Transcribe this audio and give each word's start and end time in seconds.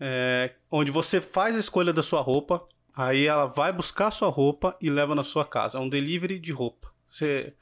é, 0.00 0.52
onde 0.70 0.90
você 0.90 1.20
faz 1.20 1.54
a 1.56 1.60
escolha 1.60 1.92
da 1.92 2.02
sua 2.02 2.20
roupa, 2.20 2.66
aí 2.92 3.26
ela 3.26 3.46
vai 3.46 3.72
buscar 3.72 4.08
a 4.08 4.10
sua 4.10 4.28
roupa 4.28 4.76
e 4.80 4.90
leva 4.90 5.14
na 5.14 5.22
sua 5.22 5.44
casa. 5.44 5.78
É 5.78 5.80
um 5.80 5.88
delivery 5.88 6.40
de 6.40 6.50
roupa. 6.52 6.92
Você 7.08 7.54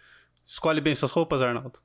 escolhe 0.46 0.80
bem 0.80 0.94
suas 0.94 1.10
roupas, 1.10 1.42
Arnaldo? 1.42 1.78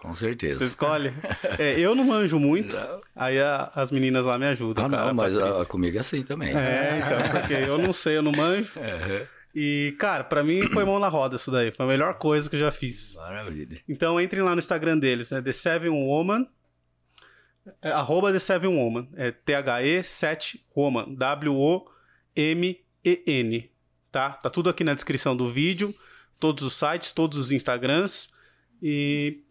Com 0.00 0.14
certeza. 0.14 0.60
Você 0.60 0.66
escolhe? 0.66 1.12
É, 1.58 1.78
eu 1.78 1.94
não 1.94 2.04
manjo 2.04 2.38
muito, 2.38 2.74
não. 2.74 3.00
aí 3.14 3.38
a, 3.38 3.70
as 3.74 3.92
meninas 3.92 4.24
lá 4.24 4.38
me 4.38 4.46
ajudam. 4.46 4.86
Ah, 4.86 4.90
cara, 4.90 5.06
não, 5.08 5.14
mas 5.14 5.36
a, 5.36 5.66
comigo 5.66 5.96
é 5.98 6.00
assim 6.00 6.22
também. 6.22 6.56
É, 6.56 7.02
então, 7.04 7.40
porque 7.40 7.52
eu 7.52 7.76
não 7.76 7.92
sei, 7.92 8.16
eu 8.16 8.22
não 8.22 8.32
manjo. 8.32 8.72
E, 9.54 9.96
cara, 9.98 10.22
para 10.22 10.44
mim 10.44 10.62
foi 10.68 10.84
mão 10.84 11.00
na 11.00 11.08
roda 11.08 11.34
isso 11.36 11.50
daí. 11.50 11.72
Foi 11.72 11.84
a 11.84 11.88
melhor 11.88 12.14
coisa 12.18 12.48
que 12.48 12.54
eu 12.54 12.60
já 12.60 12.70
fiz. 12.70 13.16
Maravilha. 13.16 13.80
Então 13.88 14.20
entrem 14.20 14.44
lá 14.44 14.52
no 14.52 14.60
Instagram 14.60 14.96
deles, 14.96 15.32
né? 15.32 15.42
The 15.42 15.50
Seven 15.50 15.90
Woman. 15.90 16.46
É, 17.82 17.90
arroba 17.90 18.32
The 18.32 18.38
Seven 18.38 18.76
Woman. 18.76 19.08
É 19.16 19.32
T-H-E 19.32 20.04
7 20.04 20.64
Woman. 20.76 21.14
W-O-M-E-N. 21.16 21.90
Tá? 24.12 24.30
Tá 24.30 24.50
tudo 24.50 24.70
aqui 24.70 24.84
na 24.84 24.94
descrição 24.94 25.36
do 25.36 25.52
vídeo. 25.52 25.92
Todos 26.38 26.64
os 26.64 26.74
sites, 26.74 27.10
todos 27.10 27.36
os 27.36 27.50
Instagrams. 27.50 28.28
E 28.80 29.42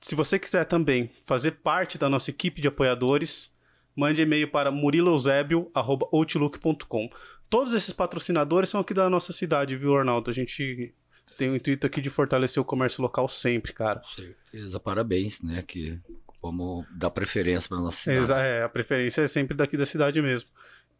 se 0.00 0.14
você 0.14 0.38
quiser 0.38 0.64
também 0.64 1.10
fazer 1.24 1.50
parte 1.52 1.98
da 1.98 2.08
nossa 2.08 2.30
equipe 2.30 2.58
de 2.60 2.68
apoiadores, 2.68 3.52
mande 3.94 4.22
e-mail 4.22 4.50
para 4.50 4.70
muriloeusebio.outlook.com. 4.70 7.10
Todos 7.48 7.74
esses 7.74 7.92
patrocinadores 7.92 8.70
são 8.70 8.80
aqui 8.80 8.94
da 8.94 9.10
nossa 9.10 9.32
cidade, 9.32 9.76
viu, 9.76 9.96
Arnaldo? 9.96 10.30
A 10.30 10.32
gente 10.32 10.94
tem 11.36 11.50
o 11.50 11.56
intuito 11.56 11.84
aqui 11.86 12.00
de 12.00 12.08
fortalecer 12.08 12.60
o 12.60 12.64
comércio 12.64 13.02
local 13.02 13.28
sempre, 13.28 13.72
cara. 13.72 14.00
Certeza, 14.04 14.78
parabéns, 14.80 15.42
né? 15.42 15.62
Que 15.62 16.00
vamos 16.42 16.86
dar 16.92 17.10
preferência 17.10 17.68
para 17.68 17.78
nossa 17.78 17.98
cidade. 17.98 18.32
É, 18.32 18.62
a 18.62 18.68
preferência 18.68 19.22
é 19.22 19.28
sempre 19.28 19.56
daqui 19.56 19.76
da 19.76 19.84
cidade 19.84 20.22
mesmo. 20.22 20.48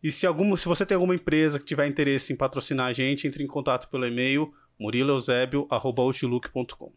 E 0.02 0.10
se, 0.10 0.26
algum, 0.26 0.56
se 0.56 0.66
você 0.66 0.84
tem 0.84 0.94
alguma 0.94 1.14
empresa 1.14 1.58
que 1.58 1.64
tiver 1.64 1.86
interesse 1.86 2.32
em 2.32 2.36
patrocinar 2.36 2.86
a 2.86 2.92
gente, 2.92 3.26
entre 3.26 3.42
em 3.44 3.46
contato 3.46 3.88
pelo 3.88 4.06
e-mail 4.06 4.52
muriloeusebio.outlook.com. 4.78 6.92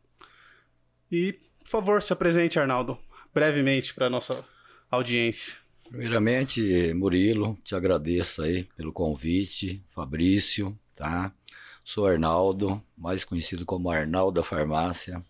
E, 1.12 1.38
por 1.64 1.70
favor, 1.70 2.02
se 2.02 2.14
apresente, 2.14 2.60
Arnaldo, 2.60 2.98
brevemente 3.34 3.94
para 3.94 4.10
nossa 4.10 4.46
audiência. 4.92 5.58
Primeiramente, 5.90 6.94
Murilo, 6.94 7.58
te 7.64 7.76
agradeço 7.76 8.42
aí 8.42 8.64
pelo 8.76 8.92
convite, 8.92 9.84
Fabrício, 9.94 10.78
tá? 10.96 11.32
Sou 11.84 12.06
Arnaldo, 12.06 12.82
mais 12.98 13.24
conhecido 13.24 13.66
como 13.66 13.90
Arnaldo 13.90 14.42
da 14.42 14.44
Farmácia. 14.44 15.24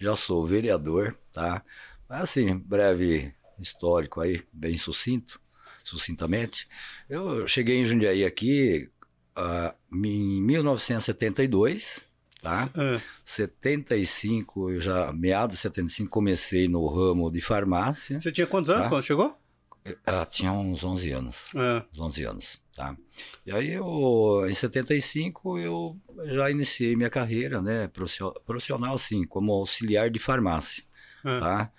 Já 0.00 0.16
sou 0.16 0.46
vereador, 0.46 1.16
tá? 1.32 1.62
Mas 2.08 2.22
assim, 2.22 2.58
breve 2.58 3.32
histórico 3.58 4.20
aí, 4.20 4.42
bem 4.52 4.76
sucinto, 4.76 5.40
sucintamente. 5.84 6.68
Eu 7.08 7.46
cheguei 7.46 7.78
em 7.78 7.84
Jundiaí 7.84 8.24
aqui 8.24 8.90
uh, 9.36 9.74
em 9.92 10.42
1972, 10.42 12.04
tá? 12.40 12.68
É. 12.74 13.00
75, 13.24 14.70
eu 14.70 14.80
já, 14.80 15.12
meados 15.12 15.56
de 15.56 15.62
75, 15.62 16.10
comecei 16.10 16.68
no 16.68 16.86
ramo 16.86 17.30
de 17.30 17.40
farmácia. 17.40 18.20
Você 18.20 18.32
tinha 18.32 18.46
quantos 18.46 18.70
anos 18.70 18.84
tá? 18.84 18.88
quando 18.88 19.02
chegou? 19.02 19.36
Ela 20.06 20.26
tinha 20.26 20.52
uns 20.52 20.84
11 20.84 21.10
anos. 21.12 21.44
É. 21.54 21.82
Uns 21.92 22.00
11 22.00 22.24
anos, 22.24 22.62
tá? 22.74 22.96
E 23.46 23.52
aí, 23.52 23.72
eu, 23.72 24.46
em 24.48 24.54
75, 24.54 25.58
eu 25.58 25.96
já 26.26 26.50
iniciei 26.50 26.94
minha 26.96 27.10
carreira, 27.10 27.62
né? 27.62 27.88
Profissional, 28.44 28.94
assim, 28.94 29.24
como 29.24 29.52
auxiliar 29.52 30.10
de 30.10 30.18
farmácia, 30.18 30.84
é. 31.24 31.40
tá? 31.40 31.72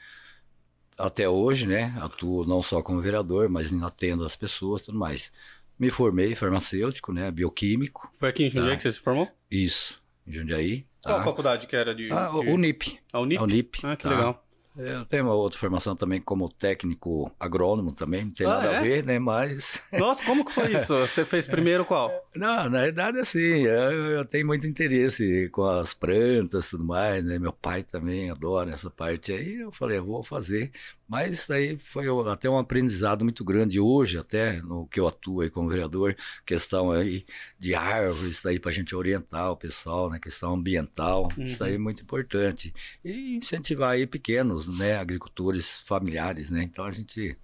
Até 0.97 1.27
hoje, 1.29 1.65
né? 1.65 1.95
Atuo 1.99 2.45
não 2.45 2.61
só 2.61 2.81
como 2.81 3.01
vereador, 3.01 3.49
mas 3.49 3.71
atendo 3.81 4.23
as 4.25 4.35
pessoas 4.35 4.83
e 4.83 4.85
tudo 4.85 4.99
mais. 4.99 5.31
Me 5.77 5.89
formei 5.89 6.35
farmacêutico, 6.35 7.11
né? 7.11 7.31
Bioquímico. 7.31 8.11
Foi 8.13 8.29
aqui 8.29 8.45
em 8.45 8.49
Jundiaí 8.49 8.71
tá? 8.71 8.77
que 8.77 8.83
você 8.83 8.91
se 8.91 8.99
formou? 8.99 9.27
Isso, 9.49 10.00
em 10.27 10.33
Jundiaí. 10.33 10.85
Qual 11.03 11.15
tá? 11.15 11.21
a 11.21 11.23
faculdade 11.23 11.67
que 11.67 11.75
era 11.75 11.95
de... 11.95 12.11
Ah, 12.11 12.29
de... 12.29 12.49
Unip. 12.49 12.99
A 13.11 13.19
Unip? 13.19 13.39
A 13.39 13.43
Unip. 13.43 13.79
Ah, 13.83 13.95
que 13.95 14.03
tá? 14.03 14.09
legal. 14.09 14.45
É, 14.77 14.95
eu 14.95 15.05
tenho 15.05 15.25
uma 15.25 15.33
outra 15.33 15.59
formação 15.59 15.95
também 15.95 16.21
como 16.21 16.47
técnico 16.47 17.31
agrônomo 17.39 17.91
também, 17.91 18.25
não 18.25 18.31
tem 18.31 18.47
ah, 18.47 18.51
nada 18.51 18.67
é? 18.67 18.77
a 18.77 18.81
ver, 18.81 19.03
né? 19.03 19.19
Mas. 19.19 19.81
Nossa, 19.91 20.23
como 20.23 20.45
que 20.45 20.53
foi 20.53 20.75
isso? 20.75 20.97
Você 20.99 21.25
fez 21.25 21.45
primeiro 21.45 21.83
qual? 21.83 22.11
Não, 22.33 22.69
na 22.69 22.81
verdade, 22.81 23.19
assim, 23.19 23.39
eu, 23.39 24.11
eu 24.11 24.25
tenho 24.25 24.47
muito 24.47 24.65
interesse 24.65 25.49
com 25.49 25.65
as 25.65 25.93
plantas 25.93 26.67
e 26.67 26.69
tudo 26.71 26.85
mais, 26.85 27.23
né? 27.23 27.37
Meu 27.37 27.51
pai 27.51 27.83
também 27.83 28.29
adora 28.29 28.71
essa 28.71 28.89
parte 28.89 29.33
aí. 29.33 29.55
Eu 29.55 29.71
falei, 29.71 29.97
eu 29.97 30.05
vou 30.05 30.23
fazer. 30.23 30.71
Mas 31.11 31.33
isso 31.33 31.49
daí 31.49 31.77
foi 31.77 32.05
até 32.31 32.49
um 32.49 32.57
aprendizado 32.57 33.25
muito 33.25 33.43
grande 33.43 33.81
hoje, 33.81 34.17
até 34.17 34.61
no 34.61 34.87
que 34.87 34.97
eu 34.97 35.05
atuo 35.05 35.41
aí 35.41 35.49
como 35.49 35.67
vereador, 35.67 36.15
questão 36.45 36.89
aí 36.89 37.25
de 37.59 37.75
árvores, 37.75 38.31
isso 38.31 38.45
daí 38.45 38.57
para 38.57 38.71
a 38.71 38.73
gente 38.73 38.95
orientar 38.95 39.51
o 39.51 39.57
pessoal, 39.57 40.09
né? 40.09 40.17
Questão 40.19 40.53
ambiental, 40.53 41.27
uhum. 41.37 41.43
isso 41.43 41.61
aí 41.65 41.75
é 41.75 41.77
muito 41.77 42.01
importante. 42.01 42.73
E 43.03 43.35
incentivar 43.35 43.89
aí 43.89 44.07
pequenos, 44.07 44.60
né? 44.67 44.97
Agricultores 44.97 45.81
familiares, 45.81 46.49
né? 46.49 46.63
Então 46.63 46.85
a 46.85 46.91
gente 46.91 47.37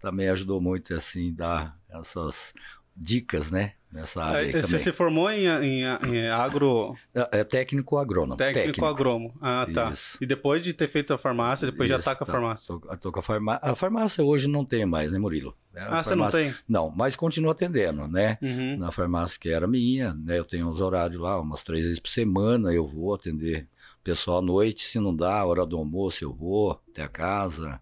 também 0.00 0.28
ajudou 0.28 0.60
muito, 0.60 0.94
assim, 0.94 1.32
dar 1.32 1.78
essas 1.90 2.54
dicas, 2.96 3.50
né? 3.50 3.72
Nessa 3.94 4.24
área 4.24 4.58
é, 4.58 4.60
Você 4.60 4.76
se 4.76 4.90
formou 4.90 5.30
em, 5.30 5.46
em, 5.46 5.82
em 5.82 6.26
agro... 6.28 6.96
É, 7.14 7.40
é, 7.40 7.44
técnico 7.44 7.96
agrônomo. 7.96 8.36
Técnico, 8.36 8.66
técnico. 8.66 8.86
agrônomo. 8.86 9.32
Ah, 9.40 9.66
tá. 9.72 9.90
Isso. 9.90 10.18
E 10.20 10.26
depois 10.26 10.60
de 10.60 10.72
ter 10.72 10.88
feito 10.88 11.14
a 11.14 11.18
farmácia, 11.18 11.70
depois 11.70 11.88
Isso, 11.88 12.00
já 12.00 12.04
tá 12.04 12.16
com 12.16 12.24
a 12.24 12.26
farmácia? 12.26 12.66
Tô, 12.66 12.96
tô 12.96 13.12
com 13.12 13.20
a 13.20 13.22
farmácia. 13.22 13.60
A 13.62 13.74
farmácia 13.76 14.24
hoje 14.24 14.48
não 14.48 14.64
tem 14.64 14.84
mais, 14.84 15.12
né, 15.12 15.18
Murilo? 15.18 15.56
É, 15.72 15.78
ah, 15.78 16.02
farmácia... 16.02 16.04
você 16.04 16.16
não 16.16 16.28
tem? 16.28 16.54
Não, 16.68 16.90
mas 16.90 17.14
continuo 17.14 17.52
atendendo, 17.52 18.08
né? 18.08 18.36
Uhum. 18.42 18.76
Na 18.78 18.90
farmácia 18.90 19.38
que 19.38 19.48
era 19.48 19.68
minha, 19.68 20.12
né? 20.12 20.40
Eu 20.40 20.44
tenho 20.44 20.68
uns 20.68 20.80
horários 20.80 21.20
lá, 21.20 21.40
umas 21.40 21.62
três 21.62 21.84
vezes 21.84 22.00
por 22.00 22.10
semana 22.10 22.72
eu 22.72 22.88
vou 22.88 23.14
atender 23.14 23.68
pessoal 24.04 24.38
à 24.38 24.42
noite. 24.42 24.84
Se 24.84 25.00
não 25.00 25.16
dá, 25.16 25.44
hora 25.44 25.66
do 25.66 25.76
almoço 25.76 26.22
eu 26.22 26.32
vou 26.32 26.80
até 26.90 27.02
a 27.02 27.08
casa. 27.08 27.80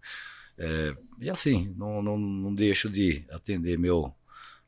É, 0.57 0.95
e 1.19 1.29
assim, 1.29 1.73
não, 1.77 2.01
não, 2.01 2.17
não 2.17 2.55
deixo 2.55 2.89
de 2.89 3.25
atender 3.29 3.77
meu 3.77 4.13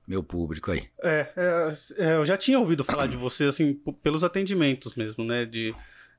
meu 0.07 0.23
público 0.23 0.71
aí. 0.71 0.87
É, 1.01 1.31
é, 1.35 1.73
é, 1.97 2.15
eu 2.15 2.25
já 2.25 2.37
tinha 2.37 2.59
ouvido 2.59 2.83
falar 2.83 3.07
de 3.07 3.17
você, 3.17 3.45
assim, 3.45 3.73
pelos 4.03 4.23
atendimentos 4.23 4.93
mesmo, 4.95 5.23
né? 5.23 5.45
De, 5.45 5.73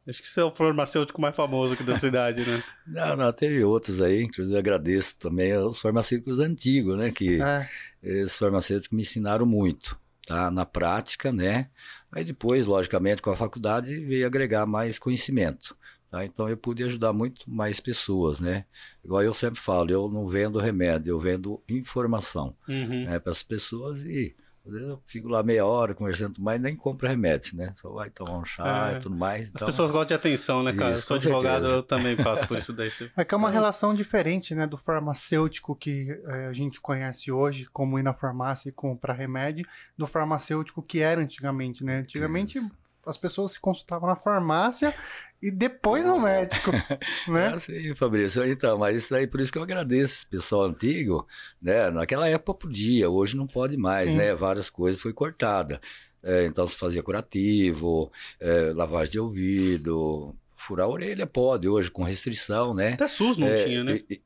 acho 0.09 0.21
que 0.21 0.29
você 0.29 0.41
é 0.41 0.45
o 0.45 0.51
farmacêutico 0.51 1.21
mais 1.21 1.37
famoso 1.37 1.75
aqui 1.75 1.85
da 1.85 1.97
cidade, 1.97 2.45
né? 2.45 2.65
Não, 2.85 3.17
não, 3.17 3.33
teve 3.33 3.63
outros 3.65 4.03
aí, 4.03 4.23
inclusive 4.23 4.59
agradeço 4.59 5.17
também 5.19 5.53
aos 5.53 5.81
farmacêuticos 5.81 6.41
antigos, 6.41 6.99
né? 6.99 7.13
Que 7.13 7.41
é. 7.41 7.69
esses 8.03 8.37
farmacêuticos 8.37 8.95
me 8.95 9.03
ensinaram 9.03 9.47
muito, 9.47 9.97
tá? 10.27 10.51
Na 10.51 10.67
prática, 10.67 11.33
né? 11.33 11.71
Aí 12.13 12.25
depois, 12.25 12.67
logicamente, 12.67 13.23
com 13.23 13.31
a 13.31 13.37
faculdade, 13.37 13.99
veio 14.05 14.27
agregar 14.27 14.67
mais 14.67 14.99
conhecimento. 14.99 15.77
Tá? 16.11 16.25
Então 16.25 16.49
eu 16.49 16.57
pude 16.57 16.85
ajudar 16.85 17.13
muito 17.13 17.49
mais 17.51 17.81
pessoas, 17.81 18.41
né? 18.41 18.65
Igual 19.05 19.23
eu 19.23 19.33
sempre 19.33 19.61
falo, 19.61 19.91
eu 19.91 20.09
não 20.09 20.29
vendo 20.29 20.59
remédio, 20.59 21.13
eu 21.13 21.21
vendo 21.21 21.63
informação 21.69 22.55
Uhum. 22.69 23.05
né, 23.05 23.19
para 23.19 23.33
as 23.33 23.43
pessoas 23.43 24.05
e 24.05 24.35
às 24.67 24.73
vezes 24.73 24.89
eu 24.89 25.01
fico 25.07 25.29
lá 25.29 25.43
meia 25.43 25.65
hora 25.65 25.95
conversando 25.95 26.41
mais 26.43 26.61
nem 26.61 26.75
compro 26.75 27.07
remédio, 27.09 27.57
né? 27.57 27.73
Só 27.81 27.91
vai 27.91 28.11
tomar 28.11 28.39
um 28.39 28.45
chá 28.45 28.93
É. 28.93 28.97
e 28.97 29.01
tudo 29.01 29.15
mais. 29.17 29.45
As 29.45 29.49
Então, 29.51 29.67
pessoas 29.67 29.91
gostam 29.91 30.07
de 30.09 30.15
atenção, 30.15 30.63
né, 30.63 30.73
cara? 30.73 30.93
Isso, 30.93 31.01
eu 31.03 31.07
sou 31.07 31.17
advogado, 31.17 31.53
certeza. 31.63 31.75
eu 31.75 31.83
também 31.83 32.17
passo 32.17 32.47
por 32.49 32.57
isso 32.59 32.73
daí. 32.73 32.91
Você- 32.91 33.11
É 33.17 33.25
que 33.25 33.35
é 33.35 33.39
uma 33.39 33.51
relação 33.51 33.95
diferente, 33.95 34.55
né, 34.55 34.67
do 34.67 34.77
farmacêutico 34.77 35.75
que 35.77 36.11
eh, 36.27 36.47
a 36.49 36.53
gente 36.53 36.81
conhece 36.81 37.31
hoje, 37.31 37.67
como 37.73 37.99
ir 37.99 38.03
na 38.03 38.13
farmácia 38.13 38.69
e 38.69 38.73
comprar 38.73 39.15
remédio, 39.15 39.67
do 39.97 40.07
farmacêutico 40.07 40.83
que 40.83 41.01
era 41.01 41.21
antigamente, 41.21 41.85
né? 41.85 41.99
Antigamente 41.99 42.59
Isso. 42.59 42.71
As 43.07 43.17
pessoas 43.17 43.53
se 43.53 43.61
consultavam 43.61 44.09
na 44.09 44.17
farmácia 44.17 44.95
e 45.41 45.51
depois 45.51 46.05
no 46.05 46.19
médico, 46.19 46.71
É 46.73 46.99
né? 47.31 47.49
assim, 47.55 47.95
Fabrício. 47.95 48.45
Então, 48.45 48.77
mas 48.79 48.97
isso 48.97 49.11
daí, 49.11 49.27
por 49.27 49.41
isso 49.41 49.53
que 49.53 49.59
eu 49.59 49.63
agradeço 49.63 50.15
esse 50.15 50.27
pessoal 50.27 50.65
antigo, 50.65 51.27
né? 51.61 51.91
Naquela 51.91 52.29
época 52.29 52.55
podia, 52.55 53.09
hoje 53.09 53.37
não 53.37 53.47
pode 53.47 53.77
mais, 53.77 54.11
Sim. 54.11 54.17
né? 54.17 54.35
Várias 54.35 54.69
coisas 54.69 55.01
foi 55.01 55.13
cortada. 55.13 55.81
É, 56.23 56.45
então 56.47 56.67
se 56.67 56.77
fazia 56.77 57.03
curativo, 57.03 58.11
é, 58.41 58.73
lavagem 58.75 59.13
de 59.13 59.21
ouvido, 59.21 60.35
furar 60.57 60.87
a 60.87 60.91
orelha 60.91 61.27
pode, 61.27 61.69
hoje 61.69 61.89
com 61.91 62.03
restrição, 62.03 62.75
né? 62.75 62.95
Até 62.95 63.07
SUS 63.07 63.39
não 63.39 63.47
É, 63.47 63.55
tinha, 63.65 63.85
né? 63.85 64.01
e- 64.11 64.15
e- 64.15 64.23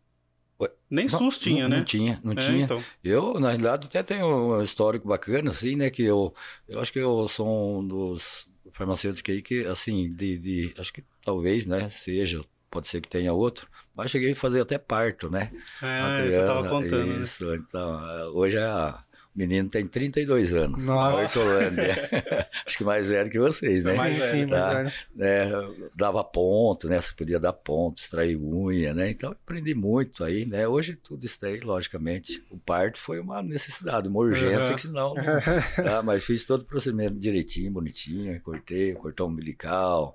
Nem 0.88 1.06
não, 1.06 1.19
SUS 1.19 1.38
tinha, 1.38 1.62
não, 1.65 1.69
né? 1.71 1.77
Não 1.79 1.85
tinha, 1.85 2.21
não 2.25 2.32
É, 2.32 2.37
tinha. 2.37 2.65
então. 2.65 2.82
Eu, 3.05 3.35
na 3.38 3.49
realidade, 3.49 3.87
até 3.87 4.03
tenho 4.03 4.27
um 4.56 4.62
histórico 4.62 5.06
bacana, 5.09 5.50
assim, 5.50 5.77
né? 5.77 5.91
Que 5.91 6.03
eu, 6.05 6.35
eu 6.69 6.81
acho 6.81 6.93
que 6.93 6.99
eu 6.99 7.27
sou 7.29 7.81
um 7.81 7.87
dos 7.87 8.49
farmacêuticos 8.72 9.34
aí 9.34 9.43
que, 9.43 9.67
assim, 9.67 10.12
de, 10.12 10.38
de- 10.38 10.75
acho 10.78 10.93
que 10.93 11.05
talvez, 11.25 11.67
né? 11.67 11.88
Seja, 11.88 12.44
pode 12.70 12.88
ser 12.88 13.00
que 13.00 13.08
tenha 13.08 13.32
outro, 13.32 13.69
mas 13.94 14.11
cheguei 14.11 14.32
a 14.32 14.37
fazer 14.37 14.61
até 14.61 14.78
parto, 14.78 15.28
né? 15.31 15.50
É, 15.82 16.31
você 16.31 16.46
tava 16.46 16.62
criança, 16.62 16.69
contando, 16.69 17.06
né? 17.06 17.22
Isso, 17.25 17.55
então, 17.55 18.11
eh, 18.19 18.25
hoje 18.28 18.58
a, 18.58 19.02
o 19.35 19.38
menino 19.38 19.69
tem 19.69 19.87
32 19.87 20.53
anos. 20.53 20.82
Nossa. 20.85 21.23
Hortolândia. 21.23 22.11
acho 22.67 22.77
que 22.77 22.85
mais 22.85 23.06
velho 23.06 23.31
que 23.31 23.38
vocês, 23.38 23.85
né? 23.85 23.94
Mais 23.94 24.15
sim, 24.17 24.31
sim, 24.31 24.47
velho. 24.47 24.93
né, 25.15 25.50
dava 25.94 26.23
ponto, 26.25 26.88
né? 26.88 27.00
Você 27.00 27.15
podia 27.15 27.38
dar 27.38 27.53
ponto, 27.53 27.99
extrair 28.00 28.37
unha, 28.37 28.93
né? 28.93 29.11
Então 29.11 29.31
aprendi 29.31 29.75
muito 29.75 30.25
aí, 30.25 30.44
né? 30.44 30.67
Hoje 30.67 30.97
tudo 30.97 31.25
isso 31.25 31.44
aí, 31.47 31.61
logicamente. 31.61 32.43
O 32.50 32.59
parto 32.59 32.99
foi 32.99 33.21
uma 33.21 33.41
necessidade, 33.43 34.09
uma 34.09 34.19
urgência, 34.21 34.71
Uhum. 34.71 34.75
que 34.75 34.81
senão. 34.82 35.15
tá? 35.77 36.03
Mas 36.03 36.25
fiz 36.25 36.44
todo 36.44 36.62
o 36.62 36.67
procedimento 36.67 37.17
direitinho, 37.17 37.71
bonitinho, 37.71 38.41
cortei, 38.41 38.93
cortou 38.94 39.29
umbilical, 39.29 40.15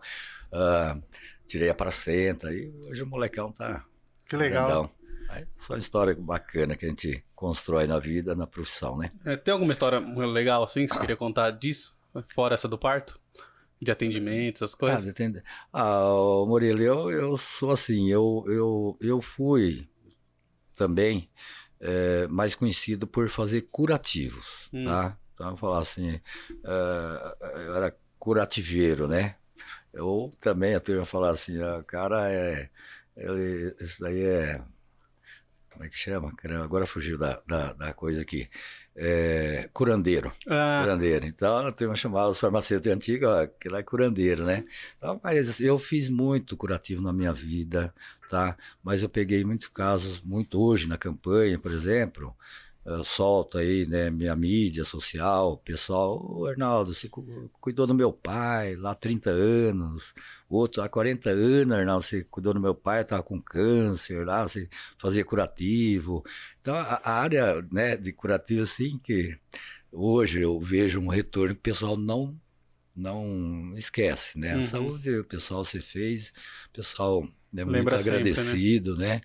ah, 0.52 0.98
tirei 1.48 1.70
a 1.70 1.74
placenta, 1.74 2.54
e 2.54 2.70
hoje 2.90 3.02
o 3.04 3.08
molecão 3.08 3.52
tá. 3.52 3.84
Que 4.28 4.36
legal. 4.36 4.68
grandão. 4.68 4.90
Só 5.57 5.74
uma 5.74 5.80
história 5.80 6.16
bacana 6.16 6.75
que 6.75 6.86
a 6.86 6.89
gente 6.89 7.24
constrói 7.36 7.88
na 7.88 8.00
vida, 8.00 8.36
na 8.36 8.45
profissão, 8.48 8.98
né? 8.98 9.12
É, 9.25 9.36
tem 9.36 9.51
alguma 9.54 9.72
história 9.72 10.00
legal 10.00 10.63
assim 10.63 10.86
que 10.86 10.94
você 10.94 11.00
queria 11.00 11.16
contar 11.18 11.51
disso? 11.51 11.95
Fora 12.33 12.54
essa 12.54 12.68
do 12.68 12.77
parto? 12.77 13.19
De 13.81 13.92
atendimento, 13.92 14.57
essas 14.57 14.74
Ah, 14.74 14.77
coisas? 14.77 15.16
Ah, 15.74 16.06
ô, 16.13 16.45
Murilo, 16.45 16.81
eu, 16.81 17.12
eu 17.12 17.38
sou 17.38 17.72
assim, 17.72 18.10
eu, 18.10 18.44
eu, 18.48 18.98
eu 19.01 19.22
fui 19.22 19.89
também 20.74 21.30
eh, 21.80 22.28
mais 22.28 22.56
conhecido 22.56 23.06
por 23.06 23.30
fazer 23.30 23.63
curativos, 23.71 24.69
Hum. 24.74 24.86
tá? 24.86 25.18
Então, 25.33 25.51
eu 25.51 25.57
falar 25.57 25.80
assim, 25.80 26.21
eh, 26.63 27.36
eu 27.66 27.75
era 27.75 27.95
curativeiro, 28.18 29.07
né? 29.07 29.36
Eu 29.94 30.31
também, 30.39 30.75
a 30.75 30.80
turma 30.80 31.06
falar 31.06 31.31
assim, 31.31 31.62
ah, 31.62 31.78
o 31.80 31.83
cara 31.83 32.31
é, 32.31 32.69
ele, 33.18 33.75
isso 33.80 34.01
daí 34.01 34.21
é, 34.24 34.62
como 35.75 35.86
é 35.86 35.89
que 35.89 35.98
chama? 35.98 36.33
Caramba, 36.36 36.63
agora 36.63 36.86
fugiu 36.88 37.18
da, 37.18 37.42
da, 37.45 37.74
da 37.74 37.94
coisa 37.94 38.22
aqui, 38.22 38.50
é, 38.95 39.69
curandeiro. 39.74 40.31
Ah, 40.48 40.81
Curandeiro. 40.83 41.25
Então, 41.25 41.72
tem 41.74 41.86
uma 41.86 41.95
chamada 41.95 42.30
os 42.30 42.39
farmacêuticos 42.39 42.95
antigos, 42.95 43.27
ó, 43.27 43.45
que 43.45 43.68
lá 43.68 43.80
é 43.80 43.83
curandeiro, 43.83 44.45
né? 44.45 44.66
Então, 44.98 45.19
mas 45.22 45.60
eu 45.60 45.77
fiz 45.77 46.10
muito 46.10 46.56
curativo 46.56 47.01
na 47.01 47.12
minha 47.12 47.33
vida, 47.33 47.94
tá? 48.30 48.57
Mas 48.81 49.04
eu 49.04 49.10
peguei 49.10 49.44
muitos 49.44 49.68
casos, 49.68 50.22
muito 50.22 50.60
hoje 50.62 50.88
na 50.88 50.98
campanha, 50.98 51.60
por 51.60 51.72
exemplo, 51.72 52.33
eu 52.86 53.04
solto 53.04 53.58
aí, 53.58 53.86
né, 53.88 54.10
minha 54.12 54.36
mídia 54.36 54.86
social, 54.86 55.58
pessoal, 55.60 56.24
ô 56.24 56.46
Arnaldo, 56.48 56.94
você 56.94 57.10
cu- 57.10 57.50
cuidou 57.60 57.88
do 57.88 57.96
meu 57.96 58.14
pai 58.14 58.76
lá 58.76 58.92
há 58.92 58.96
30 58.96 59.32
anos, 59.32 60.14
outro 60.50 60.84
há 60.84 60.90
40 60.90 61.30
anos, 61.32 61.76
Arnaldo, 61.76 62.04
você 62.04 62.24
cuidou 62.26 62.54
do 62.54 62.60
meu 62.60 62.76
pai, 62.76 63.02
estava 63.02 63.24
com 63.24 63.42
câncer 63.42 64.26
lá, 64.26 64.44
você 64.48 64.70
fazia 65.00 65.26
curativo. 65.26 66.24
Então, 66.62 66.76
a, 66.76 67.02
a 67.04 67.14
área, 67.22 67.62
né, 67.72 67.98
de 67.98 68.14
curativo, 68.14 68.62
assim, 68.64 69.00
que 69.00 69.38
hoje 69.92 70.42
eu 70.42 70.60
vejo 70.60 71.00
um 71.02 71.08
retorno 71.08 71.56
que 71.56 71.60
o 71.60 71.64
pessoal 71.64 71.98
não 71.98 72.40
não 72.96 73.74
esquece, 73.76 74.38
né? 74.40 74.54
Uhum. 74.54 74.60
A 74.60 74.64
saúde, 74.64 75.18
o 75.20 75.24
pessoal 75.26 75.64
se 75.66 75.81
fez, 75.81 76.30
o 76.70 76.72
pessoal 76.74 77.28
é 77.56 77.66
muito 77.66 77.72
Lembra 77.72 78.00
sempre, 78.00 78.44
né? 78.44 78.54
agradecido, 78.54 78.96
né? 78.98 79.22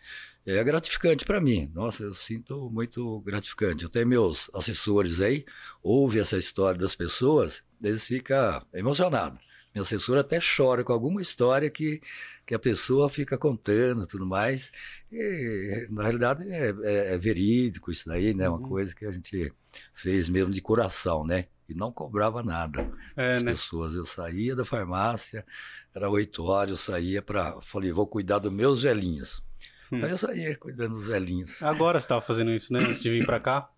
É 0.47 0.63
gratificante 0.65 1.25
para 1.25 1.41
mim. 1.41 1.71
Nossa, 1.75 2.03
eu 2.03 2.15
sinto 2.15 2.71
muito 2.71 3.21
gratificante. 3.21 3.85
Eu 3.85 3.91
tenho 3.91 4.07
meus 4.07 4.51
assessores 4.55 5.21
aí, 5.21 5.45
ouve 5.83 6.19
essa 6.19 6.39
história 6.39 6.81
das 6.81 6.95
pessoas, 6.95 7.63
eles 7.83 8.07
ficam 8.07 8.61
emocionados. 8.73 9.39
Meu 9.75 9.83
assessor 9.83 10.19
até 10.19 10.41
chora 10.41 10.83
com 10.83 10.93
alguma 10.93 11.23
história 11.23 11.71
que, 11.71 12.01
que 12.45 12.55
a 12.55 12.59
pessoa 12.59 13.09
fica 13.09 13.39
contando 13.39 14.03
e 14.03 14.07
tudo 14.07 14.27
mais. 14.27 14.73
E, 15.13 15.87
na 15.91 16.03
realidade, 16.03 16.49
é, 16.51 16.71
é- 16.83 17.15
é 17.15 17.19
verídico 17.19 17.91
isso 17.93 18.09
daí, 18.09 18.35
né? 18.35 18.49
Uma 18.49 18.59
Uhum. 18.59 18.69
coisa 18.69 18.93
que 18.95 19.07
a 19.07 19.13
gente 19.13 19.53
fez 19.95 20.29
mesmo 20.29 20.51
de 20.51 20.61
coração, 20.61 21.25
né? 21.25 21.47
E 21.69 21.75
não 21.75 21.93
cobrava 21.93 22.43
nada 22.43 22.91
é, 23.17 23.31
as 23.31 23.43
né? 23.45 23.53
pessoas. 23.53 23.95
Eu 23.95 24.05
saía 24.05 24.57
da 24.57 24.65
farmácia, 24.65 25.47
era 25.95 26.11
oito 26.11 26.43
horas, 26.43 26.71
eu 26.71 26.77
saía 26.77 27.23
para. 27.23 27.61
Falei, 27.63 27.93
vou 27.93 28.09
cuidar 28.09 28.41
dos 28.41 28.53
meus 28.53 28.83
velhinhos. 28.83 29.41
Hum. 29.93 30.05
Aí 30.05 30.11
eu 30.11 30.17
saía 30.17 30.57
cuidando 30.57 30.95
dos 30.95 31.07
velhinhos. 31.07 31.63
Agora 31.63 31.99
você 32.01 32.07
tava 32.09 32.21
fazendo 32.21 32.51
isso, 32.53 32.73
né? 32.73 32.81
Antes 32.81 33.01
de 33.01 33.11
vir 33.11 33.25
pra 33.27 33.41
cá? 33.41 33.69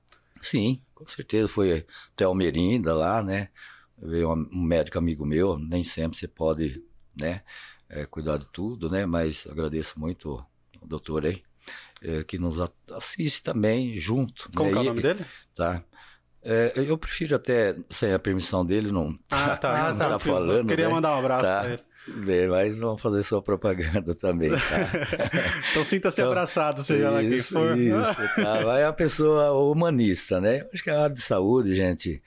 Sim, 0.41 0.83
com 0.95 1.05
certeza. 1.07 1.49
Foi 1.49 1.87
até 2.13 2.27
o 2.27 2.35
Merinda 2.35 2.95
lá, 2.95 3.23
né? 3.23 3.49
Veio 3.97 4.33
um 4.33 4.63
médico 4.65 4.99
amigo 4.99 5.25
meu, 5.25 5.59
nem 5.59 5.85
sempre 5.85 6.19
você 6.19 6.27
pode, 6.27 6.83
né, 7.19 7.43
eh, 7.89 8.05
cuidar 8.07 8.37
de 8.39 8.47
tudo, 8.53 8.91
né? 8.91 9.07
Mas 9.07 9.47
agradeço 9.49 9.99
muito 10.01 10.45
o 10.81 10.87
doutor 10.87 11.25
aí, 11.25 11.43
eh, 12.03 12.25
que 12.25 12.37
nos 12.39 12.57
assiste 12.91 13.43
também 13.45 13.97
junto. 13.97 14.51
Como 14.57 14.69
né? 14.71 14.73
que 14.73 14.79
é 14.79 14.81
o 14.81 14.85
E- 14.85 14.89
nome 14.89 15.03
dele? 15.03 15.25
Tá. 15.55 15.85
Eh, 16.43 16.73
eu 16.75 16.99
prefiro 16.99 17.37
até, 17.37 17.77
sem 17.89 18.13
a 18.13 18.19
permissão 18.19 18.67
dele, 18.67 18.91
não 18.91 19.17
Ah, 19.31 19.57
tá. 19.57 19.71
Ah, 19.87 19.91
não 19.93 19.99
tá. 19.99 20.09
tá 20.09 20.19
falando, 20.19 20.67
Queria 20.67 20.89
né? 20.89 20.95
mandar 20.95 21.15
um 21.15 21.19
abraço 21.21 21.45
Tá. 21.45 21.61
pra 21.61 21.71
ele. 21.75 21.83
Ver, 22.09 22.49
mas 22.49 22.77
vamos 22.79 23.01
fazer 23.01 23.23
sua 23.23 23.41
propaganda 23.43 24.15
também, 24.15 24.51
tá? 24.51 24.59
Então 25.71 25.85
sinta-se 25.85 26.21
Então, 26.21 26.31
abraçado, 26.33 26.83
seja 26.83 27.11
lá 27.11 27.21
quem 27.21 27.35
Isso, 27.35 27.53
for. 27.55 27.77
isso, 27.79 28.35
tá. 28.43 28.63
Vai 28.65 28.85
a 28.85 28.93
pessoa 28.93 29.53
humanista, 29.53 30.41
né? 30.41 30.67
Acho 30.73 30.83
que 30.83 30.91
a 30.91 31.03
área 31.05 31.15
de 31.15 31.23
saúde, 31.23 31.75
gente, 31.75 32.23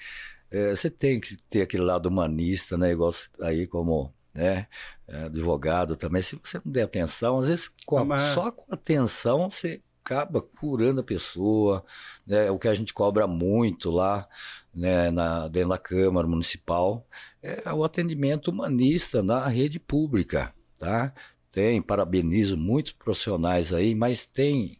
é, 0.51 0.75
você 0.75 0.89
tem 0.89 1.19
que 1.19 1.35
ter 1.49 1.61
aquele 1.61 1.83
lado 1.83 2.07
humanista, 2.07 2.77
né? 2.77 2.91
Igual 2.91 3.11
aí 3.41 3.67
como, 3.67 4.13
né? 4.33 4.67
é, 5.07 5.23
advogado 5.25 5.95
também. 5.95 6.21
Se 6.21 6.35
você 6.43 6.59
não 6.63 6.71
der 6.71 6.83
atenção, 6.83 7.37
às 7.39 7.47
vezes 7.47 7.69
com 7.85 7.97
a- 7.97 8.05
Mas- 8.05 8.21
só 8.33 8.51
com 8.51 8.73
atenção 8.73 9.49
você 9.49 9.81
acaba 10.05 10.39
curando 10.39 11.01
a 11.01 11.03
pessoa, 11.03 11.83
né? 12.27 12.51
O 12.51 12.59
que 12.59 12.67
a 12.67 12.75
gente 12.75 12.93
cobra 12.93 13.25
muito 13.25 13.89
lá, 13.89 14.27
né? 14.73 15.09
Na, 15.09 15.47
dentro 15.47 15.69
da 15.69 15.79
Câmara 15.79 16.27
Municipal 16.27 17.05
é 17.41 17.73
o 17.73 17.83
atendimento 17.83 18.49
humanista 18.51 19.23
na 19.23 19.47
rede 19.47 19.79
pública, 19.79 20.53
tá? 20.77 21.11
Tem, 21.51 21.81
parabenizo 21.81 22.55
muitos 22.55 22.91
profissionais 22.91 23.73
aí, 23.73 23.95
mas 23.95 24.25
tem, 24.25 24.77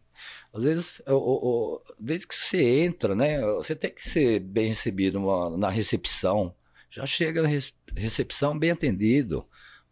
às 0.52 0.62
vezes, 0.62 1.02
o- 1.06 1.14
o- 1.14 1.82
desde 1.98 2.26
que 2.28 2.36
você 2.36 2.62
entra, 2.84 3.14
né, 3.14 3.40
você 3.54 3.74
tem 3.74 3.90
que 3.90 4.08
ser 4.08 4.38
bem 4.40 4.68
recebido 4.68 5.18
uma- 5.18 5.56
na 5.56 5.70
recepção. 5.70 6.54
Já 6.90 7.04
chega 7.04 7.42
na 7.42 7.48
recepção 7.96 8.56
bem 8.58 8.70
atendido. 8.70 9.44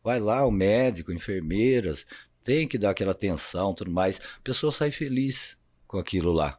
Vai 0.02 0.20
lá 0.20 0.44
o 0.46 0.50
médico, 0.50 1.10
enfermeiras, 1.12 2.06
tem 2.44 2.68
que 2.68 2.78
dar 2.78 2.90
aquela 2.90 3.12
atenção, 3.12 3.74
tudo 3.74 3.90
mais. 3.90 4.20
A 4.36 4.40
pessoa 4.42 4.70
sai 4.70 4.90
feliz 4.90 5.58
com 5.86 5.98
aquilo 5.98 6.32
lá. 6.32 6.58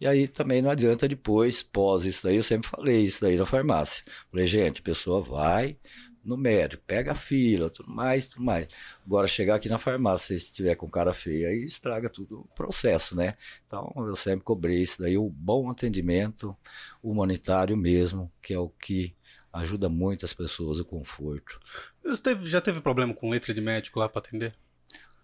E 0.00 0.06
aí 0.06 0.26
também 0.28 0.60
não 0.60 0.70
adianta 0.70 1.08
depois, 1.08 1.62
pós 1.62 2.04
isso 2.04 2.24
daí, 2.24 2.36
eu 2.36 2.42
sempre 2.42 2.68
falei 2.68 3.04
isso 3.04 3.20
daí 3.20 3.36
na 3.36 3.46
farmácia. 3.46 4.04
Falei, 4.30 4.46
gente, 4.46 4.80
a 4.80 4.84
pessoa 4.84 5.22
vai 5.22 5.78
no 6.22 6.36
médico, 6.36 6.82
pega 6.86 7.12
a 7.12 7.14
fila, 7.14 7.70
tudo 7.70 7.88
mais, 7.90 8.28
tudo 8.28 8.44
mais. 8.44 8.66
Agora 9.04 9.28
chegar 9.28 9.54
aqui 9.54 9.68
na 9.68 9.78
farmácia, 9.78 10.36
se 10.38 10.52
tiver 10.52 10.74
com 10.74 10.90
cara 10.90 11.14
feia, 11.14 11.48
aí 11.48 11.64
estraga 11.64 12.10
tudo 12.10 12.40
o 12.40 12.54
processo, 12.54 13.16
né? 13.16 13.36
Então 13.64 13.92
eu 13.96 14.16
sempre 14.16 14.44
cobrei 14.44 14.82
isso 14.82 15.00
daí, 15.00 15.16
o 15.16 15.30
bom 15.30 15.70
atendimento 15.70 16.54
humanitário 17.02 17.76
mesmo, 17.76 18.30
que 18.42 18.52
é 18.52 18.58
o 18.58 18.68
que 18.68 19.14
ajuda 19.52 19.88
muito 19.88 20.24
as 20.24 20.34
pessoas, 20.34 20.78
o 20.78 20.84
conforto. 20.84 21.58
Você 22.04 22.36
já 22.44 22.60
teve 22.60 22.80
problema 22.80 23.14
com 23.14 23.30
letra 23.30 23.54
de 23.54 23.60
médico 23.60 24.00
lá 24.00 24.08
pra 24.08 24.18
atender? 24.18 24.54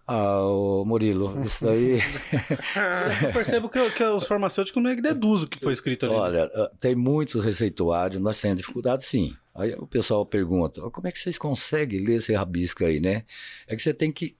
Ah, 0.05 0.41
ô 0.41 0.83
Murilo, 0.85 1.41
isso 1.45 1.63
daí. 1.63 1.99
Eu 3.23 3.31
percebo 3.31 3.69
que, 3.69 3.89
que 3.91 4.03
os 4.03 4.25
farmacêuticos 4.27 4.81
não 4.83 4.89
é 4.89 4.95
que 4.95 5.01
deduz 5.01 5.43
o 5.43 5.47
que 5.47 5.59
foi 5.59 5.71
escrito 5.73 6.05
ali. 6.05 6.13
né? 6.13 6.19
Olha, 6.19 6.51
ah, 6.53 6.71
tem 6.79 6.93
muitos 6.95 7.43
receituários, 7.43 8.21
nós 8.21 8.39
temos 8.41 8.57
dificuldade 8.57 9.05
sim. 9.05 9.35
Aí 9.55 9.73
o 9.75 9.87
pessoal 9.87 10.25
pergunta, 10.25 10.81
"Ó, 10.83 10.89
como 10.89 11.07
é 11.07 11.11
que 11.11 11.19
vocês 11.19 11.37
conseguem 11.37 11.99
ler 12.03 12.15
esse 12.15 12.33
rabisco 12.33 12.83
aí, 12.83 12.99
né? 12.99 13.23
É 13.67 13.75
que 13.75 13.81
você 13.81 13.93
tem 13.93 14.11
que 14.11 14.35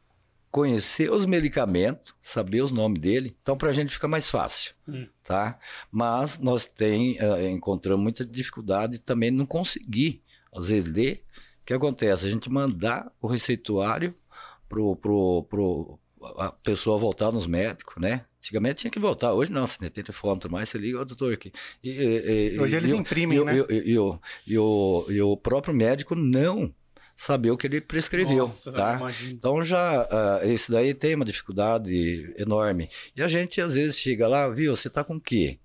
conhecer 0.51 1.10
os 1.12 1.25
medicamentos, 1.25 2.13
saber 2.22 2.62
os 2.62 2.72
nomes 2.72 3.01
dele, 3.01 3.36
então 3.41 3.58
para 3.58 3.70
a 3.70 3.74
gente 3.74 3.91
fica 3.93 4.08
mais 4.08 4.29
fácil, 4.29 4.74
Hum. 4.88 5.08
tá? 5.24 5.58
Mas 5.91 6.38
nós 6.39 6.65
tem, 6.67 7.17
ah, 7.20 7.41
encontramos 7.50 8.03
muita 8.03 8.25
dificuldade 8.25 9.00
também 9.00 9.32
não 9.32 9.46
conseguir, 9.46 10.22
às 10.55 10.67
vezes, 10.70 10.93
ler. 10.93 11.24
O 11.62 11.65
que 11.65 11.74
acontece? 11.74 12.27
A 12.27 12.29
gente 12.29 12.50
mandar 12.50 13.10
o 13.22 13.27
receituário 13.27 14.13
pro, 14.70 14.96
pro, 14.96 15.43
pro 15.50 16.00
a 16.38 16.51
pessoa 16.51 16.98
voltar 16.98 17.32
nos 17.34 17.46
médicos, 17.46 17.96
né? 18.01 18.25
Antigamente 18.39 18.82
tinha 18.82 18.91
que 18.91 19.00
voltar, 19.00 19.34
hoje 19.34 19.51
não, 19.51 19.67
você 19.67 19.77
tem 19.77 19.89
telefone, 19.89 20.39
mais, 20.50 20.70
você 20.70 20.77
liga, 20.77 21.01
ó, 21.01 21.03
doutor, 21.03 21.34
aqui. 21.34 21.51
E, 21.84 21.89
e- 22.55 22.60
Hoje 22.60 22.77
eles 22.77 22.91
e 22.91 22.93
o- 22.93 22.98
imprimem, 22.98 23.38
e, 23.38 23.41
o- 23.41 23.46
né? 23.46 23.55
e 23.58 23.62
o- 23.62 23.67
e 24.48 24.58
o- 24.58 25.05
e 25.10 25.22
o, 25.22 25.32
o 25.34 25.38
próprio 25.38 25.74
médico 25.74 26.15
não 26.15 26.74
saber 27.15 27.51
o 27.51 27.58
que 27.58 27.67
ele 27.67 27.82
prescreveu, 27.82 28.38
Nossa, 28.39 28.72
tá? 28.72 28.98
Então 29.29 29.63
já 29.63 30.08
ah, 30.10 30.39
esse 30.43 30.72
daí 30.72 30.93
tem 30.93 31.13
uma 31.15 31.25
dificuldade 31.25 32.34
enorme. 32.38 32.89
E 33.15 33.22
a 33.22 33.27
gente 33.27 33.60
às 33.62 33.75
vezes 33.75 34.00
chega 34.00 34.25
lá, 34.27 34.48
viu, 34.50 34.75
você 34.75 34.89
tá 34.89 35.03
com 35.03 35.15
o 35.15 35.22
quê? 35.22 35.60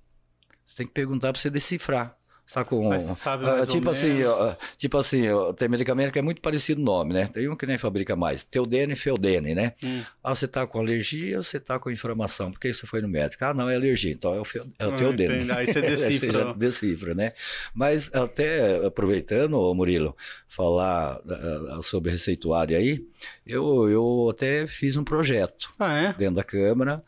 Você 0.66 0.78
tem 0.78 0.86
que 0.86 0.92
perguntar 0.92 1.32
para 1.32 1.40
você 1.40 1.48
decifrar. 1.48 2.17
Você 2.48 2.54
tá 2.54 2.64
com 2.64 2.88
você 2.98 3.28
ou 3.60 3.66
tipo 3.66 3.90
assim, 3.90 4.24
ó, 4.24 4.54
tipo 4.78 4.96
assim, 4.96 5.28
ó, 5.28 5.52
tem 5.52 5.68
medicamento 5.68 6.10
que 6.10 6.18
é 6.18 6.22
muito 6.22 6.40
parecido 6.40 6.80
o 6.80 6.84
nome, 6.84 7.12
né? 7.12 7.26
Tem 7.26 7.46
um 7.46 7.54
que 7.54 7.66
nem 7.66 7.76
fabrica 7.76 8.16
mais, 8.16 8.42
Teudene 8.42 8.94
e 8.94 8.96
Feudene, 8.96 9.54
né? 9.54 9.74
Hum. 9.84 10.02
Ah, 10.24 10.34
você 10.34 10.48
tá 10.48 10.66
com 10.66 10.78
alergia, 10.78 11.42
você 11.42 11.60
tá 11.60 11.78
com 11.78 11.90
inflamação. 11.90 12.50
Por 12.50 12.58
que 12.58 12.72
você 12.72 12.86
foi 12.86 13.02
no 13.02 13.08
médico? 13.08 13.44
Ah, 13.44 13.52
não, 13.52 13.68
é 13.68 13.76
alergia. 13.76 14.12
Então 14.12 14.34
é 14.34 14.40
o, 14.40 14.46
feu- 14.46 14.66
é 14.78 14.86
o 14.86 14.90
Ah, 14.90 14.96
Teudene. 14.96 15.34
entendi. 15.42 15.52
Aí 15.52 15.66
você 15.68 15.82
decifra. 15.82 16.32
já 16.32 16.52
decifra, 16.54 17.14
né? 17.14 17.34
Mas 17.74 18.10
até 18.14 18.86
aproveitando, 18.86 19.74
Murilo, 19.74 20.16
falar 20.48 21.20
ah, 21.28 21.82
sobre 21.82 22.10
receituário 22.12 22.78
aí, 22.78 23.04
eu, 23.46 23.90
eu 23.90 24.28
até 24.30 24.66
fiz 24.66 24.96
um 24.96 25.04
projeto 25.04 25.70
Ah, 25.78 25.98
é? 25.98 26.12
dentro 26.14 26.36
da 26.36 26.44
Câmara 26.44 27.04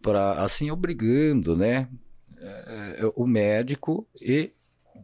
para 0.00 0.42
assim 0.42 0.70
obrigando, 0.70 1.54
né, 1.56 1.88
eh, 2.40 3.12
o 3.16 3.26
médico 3.26 4.06
e 4.22 4.50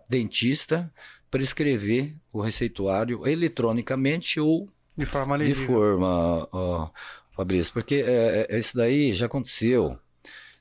dentista 0.08 0.92
prescrever 1.30 2.14
o 2.32 2.40
receituário 2.40 3.26
eletronicamente 3.26 4.38
ou 4.38 4.68
De 4.96 5.04
forma 5.04 5.37
de 5.37 5.44
legível. 5.44 5.66
forma, 5.66 6.49
ó, 6.52 6.90
Fabrício, 7.32 7.73
porque 7.73 7.96
é, 8.06 8.46
é, 8.49 8.58
isso 8.58 8.76
daí 8.76 9.12
já 9.12 9.26
aconteceu. 9.26 9.99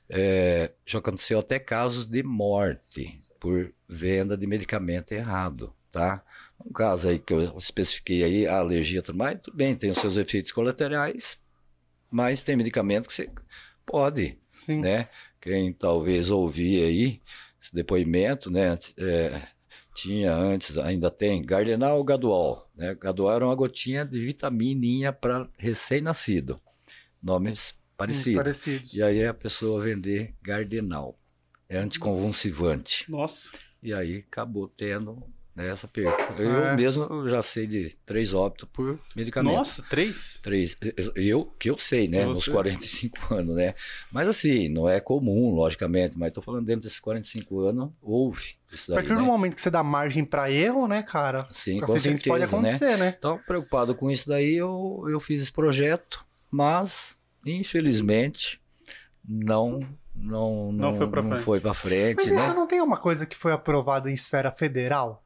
É, 0.08 0.72
já 0.84 0.98
aconteceu 0.98 1.38
até 1.38 1.58
casos 1.58 2.04
de 2.06 2.22
morte 2.22 3.20
por 3.40 3.72
venda 3.88 4.36
de 4.36 4.46
medicamento 4.46 5.12
errado, 5.12 5.72
tá? 5.90 6.22
Um 6.64 6.72
caso 6.72 7.08
aí 7.08 7.18
que 7.18 7.32
eu 7.32 7.56
especifiquei 7.56 8.22
aí, 8.24 8.46
a 8.46 8.58
alergia 8.58 8.98
e 8.98 9.02
tudo 9.02 9.16
mais, 9.16 9.38
tudo 9.40 9.56
bem, 9.56 9.74
tem 9.76 9.90
os 9.90 9.98
seus 9.98 10.16
efeitos 10.16 10.50
colaterais, 10.52 11.38
mas 12.10 12.42
tem 12.42 12.56
medicamento 12.56 13.06
que 13.06 13.14
você 13.14 13.30
pode, 13.86 14.36
Sim. 14.52 14.80
né? 14.80 15.08
Quem 15.40 15.72
talvez 15.72 16.30
ouvir 16.30 16.84
aí 16.84 17.20
esse 17.64 17.74
depoimento, 17.74 18.50
né? 18.50 18.78
é, 18.98 19.48
tinha 19.94 20.34
antes, 20.34 20.76
ainda 20.76 21.10
tem, 21.10 21.42
Gardenal 21.42 21.96
ou 21.96 22.04
Gadual, 22.04 22.70
né? 22.74 22.94
Gadual 22.94 23.34
era 23.34 23.46
uma 23.46 23.54
gotinha 23.54 24.04
de 24.04 24.20
vitamininha 24.20 25.12
para 25.12 25.48
recém-nascido, 25.56 26.60
nomes 27.22 27.72
Hum, 27.72 27.94
parecidos. 27.96 28.36
Parecidos. 28.36 28.92
E 28.92 29.02
aí 29.02 29.24
a 29.24 29.32
pessoa 29.32 29.82
vender 29.82 30.34
Gardenal, 30.42 31.18
é 31.68 31.78
anticonvulsivante. 31.78 33.10
Nossa. 33.10 33.50
E 33.82 33.94
aí 33.94 34.24
acabou 34.28 34.68
tendo 34.68 35.22
né, 35.54 35.68
essa 35.68 35.86
perda. 35.86 36.16
É. 36.38 36.72
Eu 36.72 36.76
mesmo 36.76 37.28
já 37.28 37.40
sei 37.42 37.66
de 37.66 37.96
três 38.04 38.34
óbitos 38.34 38.68
por 38.72 38.98
medicamento. 39.14 39.54
Nossa, 39.56 39.82
três? 39.88 40.38
Três. 40.42 40.76
Eu, 41.14 41.44
que 41.58 41.70
eu 41.70 41.78
sei, 41.78 42.08
né? 42.08 42.24
Nos 42.26 42.48
45 42.48 43.32
anos, 43.34 43.54
né? 43.54 43.74
Mas 44.10 44.26
assim, 44.28 44.68
não 44.68 44.88
é 44.88 44.98
comum, 45.00 45.50
logicamente, 45.54 46.18
mas 46.18 46.32
tô 46.32 46.42
falando 46.42 46.66
dentro 46.66 46.82
desses 46.82 46.98
45 47.00 47.60
anos, 47.60 47.90
houve 48.02 48.56
isso 48.72 48.90
A 48.90 48.94
daí, 48.96 49.02
partir 49.04 49.14
né? 49.14 49.20
do 49.20 49.24
momento 49.26 49.54
que 49.54 49.60
você 49.60 49.70
dá 49.70 49.82
margem 49.82 50.24
pra 50.24 50.50
erro, 50.50 50.88
né, 50.88 51.02
cara? 51.02 51.46
Sim, 51.52 51.80
com 51.80 51.98
certeza, 51.98 52.24
pode 52.26 52.40
né? 52.40 52.46
acontecer, 52.46 52.98
né? 52.98 53.14
Então, 53.16 53.38
preocupado 53.46 53.94
com 53.94 54.10
isso 54.10 54.28
daí, 54.28 54.54
eu, 54.56 55.04
eu 55.08 55.20
fiz 55.20 55.40
esse 55.40 55.52
projeto, 55.52 56.24
mas, 56.50 57.16
infelizmente, 57.46 58.60
não... 59.26 59.80
Não, 60.16 60.70
Não 60.70 60.94
foi 60.94 61.08
pra 61.08 61.22
frente. 61.24 61.42
foi 61.42 61.60
pra 61.60 61.74
frente, 61.74 62.30
Mas 62.30 62.48
né? 62.48 62.54
não 62.54 62.68
tem 62.68 62.80
uma 62.80 62.96
coisa 62.96 63.26
que 63.26 63.36
foi 63.36 63.50
aprovada 63.52 64.08
em 64.08 64.14
esfera 64.14 64.52
federal? 64.52 65.23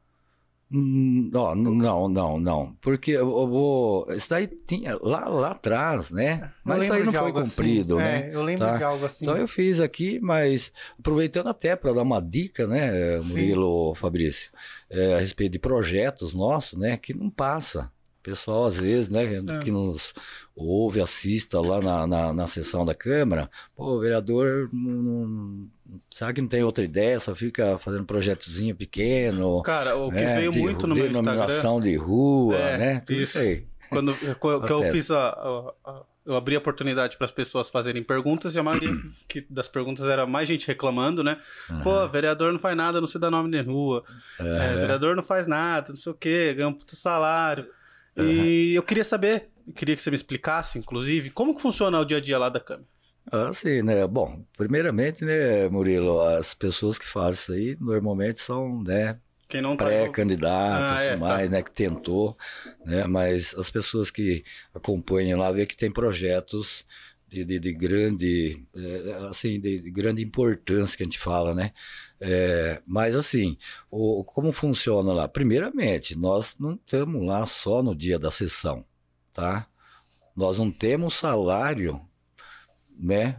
Hum, 0.71 1.29
Não, 1.33 1.55
não, 1.55 2.07
não, 2.07 2.39
não. 2.39 2.75
Porque 2.79 3.11
eu, 3.11 3.25
vou. 3.47 4.05
Isso 4.13 4.29
daí 4.29 4.45
tinha 4.47 4.97
lá, 5.01 5.27
lá 5.27 5.51
atrás, 5.51 6.11
né? 6.11 6.51
Mas 6.63 6.83
isso 6.83 6.93
aí 6.93 6.99
lembro 6.99 7.05
não 7.13 7.19
foi 7.19 7.27
algo 7.27 7.39
assim. 7.39 7.49
cumprido, 7.49 7.95
né? 7.97 8.29
É, 8.29 8.35
eu 8.35 8.43
lembro 8.43 8.65
Tá. 8.67 8.77
de 8.77 8.83
algo 8.83 9.05
assim. 9.05 9.25
Então 9.25 9.35
eu 9.35 9.47
fiz 9.47 9.79
aqui, 9.79 10.19
mas 10.19 10.71
aproveitando 10.99 11.47
até 11.47 11.75
para 11.75 11.91
dar 11.93 12.03
uma 12.03 12.21
dica, 12.21 12.67
né, 12.67 13.19
Sim. 13.21 13.27
Murilo 13.29 13.95
Fabrício, 13.95 14.51
é, 14.91 15.15
a 15.15 15.19
respeito 15.19 15.53
de 15.53 15.59
projetos 15.59 16.35
nossos, 16.35 16.77
né, 16.77 16.97
que 16.97 17.15
não 17.17 17.29
passa. 17.31 17.91
Pessoal, 18.29 18.65
às 18.65 18.77
vezes, 18.77 19.09
né, 19.09 19.23
É. 19.35 19.59
que 19.63 19.71
nos 19.71 20.13
ouve, 20.55 21.01
assista 21.01 21.59
lá 21.59 21.81
na, 21.81 22.05
na, 22.05 22.33
na 22.33 22.47
sessão 22.47 22.83
da 22.85 22.93
Câmara, 22.93 23.49
pô, 23.75 23.95
o 23.95 23.99
vereador 23.99 24.69
não, 24.73 24.91
não, 25.27 25.67
sabe 26.11 26.33
que 26.33 26.41
não 26.41 26.47
tem 26.47 26.63
outra 26.63 26.83
ideia, 26.83 27.19
só 27.19 27.33
fica 27.33 27.77
fazendo 27.77 28.05
projetozinho 28.05 28.75
pequeno. 28.75 29.61
Cara, 29.63 29.95
o 29.95 30.09
que 30.09 30.15
né, 30.15 30.35
veio 30.37 30.51
de 30.51 30.59
muito 30.59 30.85
no 30.85 30.95
meu 30.95 31.05
Instagram, 31.07 31.31
denominação 31.31 31.79
de 31.79 31.95
rua, 31.95 32.55
É, 32.57 32.77
né? 32.77 32.99
Tudo 33.05 33.19
isso. 33.21 33.37
aí. 33.39 33.65
quando 33.89 34.13
que 34.13 34.71
eu 34.73 34.83
fiz 34.91 35.09
a, 35.09 35.29
a- 35.29 35.73
a- 35.85 36.01
eu 36.25 36.35
abri 36.35 36.53
a 36.55 36.59
oportunidade 36.59 37.17
para 37.17 37.25
as 37.25 37.31
pessoas 37.31 37.71
fazerem 37.71 38.03
perguntas 38.03 38.53
e 38.53 38.59
a 38.59 38.61
maioria 38.63 38.91
que- 39.27 39.47
das 39.49 39.67
perguntas 39.67 40.05
era 40.05 40.27
mais 40.27 40.47
gente 40.47 40.67
reclamando, 40.67 41.23
né? 41.23 41.37
Pô, 41.83 42.07
vereador 42.07 42.51
não 42.53 42.59
faz 42.59 42.77
nada, 42.77 42.99
não 43.01 43.07
se 43.07 43.17
dá 43.17 43.31
nome 43.31 43.49
de 43.49 43.61
rua. 43.61 44.03
É, 44.39 44.43
Aham. 44.43 44.75
vereador 44.75 45.15
não 45.15 45.23
faz 45.23 45.47
nada, 45.47 45.89
não 45.89 45.97
sei 45.97 46.11
o 46.11 46.15
quê, 46.15 46.53
ganha 46.53 46.67
um 46.67 46.73
puto 46.73 46.95
salário. 46.95 47.65
E 48.17 48.73
eu 48.75 48.83
queria 48.83 49.03
saber, 49.03 49.49
eu 49.67 49.73
queria 49.73 49.95
que 49.95 50.01
você 50.01 50.09
me 50.09 50.15
explicasse, 50.15 50.77
inclusive, 50.79 51.29
como 51.29 51.55
que 51.55 51.61
funciona 51.61 51.99
o 51.99 52.05
dia 52.05 52.17
a 52.17 52.21
dia 52.21 52.37
lá 52.37 52.49
da 52.49 52.59
Câmara. 52.59 52.87
Ah, 53.31 53.53
sim, 53.53 53.81
né? 53.83 54.07
Bom, 54.07 54.43
primeiramente, 54.57 55.23
né, 55.23 55.69
Murilo, 55.69 56.19
as 56.21 56.53
pessoas 56.53 56.97
que 56.97 57.05
fazem 57.05 57.33
isso 57.33 57.53
aí 57.53 57.77
normalmente 57.79 58.41
são, 58.41 58.81
né, 58.83 59.19
Quem 59.47 59.61
não 59.61 59.77
tá 59.77 59.85
pré-candidatos, 59.85 60.91
Ah, 60.91 61.03
é, 61.03 61.11
tudo 61.11 61.19
mais, 61.19 61.49
né, 61.49 61.61
que 61.61 61.71
tentou, 61.71 62.35
né, 62.85 63.05
mas 63.05 63.53
as 63.55 63.69
pessoas 63.69 64.09
que 64.09 64.43
acompanham 64.73 65.37
lá 65.39 65.51
vê 65.51 65.65
que 65.67 65.77
tem 65.77 65.91
projetos 65.91 66.85
de, 67.27 67.45
de, 67.45 67.59
de 67.59 67.73
grande, 67.73 68.65
eh, 68.75 69.27
assim, 69.29 69.59
de, 69.59 69.79
de 69.79 69.91
grande 69.91 70.23
importância 70.23 70.97
que 70.97 71.03
a 71.03 71.05
gente 71.05 71.19
fala, 71.19 71.53
né, 71.53 71.71
É, 72.21 72.81
mas 72.85 73.15
assim, 73.15 73.57
o, 73.89 74.23
como 74.23 74.51
funciona 74.51 75.13
lá? 75.13 75.27
Primeiramente, 75.27 76.17
nós 76.17 76.57
não 76.59 76.73
estamos 76.73 77.25
lá 77.25 77.45
só 77.45 77.81
no 77.81 77.95
dia 77.95 78.19
da 78.19 78.29
sessão, 78.29 78.83
tá? 79.33 79.67
Nós 80.35 80.59
não 80.59 80.69
temos 80.69 81.15
salário, 81.15 82.01
né, 82.99 83.37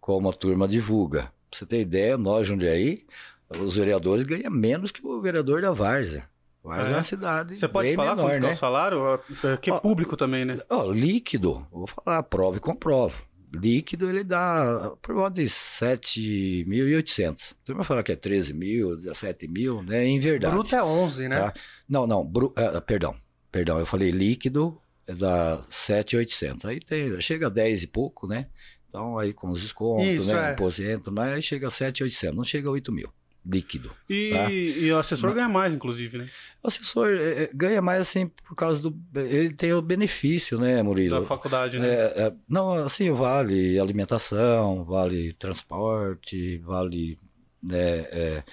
como 0.00 0.30
a 0.30 0.32
turma 0.32 0.68
divulga. 0.68 1.32
Pra 1.50 1.58
você 1.58 1.66
ter 1.66 1.80
ideia, 1.80 2.16
nós, 2.16 2.46
Jundiaí, 2.46 3.04
os 3.48 3.76
vereadores 3.76 4.22
ganham 4.22 4.50
menos 4.50 4.92
que 4.92 5.04
o 5.04 5.20
vereador 5.20 5.60
da 5.60 5.72
Várzea. 5.72 6.28
Várzea 6.62 6.88
é, 6.88 6.92
É? 6.92 6.96
uma 6.96 7.02
cidade 7.02 7.56
Você 7.56 7.66
pode 7.66 7.94
falar 7.94 8.14
menor, 8.14 8.30
quanto 8.30 8.38
que 8.38 8.44
é 8.44 8.48
né? 8.48 8.52
o 8.52 8.56
salário? 8.56 9.00
É 9.44 9.56
Que 9.56 9.70
é 9.70 9.80
público 9.80 10.16
também, 10.16 10.44
né? 10.44 10.58
Ó, 10.68 10.92
líquido, 10.92 11.66
vou 11.70 11.86
falar, 11.86 12.22
prova 12.24 12.58
e 12.58 12.60
comprovo. 12.60 13.16
Líquido 13.52 14.08
ele 14.08 14.22
dá 14.22 14.92
por 15.02 15.14
volta 15.14 15.42
de 15.42 15.48
7.800. 15.48 17.54
Tu 17.64 17.74
vai 17.74 17.84
falar 17.84 18.02
que 18.02 18.12
é 18.12 18.16
13 18.16 18.54
mil, 18.54 18.96
17 18.96 19.48
mil, 19.48 19.82
né? 19.82 20.04
Em 20.06 20.18
verdade. 20.18 20.54
Bruto 20.54 20.74
é 20.74 20.82
11, 20.82 21.28
né? 21.28 21.40
Tá? 21.40 21.52
Não, 21.88 22.06
não, 22.06 22.24
bru- 22.24 22.52
ah, 22.56 22.80
perdão, 22.80 23.14
perdão, 23.50 23.78
eu 23.78 23.86
falei 23.86 24.10
líquido 24.10 24.80
é 25.06 25.14
da 25.14 25.64
7.800. 25.70 26.64
Aí 26.66 26.80
tem, 26.80 27.20
chega 27.20 27.46
a 27.48 27.50
10 27.50 27.84
e 27.84 27.86
pouco, 27.86 28.26
né? 28.26 28.46
Então 28.88 29.18
aí 29.18 29.32
com 29.32 29.48
os 29.48 29.60
descontos, 29.60 30.06
Isso, 30.06 30.26
né? 30.32 30.50
é. 30.50 30.52
Imposto, 30.52 30.82
mas 31.12 31.34
aí 31.34 31.42
chega 31.42 31.66
a 31.66 31.70
7.800, 31.70 32.32
não 32.32 32.44
chega 32.44 32.68
a 32.68 32.72
8 32.72 32.92
mil, 32.92 33.12
líquido. 33.44 33.90
E, 34.08 34.30
Tá. 34.30 34.50
e 34.52 34.92
o 34.92 34.98
assessor 34.98 35.32
ganha 35.32 35.48
mais, 35.48 35.74
inclusive, 35.74 36.18
né? 36.18 36.28
O 36.62 36.68
assessor 36.68 37.08
é, 37.08 37.44
é, 37.44 37.50
ganha 37.54 37.80
mais 37.80 38.00
assim 38.02 38.26
por 38.28 38.54
causa 38.54 38.82
do. 38.82 38.94
Ele 39.18 39.52
tem 39.54 39.72
o 39.72 39.80
benefício, 39.80 40.58
né, 40.58 40.82
Murilo? 40.82 41.20
Da 41.20 41.26
faculdade, 41.26 41.78
né? 41.78 41.88
É, 41.88 42.22
é, 42.26 42.32
não, 42.48 42.74
assim, 42.74 43.10
vale 43.12 43.78
alimentação, 43.78 44.84
vale 44.84 45.32
transporte, 45.34 46.58
vale 46.58 47.18
né, 47.62 48.00
é, 48.10 48.44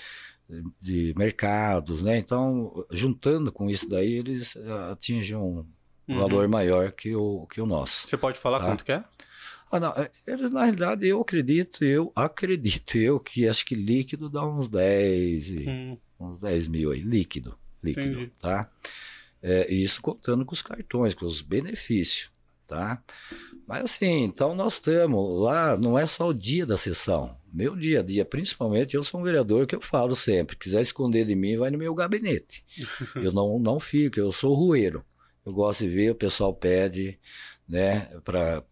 de 0.79 1.13
mercados, 1.17 2.01
né? 2.03 2.17
Então, 2.17 2.85
juntando 2.91 3.51
com 3.51 3.69
isso 3.69 3.89
daí, 3.89 4.13
eles 4.13 4.55
atingem 4.91 5.35
um 5.37 5.65
Uhum. 6.09 6.19
valor 6.19 6.47
maior 6.47 6.93
que 6.93 7.13
o, 7.13 7.45
que 7.51 7.59
o 7.59 7.65
nosso. 7.65 8.07
Você 8.07 8.15
pode 8.15 8.39
falar 8.39 8.59
Tá. 8.59 8.65
quanto 8.67 8.85
que 8.85 8.93
é? 8.93 9.03
Ah, 9.71 9.79
não, 9.79 9.89
é, 9.91 10.09
eles, 10.25 10.51
na 10.51 10.63
realidade, 10.63 11.05
eu 11.07 11.19
acredito, 11.21 11.83
eu 11.83 12.11
acredito, 12.15 12.97
eu 12.97 13.19
que 13.19 13.47
acho 13.47 13.65
que 13.65 13.75
líquido 13.75 14.29
dá 14.29 14.45
uns 14.45 14.69
10, 14.69 15.49
e- 15.49 15.67
Hum, 15.69 15.97
uns 16.19 16.39
10 16.39 16.67
mil 16.67 16.91
aí, 16.91 17.01
líquido, 17.01 17.57
líquido, 17.83 18.07
Entendi. 18.07 18.31
tá? 18.39 18.69
É, 19.41 19.71
isso 19.71 20.01
contando 20.01 20.45
com 20.45 20.53
os 20.53 20.61
cartões, 20.61 21.13
com 21.13 21.25
os 21.25 21.41
benefícios, 21.41 22.31
tá? 22.65 23.03
Mas 23.67 23.83
assim, 23.83 24.23
então 24.23 24.55
nós 24.55 24.75
estamos 24.75 25.41
lá, 25.41 25.75
não 25.77 25.99
é 25.99 26.05
só 26.05 26.29
o 26.29 26.33
dia 26.33 26.65
da 26.65 26.77
sessão, 26.77 27.37
meu 27.51 27.75
dia 27.75 27.99
a 27.99 28.03
dia, 28.03 28.23
principalmente 28.23 28.95
eu 28.95 29.03
sou 29.03 29.19
um 29.19 29.23
vereador 29.23 29.67
que 29.67 29.75
eu 29.75 29.81
falo 29.81 30.15
sempre, 30.15 30.55
quiser 30.55 30.81
esconder 30.81 31.25
de 31.25 31.35
mim, 31.35 31.57
vai 31.57 31.69
no 31.69 31.77
meu 31.77 31.93
gabinete. 31.93 32.63
eu 33.15 33.31
não, 33.31 33.59
não 33.59 33.79
fico, 33.79 34.19
eu 34.19 34.31
sou 34.31 34.53
rueiro. 34.53 35.03
Eu 35.45 35.53
gosto 35.53 35.83
de 35.85 35.89
ver, 35.89 36.11
o 36.11 36.15
pessoal 36.15 36.53
pede, 36.53 37.17
né, 37.67 38.09
para 38.23 38.63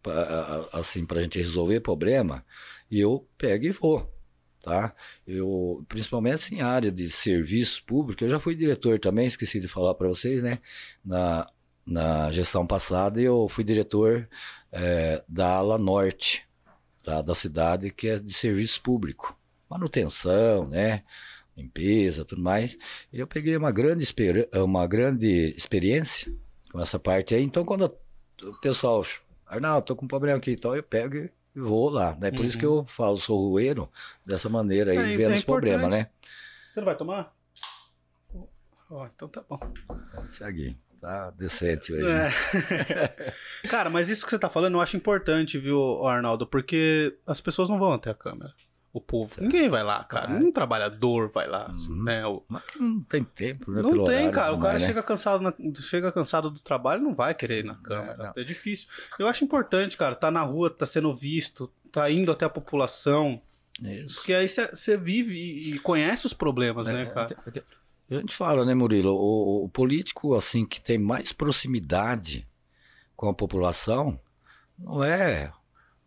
assim, 0.72 1.06
pra 1.06 1.22
gente 1.22 1.38
resolver 1.38 1.82
problema, 1.82 2.46
eu 2.90 3.28
pego 3.38 3.66
e 3.66 3.72
vou, 3.72 4.10
tá? 4.62 4.96
Eu, 5.28 5.84
principalmente 5.88 6.36
assim, 6.36 6.62
área 6.62 6.92
de 6.92 7.10
serviço 7.10 7.84
público, 7.84 8.24
eu 8.24 8.30
já 8.30 8.40
fui 8.40 8.56
diretor 8.56 9.00
também, 9.00 9.26
esqueci 9.26 9.60
de 9.60 9.68
falar 9.68 9.96
para 9.96 10.08
vocês, 10.08 10.42
né, 10.42 10.60
na, 11.04 11.50
na 11.86 12.32
gestão 12.32 12.66
passada 12.66 13.20
eu 13.22 13.48
fui 13.50 13.64
diretor 13.64 14.28
eh, 14.72 15.24
da 15.28 15.50
ala 15.50 15.78
norte, 15.78 16.48
tá, 17.04 17.22
da 17.22 17.36
cidade, 17.36 17.92
que 17.92 18.08
é 18.08 18.20
de 18.20 18.34
serviço 18.34 18.82
público, 18.82 19.38
manutenção, 19.70 20.68
né, 20.68 21.04
limpeza, 21.56 22.26
tudo 22.26 22.42
mais. 22.42 22.78
Eu 23.12 23.28
peguei 23.28 23.56
uma 23.56 23.72
grande, 23.72 24.06
uma 24.54 24.88
grande 24.88 25.54
experiência 25.56 26.34
com 26.72 26.82
essa 26.82 27.00
parte 27.00 27.34
aí. 27.34 27.44
Então, 27.44 27.64
quando 27.64 27.90
o 28.44 28.54
pessoal, 28.56 29.04
Arnaldo, 29.46 29.86
tô 29.86 29.96
com 29.96 30.06
um 30.06 30.08
problema 30.08 30.38
aqui, 30.38 30.52
então 30.52 30.76
eu 30.76 30.84
pego 30.84 31.16
e 31.16 31.32
vou 31.56 31.90
lá. 31.90 32.16
Né? 32.20 32.32
Por 32.32 32.46
isso 32.46 32.58
que 32.58 32.66
eu 32.66 32.86
falo, 32.88 33.18
sou 33.18 33.50
rueiro 33.50 33.90
dessa 34.26 34.50
maneira 34.50 34.92
aí, 34.92 35.14
É, 35.14 35.18
vendo 35.18 35.34
é 35.34 35.36
os 35.36 35.44
problemas, 35.44 35.90
né? 35.90 36.10
Você 36.72 36.80
não 36.80 36.86
vai 36.86 36.96
tomar? 36.96 37.34
Ó, 38.90 39.08
então 39.08 39.28
tá 39.28 39.44
bom. 39.48 39.60
Tiaguinho, 40.32 40.78
tá 41.02 41.32
decente 41.32 41.94
hoje. 41.94 42.06
É. 42.06 43.34
Cara, 43.68 43.90
mas 43.90 44.10
isso 44.10 44.26
que 44.26 44.30
você 44.30 44.38
tá 44.38 44.50
falando 44.50 44.76
eu 44.76 44.82
acho 44.82 44.98
importante, 44.98 45.58
viu, 45.58 46.06
Arnaldo? 46.06 46.46
Porque 46.46 47.18
as 47.26 47.42
pessoas 47.42 47.70
não 47.70 47.80
vão 47.80 47.94
até 47.94 48.12
a 48.12 48.16
câmera. 48.16 48.54
O 48.96 49.02
povo. 49.02 49.36
Ninguém 49.42 49.68
vai 49.68 49.84
lá, 49.84 50.02
cara. 50.06 50.28
Vai. 50.28 50.42
Um 50.42 50.52
trabalhador 50.54 51.28
vai 51.30 51.48
lá, 51.50 51.70
Uhum. 51.90 52.04
né? 52.04 52.26
O- 52.26 52.42
Mas 52.48 52.64
não 52.80 53.02
tem 53.02 53.26
tempo, 53.26 53.70
né? 53.70 53.82
Não 53.82 54.06
tem, 54.06 54.32
cara. 54.32 54.54
O 54.54 54.60
cara 54.62 54.80
né? 54.80 54.86
chega 54.86 55.04
cansado, 55.04 55.42
na- 55.44 55.54
chega 55.82 56.14
cansado 56.14 56.50
do 56.50 56.62
trabalho, 56.62 57.02
não 57.04 57.14
vai 57.14 57.34
querer 57.36 57.60
ir 57.60 57.66
na 57.66 57.76
câmera. 57.76 58.32
É, 58.38 58.44
difícil. 58.46 58.88
Eu 59.20 59.28
acho 59.28 59.44
importante, 59.44 59.98
cara, 59.98 60.16
tá 60.16 60.32
na 60.32 60.42
rua, 60.44 60.70
tá 60.70 60.86
sendo 60.86 61.14
visto, 61.14 61.70
tá 61.92 62.10
indo 62.10 62.32
até 62.32 62.46
a 62.46 62.50
população. 62.50 63.42
Isso. 63.82 64.16
Porque 64.16 64.34
aí 64.34 64.48
você 64.48 64.96
vive 64.96 65.38
e 65.38 65.78
conhece 65.80 66.26
os 66.26 66.34
problemas, 66.34 66.88
né, 66.88 67.02
É, 67.02 67.06
cara? 67.08 67.36
é, 67.54 67.60
é, 67.60 68.18
A 68.18 68.20
gente 68.22 68.34
fala, 68.34 68.64
né, 68.64 68.74
Murilo? 68.74 69.12
O, 69.14 69.66
o 69.66 69.70
político, 69.70 70.36
assim, 70.36 70.66
que 70.66 70.80
tem 70.80 70.98
mais 70.98 71.34
proximidade 71.34 72.48
com 73.14 73.28
a 73.28 73.34
população, 73.34 74.18
não 74.80 75.04
é, 75.04 75.52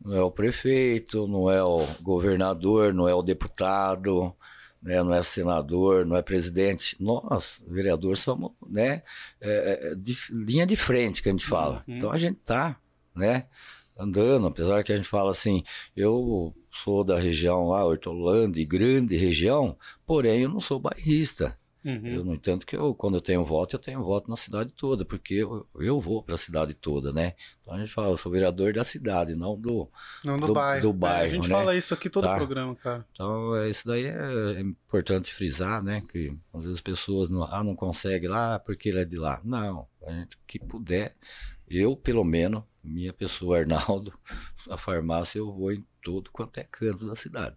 não 0.04 0.14
é 0.16 0.22
o 0.22 0.30
prefeito, 0.30 1.26
não 1.26 1.50
é 1.50 1.62
o 1.62 1.84
governador, 2.02 2.94
não 2.94 3.08
é 3.08 3.14
o 3.14 3.22
deputado, 3.22 4.34
né, 4.82 5.02
não 5.02 5.12
é 5.12 5.22
senador, 5.22 6.06
não 6.06 6.16
é 6.16 6.22
presidente. 6.22 6.96
Nós, 7.00 7.60
vereadores, 7.66 8.20
somos, 8.20 8.52
né, 8.68 9.02
é, 9.40 9.90
é, 9.90 9.94
de- 9.94 10.16
linha 10.30 10.66
de 10.66 10.76
frente 10.76 11.22
que 11.22 11.28
a 11.28 11.32
gente 11.32 11.44
fala. 11.44 11.82
Uhum. 11.86 11.96
Então 11.96 12.12
a 12.12 12.16
gente 12.16 12.38
tá, 12.44 12.78
né, 13.14 13.46
andando, 13.98 14.46
apesar 14.46 14.84
que 14.84 14.92
a 14.92 14.96
gente 14.96 15.08
fala 15.08 15.32
assim, 15.32 15.64
eu 15.96 16.54
sou 16.70 17.02
da 17.02 17.18
região 17.18 17.68
lá, 17.68 17.84
Hortolândia, 17.84 18.64
grande 18.64 19.16
região, 19.16 19.76
porém 20.06 20.42
eu 20.42 20.48
não 20.48 20.60
sou 20.60 20.78
bairrista. 20.78 21.57
Uhum. 21.84 22.06
Eu, 22.06 22.24
no 22.24 22.34
entanto, 22.34 22.66
que 22.66 22.76
eu, 22.76 22.92
quando 22.94 23.14
eu 23.16 23.20
tenho 23.20 23.44
voto, 23.44 23.76
eu 23.76 23.78
tenho 23.78 24.02
voto 24.02 24.28
na 24.28 24.36
cidade 24.36 24.72
toda, 24.72 25.04
porque 25.04 25.34
eu, 25.34 25.66
eu 25.76 26.00
vou 26.00 26.22
para 26.22 26.34
a 26.34 26.38
cidade 26.38 26.74
toda, 26.74 27.12
né? 27.12 27.34
Então 27.60 27.74
a 27.74 27.78
gente 27.78 27.92
fala, 27.92 28.08
eu 28.08 28.16
sou 28.16 28.32
vereador 28.32 28.72
da 28.72 28.82
cidade, 28.82 29.34
não 29.36 29.58
do, 29.58 29.88
Não 30.24 30.38
do, 30.38 30.48
do, 30.48 30.54
bairro. 30.54 30.82
do 30.82 30.90
É, 30.90 30.92
bairro, 30.92 31.24
a 31.24 31.28
gente 31.28 31.48
né? 31.48 31.54
fala 31.54 31.76
isso 31.76 31.94
aqui 31.94 32.10
todo 32.10 32.24
Tá. 32.24 32.34
programa, 32.36 32.74
cara. 32.74 33.06
Então, 33.12 33.54
é, 33.56 33.70
isso 33.70 33.86
daí 33.86 34.06
é, 34.06 34.54
é 34.56 34.60
importante 34.60 35.32
frisar, 35.32 35.82
né? 35.82 36.02
Que 36.10 36.36
às 36.52 36.64
vezes 36.64 36.76
as 36.78 36.80
pessoas 36.82 37.30
não, 37.30 37.44
ah, 37.44 37.62
não 37.62 37.76
conseguem 37.76 38.28
lá 38.28 38.58
porque 38.58 38.88
ele 38.88 38.98
é 39.00 39.04
de 39.04 39.16
lá. 39.16 39.40
Não, 39.44 39.86
a 40.06 40.10
gente 40.12 40.34
o 40.36 40.40
que 40.46 40.58
puder, 40.58 41.14
eu, 41.68 41.96
pelo 41.96 42.24
menos, 42.24 42.62
minha 42.82 43.12
pessoa, 43.12 43.58
Arnaldo, 43.60 44.12
a 44.68 44.76
farmácia, 44.76 45.38
eu 45.38 45.52
vou 45.52 45.72
em 45.72 45.84
todo 46.02 46.30
quanto 46.30 46.58
é 46.58 46.64
canto 46.64 47.06
da 47.06 47.14
cidade. 47.14 47.56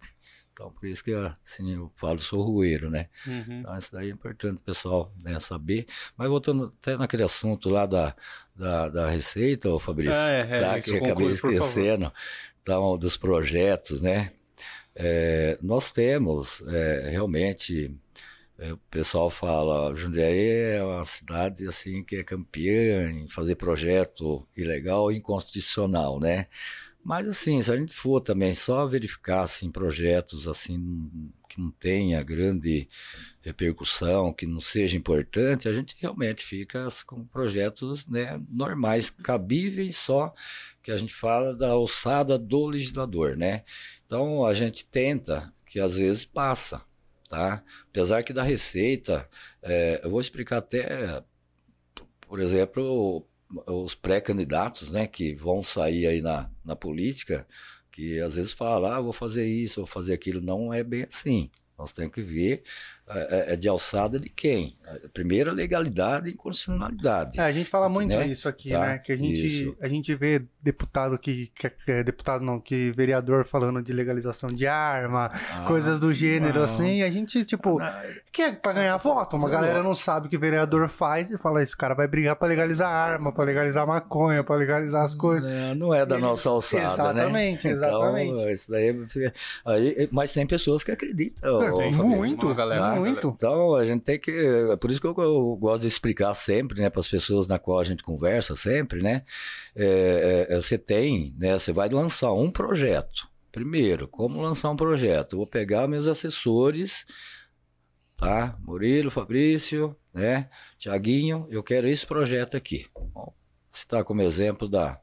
Então, 0.52 0.70
por 0.70 0.86
isso 0.86 1.02
que 1.02 1.12
assim, 1.14 1.74
eu 1.74 1.90
falo, 1.96 2.18
sou 2.18 2.42
rueiro, 2.42 2.90
né? 2.90 3.08
Uhum. 3.26 3.60
Então, 3.60 3.78
isso 3.78 3.92
daí 3.92 4.08
é 4.10 4.12
importante 4.12 4.56
o 4.56 4.60
pessoal 4.60 5.10
né, 5.22 5.40
saber. 5.40 5.86
Mas 6.16 6.28
voltando 6.28 6.72
até 6.80 6.96
naquele 6.96 7.22
assunto 7.22 7.70
lá 7.70 7.86
da, 7.86 8.14
da, 8.54 8.88
da 8.88 9.08
receita, 9.08 9.70
ô 9.70 9.78
Fabrício, 9.78 10.14
É, 10.14 10.40
é, 10.40 10.60
tá, 10.60 10.80
que 10.80 10.90
eu 10.90 10.96
acabei 10.98 11.28
esquecendo, 11.28 12.12
então, 12.60 12.98
dos 12.98 13.16
projetos, 13.16 14.02
né? 14.02 14.32
É, 14.94 15.58
nós 15.62 15.90
temos 15.90 16.62
é, 16.68 17.08
realmente, 17.10 17.96
é, 18.58 18.74
o 18.74 18.76
pessoal 18.90 19.30
fala, 19.30 19.94
Jundiaí 19.96 20.76
é 20.76 20.84
uma 20.84 21.04
cidade 21.04 21.66
assim 21.66 22.04
que 22.04 22.16
é 22.16 22.22
campeã 22.22 23.10
em 23.10 23.26
fazer 23.26 23.54
projeto 23.54 24.46
ilegal 24.54 25.10
e 25.10 25.16
inconstitucional, 25.16 26.20
né? 26.20 26.46
Mas 27.04 27.26
assim, 27.26 27.60
se 27.60 27.72
a 27.72 27.76
gente 27.76 27.94
for 27.94 28.20
também 28.20 28.54
só 28.54 28.86
verificar 28.86 29.42
assim, 29.42 29.70
projetos 29.70 30.46
assim 30.46 31.30
que 31.48 31.60
não 31.60 31.70
tenha 31.70 32.22
grande 32.22 32.88
repercussão, 33.42 34.32
que 34.32 34.46
não 34.46 34.60
seja 34.60 34.96
importante, 34.96 35.68
a 35.68 35.72
gente 35.72 35.96
realmente 35.98 36.44
fica 36.44 36.86
com 37.04 37.24
projetos 37.26 38.06
né, 38.06 38.40
normais, 38.48 39.10
cabíveis 39.10 39.96
só 39.96 40.32
que 40.82 40.92
a 40.92 40.96
gente 40.96 41.12
fala 41.12 41.54
da 41.54 41.70
alçada 41.70 42.38
do 42.38 42.66
legislador, 42.66 43.36
né? 43.36 43.64
Então 44.06 44.46
a 44.46 44.54
gente 44.54 44.84
tenta 44.86 45.52
que 45.66 45.80
às 45.80 45.96
vezes 45.96 46.24
passa, 46.24 46.82
tá? 47.28 47.62
Apesar 47.90 48.22
que 48.22 48.32
da 48.32 48.42
receita, 48.42 49.28
é, 49.60 50.00
eu 50.04 50.10
vou 50.10 50.20
explicar 50.20 50.58
até, 50.58 51.22
por 52.28 52.40
exemplo, 52.40 53.26
os 53.66 53.94
pré-candidatos, 53.94 54.90
né, 54.90 55.06
que 55.06 55.34
vão 55.34 55.62
sair 55.62 56.06
aí 56.06 56.20
na, 56.20 56.50
na 56.64 56.76
política, 56.76 57.46
que 57.90 58.20
às 58.20 58.34
vezes 58.34 58.52
falam, 58.52 58.90
ah, 58.90 59.00
vou 59.00 59.12
fazer 59.12 59.46
isso, 59.46 59.80
vou 59.80 59.86
fazer 59.86 60.14
aquilo. 60.14 60.40
Não 60.40 60.72
é 60.72 60.82
bem 60.82 61.04
assim. 61.04 61.50
Nós 61.78 61.92
temos 61.92 62.14
que 62.14 62.22
ver 62.22 62.62
é, 63.08 63.52
é 63.52 63.56
de 63.56 63.68
alçada 63.68 64.18
de 64.18 64.28
quem. 64.28 64.76
Primeiro, 65.14 65.50
a 65.50 65.54
legalidade 65.54 66.28
e 66.28 66.34
constitucionalidade. 66.34 67.40
É, 67.40 67.42
a 67.44 67.52
gente 67.52 67.68
fala 67.70 67.88
muito 67.88 68.10
Né? 68.10 68.26
isso 68.26 68.46
aqui, 68.46 68.70
Tá, 68.70 68.80
né? 68.80 68.98
Que 68.98 69.12
a 69.12 69.16
gente, 69.16 69.46
isso. 69.46 69.76
a 69.80 69.88
gente 69.88 70.14
vê 70.14 70.44
deputado 70.62 71.18
que, 71.18 71.50
que, 71.54 71.70
que 71.70 71.90
é 71.90 72.04
deputado 72.04 72.44
não, 72.44 72.60
que 72.60 72.90
vereador 72.92 73.44
falando 73.46 73.82
de 73.82 73.90
legalização 73.92 74.50
de 74.50 74.66
arma, 74.66 75.30
Ah, 75.50 75.64
coisas 75.66 75.98
do 75.98 76.12
gênero 76.12 76.58
não. 76.58 76.64
assim, 76.64 77.02
a 77.02 77.10
gente, 77.10 77.42
tipo, 77.44 77.78
que 78.30 78.42
é 78.42 78.52
pra 78.52 78.74
ganhar 78.74 78.96
voto. 78.98 79.34
Uma 79.36 79.48
galera 79.48 79.82
não 79.82 79.94
sabe 79.94 80.26
o 80.26 80.30
que 80.30 80.36
vereador 80.36 80.86
faz 80.88 81.30
e 81.30 81.38
fala, 81.38 81.62
esse 81.62 81.76
cara 81.76 81.94
vai 81.94 82.06
brigar 82.06 82.36
pra 82.36 82.46
legalizar 82.48 82.90
arma, 82.90 83.32
pra 83.32 83.44
legalizar 83.44 83.86
maconha, 83.86 84.44
pra 84.44 84.56
legalizar 84.56 85.04
as 85.04 85.14
coisas. 85.14 85.48
Não, 85.50 85.74
não 85.74 85.94
é 85.94 86.04
da 86.04 86.16
Ele- 86.16 86.22
nossa 86.24 86.50
alçada, 86.50 86.82
né? 86.84 86.92
Exatamente, 87.22 87.68
exatamente. 87.68 88.30
Então, 88.32 88.50
isso 88.50 88.70
daí, 88.70 88.94
aí, 89.64 90.08
mas 90.12 90.32
tem 90.34 90.46
pessoas 90.46 90.84
que 90.84 90.90
acreditam. 90.92 91.62
É, 91.62 91.72
tem 91.72 91.92
muito, 91.92 92.46
Uma 92.48 92.54
galera- 92.94 93.12
muito. 93.12 93.28
Então 93.28 93.74
a 93.74 93.84
gente 93.84 94.02
tem 94.02 94.18
que. 94.18 94.30
É 94.30 94.76
por 94.76 94.90
isso 94.90 95.00
que 95.00 95.06
eu, 95.06 95.14
eu 95.18 95.56
gosto 95.56 95.82
de 95.82 95.86
explicar 95.88 96.34
sempre, 96.34 96.80
né, 96.80 96.90
para 96.90 97.00
as 97.00 97.08
pessoas 97.08 97.46
na 97.46 97.58
qual 97.58 97.78
a 97.80 97.84
gente 97.84 98.02
conversa 98.02 98.56
sempre, 98.56 99.02
né? 99.02 99.24
é, 99.74 100.46
é, 100.50 100.54
você 100.56 100.76
tem, 100.78 101.34
né? 101.38 101.58
Você 101.58 101.72
vai 101.72 101.88
lançar 101.88 102.32
um 102.32 102.50
projeto. 102.50 103.28
Primeiro, 103.50 104.08
como 104.08 104.40
lançar 104.40 104.70
um 104.70 104.76
projeto? 104.76 105.32
Eu 105.34 105.38
vou 105.38 105.46
pegar 105.46 105.86
meus 105.86 106.08
assessores, 106.08 107.04
tá? 108.16 108.56
Murilo, 108.60 109.10
Fabrício, 109.10 109.94
né? 110.12 110.48
Tiaguinho, 110.78 111.46
eu 111.50 111.62
quero 111.62 111.86
esse 111.88 112.06
projeto 112.06 112.56
aqui. 112.56 112.86
Bom, 113.12 113.34
citar 113.70 114.04
como 114.04 114.22
exemplo 114.22 114.68
da, 114.68 114.98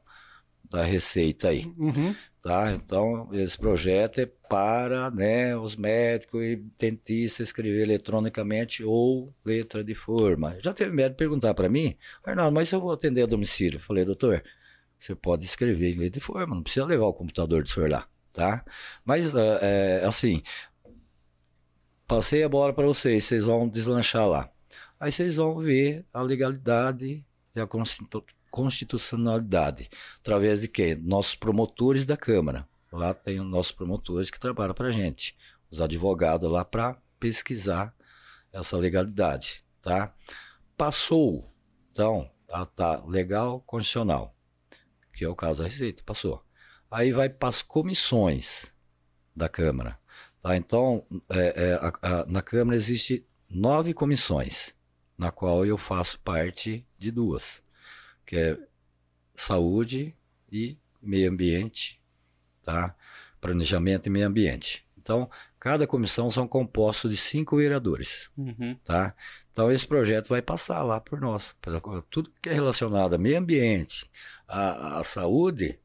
da 0.70 0.84
receita 0.84 1.48
aí 1.48 1.66
Uhum. 1.76 2.14
tá? 2.40 2.72
Então, 2.72 3.28
esse 3.32 3.58
projeto 3.58 4.20
é 4.20 4.26
para 4.26 5.10
né, 5.10 5.56
os 5.56 5.76
médicos 5.76 6.42
e 6.42 6.56
dentistas 6.78 7.48
escrever 7.48 7.82
eletronicamente 7.82 8.84
ou 8.84 9.34
letra 9.44 9.82
de 9.82 9.94
forma. 9.94 10.56
Já 10.62 10.72
teve 10.72 10.92
médico 10.92 11.18
perguntar 11.18 11.54
para 11.54 11.68
mim, 11.68 11.96
Arnaldo, 12.24 12.54
mas 12.54 12.68
se 12.68 12.74
eu 12.74 12.80
vou 12.80 12.92
atender 12.92 13.22
a 13.22 13.26
domicílio? 13.26 13.78
Eu 13.78 13.82
falei, 13.82 14.04
doutor, 14.04 14.42
você 14.98 15.14
pode 15.14 15.44
escrever 15.44 15.90
em 15.94 15.98
letra 15.98 16.20
de 16.20 16.20
forma, 16.20 16.54
não 16.54 16.62
precisa 16.62 16.86
levar 16.86 17.06
o 17.06 17.14
computador 17.14 17.62
do 17.62 17.68
senhor 17.68 17.90
lá, 17.90 18.06
tá? 18.32 18.64
Mas, 19.04 19.34
é, 19.34 19.58
é, 20.02 20.04
assim, 20.04 20.42
passei 22.06 22.42
a 22.42 22.48
bola 22.48 22.72
para 22.72 22.86
vocês, 22.86 23.24
vocês 23.24 23.44
vão 23.44 23.68
deslanchar 23.68 24.28
lá. 24.28 24.50
Aí 24.98 25.10
vocês 25.10 25.36
vão 25.36 25.58
ver 25.58 26.04
a 26.12 26.22
legalidade 26.22 27.24
e 27.54 27.60
a 27.60 27.66
constitucionalidade. 28.50 29.88
Através 30.20 30.60
de 30.62 30.68
quem? 30.68 30.94
Nossos 30.94 31.34
promotores 31.34 32.04
da 32.04 32.16
Câmara. 32.16 32.68
Lá 32.92 33.14
tem 33.14 33.40
os 33.40 33.46
nossos 33.46 33.72
promotores 33.72 34.30
que 34.30 34.40
trabalham 34.40 34.74
para 34.74 34.88
a 34.88 34.92
gente. 34.92 35.36
Os 35.70 35.80
advogados 35.80 36.50
lá 36.50 36.64
para 36.64 37.00
pesquisar 37.18 37.94
essa 38.52 38.76
legalidade, 38.76 39.64
tá? 39.80 40.12
Passou, 40.76 41.52
então, 41.92 42.28
ah, 42.48 42.66
tá 42.66 43.04
legal, 43.06 43.60
condicional, 43.60 44.34
que 45.12 45.24
é 45.24 45.28
o 45.28 45.36
caso 45.36 45.62
da 45.62 45.68
Receita, 45.68 46.02
passou. 46.04 46.44
Aí 46.90 47.12
vai 47.12 47.28
para 47.28 47.48
as 47.48 47.62
comissões 47.62 48.72
da 49.36 49.48
Câmara, 49.48 49.98
tá? 50.40 50.56
Então, 50.56 51.06
é, 51.28 51.68
é, 51.68 51.74
a, 51.74 51.92
a, 52.02 52.26
na 52.26 52.42
Câmara 52.42 52.76
existe 52.76 53.24
nove 53.48 53.94
comissões, 53.94 54.74
na 55.16 55.30
qual 55.30 55.64
eu 55.64 55.78
faço 55.78 56.18
parte 56.20 56.86
de 56.98 57.10
duas, 57.10 57.62
que 58.30 58.36
é 58.36 58.56
saúde 59.34 60.14
e 60.52 60.78
meio 61.02 61.28
ambiente, 61.28 62.00
tá? 62.62 62.94
Planejamento 63.40 64.06
e 64.06 64.10
meio 64.10 64.28
ambiente. 64.28 64.86
Então, 64.96 65.28
cada 65.58 65.84
comissão 65.84 66.30
são 66.30 66.46
compostos 66.46 67.10
de 67.10 67.16
cinco 67.16 67.56
vereadores, 67.56 68.30
Uhum. 68.38 68.76
tá? 68.84 69.16
Então, 69.50 69.68
esse 69.72 69.84
projeto 69.84 70.28
vai 70.28 70.40
passar 70.40 70.80
lá 70.84 71.00
por 71.00 71.20
nós. 71.20 71.56
Tudo 72.08 72.30
que 72.40 72.48
é 72.48 72.52
relacionado 72.52 73.14
a 73.14 73.18
meio 73.18 73.36
ambiente, 73.36 74.08
a, 74.46 75.00
a 75.00 75.02
saúde, 75.04 75.80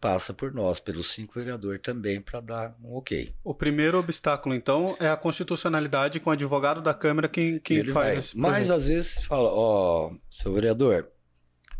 passa 0.00 0.32
por 0.32 0.54
nós, 0.54 0.80
pelos 0.80 1.10
cinco 1.12 1.34
vereadores 1.34 1.82
também, 1.82 2.18
para 2.18 2.40
dar 2.40 2.76
um 2.82 2.94
ok. 2.96 3.34
O 3.44 3.54
primeiro 3.54 3.98
obstáculo, 3.98 4.54
então, 4.54 4.96
é 4.98 5.08
a 5.08 5.18
constitucionalidade 5.18 6.18
com 6.18 6.30
o 6.30 6.32
advogado 6.32 6.80
da 6.80 6.94
Câmara 6.94 7.28
quem, 7.28 7.58
quem 7.58 7.76
Ele 7.78 7.92
faz 7.92 8.32
vai. 8.32 8.52
Mas 8.52 8.70
às 8.70 8.88
vezes 8.88 9.22
fala, 9.26 9.50
ó, 9.52 10.14
seu 10.30 10.54
vereador, 10.54 11.10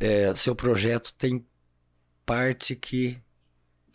é, 0.00 0.34
seu 0.34 0.54
projeto 0.54 1.12
tem 1.14 1.46
parte 2.26 2.74
que 2.76 3.18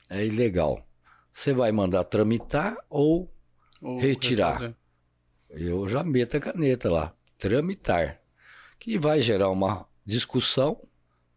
é 0.09 0.25
ilegal. 0.25 0.85
Você 1.31 1.53
vai 1.53 1.71
mandar 1.71 2.03
tramitar 2.05 2.77
ou 2.89 3.31
Ou 3.81 3.99
retirar. 3.99 4.53
refazer. 4.53 4.75
eu 5.49 5.87
já 5.87 6.03
meto 6.03 6.37
a 6.37 6.39
caneta 6.39 6.89
lá, 6.89 7.13
tramitar, 7.37 8.19
que 8.79 8.97
vai 8.97 9.21
gerar 9.21 9.49
uma 9.49 9.87
discussão, 10.05 10.81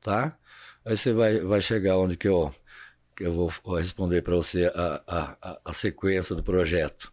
tá? 0.01 0.39
Aí 0.85 0.97
você 0.97 1.13
vai, 1.13 1.39
vai 1.41 1.61
chegar 1.61 1.97
onde 1.99 2.17
que 2.17 2.27
eu, 2.29 2.53
que 3.17 3.25
eu 3.25 3.33
vou- 3.35 3.77
responder 3.77 4.23
para 4.23 4.35
você 4.35 4.67
a, 4.75 5.03
a, 5.07 5.59
a- 5.67 5.73
sequência 5.73 6.35
do 6.35 6.43
projeto. 6.43 7.13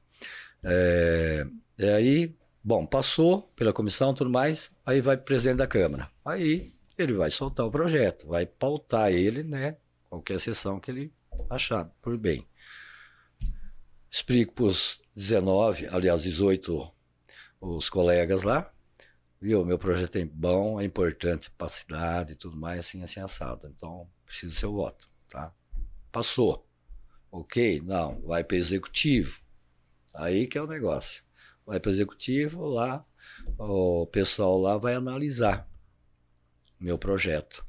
É, 0.63 1.45
e 1.77 1.85
aí, 1.89 2.35
bom, 2.63 2.85
passou 2.85 3.43
pela 3.55 3.71
comissão 3.73 4.11
e 4.11 4.15
tudo 4.15 4.29
mais, 4.29 4.71
aí 4.85 5.01
vai 5.01 5.15
pro 5.17 5.25
presidente 5.25 5.57
da 5.57 5.67
Câmara. 5.67 6.09
Aí 6.25 6.73
ele 7.01 7.13
vai 7.13 7.31
soltar 7.31 7.65
o 7.65 7.71
projeto, 7.71 8.27
vai 8.27 8.45
pautar 8.45 9.11
ele, 9.11 9.43
né? 9.43 9.77
Qualquer 10.09 10.39
sessão 10.39 10.79
que 10.79 10.91
ele 10.91 11.13
achar 11.49 11.85
por 12.01 12.17
bem. 12.17 12.47
Explico 14.09 14.53
para 14.53 14.65
os 14.65 15.01
19, 15.15 15.87
aliás, 15.87 16.23
18 16.23 16.91
os 17.61 17.89
colegas 17.89 18.43
lá, 18.43 18.71
viu? 19.39 19.63
Meu 19.65 19.77
projeto 19.77 20.17
é 20.17 20.25
bom, 20.25 20.79
é 20.79 20.85
importante 20.85 21.51
para 21.51 21.67
a 21.67 21.69
cidade 21.69 22.33
e 22.33 22.35
tudo 22.35 22.57
mais, 22.57 22.79
assim, 22.79 23.03
assim, 23.03 23.19
assado. 23.19 23.67
Então, 23.67 24.09
preciso 24.25 24.55
seu 24.55 24.73
voto, 24.73 25.07
tá? 25.29 25.53
Passou. 26.11 26.67
Ok? 27.31 27.81
Não, 27.81 28.19
vai 28.21 28.43
para 28.43 28.57
executivo. 28.57 29.39
Aí 30.13 30.47
que 30.47 30.57
é 30.57 30.61
o 30.61 30.67
negócio. 30.67 31.23
Vai 31.65 31.79
para 31.79 31.91
executivo, 31.91 32.65
lá, 32.65 33.05
o 33.57 34.07
pessoal 34.07 34.59
lá 34.59 34.77
vai 34.77 34.95
analisar 34.95 35.68
meu 36.79 36.97
projeto. 36.97 37.65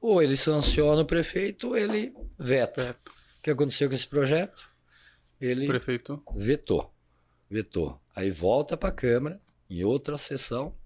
Ou 0.00 0.22
ele 0.22 0.36
sanciona 0.36 1.02
o 1.02 1.06
prefeito, 1.06 1.68
ou 1.68 1.76
ele 1.76 2.12
veta. 2.38 2.96
O 3.38 3.42
que 3.42 3.50
aconteceu 3.50 3.88
com 3.88 3.94
esse 3.94 4.06
projeto? 4.06 4.70
Ele 5.40 5.66
Prefeito. 5.66 6.22
vetou. 6.34 6.94
Vetou. 7.48 8.00
Aí 8.14 8.30
volta 8.30 8.76
para 8.76 8.90
a 8.90 8.92
Câmara, 8.92 9.40
em 9.68 9.82
outra 9.84 10.18
sessão. 10.18 10.76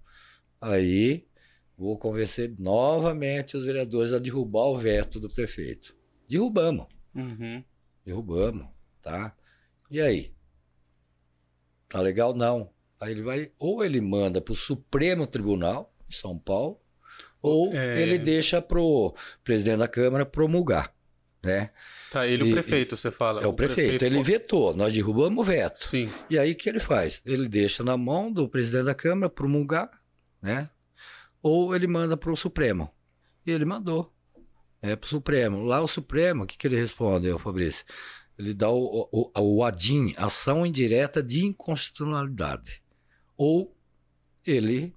Aí 0.61 1.27
vou 1.77 1.97
convencer 1.97 2.53
novamente 2.57 3.57
os 3.57 3.65
vereadores 3.65 4.13
a 4.13 4.19
derrubar 4.19 4.67
o 4.67 4.77
veto 4.77 5.19
do 5.19 5.29
prefeito. 5.29 5.95
Derrubamos. 6.27 6.87
Uhum. 7.13 7.63
Derrubamos, 8.05 8.67
tá? 9.01 9.35
E 9.91 9.99
aí? 9.99 10.33
Tá 11.89 12.01
legal? 12.01 12.33
Não. 12.33 12.69
Aí 12.99 13.11
ele 13.11 13.21
vai, 13.21 13.51
ou 13.59 13.83
ele 13.83 13.99
manda 13.99 14.39
para 14.41 14.53
o 14.53 14.55
Supremo 14.55 15.27
Tribunal, 15.27 15.93
em 16.09 16.13
São 16.13 16.37
Paulo, 16.37 16.79
ou 17.45 17.73
É. 17.73 18.01
ele 18.01 18.17
deixa 18.17 18.61
pro 18.61 19.15
presidente 19.43 19.77
da 19.79 19.87
Câmara 19.87 20.25
promulgar, 20.25 20.93
né? 21.43 21.69
Tá, 22.11 22.25
ele 22.25 22.45
E- 22.45 22.49
o 22.49 22.53
prefeito, 22.53 22.95
você 22.95 23.11
fala. 23.11 23.41
É 23.43 23.47
o 23.47 23.53
prefeito. 23.53 24.03
Ele 24.05 24.23
vetou, 24.23 24.73
nós 24.75 24.93
derrubamos 24.93 25.45
o 25.45 25.47
veto. 25.47 25.85
Sim. 25.85 26.09
E 26.29 26.39
aí 26.39 26.51
o 26.51 26.55
que 26.55 26.69
ele 26.69 26.79
faz? 26.79 27.21
Ele 27.25 27.47
deixa 27.49 27.83
na 27.83 27.97
mão 27.97 28.31
do 28.31 28.47
presidente 28.47 28.85
da 28.85 28.95
Câmara 28.95 29.29
promulgar, 29.29 29.89
né? 30.41 30.69
Ou 31.41 31.75
ele 31.75 31.87
manda 31.87 32.15
para 32.17 32.31
o 32.31 32.35
Supremo. 32.37 32.89
E 33.45 33.51
ele 33.51 33.65
mandou. 33.65 34.11
É 34.81 34.95
para 34.95 35.05
o 35.05 35.09
Supremo. 35.09 35.63
Lá 35.63 35.81
o 35.81 35.87
Supremo, 35.87 36.43
o 36.43 36.47
que, 36.47 36.57
que 36.57 36.67
ele 36.67 36.75
responde, 36.77 37.27
Fabrício? 37.39 37.85
Ele 38.37 38.53
dá 38.53 38.69
o, 38.69 39.07
o, 39.11 39.31
o 39.39 39.63
ADIM, 39.63 40.13
ação 40.17 40.65
indireta 40.65 41.21
de 41.23 41.45
inconstitucionalidade. 41.45 42.81
Ou 43.37 43.75
ele, 44.45 44.93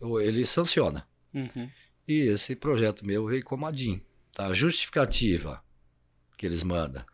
ou 0.00 0.20
ele 0.20 0.44
sanciona. 0.46 1.07
Uhum. 1.34 1.68
E 2.06 2.20
esse 2.20 2.56
projeto 2.56 3.04
meu 3.06 3.26
veio 3.26 3.44
como 3.44 3.66
ADIM. 3.66 4.00
Tá? 4.32 4.46
A 4.46 4.54
justificativa 4.54 5.62
que 6.36 6.46
eles 6.46 6.62
mandam. 6.62 7.04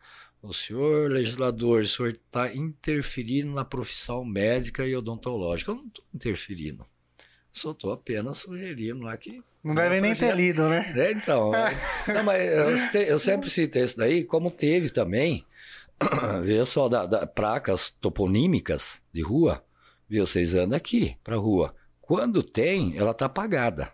O 0.41 0.53
senhor 0.53 1.09
legislador, 1.09 1.81
o 1.81 1.87
senhor 1.87 2.11
está 2.11 2.53
interferindo 2.53 3.51
na 3.51 3.65
profissão 3.65 4.23
médica 4.23 4.85
e 4.85 4.95
odontológica. 4.95 5.71
Eu 5.71 5.75
não 5.75 5.87
estou 5.87 6.05
interferindo. 6.13 6.85
Só 7.51 7.71
estou 7.71 7.91
apenas 7.91 8.37
sugerindo 8.39 9.01
lá 9.03 9.17
que. 9.17 9.41
Não 9.63 9.73
devem 9.73 10.01
nem 10.01 10.13
ter 10.13 10.35
lido, 10.35 10.69
né? 10.69 10.93
É, 10.95 11.11
então. 11.11 11.51
é. 11.55 11.73
Não, 12.13 12.23
mas 12.23 12.93
eu, 12.93 13.01
eu 13.01 13.17
sempre 13.17 13.49
cito 13.49 13.79
isso 13.79 13.97
daí, 13.97 14.23
como 14.23 14.51
teve 14.51 14.91
também, 14.91 15.43
veja 16.43 16.65
só, 16.65 16.87
da, 16.87 17.05
da- 17.07 17.25
placas 17.25 17.89
toponímicas 17.99 19.01
de 19.11 19.21
rua, 19.23 19.65
viu? 20.07 20.27
Vocês 20.27 20.53
andam 20.53 20.77
aqui 20.77 21.17
para 21.23 21.37
rua. 21.37 21.73
Quando 22.01 22.43
tem, 22.43 22.95
ela 22.95 23.13
tá 23.15 23.25
apagada. 23.25 23.91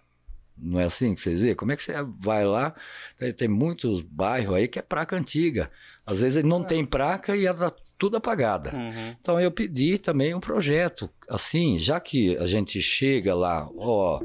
Não 0.61 0.79
é 0.79 0.83
assim 0.83 1.15
que 1.15 1.21
vocês 1.21 1.41
veem? 1.41 1.55
Como 1.55 1.71
é 1.71 1.75
que 1.75 1.81
você 1.81 1.93
vai 2.19 2.45
lá? 2.45 2.75
Tem, 3.17 3.33
tem 3.33 3.47
muitos 3.47 4.01
bairros 4.01 4.55
aí 4.55 4.67
que 4.67 4.77
é 4.77 4.81
placa 4.81 5.15
antiga. 5.15 5.71
Às 6.05 6.21
vezes 6.21 6.37
ele 6.37 6.47
não 6.47 6.63
tem 6.63 6.85
placa 6.85 7.35
e 7.35 7.47
ela 7.47 7.71
tá 7.71 7.75
tudo 7.97 8.17
apagada. 8.17 8.71
Uhum. 8.75 9.15
Então 9.19 9.39
eu 9.39 9.51
pedi 9.51 9.97
também 9.97 10.35
um 10.35 10.39
projeto, 10.39 11.09
assim, 11.27 11.79
já 11.79 11.99
que 11.99 12.37
a 12.37 12.45
gente 12.45 12.79
chega 12.79 13.33
lá, 13.33 13.67
ó, 13.75 14.21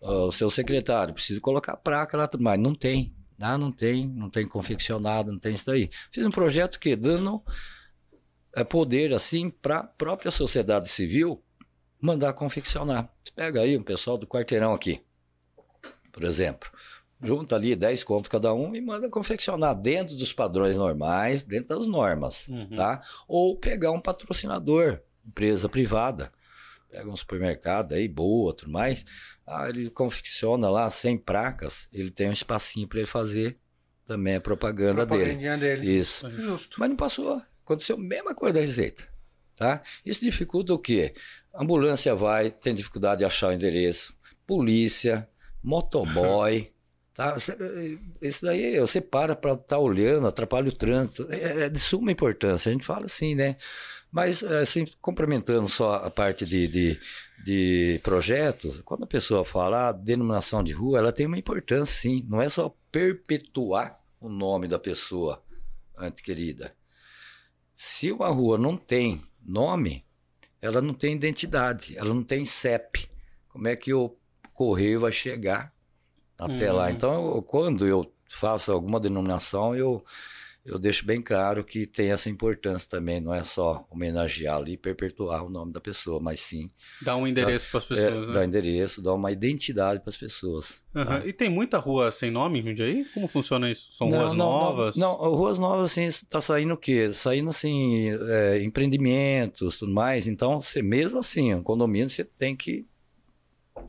ó, 0.00 0.26
o 0.26 0.32
seu 0.32 0.50
secretário, 0.50 1.14
precisa 1.14 1.40
colocar 1.40 1.76
placa 1.76 2.16
lá, 2.16 2.28
mais, 2.38 2.60
não 2.60 2.74
tem, 2.74 3.14
ah, 3.40 3.56
não 3.56 3.72
tem, 3.72 4.06
não 4.06 4.28
tem 4.28 4.46
confeccionado, 4.46 5.32
não 5.32 5.38
tem 5.38 5.54
isso 5.54 5.66
daí. 5.66 5.88
Fiz 6.12 6.26
um 6.26 6.30
projeto 6.30 6.78
que 6.78 6.94
dando 6.94 7.42
é, 8.54 8.62
poder, 8.62 9.14
assim, 9.14 9.48
para 9.48 9.78
a 9.78 9.84
própria 9.84 10.30
sociedade 10.30 10.90
civil 10.90 11.42
mandar 12.00 12.32
confeccionar. 12.32 13.10
Você 13.24 13.32
pega 13.34 13.60
aí 13.60 13.76
um 13.76 13.82
pessoal 13.82 14.18
do 14.18 14.26
quarteirão 14.26 14.72
aqui, 14.74 15.00
por 16.12 16.24
exemplo, 16.24 16.70
junta 17.22 17.54
ali 17.56 17.74
10 17.76 18.02
contos 18.04 18.28
cada 18.28 18.52
um 18.54 18.74
e 18.74 18.80
manda 18.80 19.08
confeccionar 19.08 19.74
dentro 19.74 20.16
dos 20.16 20.32
padrões 20.32 20.76
normais, 20.76 21.44
dentro 21.44 21.76
das 21.76 21.86
normas 21.86 22.48
Uhum. 22.48 22.76
tá? 22.76 23.02
Ou 23.28 23.56
pegar 23.56 23.90
um 23.92 24.00
patrocinador, 24.00 25.00
empresa 25.26 25.68
privada. 25.68 26.32
Pega 26.90 27.08
um 27.08 27.16
supermercado 27.16 27.92
aí, 27.94 28.08
boa, 28.08 28.52
tudo 28.52 28.72
mais. 28.72 29.04
Ah, 29.46 29.68
ele 29.68 29.90
confecciona 29.90 30.68
lá 30.68 30.90
100 30.90 31.18
placas, 31.18 31.88
ele 31.92 32.10
tem 32.10 32.28
um 32.28 32.32
espacinho 32.32 32.88
para 32.88 32.98
ele 32.98 33.06
fazer 33.06 33.56
também 34.04 34.34
a 34.34 34.40
propaganda 34.40 35.06
dele. 35.06 35.36
Dele. 35.56 35.98
Isso. 35.98 36.28
Justo. 36.30 36.80
Mas 36.80 36.88
não 36.88 36.96
passou. 36.96 37.40
Aconteceu 37.64 37.94
a 37.94 38.00
mesma 38.00 38.34
coisa 38.34 38.54
da 38.54 38.60
Receita. 38.60 39.08
Tá? 39.54 39.82
Isso 40.04 40.22
dificulta 40.22 40.74
o 40.74 40.78
quê? 40.78 41.14
A 41.54 41.62
ambulância 41.62 42.12
vai, 42.14 42.50
tem 42.50 42.74
dificuldade 42.74 43.20
de 43.20 43.24
achar 43.24 43.48
o 43.48 43.52
endereço. 43.52 44.12
Polícia, 44.44 45.28
motoboy. 45.62 46.70
Tá? 47.12 47.36
Isso 48.22 48.46
daí 48.46 48.78
você 48.78 49.00
para 49.00 49.34
para 49.34 49.52
estar 49.52 49.78
olhando, 49.78 50.26
atrapalha 50.26 50.68
o 50.68 50.72
trânsito. 50.72 51.26
É, 51.30 51.64
é 51.64 51.68
de 51.68 51.78
suma 51.78 52.10
importância. 52.10 52.70
A 52.70 52.72
gente 52.72 52.86
fala 52.86 53.06
assim, 53.06 53.34
né? 53.34 53.56
Mas, 54.10 54.42
assim, 54.42 54.86
complementando 55.00 55.68
só 55.68 55.96
a 55.96 56.10
parte 56.10 56.46
de, 56.46 56.66
de, 56.66 57.00
de 57.44 58.00
projetos, 58.02 58.80
quando 58.82 59.04
a 59.04 59.08
pessoa 59.08 59.44
fala 59.44 59.88
ah, 59.88 59.92
denominação 59.92 60.64
de 60.64 60.72
rua, 60.72 60.98
ela 60.98 61.12
tem 61.12 61.26
uma 61.26 61.38
importância, 61.38 62.00
sim. 62.00 62.26
Não 62.28 62.40
é 62.40 62.48
só 62.48 62.74
perpetuar 62.90 64.00
o 64.20 64.28
nome 64.28 64.66
da 64.66 64.78
pessoa 64.78 65.42
antequerida. 65.96 66.74
Se 67.76 68.10
uma 68.10 68.28
rua 68.28 68.58
não 68.58 68.76
tem 68.76 69.22
nome, 69.40 70.04
ela 70.60 70.82
não 70.82 70.92
tem 70.92 71.14
identidade, 71.14 71.96
ela 71.96 72.12
não 72.12 72.22
tem 72.22 72.44
CEP. 72.44 73.08
Como 73.48 73.68
é 73.68 73.76
que 73.76 73.94
o 73.94 74.16
correio 74.60 75.00
vai 75.00 75.10
chegar 75.10 75.72
até 76.38 76.70
lá? 76.70 76.88
Hum. 76.90 76.90
Então, 76.94 77.34
eu- 77.36 77.42
quando 77.42 77.86
eu 77.86 78.12
faço 78.30 78.70
alguma 78.70 79.00
denominação, 79.00 79.74
eu, 79.74 80.04
eu 80.66 80.78
deixo 80.78 81.06
bem 81.06 81.22
claro 81.22 81.64
que 81.64 81.86
tem 81.86 82.10
essa 82.10 82.28
importância 82.28 82.86
também, 82.88 83.22
não 83.22 83.32
é 83.32 83.42
só 83.42 83.86
homenagear 83.90 84.58
ali 84.58 84.72
e 84.72 84.76
perpetuar 84.76 85.44
o 85.44 85.48
nome 85.48 85.72
da 85.72 85.80
pessoa, 85.80 86.20
mas 86.20 86.40
sim 86.40 86.70
Dá 87.00 87.16
um 87.16 87.26
endereço 87.26 87.70
para 87.70 87.78
as 87.78 87.84
é, 87.84 87.88
pessoas. 87.88 88.26
né? 88.26 88.32
dar 88.34 88.44
endereço, 88.44 89.00
dar 89.02 89.14
uma 89.14 89.32
identidade 89.32 90.00
para 90.00 90.10
as 90.10 90.16
pessoas. 90.18 90.82
Aham. 90.94 91.20
tá? 91.20 91.26
E 91.26 91.32
tem 91.32 91.48
muita 91.48 91.78
rua 91.78 92.10
sem 92.10 92.30
nome 92.30 92.58
em 92.58 92.62
Jundiaí? 92.62 93.06
Como 93.14 93.26
funciona 93.28 93.70
isso? 93.70 93.88
São 93.94 94.08
Não, 94.10 94.18
ruas 94.18 94.32
não, 94.34 94.38
não, 94.38 94.58
novas? 94.58 94.96
Não, 94.96 95.14
ruas 95.34 95.58
novas, 95.58 95.90
assim, 95.90 96.26
tá 96.28 96.38
saindo 96.42 96.74
o 96.74 96.76
quê? 96.76 97.14
Saindo, 97.14 97.48
assim, 97.48 98.10
é, 98.28 98.62
empreendimentos, 98.62 99.78
tudo 99.78 99.90
mais. 99.92 100.26
Então, 100.26 100.60
você 100.60 100.82
mesmo 100.82 101.18
assim, 101.18 101.54
um 101.54 101.62
condomínio, 101.62 102.10
você 102.10 102.24
tem 102.24 102.54
que, 102.54 102.86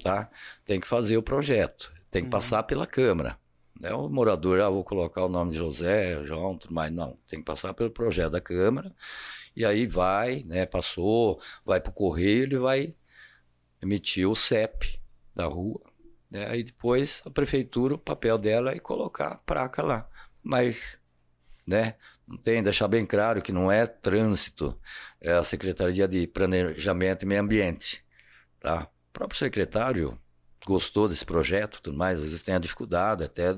tá? 0.04 0.30
Tem 0.65 0.80
que 0.80 0.88
fazer 0.88 1.17
o 1.17 1.23
projeto. 1.23 1.91
Tem 2.10 2.21
que 2.23 2.27
Uhum. 2.27 2.32
passar 2.32 2.63
pela 2.63 2.86
Câmara. 2.88 3.38
Não 3.80 3.89
é 3.89 3.93
o 3.95 4.10
morador, 4.10 4.60
ah, 4.62 4.69
vou 4.69 4.84
colocar 4.84 5.25
o 5.25 5.30
nome 5.30 5.51
de 5.51 5.58
José, 5.58 6.23
João, 6.25 6.58
tudo 6.58 6.73
mais. 6.73 6.91
Não, 6.91 7.17
tem 7.27 7.39
que 7.39 7.45
passar 7.45 7.73
pelo 7.73 7.89
projeto 7.89 8.32
da 8.34 8.41
Câmara. 8.41 8.93
E 9.56 9.65
aí 9.65 9.88
vai, 9.88 10.43
né, 10.43 10.65
passou, 10.65 11.41
vai 11.65 11.82
pro 11.82 11.91
correio, 11.91 12.43
ele 12.43 12.58
vai 12.58 12.95
emitir 13.82 14.27
o 14.30 14.36
CEP 14.36 15.01
da 15.36 15.45
rua. 15.45 15.82
Né? 16.30 16.47
Aí 16.47 16.63
depois 16.63 17.21
a 17.25 17.30
prefeitura, 17.30 17.95
o 17.95 17.97
papel 17.97 18.38
dela 18.38 18.71
é 18.71 18.80
colocar 18.80 19.30
a 19.34 19.36
placa 19.39 19.82
lá. 19.84 20.08
Mas, 20.43 20.99
né, 21.65 21.95
não 22.27 22.38
tem, 22.38 22.63
deixar 22.63 22.88
bem 22.88 23.06
claro 23.06 23.41
que 23.41 23.51
não 23.51 23.71
é 23.71 23.86
trânsito, 23.88 24.80
é 25.19 25.34
a 25.34 25.43
Secretaria 25.43 26.08
de 26.08 26.27
Planejamento 26.27 27.23
e 27.23 27.25
Meio 27.25 27.41
Ambiente. 27.41 28.04
Tá? 28.60 28.88
O 29.12 29.13
próprio 29.13 29.38
secretário 29.38 30.17
gostou 30.65 31.08
desse 31.08 31.26
projeto, 31.26 31.82
tudo 31.82 31.97
mais, 31.97 32.17
às 32.17 32.24
vezes 32.26 32.43
tem 32.43 32.56
a 32.56 32.60
dificuldade 32.60 33.24
até 33.24 33.56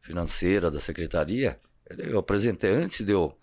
financeira 0.00 0.70
da 0.70 0.80
secretaria. 0.80 1.60
Ele- 1.90 2.12
Eu 2.12 2.18
apresentei 2.18 2.70
antes 2.70 3.04
de 3.04 3.12
eu 3.12 3.36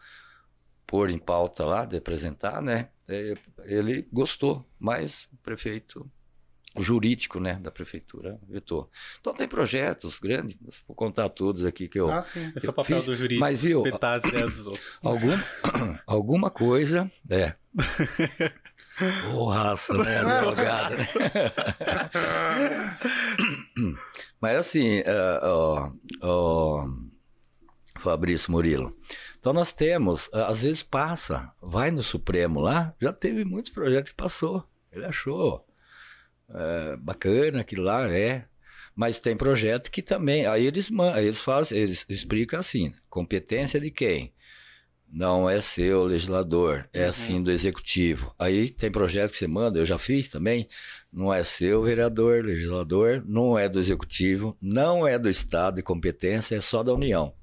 pôr 0.88 1.10
em 1.10 1.19
pauta 1.19 1.65
lá, 1.65 1.86
de 1.86 1.97
apresentar, 1.97 2.62
né? 2.62 2.89
eh, 3.08 3.36
Ele 3.65 4.08
gostou, 4.13 4.65
mas 4.79 5.27
o 5.34 5.38
prefeito, 5.38 6.10
o 6.75 6.82
jurídico, 6.82 7.39
né, 7.39 7.55
da 7.55 7.69
prefeitura 7.71 8.39
vetou. 8.47 8.89
Então 9.19 9.34
tem 9.34 9.47
projetos 9.47 10.19
grandes, 10.19 10.55
vou 10.88 10.95
contar 10.95 11.27
todos 11.29 11.65
aqui 11.65 11.88
que 11.88 11.99
eu 11.99 12.10
Ah, 12.12 12.21
sim. 12.23 12.51
Esse 12.55 12.67
é 12.67 12.69
o 12.69 12.73
papel 12.73 12.97
fiz, 12.97 13.05
do 13.05 13.15
jurídico. 13.15 13.39
mas 13.41 13.62
viu, 13.63 13.84
Vetar 13.84 14.17
as 14.17 14.23
ideias 14.23 14.51
dos 14.51 14.67
outros. 14.67 14.97
algum, 15.03 15.32
alguma 16.08 16.49
coisa, 16.49 17.12
é. 17.29 17.55
Ô, 19.33 19.45
raça, 19.45 19.93
né? 19.93 20.19
Advogada. 20.39 20.95
Mas 24.41 24.57
assim, 24.57 25.01
é, 25.05 25.39
ó, 26.21 26.85
Fabrício 27.99 28.51
Murilo. 28.51 28.93
Então 29.39 29.53
nós 29.53 29.71
temos, 29.71 30.29
às 30.33 30.63
vezes 30.63 30.83
passa, 30.83 31.49
vai 31.62 31.91
no 31.91 32.03
Supremo 32.03 32.59
lá, 32.59 32.93
já 33.01 33.13
teve 33.13 33.45
muitos 33.45 33.71
projetos 33.71 34.12
que 34.12 34.17
passou. 34.17 34.65
Ele 34.91 35.05
achou 35.05 35.63
é, 36.49 36.95
bacana 36.97 37.62
aquilo 37.62 37.83
lá, 37.83 38.12
é. 38.12 38.45
Mas 38.95 39.19
tem 39.19 39.35
projeto 39.35 39.89
que 39.89 40.01
também, 40.01 40.45
aí 40.45 40.65
eles, 40.65 40.91
aí 41.13 41.25
eles 41.25 41.41
fazem, 41.41 41.77
eles 41.77 42.05
explicam 42.09 42.59
assim, 42.59 42.93
competência 43.09 43.79
de 43.79 43.91
quem? 43.91 44.33
Não 45.12 45.50
é 45.50 45.60
seu 45.60 46.04
legislador, 46.04 46.88
é 46.93 47.04
Uhum. 47.04 47.10
assim 47.10 47.41
do 47.41 47.50
executivo. 47.52 48.34
Aí 48.38 48.69
tem 48.69 48.91
projeto 48.91 49.32
que 49.32 49.38
você 49.38 49.48
manda, 49.48 49.80
eu 49.80 49.86
já 49.86 49.98
fiz 49.98 50.30
também, 50.30 50.67
não 51.12 51.34
é 51.34 51.43
seu 51.43 51.82
vereador, 51.82 52.45
legislador, 52.45 53.24
não 53.26 53.58
é 53.58 53.67
do 53.67 53.80
executivo, 53.80 54.56
não 54.62 55.08
é 55.08 55.17
do 55.17 55.28
estado 55.30 55.76
de 55.78 55.82
competência, 55.82 56.56
é 56.56 56.62
só 56.62 56.84
da 56.84 56.93
União. 56.93 57.34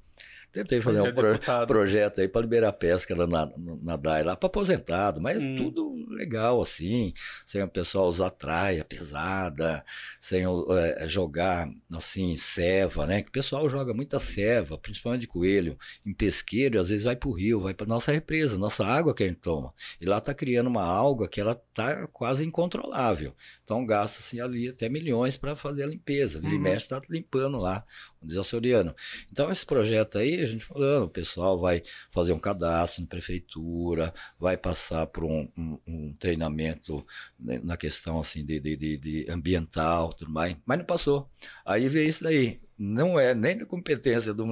Tentei 0.63 0.81
fazer 0.81 0.99
Ele 1.01 1.07
é 1.07 1.11
um 1.11 1.15
pro- 1.15 1.67
projeto 1.67 2.21
aí 2.21 2.29
para 2.29 2.41
liberar 2.41 2.73
pesca 2.73 3.15
lá 3.17 3.27
na, 3.27 3.51
na 3.83 3.97
DAI, 3.97 4.23
lá 4.25 4.37
para 4.37 4.47
aposentado, 4.47 5.21
mas 5.21 5.45
Hum. 5.45 5.55
tudo 5.57 6.07
legal 6.09 6.61
assim, 6.63 7.13
sem 7.45 7.63
o 7.63 7.69
pessoal 7.69 8.09
usar 8.09 8.31
traia 8.31 8.85
pesada, 8.85 9.85
sem 10.21 10.47
o- 10.47 10.67
é, 10.77 11.09
jogar 11.09 11.69
assim, 11.95 12.37
ceva, 12.37 13.07
né? 13.07 13.23
Que 13.23 13.29
o 13.29 13.33
pessoal 13.33 13.69
joga 13.69 13.93
muita 13.93 14.19
ceva, 14.19 14.79
principalmente 14.79 15.23
de 15.23 15.27
coelho, 15.27 15.77
em 16.05 16.15
pesqueiro, 16.15 16.77
e 16.77 16.79
às 16.79 16.89
vezes 16.89 17.05
vai 17.05 17.17
para 17.17 17.29
o 17.29 17.33
rio, 17.33 17.61
vai 17.61 17.75
para 17.75 17.87
nossa 17.87 18.11
represa, 18.13 18.57
nossa 18.59 18.87
água 18.87 19.15
que 19.15 19.25
a 19.25 19.29
gente 19.29 19.41
toma. 19.41 19.75
E 20.01 20.07
lá 20.07 20.19
está 20.19 20.33
criando 20.33 20.69
uma 20.69 20.85
alga 20.85 21.29
que 21.29 21.41
ela 21.41 21.55
tá 21.75 22.07
quase 22.09 22.45
incontrolável. 22.47 23.35
Então 23.65 23.85
gasta-se 23.85 24.41
ali 24.41 24.69
até 24.69 24.89
milhões 24.89 25.37
para 25.37 25.55
fazer 25.55 25.83
a 25.83 25.87
limpeza. 25.87 26.41
E 26.43 26.47
Uhum. 26.55 26.61
mexe 26.61 26.87
está 26.87 27.01
limpando 27.11 27.59
lá, 27.59 27.85
desassoriano. 28.27 28.95
Então 29.33 29.51
esse 29.51 29.65
projeto 29.65 30.19
aí, 30.19 30.41
a 30.41 30.47
gente 30.47 30.65
falando, 30.65 31.05
o 31.07 31.11
pessoal 31.11 31.59
vai 31.59 31.83
fazer 32.11 32.33
um 32.33 32.39
cadastro 32.39 33.03
na 33.03 33.09
prefeitura, 33.09 34.13
vai 34.39 34.57
passar 34.57 35.07
por 35.07 35.25
um, 35.25 35.49
um- 35.57 35.79
um 35.87 36.13
treinamento 36.15 37.05
né, 37.39 37.61
na 37.63 37.77
questão 37.77 38.21
assim 38.21 38.45
de, 38.45 38.59
de, 38.61 38.77
de- 38.97 39.27
ambiental, 39.31 40.13
tudo 40.13 40.31
mais, 40.31 40.57
mas 40.67 40.79
não 40.79 40.85
passou. 40.85 41.29
Aí 41.65 41.89
veio 41.89 42.09
isso 42.09 42.23
daí. 42.25 42.61
Não 42.79 43.19
é 43.19 43.35
nem 43.35 43.57
da 43.57 43.65
competência 43.65 44.35
do, 44.35 44.45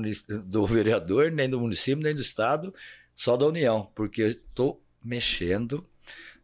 do 0.44 0.66
vereador, 0.66 1.30
nem 1.30 1.48
do 1.48 1.60
município, 1.60 2.02
nem 2.02 2.14
do 2.14 2.22
estado, 2.22 2.74
só 3.14 3.36
da 3.36 3.46
União, 3.46 3.90
porque 3.94 4.22
eu 4.22 4.28
estou 4.28 4.82
mexendo 5.04 5.86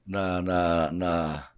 na, 0.07 0.43
na, 0.43 0.93
na, 0.93 1.51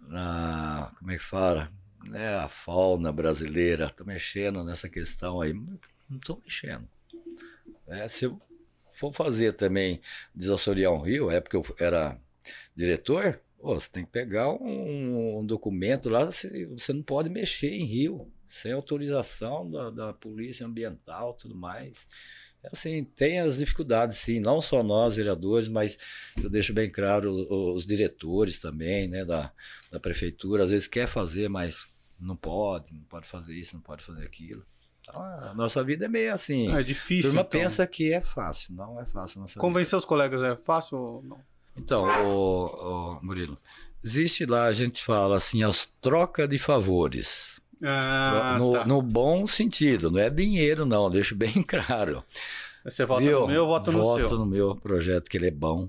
na- 0.00 0.92
como 0.98 1.10
é 1.10 1.16
que 1.16 1.22
fala? 1.24 1.72
Né, 2.04 2.34
a 2.34 2.48
fauna 2.48 3.12
brasileira, 3.12 3.86
estou 3.86 4.06
mexendo 4.06 4.64
nessa 4.64 4.88
questão 4.88 5.40
aí, 5.40 5.52
não 5.52 5.78
estou 6.16 6.40
mexendo. 6.44 6.88
É, 7.86 8.08
se 8.08 8.24
eu 8.24 8.40
for 8.92 9.12
fazer 9.12 9.54
também 9.54 10.00
desassoriar 10.34 10.92
um 10.92 11.00
rio, 11.00 11.30
é 11.30 11.40
porque 11.40 11.56
eu 11.56 11.64
era 11.78 12.18
diretor, 12.74 13.40
você 13.60 13.88
tem 13.90 14.04
que 14.04 14.10
pegar 14.10 14.50
um, 14.50 15.38
um 15.38 15.46
documento 15.46 16.08
lá, 16.08 16.24
você, 16.24 16.66
você 16.66 16.92
não 16.92 17.02
pode 17.02 17.28
mexer 17.28 17.70
em 17.70 17.84
rio 17.84 18.30
sem 18.50 18.72
autorização 18.72 19.70
da, 19.70 19.90
da 19.90 20.12
polícia 20.12 20.66
ambiental 20.66 21.34
tudo 21.34 21.54
mais. 21.54 22.06
É 22.62 22.68
Assim, 22.72 23.04
tem 23.04 23.40
as 23.40 23.58
dificuldades, 23.58 24.18
sim, 24.18 24.38
não 24.38 24.60
só 24.60 24.82
nós, 24.82 25.16
vereadores, 25.16 25.68
mas 25.68 25.98
eu 26.40 26.50
deixo 26.50 26.72
bem 26.72 26.90
claro 26.90 27.30
os, 27.30 27.76
os 27.76 27.86
diretores 27.86 28.58
também, 28.58 29.08
né, 29.08 29.24
da, 29.24 29.52
da 29.90 29.98
prefeitura, 29.98 30.64
às 30.64 30.70
vezes 30.70 30.86
quer 30.86 31.08
fazer, 31.08 31.48
mas 31.48 31.84
não 32.22 32.36
pode, 32.36 32.94
não 32.94 33.02
pode 33.04 33.26
fazer 33.26 33.54
isso, 33.54 33.74
não 33.74 33.82
pode 33.82 34.04
fazer 34.04 34.24
aquilo. 34.24 34.64
Então, 35.00 35.20
a 35.20 35.52
nossa 35.54 35.82
vida 35.82 36.04
é 36.04 36.08
meio 36.08 36.32
assim. 36.32 36.74
É 36.74 36.82
difícil. 36.82 37.30
turma 37.30 37.40
então. 37.40 37.60
pensa 37.60 37.86
que 37.86 38.12
é 38.12 38.20
fácil, 38.20 38.74
não 38.74 39.00
é 39.00 39.04
fácil. 39.04 39.40
Nossa 39.40 39.54
vida. 39.54 39.60
Convencer 39.60 39.98
os 39.98 40.04
colegas 40.04 40.42
é 40.42 40.54
fácil 40.56 40.96
ou 40.96 41.22
não? 41.22 41.40
Então, 41.76 42.04
ô, 42.26 43.16
ô, 43.16 43.20
Murilo, 43.22 43.58
existe 44.04 44.46
lá, 44.46 44.66
a 44.66 44.72
gente 44.72 45.02
fala 45.02 45.36
assim, 45.36 45.62
as 45.62 45.88
trocas 46.00 46.48
de 46.48 46.58
favores. 46.58 47.60
Ah, 47.82 48.56
no, 48.60 48.72
tá. 48.72 48.84
no 48.84 49.02
bom 49.02 49.44
sentido, 49.46 50.08
não 50.08 50.20
é 50.20 50.30
dinheiro, 50.30 50.86
não, 50.86 51.10
deixo 51.10 51.34
bem 51.34 51.62
claro. 51.62 52.22
Você 52.84 53.04
vota 53.04 53.22
Viu? 53.22 53.40
no 53.40 53.46
meu, 53.46 53.56
eu 53.56 53.66
voto 53.66 53.92
no 53.92 54.02
Voto 54.02 54.28
seu. 54.28 54.38
no 54.38 54.46
meu 54.46 54.76
projeto, 54.76 55.28
que 55.28 55.36
ele 55.36 55.48
é 55.48 55.50
bom. 55.50 55.88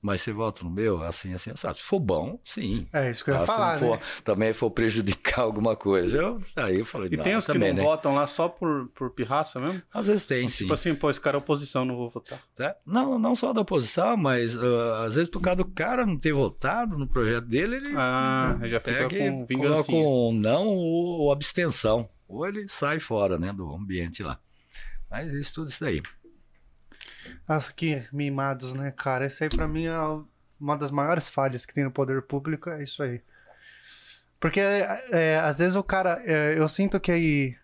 Mas 0.00 0.20
você 0.20 0.32
vota 0.32 0.62
no 0.62 0.70
meu, 0.70 1.02
assim, 1.02 1.34
assim, 1.34 1.50
sabe? 1.56 1.78
Se 1.78 1.82
for 1.82 1.98
bom, 1.98 2.38
sim. 2.44 2.86
É 2.92 3.10
isso 3.10 3.24
que 3.24 3.30
eu 3.30 3.34
ia 3.34 3.40
Ah, 3.40 3.46
se 3.46 3.46
falar, 3.48 3.80
não 3.80 3.90
né? 3.90 3.98
for, 3.98 4.22
também 4.22 4.52
for 4.54 4.70
prejudicar 4.70 5.40
alguma 5.42 5.74
coisa, 5.74 6.16
eu, 6.18 6.40
aí 6.54 6.78
eu 6.78 6.86
falei, 6.86 7.08
E 7.12 7.16
não, 7.16 7.24
tem 7.24 7.34
os 7.36 7.44
que 7.46 7.52
também, 7.52 7.70
não 7.70 7.78
né? 7.78 7.82
votam 7.82 8.14
lá 8.14 8.24
só 8.26 8.48
por, 8.48 8.88
por 8.94 9.10
pirraça 9.10 9.58
mesmo? 9.58 9.82
Às 9.92 10.06
vezes 10.06 10.24
tem, 10.24 10.48
sim. 10.48 10.58
Tipo 10.64 10.74
assim, 10.74 10.94
pô, 10.94 11.10
esse 11.10 11.20
cara 11.20 11.36
é 11.36 11.40
oposição, 11.40 11.84
não 11.84 11.96
vou 11.96 12.08
votar. 12.08 12.38
Tá? 12.54 12.76
Não, 12.86 13.18
não 13.18 13.34
só 13.34 13.52
da 13.52 13.60
oposição, 13.62 14.16
mas 14.16 14.56
ah, 14.56 15.04
às 15.06 15.16
vezes 15.16 15.28
por 15.30 15.40
causa 15.42 15.56
do 15.56 15.64
cara 15.64 16.06
não 16.06 16.16
ter 16.16 16.32
votado 16.32 16.96
no 16.96 17.08
projeto 17.08 17.46
dele, 17.46 17.76
ele 17.76 17.94
Ah, 17.96 18.56
já 18.66 18.78
fica 18.78 19.08
pega 19.08 19.08
com 19.08 19.16
coloca 19.16 19.46
vingancinha. 19.48 20.06
um 20.06 20.32
não 20.32 20.66
ou, 20.68 21.22
ou 21.22 21.32
abstenção. 21.32 22.08
Ou 22.28 22.46
ele 22.46 22.68
sai 22.68 23.00
fora 23.00 23.36
né, 23.36 23.52
do 23.52 23.74
ambiente 23.74 24.22
lá. 24.22 24.38
Mas 25.10 25.32
isso 25.32 25.54
tudo 25.54 25.68
isso 25.70 25.80
daí. 25.82 26.02
Nossa, 27.48 27.72
que 27.72 28.06
mimados, 28.12 28.74
né, 28.74 28.90
cara? 28.90 29.26
Isso 29.26 29.42
aí 29.42 29.48
pra 29.48 29.68
mim 29.68 29.86
é 29.86 29.96
uma 30.60 30.76
das 30.76 30.90
maiores 30.90 31.28
falhas 31.28 31.64
que 31.64 31.74
tem 31.74 31.84
no 31.84 31.90
poder 31.90 32.22
público, 32.22 32.70
é 32.70 32.82
isso 32.82 33.02
aí. 33.02 33.22
Porque 34.40 34.60
é, 34.60 35.40
às 35.42 35.58
vezes 35.58 35.76
o 35.76 35.82
cara, 35.82 36.20
é, 36.24 36.58
eu 36.58 36.68
sinto 36.68 37.00
que 37.00 37.10
aí, 37.10 37.56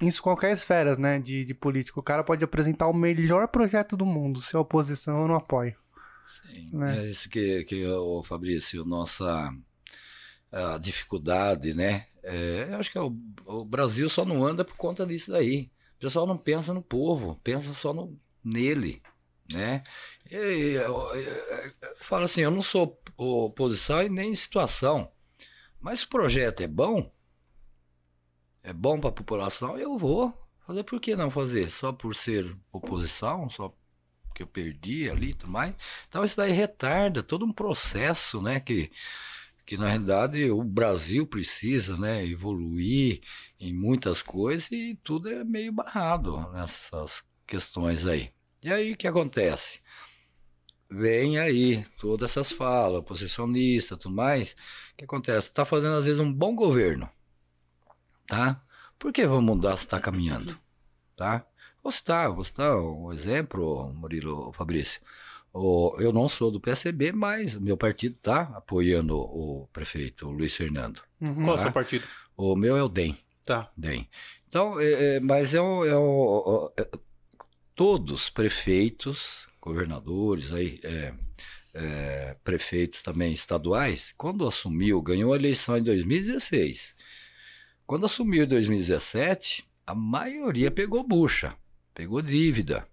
em 0.00 0.10
qualquer 0.12 0.52
esfera, 0.52 0.96
né, 0.96 1.18
de, 1.18 1.44
de 1.44 1.54
político, 1.54 2.00
o 2.00 2.02
cara 2.02 2.24
pode 2.24 2.42
apresentar 2.42 2.88
o 2.88 2.94
melhor 2.94 3.48
projeto 3.48 3.96
do 3.96 4.06
mundo, 4.06 4.40
se 4.40 4.56
a 4.56 4.60
oposição 4.60 5.22
eu 5.22 5.28
não 5.28 5.34
apoio. 5.34 5.76
Sim, 6.26 6.70
Né? 6.72 7.00
É 7.04 7.10
isso 7.10 7.28
que, 7.28 7.64
que 7.64 7.86
o 7.86 8.22
Fabrício, 8.22 8.84
nossa 8.84 9.52
a 10.50 10.78
dificuldade, 10.78 11.74
né? 11.74 12.06
É, 12.22 12.68
eu 12.70 12.76
acho 12.78 12.90
que 12.90 12.98
o, 12.98 13.14
o 13.44 13.64
Brasil 13.64 14.08
só 14.08 14.24
não 14.24 14.46
anda 14.46 14.64
por 14.64 14.76
conta 14.76 15.04
disso 15.04 15.32
daí. 15.32 15.70
O 15.96 16.00
pessoal 16.00 16.26
não 16.26 16.38
pensa 16.38 16.72
no 16.72 16.80
povo, 16.80 17.40
pensa 17.42 17.74
só 17.74 17.92
no, 17.92 18.18
nele. 18.44 19.02
né? 19.52 19.82
E, 20.30 20.34
eu, 20.34 21.14
eu, 21.14 21.72
eu, 21.80 21.96
falo 22.00 22.24
assim, 22.24 22.42
eu 22.42 22.50
não 22.50 22.62
sou 22.62 23.00
oposição 23.16 24.02
e 24.02 24.08
nem 24.08 24.34
situação, 24.34 25.10
mas 25.80 26.02
o 26.02 26.08
projeto 26.08 26.60
é 26.62 26.66
bom, 26.66 27.12
é 28.62 28.72
bom 28.72 28.98
para 28.98 29.10
a 29.10 29.12
população, 29.12 29.78
eu 29.78 29.98
vou 29.98 30.32
fazer. 30.66 30.82
Por 30.84 31.00
que 31.00 31.14
não 31.14 31.30
fazer? 31.30 31.70
Só 31.70 31.92
por 31.92 32.14
ser 32.16 32.56
oposição, 32.72 33.48
só 33.50 33.74
porque 34.26 34.42
eu 34.42 34.46
perdi 34.46 35.08
ali 35.08 35.30
e 35.30 35.34
tudo 35.34 35.52
mais. 35.52 35.74
Então 36.08 36.24
isso 36.24 36.36
daí 36.36 36.52
retarda 36.52 37.22
todo 37.22 37.44
um 37.44 37.52
processo, 37.52 38.42
né? 38.42 38.58
Que, 38.58 38.90
que 39.66 39.76
na 39.76 39.88
realidade 39.88 40.50
o 40.50 40.62
Brasil 40.64 41.26
precisa, 41.26 41.96
né? 41.96 42.26
Evoluir 42.26 43.20
em 43.60 43.72
muitas 43.72 44.22
coisas 44.22 44.70
e 44.72 44.98
tudo 45.04 45.28
é 45.28 45.44
meio 45.44 45.72
barrado 45.72 46.50
nessas 46.52 47.22
questões 47.46 48.06
aí. 48.06 48.33
E 48.64 48.72
aí 48.72 48.92
o 48.92 48.96
que 48.96 49.06
acontece? 49.06 49.80
Vem 50.90 51.38
aí 51.38 51.84
todas 52.00 52.30
essas 52.30 52.50
falas, 52.50 53.00
oposicionista, 53.00 53.94
tudo 53.94 54.14
mais. 54.14 54.52
O 54.92 54.96
que 54.96 55.04
acontece? 55.04 55.48
Está 55.48 55.66
fazendo 55.66 55.96
às 55.96 56.06
vezes 56.06 56.18
um 56.18 56.32
bom 56.32 56.56
governo, 56.56 57.06
tá? 58.26 58.64
Por 58.98 59.12
que 59.12 59.26
vamos 59.26 59.44
mudar 59.44 59.76
se 59.76 59.84
está 59.84 60.00
caminhando, 60.00 60.58
tá? 61.14 61.46
Vou 61.82 61.92
citar, 61.92 62.32
vou 62.32 62.42
citar 62.42 62.74
um 62.74 63.12
exemplo, 63.12 63.92
Murilo 63.92 64.50
Fabrício. 64.54 65.02
O, 65.52 65.94
eu 66.00 66.10
não 66.10 66.26
sou 66.26 66.50
do 66.50 66.58
PSB, 66.58 67.12
mas 67.12 67.56
meu 67.56 67.76
partido 67.76 68.16
está 68.16 68.44
apoiando 68.56 69.18
o 69.18 69.68
prefeito 69.74 70.30
Luiz 70.30 70.54
Fernando. 70.54 71.02
Uhum. 71.20 71.44
Qual 71.44 71.56
é 71.56 71.60
o 71.60 71.62
seu 71.62 71.70
partido? 71.70 72.06
O 72.34 72.56
meu 72.56 72.78
é 72.78 72.82
o 72.82 72.88
DEM. 72.88 73.14
Tá. 73.44 73.70
DEM. 73.76 74.08
Então, 74.48 74.80
é, 74.80 75.16
é, 75.16 75.20
mas 75.20 75.54
é, 75.54 75.60
um, 75.60 75.84
é, 75.84 75.98
um, 75.98 76.70
é 76.78 76.88
todos 77.74 78.30
prefeitos, 78.30 79.46
governadores, 79.60 80.52
aí, 80.52 80.80
é, 80.84 81.14
é, 81.74 82.36
prefeitos 82.44 83.02
também 83.02 83.32
estaduais, 83.32 84.14
quando 84.16 84.46
assumiu, 84.46 85.02
ganhou 85.02 85.32
a 85.32 85.36
eleição 85.36 85.76
em 85.76 85.82
2016. 85.82 86.94
Quando 87.86 88.06
assumiu 88.06 88.44
em 88.44 88.48
2017, 88.48 89.64
a 89.86 89.94
maioria 89.94 90.70
pegou 90.70 91.06
bucha, 91.06 91.54
pegou 91.92 92.22
dívida, 92.22 92.86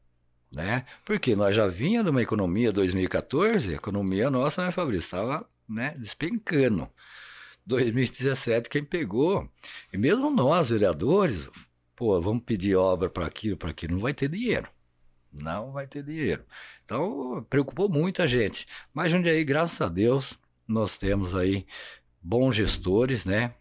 né? 0.52 0.86
Porque 1.06 1.36
nós 1.36 1.56
já 1.56 1.67
vinha 1.67 2.04
de 2.04 2.10
uma 2.10 2.22
economia 2.22 2.74
2014, 2.74 3.72
a 3.72 3.78
economia 3.78 4.30
nossa, 4.30 4.65
né, 4.65 4.72
Fabrício, 4.72 5.06
estava 5.06 5.48
né, 5.70 5.96
despencando. 5.98 6.89
2017 7.65 8.67
quem 8.67 8.84
pegou, 8.84 9.50
e 9.94 9.98
mesmo 9.98 10.32
nós, 10.32 10.72
vereadores, 10.72 11.48
pô, 12.02 12.20
vamos 12.20 12.44
pedir 12.44 12.76
obra 12.76 13.12
para 13.12 13.28
aquilo, 13.28 13.56
para 13.56 13.70
aquilo, 13.70 13.94
não 13.94 14.02
vai 14.02 14.12
ter 14.12 14.28
dinheiro. 14.28 14.68
Não 15.32 15.72
vai 15.72 15.86
ter 15.86 16.04
dinheiro. 16.04 16.44
Então, 16.84 17.46
preocupou 17.48 17.88
muito 17.88 18.24
a 18.24 18.28
gente. 18.28 18.66
Mas 18.92 19.14
aí, 19.14 19.44
graças 19.44 19.80
a 19.80 19.88
Deus, 19.88 20.36
nós 20.68 20.98
temos 20.98 21.36
aí 21.36 21.64
bons 22.20 22.56
gestores, 22.56 23.24
né? 23.24 23.54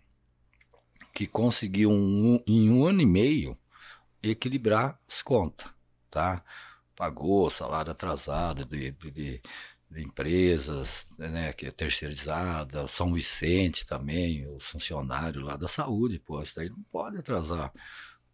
Que 1.12 1.26
conseguiu 1.26 1.90
um, 1.90 2.42
em 2.46 2.70
um 2.70 2.86
ano 2.86 3.02
e 3.02 3.06
meio 3.06 3.58
equilibrar 4.22 4.98
as 5.06 5.20
contas, 5.20 5.68
tá? 6.10 6.42
Pagou 6.96 7.50
salário 7.50 7.92
atrasado 7.92 8.64
de, 8.64 8.90
de, 8.92 9.42
de 9.90 10.02
empresas, 10.02 11.06
né, 11.18 11.52
que 11.52 11.66
é 11.66 11.70
terceirizada, 11.70 12.88
São 12.88 13.12
Vicente 13.12 13.84
também, 13.84 14.46
os 14.48 14.64
funcionários 14.64 15.44
lá 15.44 15.56
da 15.56 15.68
saúde, 15.68 16.18
pô, 16.18 16.40
isso 16.40 16.56
daí 16.56 16.70
não 16.70 16.82
pode 16.90 17.18
atrasar 17.18 17.70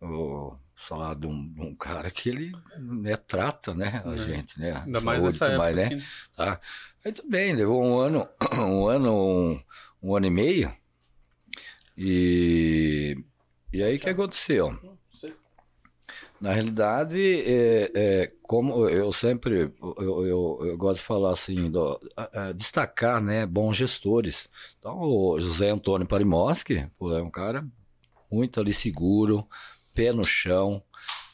o 0.01 0.57
salário 0.77 1.21
de 1.21 1.27
um, 1.27 1.53
de 1.53 1.61
um 1.61 1.75
cara 1.75 2.11
que 2.11 2.29
ele 2.29 2.53
né, 2.79 3.17
trata, 3.17 3.75
né, 3.75 4.03
a 4.05 4.15
é. 4.15 4.19
gente, 4.19 4.59
né? 4.61 4.83
Ainda 4.85 5.01
mais 5.01 5.23
nessa 5.23 5.47
época. 5.47 5.59
Mais, 5.59 5.77
né? 5.77 5.89
Que... 5.89 6.03
Tá. 6.37 6.61
Aí 7.05 7.15
bem, 7.29 7.55
levou 7.55 7.83
um 7.83 7.99
ano, 7.99 8.29
um 8.59 8.87
ano, 8.87 9.13
um, 9.13 9.63
um 10.03 10.17
ano 10.17 10.27
e 10.27 10.31
meio. 10.31 10.77
E, 11.97 13.17
e 13.73 13.83
aí 13.83 13.97
o 13.97 14.01
que 14.01 14.11
aconteceu? 14.11 14.79
Na 16.39 16.53
realidade, 16.53 17.19
é, 17.19 17.91
é, 17.95 18.33
como 18.43 18.87
eu 18.91 19.11
sempre 19.11 19.73
eu, 19.81 20.27
eu, 20.27 20.67
eu, 20.67 20.77
gosto 20.77 20.99
de 20.99 21.07
falar 21.07 21.33
assim, 21.33 21.71
do, 21.71 21.99
destacar 22.55 23.23
né, 23.23 23.47
bons 23.47 23.75
gestores. 23.75 24.47
Então, 24.79 25.01
o 25.01 25.41
José 25.41 25.71
Antônio 25.71 26.07
Parimoski 26.07 26.87
é 27.01 27.23
um 27.23 27.31
cara 27.31 27.67
muito 28.31 28.61
ali 28.61 28.75
seguro, 28.75 29.49
pé 29.97 30.13
no 30.13 30.25
chão. 30.25 30.83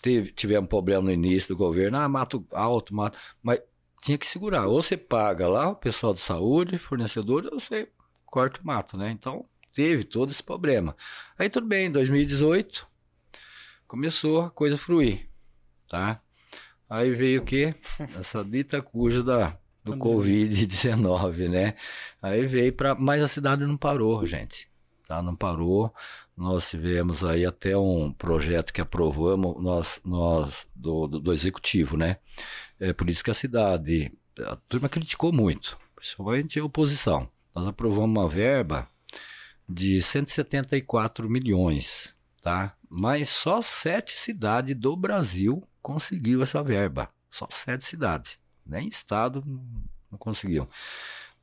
Teve, 0.01 0.33
tivemos 0.33 0.64
um 0.64 0.68
problema 0.68 1.03
no 1.03 1.12
início 1.12 1.48
do 1.48 1.57
governo, 1.57 1.98
ah, 1.98 2.09
mato 2.09 2.46
alto, 2.53 2.94
mato. 2.94 3.18
Mas 3.42 3.61
tinha 4.03 4.16
que 4.16 4.27
segurar. 4.27 4.66
Ou 4.66 4.83
você 4.83 4.96
paga 4.96 5.48
lá 5.48 5.70
o 5.70 5.77
pessoal 5.77 6.14
de 6.14 6.20
saúde, 6.20 6.79
fornecedor, 6.79 7.48
ou 7.53 7.61
você 7.61 7.88
corta 8.25 8.61
o 8.61 8.66
mato, 8.66 8.96
né? 8.96 9.11
Então, 9.11 9.44
teve 9.72 10.05
todo 10.05 10.31
esse 10.31 10.42
problema. 10.42 10.96
Aí 11.38 11.51
tudo 11.51 11.66
bem, 11.66 11.87
em 11.87 11.90
2018 11.90 12.87
começou 13.87 14.42
a 14.42 14.51
coisa 14.51 14.79
fluir, 14.79 15.29
tá? 15.88 16.20
Aí 16.88 17.14
veio 17.14 17.42
o 17.42 17.44
quê? 17.44 17.75
Essa 18.18 18.44
dita 18.44 18.81
cuja 18.81 19.22
da, 19.22 19.59
do 19.85 19.96
Covid-19, 19.96 21.48
né? 21.48 21.75
Aí 22.20 22.46
veio 22.46 22.72
para. 22.72 22.94
Mas 22.94 23.22
a 23.22 23.29
cidade 23.29 23.64
não 23.64 23.77
parou, 23.77 24.27
gente. 24.27 24.71
Tá? 25.06 25.20
Não 25.22 25.34
parou. 25.34 25.92
Nós 26.36 26.70
tivemos 26.70 27.24
aí 27.24 27.44
até 27.44 27.76
um 27.76 28.12
projeto 28.12 28.72
que 28.72 28.80
aprovamos 28.80 29.62
nós, 29.62 30.00
nós 30.04 30.66
do, 30.74 31.06
do, 31.06 31.20
do 31.20 31.32
executivo, 31.32 31.96
né? 31.96 32.18
É 32.78 32.92
por 32.92 33.08
isso 33.10 33.22
que 33.22 33.30
a 33.30 33.34
cidade, 33.34 34.12
a 34.40 34.56
turma 34.56 34.88
criticou 34.88 35.32
muito, 35.32 35.78
principalmente 35.94 36.58
a 36.58 36.64
oposição. 36.64 37.28
Nós 37.54 37.66
aprovamos 37.66 38.10
uma 38.10 38.28
verba 38.28 38.88
de 39.68 40.00
174 40.00 41.28
milhões, 41.28 42.14
tá? 42.40 42.74
Mas 42.88 43.28
só 43.28 43.62
sete 43.62 44.12
cidades 44.12 44.76
do 44.76 44.96
Brasil 44.96 45.62
conseguiu 45.80 46.42
essa 46.42 46.62
verba. 46.62 47.08
Só 47.30 47.46
sete 47.50 47.84
cidades. 47.84 48.38
Nem 48.64 48.88
estado 48.88 49.42
não 50.10 50.18
conseguiu. 50.18 50.68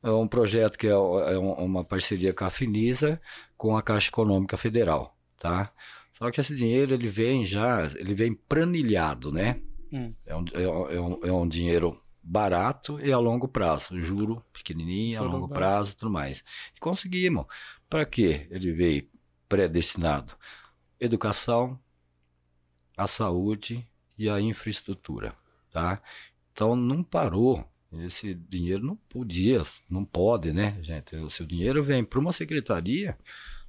É 0.02 0.10
um 0.10 0.26
projeto 0.26 0.78
que 0.78 0.86
é, 0.86 0.90
é 0.90 1.38
uma 1.38 1.84
parceria 1.84 2.32
com 2.32 2.44
a 2.44 2.50
Finisa 2.50 3.20
com 3.56 3.76
a 3.76 3.82
Caixa 3.82 4.08
Econômica 4.08 4.56
Federal, 4.56 5.16
tá? 5.38 5.70
Só 6.12 6.30
que 6.30 6.40
esse 6.40 6.56
dinheiro 6.56 6.94
ele 6.94 7.08
vem 7.08 7.44
já, 7.44 7.84
ele 7.96 8.14
vem 8.14 8.34
planilhado, 8.34 9.30
né? 9.30 9.60
Hum. 9.92 10.10
É, 10.24 10.34
um, 10.34 10.44
é, 10.54 10.62
é, 10.62 11.00
um, 11.00 11.24
é 11.24 11.32
um 11.32 11.48
dinheiro 11.48 12.00
barato 12.22 13.00
e 13.00 13.12
a 13.12 13.18
longo 13.18 13.48
prazo, 13.48 13.98
juro 14.00 14.44
pequenininho, 14.52 15.20
a 15.20 15.24
longo 15.24 15.48
prazo, 15.48 15.96
tudo 15.96 16.10
mais. 16.10 16.44
E 16.76 16.80
conseguimos. 16.80 17.46
Para 17.88 18.04
quê? 18.04 18.46
Ele 18.50 18.72
veio 18.72 19.08
predestinado: 19.48 20.34
educação, 20.98 21.78
a 22.96 23.06
saúde 23.06 23.86
e 24.16 24.28
a 24.28 24.40
infraestrutura, 24.40 25.34
tá? 25.70 26.00
Então 26.52 26.76
não 26.76 27.02
parou. 27.02 27.64
Esse 27.92 28.34
dinheiro 28.34 28.84
não 28.84 28.94
podia, 28.94 29.62
não 29.88 30.04
pode, 30.04 30.52
né, 30.52 30.78
gente? 30.80 31.16
O 31.16 31.28
seu 31.28 31.44
dinheiro 31.44 31.82
vem 31.82 32.04
para 32.04 32.20
uma 32.20 32.32
secretaria, 32.32 33.18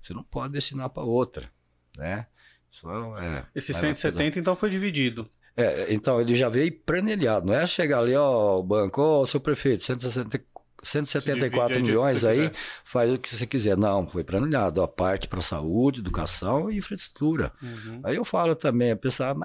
você 0.02 0.14
não 0.14 0.24
pode 0.24 0.54
destinar 0.54 0.90
para 0.90 1.04
outra, 1.04 1.50
né? 1.98 2.28
É, 3.20 3.46
Esse 3.56 3.74
170 3.74 4.40
então 4.40 4.56
foi 4.56 4.70
dividido. 4.70 5.30
É, 5.58 5.94
então 5.94 6.22
ele 6.22 6.36
já 6.36 6.48
veio 6.50 6.72
planejado, 6.72 7.48
não 7.48 7.54
é 7.54 7.66
chegar 7.68 8.00
ali, 8.00 8.16
ó, 8.16 8.60
o 8.60 8.64
banco, 8.64 9.02
ó, 9.02 9.26
seu 9.26 9.40
prefeito, 9.40 9.84
160, 9.84 10.40
174 10.84 11.82
milhões 11.82 12.24
aí, 12.24 12.50
quiser. 12.50 12.54
faz 12.84 13.14
o 13.14 13.20
que 13.20 13.36
você 13.36 13.46
quiser. 13.46 13.78
Não, 13.78 14.08
foi 14.08 14.24
planejado, 14.24 14.82
a 14.82 14.88
parte 14.88 15.28
para 15.28 15.42
saúde, 15.42 16.00
educação 16.00 16.72
e 16.72 16.78
infraestrutura. 16.78 17.52
Uhum. 17.62 18.02
Aí 18.04 18.16
eu 18.16 18.26
falo 18.26 18.56
também, 18.56 18.92
a 18.92 18.96
pessoa, 18.96 19.36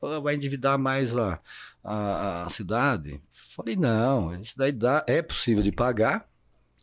pô, 0.00 0.20
vai 0.20 0.34
endividar 0.34 0.78
mais 0.78 1.16
a, 1.16 1.40
a, 1.82 2.44
a 2.44 2.50
cidade. 2.50 3.20
Falei, 3.56 3.74
não, 3.74 4.38
isso 4.38 4.52
daí 4.54 4.70
dá, 4.70 5.02
é 5.06 5.22
possível 5.22 5.62
de 5.62 5.72
pagar, 5.72 6.28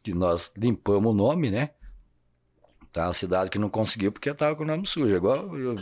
que 0.01 0.11
nós 0.11 0.49
limpamos 0.57 1.11
o 1.11 1.15
nome, 1.15 1.51
né? 1.51 1.69
Tá, 2.91 3.05
a 3.05 3.13
cidade 3.13 3.51
que 3.51 3.59
não 3.59 3.69
conseguiu 3.69 4.11
porque 4.11 4.29
estava 4.29 4.55
com 4.55 4.63
o 4.63 4.65
nome 4.65 4.87
sujo. 4.87 5.15
Igual 5.15 5.55
eu, 5.55 5.75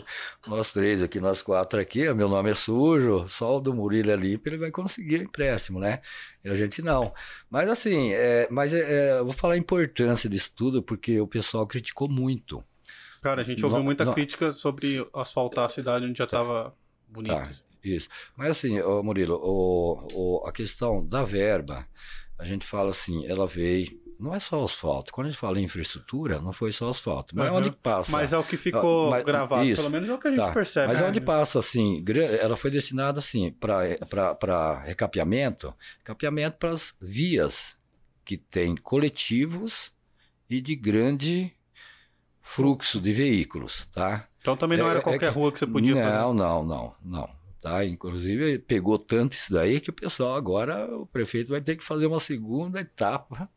nós 0.46 0.74
três 0.74 1.02
aqui, 1.02 1.18
nós 1.22 1.42
quatro 1.42 1.80
aqui, 1.80 2.14
meu 2.14 2.28
nome 2.28 2.52
é 2.52 2.54
sujo, 2.54 3.26
só 3.30 3.56
o 3.56 3.62
do 3.62 3.74
Murilo 3.74 4.12
é 4.12 4.18
limpo, 4.18 4.50
ele 4.50 4.58
vai 4.58 4.70
conseguir 4.70 5.22
o 5.22 5.24
empréstimo, 5.24 5.80
né? 5.80 6.02
E 6.44 6.50
a 6.50 6.56
gente 6.56 6.82
não. 6.82 7.14
Mas 7.50 7.70
assim, 7.70 8.12
é, 8.12 8.50
mas 8.52 8.74
é, 8.74 8.80
é, 8.80 9.20
eu 9.20 9.24
vou 9.24 9.34
falar 9.34 9.54
a 9.54 9.58
importância 9.58 10.30
disso 10.30 10.52
tudo, 10.54 10.84
porque 10.84 11.22
o 11.22 11.28
pessoal 11.28 11.66
criticou 11.66 12.10
muito. 12.10 12.62
Cara, 13.22 13.40
a 13.40 13.46
gente 13.46 13.64
ouviu 13.64 13.80
não, 13.80 13.86
muita 13.86 14.04
não... 14.04 14.12
crítica 14.12 14.52
sobre 14.52 15.08
asfaltar 15.14 15.66
a 15.66 15.70
cidade 15.70 16.06
onde 16.06 16.18
já 16.18 16.26
estava 16.26 16.66
tá. 16.66 16.74
bonita. 17.08 17.44
Tá. 17.44 17.71
Isso. 17.84 18.08
Mas 18.36 18.50
assim, 18.52 18.80
Murilo, 19.04 19.40
o, 19.44 20.08
o, 20.14 20.48
a 20.48 20.52
questão 20.52 21.06
da 21.06 21.24
verba, 21.24 21.88
a 22.38 22.46
gente 22.46 22.66
fala 22.66 22.90
assim, 22.92 23.26
ela 23.26 23.48
veio 23.48 24.00
não 24.20 24.36
é 24.36 24.40
só 24.40 24.64
asfalto. 24.64 25.12
Quando 25.12 25.26
a 25.26 25.30
gente 25.32 25.40
fala 25.40 25.60
em 25.60 25.64
infraestrutura, 25.64 26.40
não 26.40 26.54
foi 26.54 26.72
só 26.72 26.88
asfalto. 26.92 27.36
Mas 27.36 27.50
Uhum. 27.50 27.56
onde 27.56 27.72
passa? 27.72 28.12
Mas 28.12 28.32
é 28.34 28.38
o 28.38 28.44
que 28.44 28.56
ficou 28.56 29.08
Ah, 29.08 29.10
mas- 29.10 29.24
gravado, 29.26 29.66
isso. 29.66 29.82
pelo 29.82 29.92
menos 29.92 30.08
é 30.10 30.14
o 30.14 30.20
que 30.20 30.28
a 30.28 30.32
gente 30.32 30.40
Tá, 30.46 30.52
percebe. 30.52 30.88
Mas 30.90 31.02
né? 31.02 31.08
onde 31.08 31.20
passa 31.20 31.58
assim, 31.58 32.06
ela 32.40 32.56
foi 32.56 32.70
destinada 32.70 33.18
assim 33.18 33.52
para 33.52 34.80
recapeamento, 34.86 35.74
recapeamento 35.98 36.58
para 36.58 36.70
as 36.70 36.94
vias 37.02 37.76
que 38.24 38.38
tem 38.38 38.76
coletivos 38.76 39.92
e 40.48 40.62
de 40.62 40.76
grande 40.76 41.52
fluxo 42.42 43.02
de 43.02 43.12
veículos, 43.14 43.88
tá? 43.92 44.28
Então 44.40 44.56
também 44.56 44.78
não 44.78 44.86
É- 44.88 44.92
era 44.92 45.00
é 45.00 45.02
qualquer 45.02 45.32
que- 45.34 45.40
rua 45.40 45.52
que 45.52 45.58
você 45.58 45.66
podia 45.66 45.96
não, 45.96 46.02
fazer. 46.04 46.18
Não, 46.18 46.34
não, 46.64 46.94
não, 47.04 47.30
Tá? 47.62 47.86
Inclusive, 47.86 48.60
pegou 48.60 48.98
tanto 48.98 49.34
isso 49.36 49.54
daí 49.54 49.80
que 49.80 49.92
o 49.92 49.94
pessoal 49.94 50.36
agora, 50.36 50.86
o 50.98 51.06
prefeito 51.06 51.50
vai 51.50 51.62
ter 51.62 51.76
que 51.78 51.84
fazer 51.84 52.08
uma 52.08 52.20
segunda 52.20 52.82
etapa, 52.82 53.48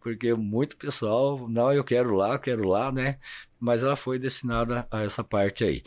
porque 0.00 0.34
muito 0.34 0.76
pessoal, 0.76 1.48
não, 1.48 1.72
eu 1.72 1.82
quero 1.84 2.14
lá, 2.14 2.34
eu 2.34 2.38
quero 2.40 2.68
lá, 2.68 2.92
né? 2.92 3.18
Mas 3.58 3.82
ela 3.82 3.96
foi 3.96 4.18
destinada 4.18 4.86
a 4.90 5.00
essa 5.02 5.24
parte 5.24 5.64
aí. 5.64 5.82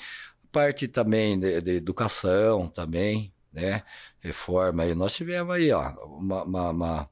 Parte 0.52 0.88
também 0.88 1.40
de, 1.40 1.62
de 1.62 1.72
educação, 1.78 2.68
também, 2.70 3.34
né? 3.54 3.84
Reforma 4.20 4.84
aí. 4.84 4.96
Nós 4.96 5.14
tivemos 5.16 5.56
aí, 5.56 5.72
ó, 5.72 5.90
uma, 6.06 6.44
uma, 6.44 6.70
uma- 6.72 7.10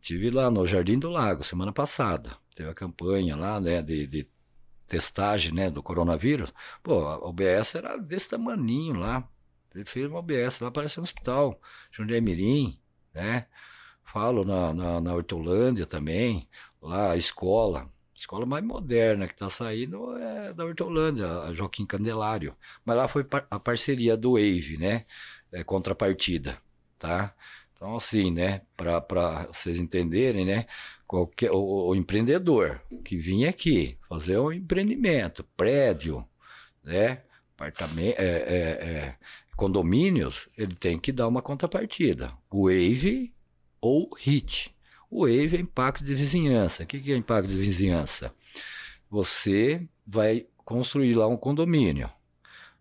Tive 0.00 0.30
lá 0.30 0.50
no 0.50 0.66
Jardim 0.66 0.98
do 0.98 1.10
Lago, 1.10 1.44
semana 1.44 1.72
passada. 1.72 2.36
Teve 2.54 2.70
a 2.70 2.74
campanha 2.74 3.36
lá, 3.36 3.60
né, 3.60 3.82
de, 3.82 4.06
de 4.06 4.26
testagem, 4.86 5.52
né, 5.54 5.70
do 5.70 5.82
coronavírus. 5.82 6.52
Pô, 6.82 7.00
a 7.06 7.18
OBS 7.28 7.78
era 7.78 7.96
desse 7.96 8.30
tamaninho 8.30 8.96
lá. 8.98 9.28
Ele 9.74 9.84
fez 9.84 10.06
uma 10.06 10.18
OBS 10.18 10.60
lá, 10.60 10.70
parece 10.70 11.00
um 11.00 11.02
hospital. 11.02 11.60
Jundiaí 11.90 12.20
Mirim, 12.20 12.78
né? 13.14 13.46
Falo 14.04 14.44
na, 14.44 14.74
na, 14.74 15.00
na 15.00 15.14
Hortolândia 15.14 15.86
também, 15.86 16.48
lá 16.80 17.12
a 17.12 17.16
escola. 17.16 17.90
Escola 18.14 18.44
mais 18.46 18.62
moderna 18.62 19.26
que 19.26 19.32
está 19.32 19.48
saindo 19.48 20.16
é 20.18 20.52
da 20.52 20.64
Hortolândia, 20.64 21.26
a 21.40 21.54
Joaquim 21.54 21.86
Candelário. 21.86 22.56
Mas 22.84 22.96
lá 22.96 23.08
foi 23.08 23.26
a 23.50 23.58
parceria 23.58 24.16
do 24.16 24.32
Wave, 24.34 24.76
né? 24.78 25.06
É, 25.50 25.64
contrapartida, 25.64 26.58
tá? 26.98 27.34
Então, 27.74 27.96
assim, 27.96 28.30
né? 28.30 28.62
Para 28.76 29.46
vocês 29.52 29.80
entenderem, 29.80 30.44
né? 30.44 30.66
Qualquer, 31.06 31.50
o, 31.50 31.88
o 31.88 31.96
empreendedor 31.96 32.80
que 33.04 33.16
vinha 33.18 33.50
aqui 33.50 33.98
fazer 34.08 34.38
um 34.38 34.52
empreendimento, 34.52 35.42
prédio, 35.56 36.24
né? 36.84 37.22
Apartamento, 37.54 38.18
é, 38.18 38.24
é, 38.24 38.88
é, 38.88 39.16
condomínios, 39.56 40.48
ele 40.56 40.74
tem 40.74 40.98
que 40.98 41.12
dar 41.12 41.28
uma 41.28 41.42
contrapartida. 41.42 42.32
Wave 42.50 43.32
ou 43.80 44.10
HIT. 44.16 44.74
O 45.10 45.26
Wave 45.26 45.56
é 45.56 45.60
impacto 45.60 46.04
de 46.04 46.14
vizinhança. 46.14 46.84
O 46.84 46.86
que 46.86 47.12
é 47.12 47.16
impacto 47.16 47.48
de 47.48 47.56
vizinhança? 47.56 48.34
Você 49.10 49.86
vai 50.06 50.46
construir 50.64 51.14
lá 51.14 51.26
um 51.26 51.36
condomínio, 51.36 52.10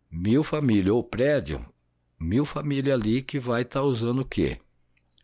mil 0.09 0.43
famílias 0.43 0.93
ou 0.95 1.03
prédio, 1.03 1.65
mil 2.19 2.45
famílias 2.45 2.99
ali 2.99 3.22
que 3.22 3.38
vai 3.39 3.63
estar 3.63 3.82
usando 3.82 4.22
o 4.22 4.26
quê? 4.26 4.59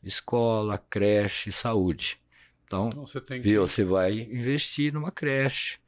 Escola, 0.04 0.78
creche, 0.89 1.52
saúde. 1.52 2.20
Então, 2.66 2.89
Então 2.89 3.06
você 3.06 3.22
que... 3.39 3.48
Viu? 3.50 3.66
Você 3.66 3.86
vai 3.86 4.20
investir 4.20 4.93
numa 4.93 5.12
creche, 5.12 5.80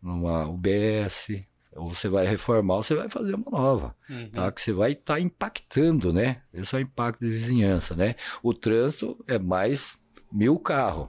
numa 0.00 0.48
UBS, 0.48 1.44
ou 1.74 1.86
você 1.86 2.08
vai 2.08 2.26
reformar, 2.26 2.74
ou 2.76 2.82
você 2.82 2.94
vai 2.94 3.08
fazer 3.08 3.34
uma 3.34 3.50
nova, 3.50 3.94
Uhum. 4.08 4.30
tá? 4.30 4.50
Que 4.52 4.60
você 4.60 4.72
vai 4.72 4.92
estar 4.92 5.20
impactando, 5.20 6.12
né? 6.12 6.42
Esse 6.52 6.74
é 6.74 6.78
o 6.78 6.82
impacto 6.82 7.20
de 7.24 7.30
vizinhança, 7.30 7.94
né? 7.94 8.14
O 8.42 8.52
trânsito 8.54 9.22
é 9.26 9.38
mais 9.38 9.98
mil 10.32 10.58
carros. 10.58 11.08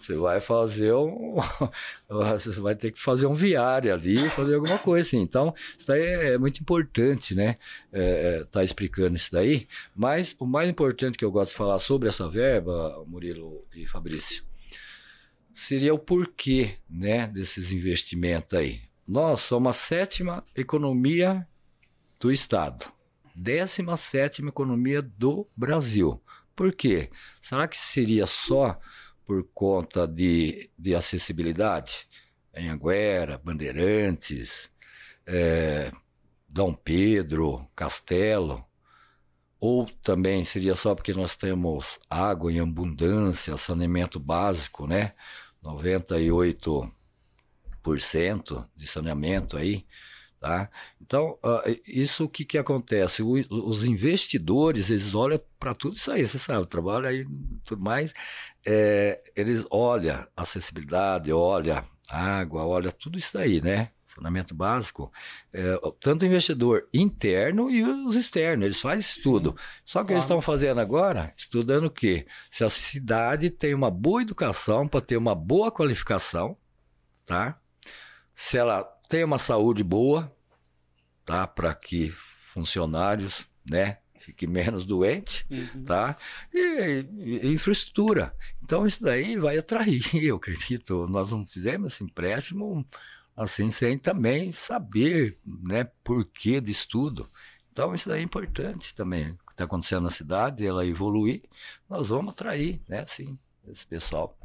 Você 0.00 0.16
vai 0.16 0.40
fazer 0.40 0.92
um. 0.94 1.36
Você 2.08 2.60
vai 2.60 2.76
ter 2.76 2.92
que 2.92 3.00
fazer 3.00 3.26
um 3.26 3.34
viário 3.34 3.92
ali, 3.92 4.16
fazer 4.30 4.54
alguma 4.54 4.78
coisa 4.78 5.04
assim. 5.08 5.18
Então, 5.20 5.52
isso 5.76 5.88
daí 5.88 6.02
é 6.02 6.38
muito 6.38 6.60
importante, 6.60 7.34
né? 7.34 7.56
É, 7.92 8.40
é, 8.40 8.44
tá 8.44 8.62
explicando 8.62 9.16
isso 9.16 9.32
daí. 9.32 9.66
Mas 9.96 10.36
o 10.38 10.46
mais 10.46 10.68
importante 10.70 11.18
que 11.18 11.24
eu 11.24 11.32
gosto 11.32 11.50
de 11.50 11.56
falar 11.56 11.78
sobre 11.80 12.08
essa 12.08 12.28
verba, 12.28 13.02
Murilo 13.08 13.66
e 13.74 13.86
Fabrício, 13.86 14.44
seria 15.52 15.92
o 15.92 15.98
porquê, 15.98 16.76
né, 16.88 17.26
desses 17.26 17.72
investimentos 17.72 18.54
aí. 18.54 18.80
Nós 19.08 19.40
somos 19.40 19.70
a 19.70 19.72
sétima 19.72 20.44
economia 20.54 21.48
do 22.20 22.30
Estado, 22.30 22.92
décima 23.34 23.96
sétima 23.96 24.50
economia 24.50 25.00
do 25.00 25.48
Brasil. 25.56 26.22
Por 26.54 26.74
quê? 26.74 27.08
Será 27.40 27.66
que 27.66 27.78
seria 27.78 28.26
só 28.26 28.78
por 29.24 29.48
conta 29.54 30.06
de, 30.06 30.70
de 30.78 30.94
acessibilidade? 30.94 32.06
Em 32.54 32.68
Anguera, 32.68 33.40
Bandeirantes, 33.42 34.70
eh, 35.24 35.90
Dom 36.46 36.74
Pedro, 36.74 37.66
Castelo? 37.74 38.62
Ou 39.58 39.86
também 40.02 40.44
seria 40.44 40.74
só 40.74 40.94
porque 40.94 41.14
nós 41.14 41.34
temos 41.34 41.98
água 42.10 42.52
em 42.52 42.60
abundância, 42.60 43.56
saneamento 43.56 44.20
básico, 44.20 44.86
né? 44.86 45.14
98% 45.64 46.97
de 48.76 48.86
saneamento 48.86 49.56
aí, 49.56 49.84
tá? 50.40 50.70
Então, 51.00 51.38
ah, 51.42 51.62
isso 51.86 52.24
o 52.24 52.28
que 52.28 52.44
que 52.44 52.58
acontece? 52.58 53.22
O- 53.22 53.34
os 53.68 53.84
investidores, 53.84 54.90
eles 54.90 55.14
olham 55.14 55.40
para 55.58 55.74
tudo 55.74 55.96
isso 55.96 56.10
aí, 56.10 56.26
você 56.26 56.38
sabe, 56.38 56.66
trabalha 56.66 57.08
aí 57.08 57.24
tudo 57.64 57.82
mais, 57.82 58.12
é, 58.64 59.20
eles 59.34 59.64
olham 59.70 60.26
acessibilidade, 60.36 61.32
olha 61.32 61.84
água, 62.08 62.64
olha 62.66 62.92
tudo 62.92 63.18
isso 63.18 63.34
daí, 63.34 63.60
né? 63.60 63.90
Saneamento 64.06 64.54
básico, 64.54 65.12
é, 65.52 65.78
tanto 66.00 66.22
o 66.22 66.26
investidor 66.26 66.88
interno 66.92 67.70
e 67.70 67.84
os 67.84 68.16
externos, 68.16 68.64
eles 68.64 68.80
fazem 68.80 69.00
isso 69.00 69.22
tudo. 69.22 69.56
Só 69.84 70.02
que 70.02 70.12
eles 70.12 70.24
estão 70.24 70.40
fazendo 70.40 70.80
agora, 70.80 71.32
estudando 71.36 71.84
o 71.84 71.90
quê? 71.90 72.26
Se 72.50 72.64
a 72.64 72.68
cidade 72.68 73.48
tem 73.50 73.74
uma 73.74 73.90
boa 73.90 74.22
educação 74.22 74.88
para 74.88 75.00
ter 75.02 75.16
uma 75.16 75.34
boa 75.34 75.70
qualificação, 75.70 76.56
tá? 77.26 77.60
Se 78.40 78.56
ela 78.56 78.84
tem 79.08 79.24
uma 79.24 79.36
saúde 79.38 79.82
boa, 79.82 80.32
tá? 81.24 81.44
Para 81.44 81.74
que 81.74 82.08
funcionários, 82.10 83.44
né, 83.68 83.98
fiquem 84.20 84.48
menos 84.48 84.84
doentes, 84.86 85.44
Uhum. 85.50 85.84
tá? 85.84 86.16
E, 86.54 87.04
e- 87.18 87.52
infraestrutura. 87.52 88.32
Então 88.62 88.86
isso 88.86 89.02
daí 89.02 89.36
vai 89.36 89.58
atrair, 89.58 90.02
eu 90.24 90.36
acredito. 90.36 91.08
Nós 91.08 91.32
não 91.32 91.44
fizemos 91.44 91.94
esse 91.94 92.04
empréstimo 92.04 92.86
assim 93.36 93.72
sem 93.72 93.98
também 93.98 94.52
saber, 94.52 95.36
né, 95.44 95.84
porquê 96.04 96.60
de 96.60 96.70
estudo. 96.70 97.28
Então 97.72 97.92
isso 97.92 98.08
daí 98.08 98.20
é 98.20 98.22
importante 98.24 98.94
também. 98.94 99.30
O 99.30 99.36
que 99.46 99.52
está 99.52 99.64
acontecendo 99.64 100.04
na 100.04 100.10
cidade, 100.10 100.64
ela 100.64 100.86
evoluir, 100.86 101.42
nós 101.90 102.06
vamos 102.08 102.32
atrair, 102.34 102.80
né, 102.88 103.00
assim, 103.00 103.36
esse 103.66 103.84
pessoal. 103.84 104.38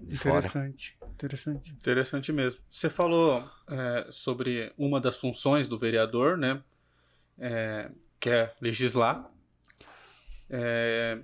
Interessante, 0.00 0.96
interessante. 1.14 1.70
Interessante 1.70 2.32
mesmo. 2.32 2.60
Você 2.70 2.88
falou 2.90 3.48
é, 3.70 4.06
sobre 4.10 4.72
uma 4.76 5.00
das 5.00 5.16
funções 5.16 5.68
do 5.68 5.78
vereador, 5.78 6.36
né? 6.36 6.60
É, 7.38 7.90
que 8.20 8.28
é 8.30 8.52
legislar. 8.60 9.28
É, 10.50 11.18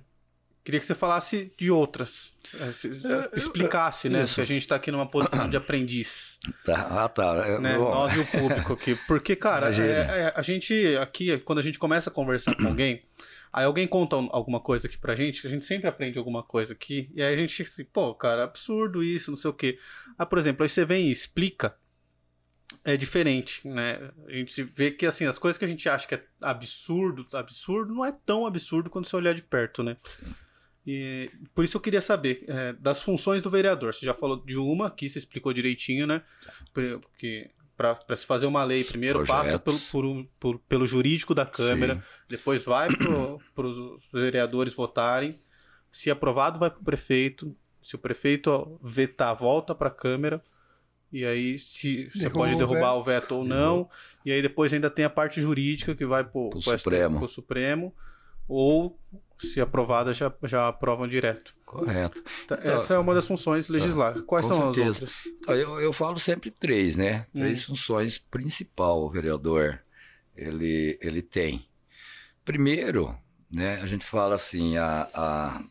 queria 0.63 0.79
que 0.79 0.85
você 0.85 0.95
falasse 0.95 1.51
de 1.57 1.69
outras. 1.71 2.33
é, 2.59 2.71
se- 2.71 2.91
explicasse, 3.33 4.09
né? 4.09 4.23
isso. 4.23 4.35
Que 4.35 4.41
a 4.41 4.45
gente 4.45 4.61
está 4.63 4.75
aqui 4.75 4.91
numa 4.91 5.05
posição 5.07 5.49
de 5.49 5.55
aprendiz, 5.57 6.39
Tá, 6.65 6.87
ah, 7.05 7.09
tá. 7.09 7.43
É, 7.47 7.59
né? 7.59 7.77
Nós 7.77 8.13
e 8.15 8.19
o 8.19 8.25
público 8.25 8.73
aqui. 8.73 8.95
Porque, 9.07 9.35
cara, 9.35 9.71
é- 9.75 9.81
é- 10.27 10.33
a 10.35 10.41
gente 10.41 10.95
aqui, 10.97 11.37
quando 11.39 11.59
a 11.59 11.63
gente 11.63 11.77
começa 11.79 12.09
a 12.09 12.13
conversar 12.13 12.55
com 12.55 12.67
alguém, 12.67 13.03
aí 13.51 13.65
alguém 13.65 13.87
conta 13.87 14.17
um- 14.17 14.29
alguma 14.31 14.59
coisa 14.59 14.87
aqui 14.87 14.97
pra 14.97 15.15
gente, 15.15 15.45
a 15.45 15.49
gente 15.49 15.65
sempre 15.65 15.87
aprende 15.87 16.17
alguma 16.17 16.43
coisa 16.43 16.73
aqui, 16.73 17.09
e 17.13 17.21
aí 17.21 17.33
a 17.33 17.37
gente 17.37 17.55
fica 17.55 17.69
assim, 17.69 17.85
pô, 17.85 18.13
cara, 18.13 18.43
absurdo 18.43 19.03
isso, 19.03 19.31
não 19.31 19.37
sei 19.37 19.49
o 19.49 19.53
quê. 19.53 19.79
Ah, 20.17 20.25
por 20.25 20.37
exemplo, 20.37 20.63
aí 20.63 20.69
você 20.69 20.85
vem 20.85 21.07
e 21.07 21.11
explica, 21.11 21.75
é 22.83 22.95
diferente, 22.95 23.67
né? 23.67 24.11
A 24.27 24.31
gente 24.31 24.63
vê 24.63 24.91
que, 24.91 25.05
assim, 25.05 25.25
as 25.25 25.37
coisas 25.37 25.57
que 25.57 25.65
a 25.65 25.67
gente 25.67 25.87
acha 25.89 26.07
que 26.07 26.15
é 26.15 26.23
absurdo, 26.41 27.25
absurdo, 27.33 27.93
não 27.93 28.05
é 28.05 28.11
tão 28.25 28.45
absurdo 28.45 28.89
quando 28.89 29.05
você 29.05 29.15
olhar 29.15 29.33
de 29.33 29.43
perto, 29.43 29.83
né? 29.83 29.97
Sim. 30.03 30.33
E 30.87 31.29
por 31.53 31.63
isso 31.63 31.77
eu 31.77 31.81
queria 31.81 32.01
saber 32.01 32.43
é, 32.47 32.73
das 32.73 33.01
funções 33.01 33.41
do 33.41 33.49
vereador. 33.49 33.93
Você 33.93 34.05
já 34.05 34.13
falou 34.13 34.43
de 34.43 34.57
uma, 34.57 34.87
aqui 34.87 35.09
você 35.09 35.19
explicou 35.19 35.53
direitinho, 35.53 36.07
né? 36.07 36.23
Porque 36.73 37.51
para 37.79 38.15
se 38.15 38.25
fazer 38.25 38.45
uma 38.45 38.61
lei, 38.65 38.83
primeiro 38.83 39.25
passa 39.25 39.57
pelo, 39.57 39.61
Projetos. 39.77 39.89
por 39.89 40.05
um- 40.05 40.27
por- 40.37 40.59
pelo 40.67 40.85
jurídico 40.85 41.33
da 41.33 41.45
Câmara, 41.45 41.95
Sim. 41.95 42.01
depois 42.27 42.65
vai 42.65 42.89
para 43.55 43.65
os 43.65 44.01
vereadores 44.11 44.73
votarem. 44.73 45.39
Se 45.89 46.11
aprovado, 46.11 46.59
vai 46.59 46.69
para 46.69 46.81
o 46.81 46.83
prefeito. 46.83 47.55
Se 47.81 47.95
o 47.95 47.97
prefeito 47.97 48.77
vetar, 48.83 49.33
volta 49.33 49.73
para 49.73 49.87
a 49.87 49.91
Câmara. 49.91 50.43
E 51.11 51.25
aí, 51.25 51.57
se 51.57 52.09
você 52.13 52.29
pode 52.29 52.53
o 52.53 52.57
derrubar 52.57 52.91
veto. 52.91 52.99
o 52.99 53.03
veto 53.03 53.35
ou 53.35 53.43
não. 53.45 53.89
E 54.25 54.31
aí, 54.31 54.41
depois 54.41 54.73
ainda 54.73 54.89
tem 54.89 55.05
a 55.05 55.09
parte 55.09 55.41
jurídica 55.41 55.95
que 55.95 56.05
vai 56.05 56.21
para 56.23 56.31
Pro 56.31 56.49
o 56.57 56.61
Supremo. 56.61 57.27
Supremo. 57.27 57.95
Ou 58.47 58.99
se 59.39 59.61
aprovada, 59.61 60.13
já, 60.13 60.31
já 60.43 60.67
aprovam 60.67 61.07
direto. 61.07 61.55
Correto. 61.65 62.21
Tá, 62.47 62.57
então, 62.59 62.75
essa 62.75 62.93
é 62.95 62.97
uma 62.97 63.13
das 63.13 63.27
funções 63.27 63.69
legislar. 63.69 64.21
Quais 64.23 64.45
são 64.45 64.73
certeza. 64.73 64.89
as 64.89 64.95
outras? 64.95 65.25
Então, 65.25 65.55
eu, 65.55 65.79
eu 65.79 65.93
falo 65.93 66.17
sempre 66.19 66.51
três, 66.51 66.95
né? 66.95 67.27
Hum. 67.33 67.39
Três 67.41 67.63
funções 67.63 68.17
principal 68.17 69.03
o 69.03 69.09
vereador 69.09 69.79
ele, 70.35 70.97
ele 71.01 71.21
tem. 71.21 71.67
Primeiro, 72.43 73.15
né, 73.51 73.81
a 73.81 73.85
gente 73.85 74.05
fala 74.05 74.35
assim, 74.35 74.77
a, 74.77 75.07
a, 75.13 75.57
a 75.57 75.63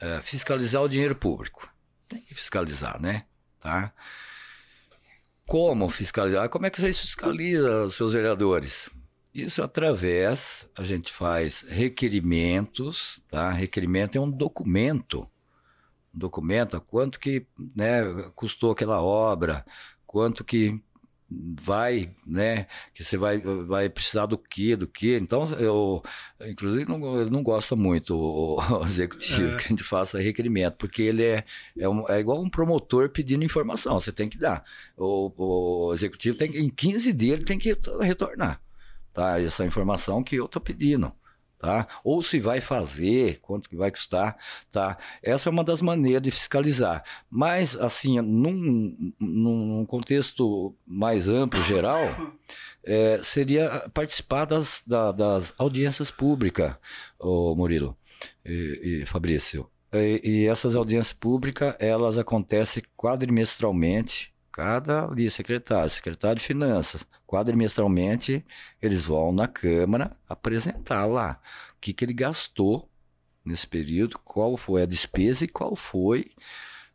é, 0.00 0.20
fiscalizar 0.20 0.82
o 0.82 0.88
dinheiro 0.88 1.14
público. 1.14 1.72
Tem 2.08 2.20
que 2.20 2.34
fiscalizar, 2.34 3.00
né? 3.00 3.24
Tá? 3.60 3.92
Como 5.46 5.88
fiscalizar? 5.88 6.48
Como 6.48 6.66
é 6.66 6.70
que 6.70 6.80
vocês 6.80 6.98
fiscalizam 6.98 7.84
os 7.84 7.94
seus 7.94 8.12
vereadores? 8.12 8.90
Isso 9.34 9.62
através, 9.62 10.68
a 10.76 10.84
gente 10.84 11.12
faz 11.12 11.64
requerimentos, 11.68 13.20
tá? 13.28 13.50
Requerimento 13.50 14.16
é 14.16 14.20
um 14.20 14.30
documento. 14.30 15.28
Um 16.14 16.18
documento, 16.18 16.80
quanto 16.80 17.18
que 17.18 17.44
né, 17.74 18.02
custou 18.36 18.70
aquela 18.70 19.02
obra, 19.02 19.66
quanto 20.06 20.44
que 20.44 20.80
vai, 21.28 22.10
né? 22.24 22.66
Que 22.94 23.02
você 23.02 23.16
vai, 23.16 23.38
vai 23.38 23.88
precisar 23.88 24.26
do 24.26 24.38
que, 24.38 24.76
do 24.76 24.86
que. 24.86 25.16
Então, 25.16 25.50
eu, 25.54 26.02
inclusive, 26.46 26.88
não, 26.88 27.16
eu 27.16 27.30
não 27.30 27.42
gosto 27.42 27.76
muito 27.76 28.16
o, 28.16 28.60
o 28.60 28.84
executivo 28.84 29.54
é. 29.54 29.56
que 29.56 29.64
a 29.64 29.68
gente 29.68 29.82
faça 29.82 30.20
requerimento, 30.20 30.76
porque 30.76 31.02
ele 31.02 31.24
é, 31.24 31.44
é, 31.76 31.88
um, 31.88 32.08
é, 32.08 32.20
igual 32.20 32.40
um 32.40 32.48
promotor 32.48 33.08
pedindo 33.08 33.44
informação, 33.44 33.98
você 33.98 34.12
tem 34.12 34.28
que 34.28 34.38
dar. 34.38 34.64
O, 34.96 35.32
o 35.88 35.92
executivo 35.92 36.36
tem 36.36 36.52
que, 36.52 36.58
em 36.58 36.70
15 36.70 37.12
dias, 37.12 37.36
ele 37.36 37.44
tem 37.44 37.58
que 37.58 37.76
retornar, 38.00 38.60
tá? 39.14 39.40
Essa 39.40 39.64
informação 39.64 40.22
que 40.22 40.36
eu 40.36 40.44
estou 40.44 40.60
pedindo 40.60 41.10
tá? 41.64 41.86
Ou 42.04 42.22
se 42.22 42.38
vai 42.38 42.60
fazer, 42.60 43.38
quanto 43.40 43.70
que 43.70 43.76
vai 43.76 43.90
custar, 43.90 44.36
tá? 44.70 44.98
Essa 45.22 45.48
é 45.48 45.50
uma 45.50 45.64
das 45.64 45.80
maneiras 45.80 46.22
de 46.22 46.30
fiscalizar. 46.30 47.02
Mas, 47.30 47.74
assim, 47.74 48.20
num, 48.20 49.14
num 49.18 49.86
contexto 49.86 50.76
mais 50.86 51.26
amplo, 51.26 51.62
geral, 51.62 52.02
é, 52.84 53.18
seria 53.22 53.88
participar 53.94 54.44
das, 54.44 54.82
da, 54.86 55.10
das 55.10 55.54
audiências 55.56 56.10
públicas, 56.10 56.76
ô 57.18 57.54
Murilo 57.54 57.96
e, 58.44 59.00
e 59.02 59.06
Fabrício. 59.06 59.66
E, 59.90 60.20
e 60.22 60.46
essas 60.46 60.76
audiências 60.76 61.14
públicas, 61.14 61.74
elas 61.78 62.18
acontecem 62.18 62.82
quadrimestralmente, 62.94 64.33
cada 64.54 65.06
ali, 65.06 65.28
secretário, 65.28 65.90
secretário 65.90 66.38
de 66.38 66.46
finanças, 66.46 67.04
quadrimestralmente, 67.26 68.46
eles 68.80 69.04
vão 69.04 69.32
na 69.32 69.48
Câmara 69.48 70.16
apresentar 70.28 71.06
lá 71.06 71.40
o 71.76 71.80
que, 71.80 71.92
que 71.92 72.04
ele 72.04 72.14
gastou 72.14 72.88
nesse 73.44 73.66
período, 73.66 74.16
qual 74.20 74.56
foi 74.56 74.82
a 74.82 74.86
despesa 74.86 75.44
e 75.44 75.48
qual 75.48 75.74
foi 75.74 76.30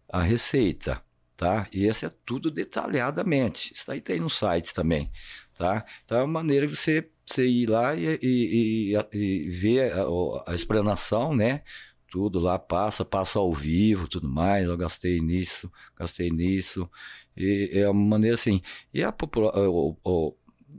a 0.07 0.21
receita, 0.21 1.03
tá? 1.35 1.67
E 1.73 1.85
esse 1.85 2.05
é 2.05 2.11
tudo 2.25 2.49
detalhadamente. 2.49 3.73
Isso 3.73 3.91
aí 3.91 3.99
tem 3.99 4.21
no 4.21 4.29
site 4.29 4.73
também, 4.73 5.11
tá? 5.57 5.85
Então 6.05 6.17
é 6.17 6.23
uma 6.23 6.39
maneira 6.39 6.65
de 6.65 6.77
você, 6.77 7.09
você 7.25 7.45
ir 7.45 7.69
lá 7.69 7.93
e, 7.93 8.17
e, 8.21 8.95
e, 8.95 9.17
e 9.17 9.49
ver 9.49 9.91
a, 9.91 10.05
a 10.47 10.55
explanação, 10.55 11.35
né? 11.35 11.61
Tudo 12.09 12.39
lá 12.39 12.57
passa, 12.57 13.05
passa 13.05 13.39
ao 13.39 13.53
vivo, 13.53 14.07
tudo 14.07 14.27
mais. 14.29 14.67
Eu 14.67 14.77
gastei 14.77 15.19
nisso, 15.19 15.71
gastei 15.97 16.29
nisso. 16.29 16.89
E 17.35 17.71
é 17.73 17.89
uma 17.89 18.05
maneira 18.05 18.35
assim. 18.35 18.61
E 18.93 19.03
a 19.03 19.11
população, 19.11 20.35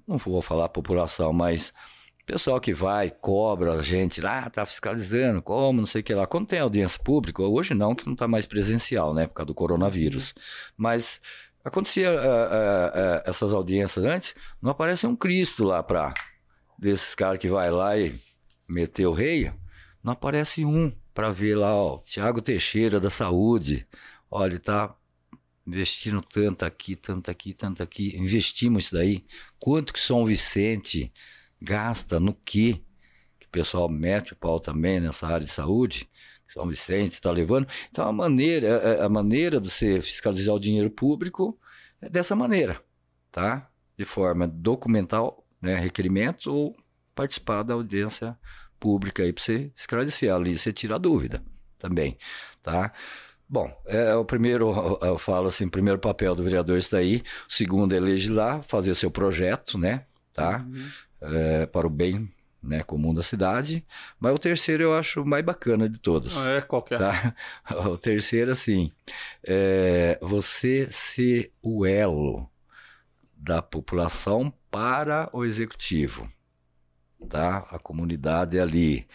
não 0.06 0.18
vou 0.18 0.42
falar 0.42 0.68
população, 0.68 1.32
mas 1.32 1.72
pessoal 2.26 2.60
que 2.60 2.72
vai, 2.72 3.10
cobra 3.10 3.74
a 3.74 3.82
gente 3.82 4.20
lá, 4.20 4.48
tá 4.48 4.64
fiscalizando, 4.64 5.42
como, 5.42 5.80
não 5.80 5.86
sei 5.86 6.00
o 6.00 6.04
que 6.04 6.14
lá. 6.14 6.26
Quando 6.26 6.46
tem 6.46 6.60
audiência 6.60 7.00
pública, 7.02 7.42
hoje 7.42 7.74
não, 7.74 7.94
que 7.94 8.06
não 8.06 8.12
está 8.12 8.28
mais 8.28 8.46
presencial, 8.46 9.12
né, 9.12 9.26
por 9.26 9.34
causa 9.34 9.46
do 9.48 9.54
coronavírus. 9.54 10.30
Uhum. 10.30 10.42
Mas 10.76 11.20
acontecia 11.64 12.10
uh, 12.10 12.14
uh, 12.14 12.18
uh, 12.18 13.22
essas 13.24 13.52
audiências 13.52 14.04
antes, 14.04 14.34
não 14.62 14.70
aparece 14.70 15.06
um 15.06 15.16
Cristo 15.16 15.64
lá 15.64 15.82
para 15.82 16.14
desses 16.78 17.14
caras 17.14 17.38
que 17.38 17.48
vai 17.48 17.70
lá 17.70 17.98
e 17.98 18.14
meter 18.68 19.06
o 19.06 19.12
rei, 19.12 19.52
não 20.02 20.12
aparece 20.12 20.64
um 20.64 20.92
para 21.14 21.30
ver 21.30 21.56
lá, 21.56 21.74
ó, 21.74 21.98
Tiago 21.98 22.40
Teixeira 22.40 23.00
da 23.00 23.10
Saúde, 23.10 23.86
olha, 24.30 24.58
tá 24.58 24.94
investindo 25.66 26.20
tanto 26.20 26.64
aqui, 26.64 26.96
tanto 26.96 27.30
aqui, 27.30 27.54
tanto 27.54 27.82
aqui, 27.82 28.16
investimos 28.16 28.84
isso 28.84 28.94
daí. 28.94 29.24
Quanto 29.58 29.92
que 29.92 30.00
São 30.00 30.24
Vicente 30.24 31.12
gasta 31.60 32.18
no 32.18 32.34
que? 32.34 32.74
Que 33.38 33.46
o 33.46 33.50
pessoal 33.50 33.88
mete 33.88 34.32
o 34.32 34.36
pau 34.36 34.58
também 34.58 35.00
nessa 35.00 35.26
área 35.26 35.46
de 35.46 35.52
saúde, 35.52 36.08
São 36.48 36.66
Vicente 36.66 37.12
está 37.14 37.30
levando. 37.30 37.68
Então 37.90 38.06
a 38.06 38.12
maneira, 38.12 38.66
é, 38.66 39.00
é, 39.00 39.02
a 39.02 39.08
maneira 39.08 39.60
de 39.60 39.70
você 39.70 40.00
fiscalizar 40.00 40.54
o 40.54 40.60
dinheiro 40.60 40.90
público 40.90 41.58
é 42.00 42.08
dessa 42.08 42.34
maneira, 42.34 42.82
tá? 43.30 43.70
De 43.96 44.04
forma 44.04 44.48
documental, 44.48 45.46
né, 45.60 45.76
requerimento 45.76 46.52
ou 46.52 46.76
participar 47.14 47.62
da 47.62 47.74
audiência 47.74 48.36
pública 48.80 49.22
aí 49.22 49.32
para 49.32 49.44
você 49.44 49.70
esclarecer 49.76 50.32
ali, 50.34 50.58
você 50.58 50.72
tira 50.72 50.96
a 50.96 50.98
dúvida 50.98 51.42
também, 51.78 52.18
tá? 52.62 52.92
Bom, 53.48 53.70
é, 53.86 54.10
é 54.10 54.14
o 54.14 54.24
primeiro, 54.24 54.72
eu 55.02 55.18
falo 55.18 55.48
assim, 55.48 55.66
o 55.66 55.70
primeiro 55.70 55.98
papel 55.98 56.34
do 56.34 56.42
vereador 56.42 56.78
está 56.78 56.98
aí, 56.98 57.22
o 57.48 57.52
segundo 57.52 57.94
é 57.94 58.00
legislar, 58.00 58.62
fazer 58.62 58.94
seu 58.94 59.10
projeto, 59.10 59.76
né, 59.76 60.04
tá, 60.32 60.64
uhum. 60.66 60.88
é, 61.20 61.66
para 61.66 61.86
o 61.86 61.90
bem, 61.90 62.30
né, 62.62 62.82
comum 62.82 63.14
da 63.14 63.22
cidade, 63.22 63.84
mas 64.18 64.34
o 64.34 64.38
terceiro 64.38 64.82
eu 64.82 64.94
acho 64.94 65.24
mais 65.24 65.44
bacana 65.44 65.88
de 65.88 65.98
todos. 65.98 66.36
Ah, 66.36 66.50
é, 66.50 66.60
qualquer. 66.60 66.98
Tá? 66.98 67.34
O 67.88 67.96
terceiro, 67.96 68.50
assim, 68.50 68.92
é 69.42 70.18
você 70.20 70.86
ser 70.90 71.52
o 71.62 71.86
elo 71.86 72.48
da 73.34 73.62
população 73.62 74.52
para 74.70 75.28
o 75.32 75.44
executivo, 75.44 76.30
tá, 77.28 77.66
a 77.70 77.78
comunidade 77.78 78.58
ali, 78.58 79.06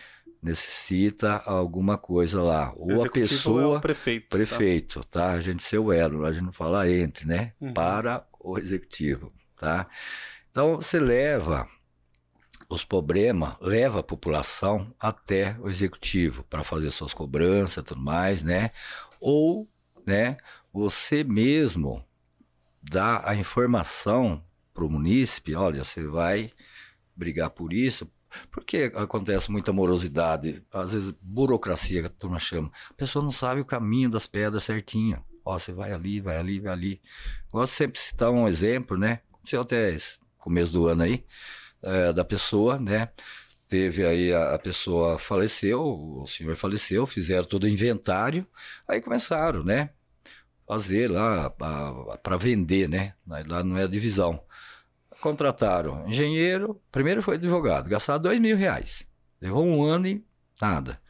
necessita 0.42 1.42
alguma 1.46 1.98
coisa 1.98 2.42
lá. 2.42 2.72
Ou 2.76 3.04
a 3.04 3.10
pessoa. 3.10 3.78
É 3.78 3.82
prefeito. 3.82 4.30
Prefeito, 4.30 5.00
tá? 5.06 5.22
tá? 5.22 5.32
A 5.32 5.42
gente 5.42 5.64
ser 5.64 5.80
o 5.80 5.92
elo, 5.92 6.26
a 6.26 6.32
gente 6.32 6.44
não 6.44 6.54
fala 6.54 6.90
entre, 6.90 7.26
né? 7.26 7.54
Uhum. 7.60 7.74
Para 7.74 8.26
o 8.40 8.58
executivo, 8.60 9.34
tá? 9.60 9.88
Então 10.52 10.76
você 10.76 11.00
leva 11.00 11.68
os 12.70 12.84
problemas, 12.84 13.56
leva 13.60 14.00
a 14.00 14.04
população 14.04 14.94
até 15.00 15.56
o 15.60 15.70
executivo 15.70 16.44
para 16.44 16.64
fazer 16.64 16.92
suas 16.92 17.14
cobranças 17.14 17.84
tudo 17.84 18.02
mais, 18.02 18.44
né? 18.44 18.72
Ou, 19.20 19.68
né, 20.06 20.38
você 20.72 21.24
mesmo 21.24 22.04
dá 22.82 23.28
a 23.28 23.36
informação 23.36 24.44
para 24.74 24.84
o 24.84 24.90
munícipe, 24.90 25.56
olha, 25.56 25.84
você 25.84 26.06
vai 26.06 26.52
brigar 27.16 27.50
por 27.50 27.74
isso, 27.74 28.10
porque 28.52 28.92
acontece 28.96 29.52
muita 29.52 29.72
morosidade, 29.72 30.64
às 30.72 30.94
vezes 30.94 31.12
burocracia 31.22 32.02
que 32.02 32.08
a 32.08 32.10
turma 32.10 32.40
chama. 32.40 32.72
A 32.90 32.94
pessoa 32.94 33.24
não 33.24 33.32
sabe 33.32 33.62
o 33.62 33.66
caminho 33.66 34.10
das 34.10 34.28
pedras 34.28 34.64
certinho. 34.64 35.24
Ó, 35.44 35.58
você 35.58 35.72
vai 35.72 35.92
ali, 35.92 36.20
vai 36.20 36.38
ali, 36.38 36.60
vai 36.60 36.74
ali. 36.74 37.02
Gosto 37.52 37.74
sempre 37.74 38.00
de 38.00 38.08
citar 38.08 38.32
um 38.32 38.48
exemplo, 38.48 38.98
né? 38.98 39.22
Aconteceu 39.32 39.62
até 39.62 39.94
esse 39.94 40.18
começo 40.38 40.74
do 40.74 40.88
ano 40.88 41.04
aí, 41.04 41.24
é, 41.82 42.12
da 42.12 42.26
pessoa, 42.26 42.80
né? 42.80 43.10
Teve 43.68 44.06
aí 44.06 44.34
a, 44.34 44.56
a, 44.56 44.60
pessoa 44.60 45.18
faleceu, 45.18 45.82
o 45.82 46.28
senhor 46.28 46.56
faleceu, 46.56 47.06
fizeram 47.08 47.46
todo 47.46 47.64
o 47.64 47.68
inventário, 47.68 48.46
aí 48.88 49.02
começaram, 49.02 49.64
né? 49.64 49.92
Fazer 50.68 51.10
lá 51.12 51.50
para 51.50 52.38
vender, 52.38 52.90
né? 52.90 53.14
Lá 53.28 53.64
não 53.64 53.78
é 53.78 53.84
a 53.84 53.88
divisão 53.88 54.44
contrataram 55.26 56.08
engenheiro, 56.08 56.80
primeiro 56.92 57.20
foi 57.24 57.36
advogado, 57.36 57.90
gastaram 57.90 58.22
dois 58.22 58.40
mil 58.40 58.56
reais. 58.56 59.08
Levou 59.42 59.66
um 59.66 59.84
ano 59.84 60.06
e 60.06 60.24
nada. 60.62 61.02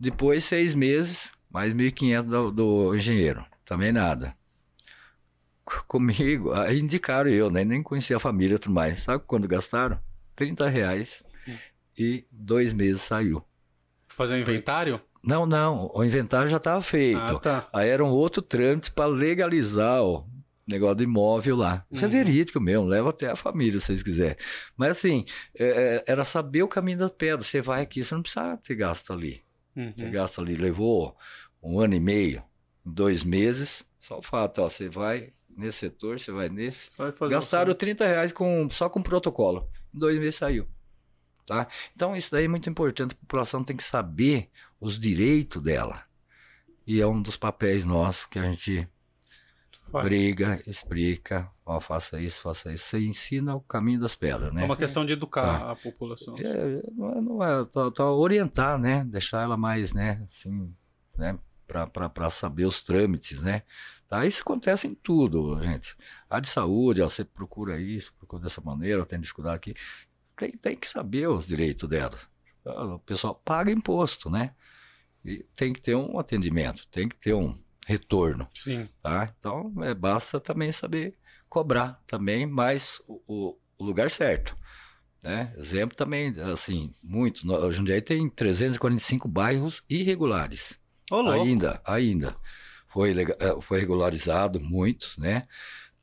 Depois, 0.00 0.42
seis 0.42 0.72
meses, 0.72 1.30
mais 1.50 1.74
mil 1.74 1.86
e 1.86 1.92
quinhentos 1.92 2.30
do, 2.30 2.50
do 2.50 2.94
engenheiro. 2.94 3.44
Também 3.62 3.92
nada. 3.92 4.34
Comigo, 5.86 6.52
aí 6.52 6.80
indicaram 6.80 7.28
eu, 7.28 7.50
né? 7.50 7.62
Nem 7.62 7.82
conhecia 7.82 8.16
a 8.16 8.20
família 8.20 8.58
tudo 8.58 8.72
mais. 8.72 9.02
Sabe 9.02 9.22
quando 9.26 9.46
gastaram? 9.46 10.00
30 10.34 10.68
reais 10.68 11.22
e 11.98 12.26
dois 12.30 12.72
meses 12.72 13.02
saiu. 13.02 13.44
Fazer 14.08 14.34
um 14.34 14.38
inventário? 14.38 15.00
Não, 15.22 15.44
não. 15.44 15.90
O 15.94 16.02
inventário 16.02 16.48
já 16.48 16.56
estava 16.56 16.80
feito. 16.80 17.18
Ah, 17.18 17.38
tá. 17.38 17.68
Aí 17.72 17.88
era 17.88 18.04
um 18.04 18.10
outro 18.10 18.40
trâmite 18.40 18.92
para 18.92 19.06
legalizar 19.06 20.02
ó, 20.02 20.24
negócio 20.66 20.96
do 20.96 21.04
imóvel 21.04 21.56
lá. 21.56 21.84
Isso 21.90 22.04
é 22.04 22.08
uhum. 22.08 22.14
é 22.14 22.16
verídico 22.16 22.60
mesmo, 22.60 22.84
leva 22.84 23.10
até 23.10 23.30
a 23.30 23.36
família, 23.36 23.78
se 23.80 23.86
vocês 23.86 24.02
quiserem. 24.02 24.36
Mas 24.76 24.92
assim, 24.92 25.24
é, 25.58 25.64
é, 25.64 26.04
era 26.06 26.24
saber 26.24 26.62
o 26.62 26.68
caminho 26.68 26.98
da 26.98 27.10
pedra. 27.10 27.44
Você 27.44 27.60
vai 27.60 27.82
aqui, 27.82 28.04
você 28.04 28.14
não 28.14 28.22
precisa 28.22 28.56
ter 28.58 28.74
gasto 28.74 29.12
ali. 29.12 29.42
Uhum. 29.76 29.92
Você 29.94 30.10
gasta 30.10 30.40
ali, 30.40 30.56
levou 30.56 31.16
um 31.62 31.80
ano 31.80 31.94
e 31.94 32.00
meio, 32.00 32.42
dois 32.84 33.22
meses, 33.22 33.86
só 33.98 34.18
o 34.18 34.22
fato, 34.22 34.62
ó, 34.62 34.68
você 34.68 34.88
vai 34.88 35.32
nesse 35.56 35.78
setor, 35.78 36.20
você 36.20 36.30
vai 36.30 36.48
nesse. 36.48 36.90
Vai 36.96 37.12
Gastaram 37.28 37.72
um... 37.72 37.74
30 37.74 38.06
reais 38.06 38.32
com, 38.32 38.68
só 38.70 38.88
com 38.88 39.02
protocolo. 39.02 39.68
Em 39.94 39.98
dois 39.98 40.18
meses 40.18 40.36
saiu. 40.36 40.68
Tá? 41.46 41.68
Então, 41.94 42.16
isso 42.16 42.30
daí 42.32 42.44
é 42.44 42.48
muito 42.48 42.68
importante. 42.68 43.12
A 43.12 43.16
população 43.16 43.62
tem 43.62 43.76
que 43.76 43.84
saber 43.84 44.50
os 44.80 44.98
direitos 44.98 45.62
dela. 45.62 46.04
E 46.86 47.00
é 47.00 47.06
um 47.06 47.20
dos 47.20 47.36
papéis 47.36 47.84
nossos 47.84 48.26
que 48.26 48.38
a 48.38 48.42
gente 48.42 48.88
Faz. 49.90 50.04
briga, 50.04 50.62
explica, 50.66 51.50
ó, 51.64 51.80
faça 51.80 52.20
isso, 52.20 52.40
faça 52.42 52.72
isso. 52.72 52.84
Você 52.84 52.98
ensina 52.98 53.54
o 53.54 53.60
caminho 53.60 54.00
das 54.00 54.14
pedras, 54.14 54.52
né? 54.52 54.62
É 54.62 54.64
uma 54.64 54.76
questão 54.76 55.06
de 55.06 55.12
educar 55.12 55.60
Tá. 55.60 55.70
a 55.72 55.76
população. 55.76 56.34
É, 56.38 56.82
não 56.92 57.10
é, 57.12 57.20
não 57.20 57.42
é 57.42 57.64
tá, 57.66 57.90
tá 57.90 58.12
orientar, 58.12 58.78
né? 58.78 59.04
Deixar 59.04 59.42
ela 59.42 59.56
mais, 59.56 59.92
né? 59.92 60.26
Assim, 60.28 60.74
né? 61.16 61.38
Para 61.66 62.30
saber 62.30 62.64
os 62.64 62.82
trâmites, 62.82 63.40
né? 63.42 63.62
Tá? 64.06 64.24
Isso 64.24 64.42
acontece 64.42 64.86
em 64.86 64.94
tudo, 64.94 65.60
gente. 65.62 65.96
A 66.30 66.38
de 66.38 66.48
saúde, 66.48 67.02
ó, 67.02 67.08
você 67.08 67.24
procura 67.24 67.80
isso, 67.80 68.12
procura 68.18 68.42
dessa 68.42 68.60
maneira, 68.60 69.04
tem 69.04 69.20
dificuldade 69.20 69.56
aqui. 69.56 69.74
Tem, 70.36 70.52
tem 70.52 70.76
que 70.76 70.88
saber 70.88 71.28
os 71.28 71.46
direitos 71.46 71.88
delas. 71.88 72.28
Tá? 72.62 72.84
O 72.84 72.98
pessoal 73.00 73.34
paga 73.44 73.72
imposto, 73.72 74.30
né? 74.30 74.52
E 75.24 75.44
tem 75.56 75.72
que 75.72 75.80
ter 75.80 75.96
um 75.96 76.18
atendimento, 76.20 76.86
tem 76.88 77.08
que 77.08 77.16
ter 77.16 77.34
um 77.34 77.58
retorno 77.86 78.48
Sim. 78.52 78.88
tá? 79.00 79.32
Então, 79.38 79.72
é, 79.82 79.94
basta 79.94 80.40
também 80.40 80.72
saber 80.72 81.16
cobrar 81.48 82.02
também, 82.06 82.44
mas 82.44 83.00
o, 83.06 83.22
o- 83.78 83.84
lugar 83.84 84.10
certo, 84.10 84.56
né? 85.22 85.54
Exemplo 85.56 85.96
também, 85.96 86.34
assim, 86.52 86.92
muito, 87.02 87.46
no- 87.46 87.72
Jundiaí 87.72 88.02
tem 88.02 88.28
345 88.28 89.28
bairros 89.28 89.82
irregulares, 89.88 90.78
ainda, 91.42 91.80
ainda. 91.86 92.36
Foi, 92.88 93.12
eh, 93.12 93.60
foi 93.62 93.78
regularizado 93.80 94.58
muito, 94.60 95.12
né? 95.18 95.46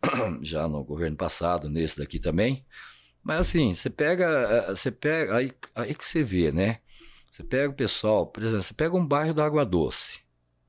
Já 0.42 0.68
no 0.68 0.84
governo 0.84 1.18
passado, 1.18 1.70
nesse 1.70 1.98
daqui 1.98 2.20
também. 2.20 2.66
Mas 3.24 3.40
assim, 3.42 3.74
você 3.74 3.90
pega, 3.90 4.26
eh, 4.26 4.70
você 4.72 4.92
pega, 4.92 5.36
aí, 5.38 5.52
aí 5.76 5.96
que 5.96 6.06
você 6.08 6.24
vê, 6.24 6.52
né? 6.52 6.80
Você 7.32 7.44
pega 7.44 7.70
o 7.70 7.76
pessoal, 7.76 8.28
por 8.28 8.44
exemplo, 8.44 8.64
você 8.64 8.74
pega 8.74 8.96
um 8.96 9.06
bairro 9.06 9.34
da 9.34 9.46
Água 9.46 9.66
Doce. 9.66 10.23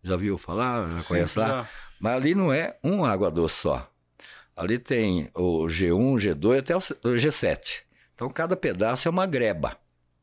Já 0.04 0.16
viu 0.16 0.36
falar? 0.38 0.90
Já 0.98 1.02
conhece 1.02 1.38
lá? 1.38 1.48
Já. 1.48 1.68
Mas 1.98 2.12
ali 2.14 2.34
não 2.34 2.52
é 2.52 2.76
um 2.84 3.04
água 3.04 3.30
doce 3.30 3.56
só. 3.62 3.90
Ali 4.56 4.78
tem 4.78 5.30
o 5.34 5.66
G1, 5.66 6.16
G2 6.18 6.58
até 6.60 6.76
o 6.76 6.80
C- 6.80 6.96
o 7.02 7.08
G7. 7.16 7.82
Então 8.14 8.28
cada 8.30 8.54
pedaço 8.56 9.08
é 9.08 9.10
uma 9.10 9.26
greba, 9.26 9.76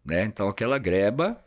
né? 0.06 0.24
Então 0.24 0.48
aquela 0.48 0.78
greba, 0.78 1.44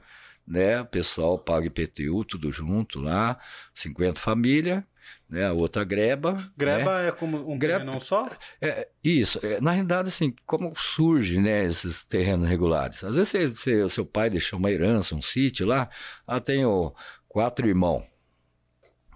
né? 0.47 0.81
O 0.83 0.87
pessoal 0.87 1.39
paga 1.39 1.67
IPTU 1.67 2.25
tudo 2.25 2.53
junto 2.53 3.01
lá, 3.01 3.39
50 3.75 4.21
famílias, 4.21 4.83
né? 5.31 5.47
A 5.47 5.53
outra 5.53 5.83
greba. 5.85 6.33
né? 6.35 6.51
Greba 6.57 7.01
é 7.03 7.13
como 7.13 7.51
um 7.51 7.57
Greba- 7.57 7.79
terreno 7.85 8.01
só? 8.01 8.29
É, 8.61 8.89
isso, 9.03 9.39
é, 9.43 9.61
na 9.61 9.71
realidade, 9.71 10.09
assim, 10.09 10.35
como 10.45 10.75
surge, 10.77 11.41
né, 11.41 11.65
esses 11.65 12.03
terrenos 12.05 12.49
regulares? 12.49 13.03
Às 13.05 13.17
vezes 13.17 13.29
você, 13.31 13.47
você- 13.49 13.83
o 13.83 13.89
seu 13.89 14.05
pai 14.05 14.29
deixou 14.29 14.59
uma 14.59 14.71
herança, 14.71 15.15
um 15.15 15.23
sítio 15.23 15.67
lá, 15.67 15.89
ah, 16.27 16.41
tenho 16.41 16.93
quatro 17.29 17.67
irmãos, 17.67 18.03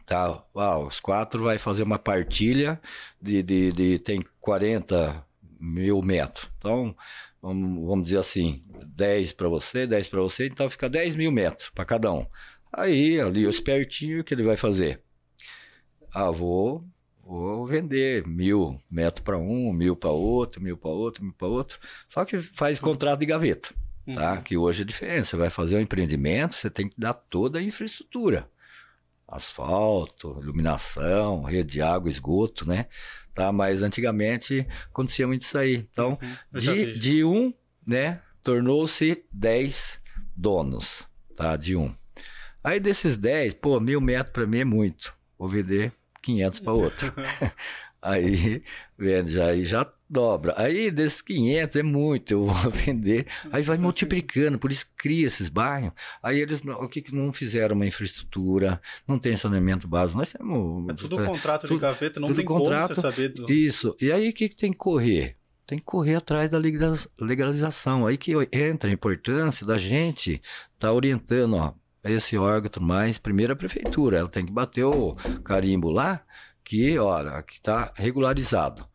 tá? 0.09 0.43
Ah, 0.55 0.79
os 0.79 0.99
quatro 1.01 1.45
vai 1.45 1.59
fazer 1.59 1.83
uma 1.83 1.99
partilha 1.99 2.81
de, 3.21 3.43
de, 3.43 3.73
de- 3.73 3.99
tem 3.99 4.25
40 4.41 5.25
mil 5.61 6.03
metros. 6.03 6.49
Então, 6.59 6.97
vamos, 7.43 7.87
vamos 7.87 8.05
dizer 8.05 8.19
assim, 8.19 8.63
10 8.87 9.33
para 9.33 9.49
você, 9.49 9.87
10 9.87 10.09
para 10.09 10.21
você, 10.21 10.47
então 10.47 10.69
fica 10.71 10.89
10 10.89 11.15
mil 11.15 11.31
metros 11.31 11.71
para 11.71 11.85
cada 11.85 12.13
um. 12.13 12.27
Aí, 12.73 13.21
ali, 13.21 13.47
o 13.47 13.51
espertinho, 13.51 14.21
o 14.21 14.25
que 14.25 14.35
ele 14.35 14.43
vai 14.43 14.57
fazer? 14.57 15.03
Ah, 16.13 16.31
vou 16.31 16.85
Vou 17.25 17.67
vender 17.67 18.27
mil 18.27 18.81
metros 18.91 19.23
para 19.23 19.37
um, 19.37 19.71
mil 19.71 19.95
para 19.95 20.09
outro, 20.09 20.63
mil 20.63 20.79
para 20.79 20.89
outro, 20.89 21.23
mil 21.23 21.35
para 21.35 21.47
outro. 21.47 21.79
Só 22.09 22.25
que 22.25 22.39
faz 22.39 22.79
contrato 22.79 23.21
de 23.21 23.27
gaveta, 23.27 23.69
tá? 24.15 24.33
Uhum. 24.37 24.43
Que 24.43 24.57
hoje 24.57 24.81
é 24.81 24.85
diferente. 24.87 25.29
Você 25.29 25.37
vai 25.37 25.51
fazer 25.51 25.77
um 25.77 25.81
empreendimento, 25.81 26.55
você 26.55 26.71
tem 26.71 26.89
que 26.89 26.99
dar 26.99 27.13
toda 27.13 27.59
a 27.59 27.63
infraestrutura. 27.63 28.49
Asfalto, 29.29 30.39
iluminação, 30.43 31.43
rede 31.43 31.75
de 31.75 31.83
água, 31.83 32.11
esgoto, 32.11 32.67
né? 32.67 32.87
Tá? 33.35 33.53
Mas 33.53 33.83
antigamente 33.83 34.67
acontecia 34.87 35.27
muito 35.27 35.43
isso 35.43 35.59
aí. 35.59 35.87
Então, 35.93 36.19
Uhum. 36.21 36.59
De, 36.59 36.99
de 36.99 37.25
um, 37.25 37.53
né? 37.87 38.21
Tornou-se 38.43 39.23
10 39.31 40.01
donos, 40.35 41.07
tá? 41.37 41.57
De 41.57 41.77
um. 41.77 41.95
Aí 42.65 42.81
desses 42.81 43.17
10, 43.17 43.55
pô, 43.55 43.79
mil 43.79 44.01
metros 44.01 44.33
para 44.33 44.47
mim 44.47 44.61
é 44.61 44.65
muito. 44.65 45.15
Vou 45.39 45.49
vender 45.49 45.93
500 46.23 46.61
para 46.61 46.73
outro. 46.73 47.13
Aí, 48.09 48.63
vende, 48.99 49.33
já, 49.33 49.47
aí 49.47 49.65
já 49.65 49.87
dobra. 50.09 50.55
Aí 50.57 50.91
desses 50.91 51.21
500 51.21 51.77
é 51.77 51.83
muito, 51.83 52.31
eu 52.33 52.47
vou 52.47 52.55
vender. 52.73 53.27
Aí 53.53 53.63
vai 53.63 53.77
multiplicando, 53.79 54.59
por 54.59 54.71
isso 54.71 54.87
cria 54.97 55.27
esses 55.27 55.49
bairros. 55.49 55.93
Aí 56.23 56.41
eles, 56.41 56.63
não- 56.63 56.81
o 56.81 56.89
que 56.89 57.03
que 57.03 57.15
não 57.15 57.33
fizeram 57.33 57.77
uma 57.77 57.87
infraestrutura, 57.87 58.81
não 59.07 59.19
tem 59.19 59.37
saneamento 59.37 59.87
básico. 59.87 60.19
Nós 60.19 60.33
temos... 60.33 60.89
É 60.91 60.95
tudo 60.95 61.23
contrato 61.25 61.63
de 61.63 61.69
tudo- 61.69 61.81
gaveta, 61.81 62.21
não 62.21 62.33
tem 62.33 62.45
contrato. 62.45 62.83
como 62.89 62.95
você 62.95 63.01
saber. 63.01 63.29
Do... 63.29 63.53
Isso. 63.53 63.95
E 64.01 64.11
aí 64.11 64.29
o 64.31 64.33
que, 64.33 64.49
que 64.49 64.57
tem 64.57 64.73
que 64.73 64.79
correr? 64.79 65.37
Tem 65.67 65.79
que 65.79 65.85
correr 65.85 66.15
atrás 66.15 66.51
da 66.51 66.57
legaliza- 66.59 67.11
legalização. 67.21 68.07
Aí 68.07 68.17
que 68.17 68.33
entra 68.51 68.89
a 68.89 68.93
importância 68.93 69.67
da 69.67 69.77
gente 69.77 70.41
estar 70.75 70.93
orientando, 70.93 71.55
ó, 71.57 71.75
esse 72.03 72.39
órgão 72.39 72.71
tudo 72.71 72.87
mais. 72.87 73.19
Primeiro 73.19 73.53
a 73.53 73.57
prefeitura, 73.57 74.17
ela 74.19 74.29
tem 74.31 74.47
que 74.47 74.53
bater 74.53 74.85
o 74.85 75.15
carimbo 75.45 75.91
lá, 75.91 76.23
que, 76.69 76.99
olha, 76.99 77.43
que 77.43 77.55
está 77.55 77.91
regularizado. 77.97 78.87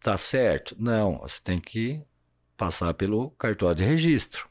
Tá 0.00 0.16
certo? 0.16 0.74
Não, 0.78 1.18
você 1.18 1.38
tem 1.42 1.60
que 1.60 2.02
passar 2.56 2.94
pelo 2.94 3.30
cartório 3.32 3.76
de 3.76 3.84
registro. 3.84 4.48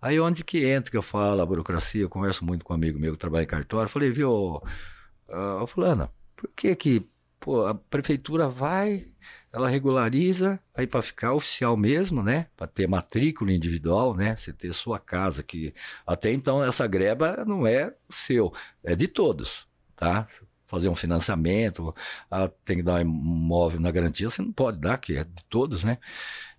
Aí 0.00 0.18
onde 0.18 0.42
que 0.44 0.64
entra 0.64 0.90
que 0.90 0.96
eu 0.96 1.02
falo 1.02 1.42
a 1.42 1.46
burocracia, 1.46 2.00
eu 2.00 2.08
converso 2.08 2.42
muito 2.42 2.64
com 2.64 2.72
um 2.72 2.76
amigo 2.76 2.98
meu 2.98 3.12
que 3.12 3.18
trabalha 3.18 3.42
em 3.42 3.46
cartório, 3.46 3.90
falei, 3.90 4.10
viu, 4.10 4.30
ô, 4.30 5.66
fulana, 5.66 6.10
por 6.34 6.48
que 6.56 6.74
que 6.74 7.06
pô, 7.38 7.66
a 7.66 7.74
prefeitura 7.74 8.48
vai, 8.48 9.08
ela 9.52 9.68
regulariza, 9.68 10.58
aí 10.74 10.86
para 10.86 11.02
ficar 11.02 11.34
oficial 11.34 11.76
mesmo, 11.76 12.22
né? 12.22 12.46
Para 12.56 12.66
ter 12.66 12.88
matrícula 12.88 13.52
individual, 13.52 14.14
né? 14.14 14.36
Você 14.36 14.54
ter 14.54 14.72
sua 14.72 14.98
casa 14.98 15.42
que 15.42 15.74
até 16.06 16.32
então 16.32 16.64
essa 16.64 16.86
greba 16.86 17.44
não 17.46 17.66
é 17.66 17.94
seu, 18.08 18.52
é 18.82 18.96
de 18.96 19.06
todos, 19.06 19.68
tá? 19.94 20.26
Fazer 20.68 20.88
um 20.88 20.94
financiamento, 20.94 21.92
ah, 22.30 22.48
tem 22.64 22.76
que 22.76 22.82
dar 22.82 22.96
um 22.96 23.00
imóvel 23.00 23.80
na 23.80 23.90
garantia, 23.90 24.30
você 24.30 24.40
não 24.42 24.52
pode 24.52 24.78
dar, 24.78 24.98
que 24.98 25.16
é 25.16 25.24
de 25.24 25.42
todos, 25.48 25.82
né? 25.82 25.98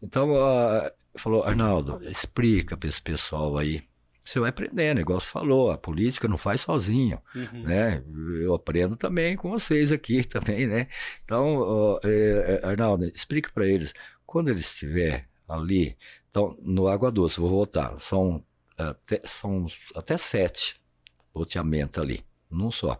Então, 0.01 0.36
ah, 0.36 0.91
falou, 1.16 1.43
Arnaldo, 1.43 2.01
explica 2.03 2.76
para 2.76 2.89
esse 2.89 3.01
pessoal 3.01 3.57
aí. 3.57 3.84
Você 4.20 4.39
vai 4.39 4.49
aprendendo, 4.49 4.99
igual 4.99 5.20
você 5.20 5.30
falou, 5.30 5.72
a 5.72 5.78
política 5.78 6.28
não 6.28 6.38
faz 6.38 6.62
sozinho 6.62 7.22
Uhum. 7.34 7.64
né? 7.64 8.03
Eu 8.41 8.53
aprendo 8.53 8.95
também 8.95 9.36
com 9.38 9.49
vocês 9.49 9.91
aqui 9.91 10.24
também, 10.28 10.68
né? 10.68 10.88
Então, 11.24 11.99
é, 12.03 12.62
Arnaldo, 12.64 13.05
explica 13.05 13.49
para 13.53 13.68
eles, 13.68 13.93
quando 14.26 14.49
eles 14.49 14.72
estiver 14.72 15.28
ali, 15.47 15.95
então, 16.30 16.57
no 16.62 16.88
Água 16.88 17.12
Doce, 17.12 17.39
vou 17.39 17.49
voltar, 17.49 17.97
são 17.99 18.43
até, 18.78 19.22
são 19.26 19.66
até 19.95 20.18
sete 20.18 20.80
loteamentos 21.34 22.01
ali, 22.01 22.24
num 22.49 22.72
só. 22.72 22.99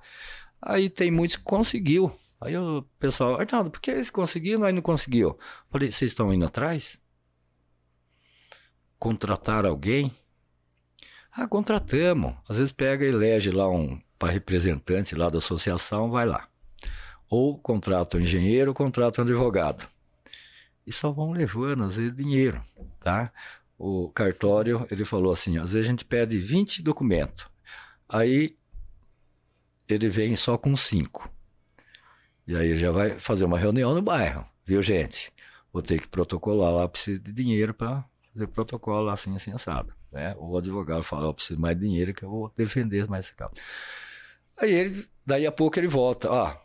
Aí 0.62 0.90
tem 0.90 1.10
muitos 1.10 1.38
que 1.38 1.44
conseguiu. 1.44 2.12
Aí 2.42 2.58
o 2.58 2.84
pessoal, 2.98 3.40
Arnaldo, 3.40 3.70
por 3.70 3.82
que 3.82 3.92
eles 3.92 4.10
conseguiram, 4.10 4.62
nós 4.62 4.74
não 4.74 4.82
conseguiu? 4.82 5.38
Falei, 5.70 5.92
vocês 5.92 6.12
estão 6.12 6.34
indo 6.34 6.46
atrás? 6.46 7.00
Contratar 8.98 9.66
alguém? 9.66 10.14
Ah, 11.32 11.48
contratamos. 11.48 12.34
Às 12.48 12.58
vezes 12.58 12.72
pega 12.72 13.06
e 13.06 13.10
elege 13.10 13.52
lá 13.52 13.70
um 13.70 14.00
para 14.18 14.32
representante 14.32 15.16
lá 15.16 15.30
da 15.30 15.38
associação, 15.38 16.12
vai 16.12 16.26
lá. 16.26 16.48
Ou 17.30 17.58
contrata 17.58 18.18
um 18.18 18.22
engenheiro, 18.22 18.72
ou 18.72 18.76
contrata 18.76 19.22
um 19.22 19.24
advogado. 19.24 19.88
E 20.86 20.92
só 20.92 21.12
vão 21.12 21.32
levando, 21.32 21.84
às 21.84 21.96
vezes, 21.96 22.16
dinheiro, 22.16 22.62
tá? 23.00 23.32
O 23.78 24.10
cartório, 24.10 24.86
ele 24.92 25.06
falou 25.06 25.32
assim, 25.32 25.58
às 25.58 25.72
vezes 25.72 25.88
a 25.88 25.92
gente 25.92 26.04
pede 26.04 26.38
20 26.38 26.82
documentos. 26.82 27.48
Aí 28.08 28.58
ele 29.90 30.08
vem 30.08 30.36
só 30.36 30.58
com 30.58 30.78
5. 30.78 31.30
E 32.48 32.56
aí 32.56 32.78
já 32.78 32.92
vai 32.92 33.20
fazer 33.20 33.46
uma 33.46 33.58
reunião 33.58 33.94
no 33.94 34.02
bairro, 34.02 34.46
viu, 34.66 34.82
gente? 34.82 35.32
Vou 35.74 35.82
ter 35.82 36.00
que 36.00 36.08
protocolar 36.08 36.74
lá, 36.74 36.88
preciso 36.88 37.22
de 37.22 37.32
dinheiro 37.32 37.74
para 37.74 38.04
fazer 38.34 38.48
protocolo 38.48 39.10
assim, 39.10 39.36
assim, 39.36 39.52
assado. 39.52 39.94
Né? 40.12 40.36
O 40.38 40.58
advogado 40.58 41.04
fala, 41.04 41.34
preciso 41.34 41.60
mais 41.60 41.78
dinheiro 41.80 42.14
que 42.14 42.24
eu 42.24 42.30
vou 42.30 42.52
defender 42.56 43.08
mais 43.08 43.26
esse 43.26 43.36
caso. 43.36 43.54
Aí 44.58 44.72
ele, 44.74 45.08
daí 45.26 45.46
a 45.46 45.52
pouco 45.52 45.80
ele 45.80 45.88
volta, 45.88 46.30
ó, 46.30 46.56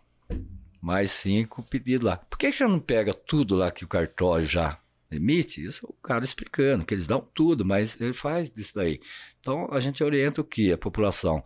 mais 0.81 1.11
cinco 1.11 1.62
pedidos 1.62 2.05
lá. 2.05 2.16
Por 2.16 2.39
que 2.39 2.53
já 2.53 2.68
não 2.68 2.81
pega 2.81 3.12
tudo 3.12 3.55
lá 3.55 3.70
que 3.70 3.85
o 3.85 3.89
cartório 3.89 4.47
já 4.47 4.79
emite? 5.11 5.64
Isso 5.64 5.87
o 5.89 5.93
cara 6.07 6.25
explicando, 6.25 6.85
que 6.85 6.93
eles 6.93 7.07
dão 7.07 7.27
tudo, 7.35 7.64
mas 7.64 7.99
ele 8.01 8.12
faz 8.12 8.51
disso 8.51 8.75
daí. 8.75 9.01
Então 9.41 9.68
a 9.70 9.81
gente 9.81 10.03
orienta 10.03 10.41
o 10.41 10.45
que? 10.45 10.72
A 10.72 10.79
população. 10.79 11.43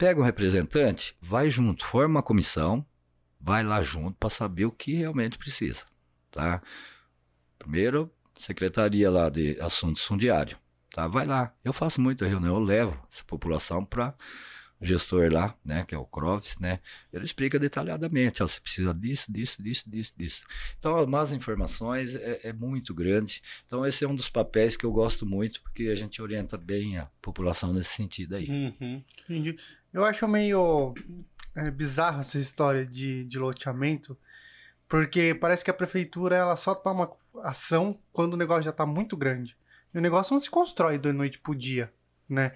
Pega 0.00 0.18
um 0.18 0.24
representante, 0.24 1.14
vai 1.20 1.50
junto, 1.50 1.84
forma 1.84 2.14
uma 2.14 2.22
comissão, 2.22 2.82
vai 3.38 3.62
lá 3.62 3.82
junto 3.82 4.16
para 4.16 4.30
saber 4.30 4.64
o 4.64 4.72
que 4.72 4.94
realmente 4.94 5.36
precisa, 5.36 5.84
tá? 6.30 6.62
Primeiro, 7.58 8.10
Secretaria 8.34 9.10
lá 9.10 9.28
de 9.28 9.60
Assuntos 9.60 10.02
Fundiário. 10.02 10.56
Tá? 10.90 11.06
Vai 11.06 11.26
lá. 11.26 11.54
Eu 11.62 11.74
faço 11.74 12.00
muita 12.00 12.26
reunião, 12.26 12.54
eu 12.54 12.60
levo 12.60 12.98
essa 13.12 13.22
população 13.24 13.84
para 13.84 14.14
o 14.80 14.86
gestor 14.86 15.30
lá, 15.30 15.54
né, 15.62 15.84
que 15.86 15.94
é 15.94 15.98
o 15.98 16.06
Crovis, 16.06 16.56
né, 16.58 16.80
ele 17.12 17.22
explica 17.22 17.58
detalhadamente, 17.58 18.42
ó, 18.42 18.46
você 18.46 18.58
precisa 18.58 18.94
disso, 18.94 19.30
disso, 19.30 19.62
disso, 19.62 19.90
disso, 19.90 20.14
disso. 20.16 20.46
Então, 20.78 20.96
as 20.96 21.06
más 21.06 21.32
informações 21.32 22.14
é, 22.14 22.40
é, 22.44 22.52
muito 22.54 22.94
grande. 22.94 23.42
Então, 23.66 23.84
esse 23.84 24.02
é 24.02 24.08
um 24.08 24.14
dos 24.14 24.30
papéis 24.30 24.78
que 24.78 24.86
eu 24.86 24.90
gosto 24.90 25.26
muito, 25.26 25.60
porque 25.60 25.88
a 25.88 25.94
gente 25.94 26.22
orienta 26.22 26.56
bem 26.56 26.96
a 26.96 27.10
população 27.20 27.74
nesse 27.74 27.90
sentido 27.90 28.36
aí. 28.36 28.48
Uhum. 28.48 29.04
Entendi. 29.28 29.58
Eu 29.92 30.04
acho 30.04 30.26
meio 30.28 30.94
é, 31.54 31.70
bizarro 31.70 32.20
essa 32.20 32.38
história 32.38 32.84
de, 32.84 33.24
de 33.24 33.38
loteamento, 33.38 34.16
porque 34.88 35.34
parece 35.34 35.64
que 35.64 35.70
a 35.70 35.74
prefeitura 35.74 36.36
ela 36.36 36.56
só 36.56 36.74
toma 36.74 37.10
ação 37.42 37.98
quando 38.12 38.34
o 38.34 38.36
negócio 38.36 38.64
já 38.64 38.70
está 38.70 38.86
muito 38.86 39.16
grande. 39.16 39.56
E 39.92 39.98
o 39.98 40.00
negócio 40.00 40.32
não 40.32 40.40
se 40.40 40.50
constrói 40.50 40.98
da 40.98 41.12
noite 41.12 41.38
pro 41.38 41.54
dia, 41.54 41.92
né? 42.28 42.52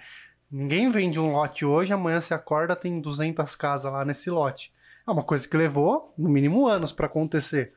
Ninguém 0.50 0.90
vende 0.90 1.18
um 1.18 1.32
lote 1.32 1.64
hoje, 1.64 1.92
amanhã 1.92 2.20
você 2.20 2.32
acorda, 2.32 2.76
tem 2.76 3.00
200 3.00 3.56
casas 3.56 3.90
lá 3.90 4.04
nesse 4.04 4.30
lote. 4.30 4.72
É 5.06 5.10
uma 5.10 5.24
coisa 5.24 5.48
que 5.48 5.56
levou, 5.56 6.14
no 6.16 6.28
mínimo, 6.28 6.68
anos 6.68 6.92
para 6.92 7.06
acontecer. 7.06 7.72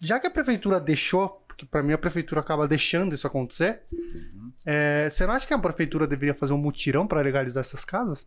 Já 0.00 0.18
que 0.18 0.26
a 0.26 0.30
prefeitura 0.30 0.80
deixou, 0.80 1.44
porque 1.46 1.66
para 1.66 1.82
mim 1.82 1.92
a 1.92 1.98
prefeitura 1.98 2.40
acaba 2.40 2.66
deixando 2.66 3.14
isso 3.14 3.26
acontecer, 3.26 3.82
uhum. 3.92 4.50
é, 4.64 5.10
você 5.10 5.26
não 5.26 5.34
acha 5.34 5.46
que 5.46 5.52
a 5.52 5.58
prefeitura 5.58 6.06
deveria 6.06 6.34
fazer 6.34 6.54
um 6.54 6.58
mutirão 6.58 7.06
para 7.06 7.20
legalizar 7.20 7.60
essas 7.60 7.84
casas? 7.84 8.26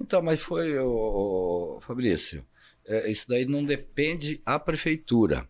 Então, 0.00 0.22
mas 0.22 0.40
foi, 0.40 0.78
o 0.78 1.78
Fabrício, 1.80 2.44
é, 2.84 3.10
isso 3.10 3.28
daí 3.28 3.46
não 3.46 3.64
depende 3.64 4.40
a 4.44 4.58
prefeitura. 4.58 5.48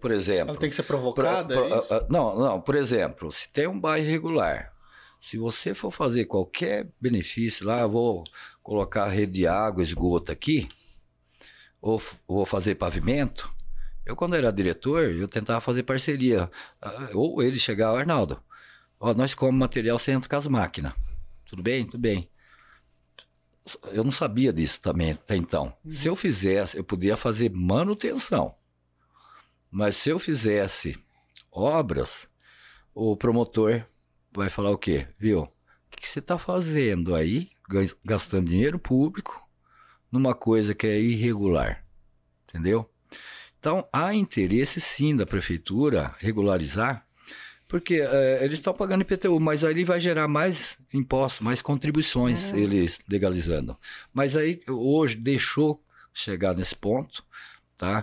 Por 0.00 0.10
exemplo. 0.10 0.50
Ela 0.50 0.58
tem 0.58 0.68
que 0.68 0.74
ser 0.74 0.82
provocada? 0.82 1.54
Por, 1.54 1.86
por, 1.86 1.94
é 1.94 2.06
não, 2.10 2.36
não. 2.36 2.60
Por 2.60 2.74
exemplo, 2.74 3.30
se 3.30 3.48
tem 3.52 3.68
um 3.68 3.78
bairro 3.78 4.06
irregular, 4.06 4.72
se 5.20 5.38
você 5.38 5.72
for 5.72 5.90
fazer 5.90 6.24
qualquer 6.24 6.88
benefício 7.00 7.66
lá, 7.66 7.86
vou 7.86 8.24
colocar 8.62 9.08
rede 9.08 9.32
de 9.32 9.46
água, 9.46 9.82
esgoto 9.82 10.32
aqui, 10.32 10.68
ou 11.80 12.02
vou 12.26 12.44
fazer 12.44 12.74
pavimento. 12.74 13.54
Eu, 14.04 14.16
quando 14.16 14.34
era 14.34 14.52
diretor, 14.52 15.04
eu 15.04 15.28
tentava 15.28 15.60
fazer 15.60 15.84
parceria. 15.84 16.50
Ou 17.14 17.42
ele 17.42 17.58
chegava, 17.58 17.98
Arnaldo, 17.98 18.40
ó, 18.98 19.14
nós 19.14 19.34
como 19.34 19.56
material, 19.56 19.98
você 19.98 20.12
entra 20.12 20.28
com 20.28 20.36
as 20.36 20.46
máquinas. 20.46 20.92
Tudo 21.44 21.62
bem? 21.62 21.86
Tudo 21.86 21.98
bem. 22.00 22.28
Eu 23.92 24.04
não 24.04 24.12
sabia 24.12 24.52
disso 24.52 24.80
também 24.80 25.12
até 25.12 25.36
então. 25.36 25.72
Uhum. 25.84 25.92
Se 25.92 26.06
eu 26.06 26.14
fizesse, 26.16 26.76
eu 26.76 26.84
podia 26.84 27.16
fazer 27.16 27.50
manutenção. 27.50 28.54
Mas 29.70 29.96
se 29.96 30.08
eu 30.08 30.18
fizesse 30.18 30.96
obras, 31.50 32.28
o 32.94 33.16
promotor 33.16 33.84
vai 34.32 34.48
falar 34.48 34.70
o 34.70 34.78
quê? 34.78 35.06
Viu? 35.18 35.42
O 35.42 35.50
que, 35.90 36.08
você 36.08 36.18
está 36.18 36.36
fazendo 36.38 37.14
aí, 37.14 37.50
gastando 38.04 38.48
dinheiro 38.48 38.78
público, 38.78 39.48
numa 40.10 40.34
coisa 40.34 40.74
que 40.74 40.86
é 40.86 41.00
irregular? 41.00 41.84
Entendeu? 42.44 42.88
Então, 43.58 43.88
há 43.92 44.14
interesse 44.14 44.80
sim 44.80 45.16
da 45.16 45.26
prefeitura 45.26 46.14
regularizar, 46.18 47.05
porque 47.68 47.94
é, 47.96 48.44
eles 48.44 48.58
estão 48.58 48.72
pagando 48.72 49.02
IPTU, 49.02 49.40
mas 49.40 49.64
aí 49.64 49.84
vai 49.84 49.98
gerar 49.98 50.28
mais 50.28 50.78
impostos, 50.92 51.40
mais 51.40 51.60
contribuições, 51.60 52.52
é. 52.52 52.58
eles 52.58 53.00
legalizando. 53.08 53.76
Mas 54.12 54.36
aí, 54.36 54.60
hoje, 54.68 55.16
deixou 55.16 55.82
chegar 56.14 56.54
nesse 56.54 56.74
ponto, 56.74 57.24
tá? 57.76 58.02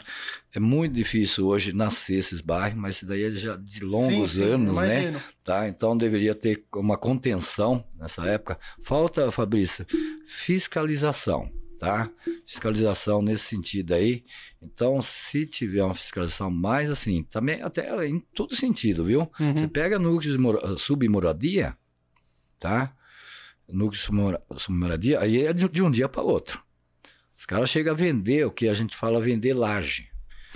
É 0.53 0.59
muito 0.59 0.93
difícil 0.93 1.47
hoje 1.47 1.74
nascer 1.74 2.16
esses 2.16 2.41
bairros, 2.41 2.78
mas 2.78 2.97
isso 2.97 3.05
daí 3.07 3.24
é 3.24 3.32
já 3.32 3.55
de 3.55 3.84
longos 3.84 4.34
sim, 4.34 4.39
sim, 4.39 4.51
anos, 4.51 4.76
né? 4.76 4.86
imagino. 4.86 5.18
né? 5.18 5.24
Tá? 5.43 5.68
Então 5.68 5.97
deveria 5.97 6.36
ter 6.36 6.64
uma 6.76 6.97
contenção 6.97 7.84
nessa 7.97 8.26
época. 8.26 8.59
Falta, 8.84 9.32
Fabrício, 9.32 9.86
fiscalização, 10.28 11.49
tá? 11.84 12.09
Fiscalização 12.47 13.21
nesse 13.21 13.43
sentido 13.43 13.93
aí. 13.93 14.23
Então, 14.61 15.01
se 15.01 15.45
tiver 15.45 15.84
uma 15.84 15.93
fiscalização 15.93 16.49
mais 16.49 16.89
assim, 16.89 17.23
também 17.23 17.61
até 17.61 18.07
em 18.07 18.21
todo 18.34 18.55
sentido, 18.55 19.03
viu? 19.03 19.29
Uhum. 19.38 19.53
Você 19.55 19.67
pega 19.67 19.99
núcleos 19.99 20.38
de 20.38 20.79
submoradia, 20.79 21.75
tá? 22.57 22.95
Núcleo 23.67 23.99
de 23.99 24.61
submoradia, 24.61 25.19
aí 25.19 25.45
é 25.45 25.51
de 25.51 25.81
um 25.81 25.91
dia 25.91 26.07
para 26.07 26.21
outro. 26.21 26.63
Os 27.38 27.45
caras 27.45 27.69
chegam 27.69 27.93
a 27.93 27.97
vender, 27.97 28.45
o 28.45 28.51
que 28.51 28.69
a 28.69 28.73
gente 28.73 28.95
fala 28.95 29.19
vender 29.19 29.53
laje. 29.53 30.09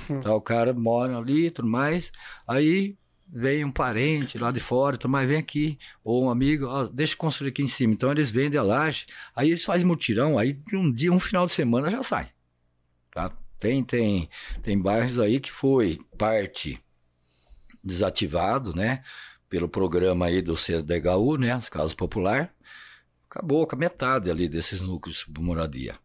Hum. 0.09 0.19
Então 0.19 0.33
o 0.33 0.41
cara 0.41 0.73
mora 0.73 1.17
ali 1.17 1.47
e 1.47 1.51
tudo 1.51 1.67
mais. 1.67 2.09
Aí 2.47 2.95
vem 3.27 3.65
um 3.65 3.71
parente 3.71 4.37
lá 4.37 4.51
de 4.51 4.59
fora, 4.59 4.97
tudo 4.97 5.11
mais, 5.11 5.27
vem 5.27 5.37
aqui. 5.37 5.77
Ou 6.03 6.25
um 6.25 6.29
amigo, 6.29 6.65
ó, 6.65 6.85
deixa 6.85 7.13
eu 7.13 7.17
construir 7.17 7.49
aqui 7.49 7.61
em 7.61 7.67
cima. 7.67 7.93
Então 7.93 8.11
eles 8.11 8.31
vendem 8.31 8.59
a 8.59 8.63
laje. 8.63 9.05
Aí 9.35 9.49
eles 9.49 9.63
fazem 9.63 9.85
mutirão, 9.85 10.37
aí 10.37 10.59
um 10.73 10.91
dia, 10.91 11.11
um 11.11 11.19
final 11.19 11.45
de 11.45 11.51
semana 11.51 11.91
já 11.91 12.01
sai. 12.01 12.31
Tá? 13.11 13.29
Tem, 13.59 13.83
tem, 13.83 14.29
tem 14.61 14.79
bairros 14.79 15.19
aí 15.19 15.39
que 15.39 15.51
foi 15.51 15.99
parte 16.17 16.79
desativado, 17.83 18.75
né? 18.75 19.03
Pelo 19.49 19.67
programa 19.67 20.27
aí 20.27 20.41
do 20.41 20.55
CDHU, 20.55 21.37
né? 21.37 21.51
As 21.51 21.69
casas 21.69 21.93
popular. 21.93 22.53
Acabou 23.29 23.65
com 23.65 23.75
a 23.75 23.79
metade 23.79 24.29
ali 24.29 24.47
desses 24.47 24.79
núcleos 24.81 25.25
de 25.27 25.41
moradia. 25.41 25.97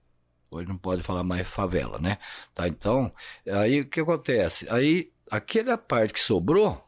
Hoje 0.50 0.68
não 0.68 0.76
pode 0.76 1.02
falar 1.02 1.24
mais 1.24 1.46
favela, 1.46 1.98
né? 1.98 2.18
Tá, 2.54 2.68
então, 2.68 3.12
aí 3.46 3.80
o 3.80 3.86
que 3.86 4.00
acontece? 4.00 4.66
Aí, 4.68 5.10
aquela 5.30 5.78
parte 5.78 6.12
que 6.12 6.20
sobrou, 6.20 6.78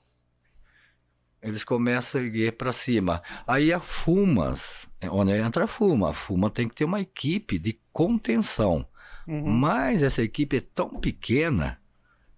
eles 1.45 1.63
começam 1.63 2.21
a 2.21 2.25
erguer 2.25 2.57
para 2.57 2.73
cima. 2.73 3.23
Aí 3.47 3.73
a 3.73 3.79
Fumas, 3.79 4.89
é 5.01 5.11
onde 5.11 5.33
entra 5.33 5.65
a 5.65 5.67
Fuma, 5.67 6.11
a 6.11 6.15
Fuma 6.15 6.51
tem 6.51 6.69
que 6.69 6.75
ter 6.75 6.85
uma 6.85 7.01
equipe 7.01 7.59
de 7.59 7.79
contenção. 7.93 8.87
Uhum. 9.29 9.51
Mas 9.51 10.03
essa 10.03 10.23
equipe 10.23 10.57
é 10.57 10.61
tão 10.61 10.89
pequena, 10.89 11.79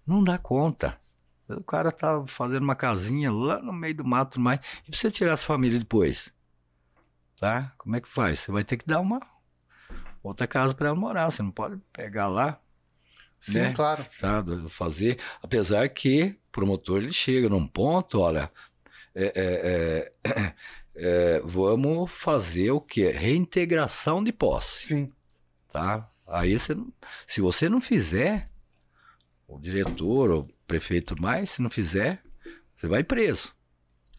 não 0.05 0.23
dá 0.23 0.37
conta. 0.37 0.99
O 1.49 1.63
cara 1.63 1.91
tá 1.91 2.25
fazendo 2.27 2.63
uma 2.63 2.75
casinha 2.75 3.31
lá 3.31 3.61
no 3.61 3.71
meio 3.71 3.95
do 3.95 4.05
mato, 4.05 4.39
mas 4.39 4.59
e 4.85 4.91
pra 4.91 4.99
você 4.99 5.09
tirar 5.09 5.33
essa 5.33 5.45
família 5.45 5.79
depois? 5.79 6.33
Tá? 7.39 7.71
Como 7.77 7.95
é 7.95 8.01
que 8.01 8.09
faz? 8.09 8.39
Você 8.39 8.51
vai 8.51 8.65
ter 8.65 8.75
que 8.75 8.85
dar 8.85 8.99
uma 8.99 9.21
outra 10.21 10.45
casa 10.45 10.73
para 10.75 10.87
ela 10.89 10.95
morar. 10.97 11.31
Você 11.31 11.41
não 11.41 11.51
pode 11.51 11.79
pegar 11.93 12.27
lá. 12.27 12.59
Sim, 13.39 13.59
né? 13.59 13.73
claro. 13.73 14.05
Sabe, 14.11 14.69
fazer. 14.69 15.17
Apesar 15.41 15.87
que 15.89 16.37
o 16.49 16.51
promotor 16.51 16.97
ele 16.97 17.13
chega 17.13 17.47
num 17.47 17.65
ponto, 17.65 18.19
olha, 18.19 18.51
é, 19.17 19.33
é, 19.35 20.11
é, 20.23 20.53
é 20.95 21.41
vamos 21.43 22.11
fazer 22.11 22.71
o 22.71 22.79
que? 22.79 23.09
Reintegração 23.09 24.23
de 24.23 24.31
posse. 24.31 24.87
Sim. 24.87 25.11
Tá? 25.71 26.07
Aí 26.27 26.57
você, 26.57 26.75
se 27.25 27.41
você 27.41 27.67
não 27.67 27.81
fizer, 27.81 28.49
o 29.47 29.57
diretor, 29.57 30.31
o 30.31 30.47
prefeito 30.67 31.19
mais, 31.19 31.51
se 31.51 31.61
não 31.61 31.69
fizer, 31.69 32.21
você 32.75 32.87
vai 32.87 33.03
preso. 33.03 33.56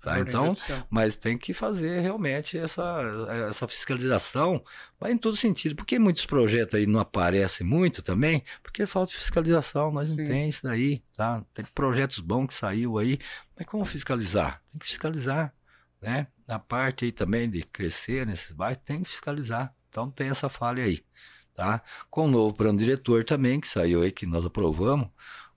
Tá? 0.01 0.21
Então, 0.21 0.55
mas 0.89 1.17
tem 1.17 1.37
que 1.37 1.53
fazer 1.53 2.01
realmente 2.01 2.57
essa, 2.57 3.03
essa 3.49 3.67
fiscalização, 3.67 4.63
vai 4.99 5.13
em 5.13 5.19
todo 5.19 5.37
sentido. 5.37 5.75
Por 5.75 5.85
que 5.85 5.99
muitos 5.99 6.25
projetos 6.25 6.75
aí 6.75 6.87
não 6.87 7.01
aparecem 7.01 7.67
muito 7.67 8.01
também? 8.01 8.45
Porque 8.63 8.87
falta 8.87 9.13
fiscalização, 9.13 9.91
nós 9.91 10.11
Sim. 10.11 10.23
não 10.23 10.29
tem 10.29 10.49
isso 10.49 10.63
daí, 10.63 11.03
tá? 11.17 11.43
Tem 11.53 11.65
projetos 11.75 12.21
bons 12.21 12.47
que 12.47 12.55
saiu 12.55 12.97
aí, 12.97 13.19
mas 13.57 13.67
como 13.67 13.85
fiscalizar? 13.85 14.63
Tem 14.71 14.79
que 14.79 14.87
fiscalizar, 14.87 15.53
né? 16.01 16.29
Na 16.47 16.61
parte 16.61 17.05
aí 17.05 17.13
também 17.13 17.51
de 17.51 17.63
crescer 17.63 18.25
nesses 18.25 18.53
bairros, 18.53 18.83
tem 18.85 19.03
que 19.03 19.11
fiscalizar. 19.11 19.75
Então 19.91 20.09
tem 20.09 20.29
essa 20.29 20.49
falha 20.49 20.85
aí, 20.85 21.03
tá? 21.55 21.83
Com 22.09 22.27
o 22.27 22.31
novo 22.31 22.55
plano 22.55 22.79
diretor 22.79 23.25
também, 23.25 23.61
que 23.61 23.69
saiu 23.69 24.03
aí, 24.03 24.13
que 24.13 24.27
nós 24.27 24.47
aprovamos 24.47 25.09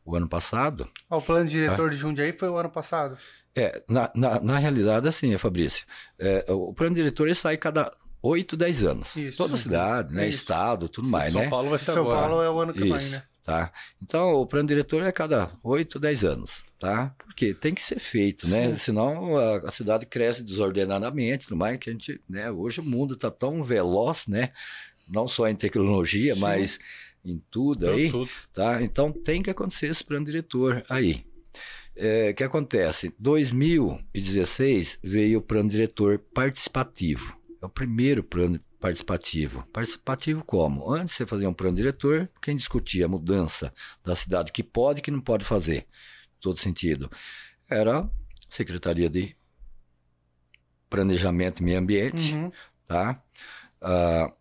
o 0.03 0.15
ano 0.15 0.27
passado. 0.27 0.89
o 1.09 1.21
plano 1.21 1.47
diretor 1.47 1.89
tá? 1.89 1.89
de 1.89 1.95
Jundiaí 1.95 2.33
foi 2.33 2.49
o 2.49 2.57
ano 2.57 2.69
passado? 2.69 3.17
É, 3.55 3.83
na, 3.89 4.09
na, 4.15 4.39
na 4.39 4.57
realidade, 4.57 5.07
assim, 5.07 5.37
Fabrício, 5.37 5.85
é, 6.17 6.45
o 6.49 6.73
plano 6.73 6.95
diretor 6.95 7.27
ele 7.27 7.35
sai 7.35 7.57
cada 7.57 7.91
8, 8.21 8.55
10 8.55 8.83
anos. 8.83 9.15
Isso. 9.15 9.37
Toda 9.37 9.57
cidade, 9.57 10.13
né? 10.13 10.27
Isso. 10.27 10.39
Estado, 10.39 10.87
tudo 10.87 11.07
mais, 11.07 11.31
São 11.31 11.41
né? 11.41 11.47
São 11.47 11.51
Paulo 11.51 11.69
vai 11.69 11.79
ser 11.79 11.91
São 11.91 12.03
agora. 12.03 12.27
Paulo 12.27 12.41
é 12.41 12.49
o 12.49 12.59
ano 12.59 12.73
que 12.73 12.79
vem, 12.79 13.09
né? 13.09 13.23
Tá? 13.43 13.73
Então, 14.01 14.35
o 14.35 14.45
plano 14.45 14.67
diretor 14.67 15.01
é 15.03 15.11
cada 15.11 15.49
8, 15.63 15.99
10 15.99 16.23
anos, 16.23 16.63
tá? 16.79 17.13
Porque 17.17 17.55
tem 17.55 17.73
que 17.73 17.83
ser 17.83 17.99
feito, 17.99 18.47
né? 18.47 18.69
Sim. 18.71 18.77
Senão 18.77 19.35
a, 19.35 19.57
a, 19.67 19.71
cidade 19.71 20.05
cresce 20.05 20.43
desordenadamente, 20.43 21.45
tudo 21.45 21.57
mais, 21.57 21.77
que 21.79 21.89
a 21.89 21.93
gente, 21.93 22.21
né? 22.29 22.51
Hoje 22.51 22.79
o 22.79 22.83
mundo 22.83 23.15
está 23.15 23.31
tão 23.31 23.63
veloz, 23.63 24.27
né? 24.27 24.51
Não 25.09 25.27
só 25.27 25.47
em 25.47 25.55
tecnologia, 25.55 26.35
Sim. 26.35 26.41
mas 26.41 26.79
em 27.25 27.41
tudo 27.49 27.89
aí, 27.89 28.11
tudo. 28.11 28.29
tá? 28.53 28.81
Então 28.81 29.11
tem 29.11 29.41
que 29.41 29.49
acontecer 29.49 29.87
esse 29.87 30.03
plano 30.03 30.25
diretor 30.25 30.83
aí, 30.87 31.25
é, 32.01 32.33
que 32.33 32.43
acontece? 32.43 33.13
2016 33.19 34.99
veio 35.03 35.39
o 35.39 35.41
plano 35.41 35.69
diretor 35.69 36.19
participativo. 36.33 37.37
É 37.61 37.65
o 37.65 37.69
primeiro 37.69 38.23
plano 38.23 38.59
participativo. 38.79 39.63
Participativo 39.71 40.43
como? 40.43 40.91
Antes 40.91 41.13
você 41.15 41.25
fazer 41.25 41.45
um 41.47 41.53
plano 41.53 41.77
diretor, 41.77 42.29
quem 42.41 42.55
discutia 42.55 43.05
a 43.05 43.09
mudança 43.09 43.71
da 44.03 44.15
cidade, 44.15 44.51
que 44.51 44.63
pode 44.63 44.99
e 44.99 45.01
que 45.03 45.11
não 45.11 45.21
pode 45.21 45.45
fazer, 45.45 45.85
todo 46.39 46.57
sentido. 46.59 47.09
era 47.69 48.09
Secretaria 48.49 49.09
de 49.09 49.35
Planejamento 50.89 51.59
e 51.61 51.63
Meio 51.63 51.79
Ambiente, 51.79 52.33
Uhum. 52.33 52.51
tá? 52.87 53.23
Ah, 53.79 54.33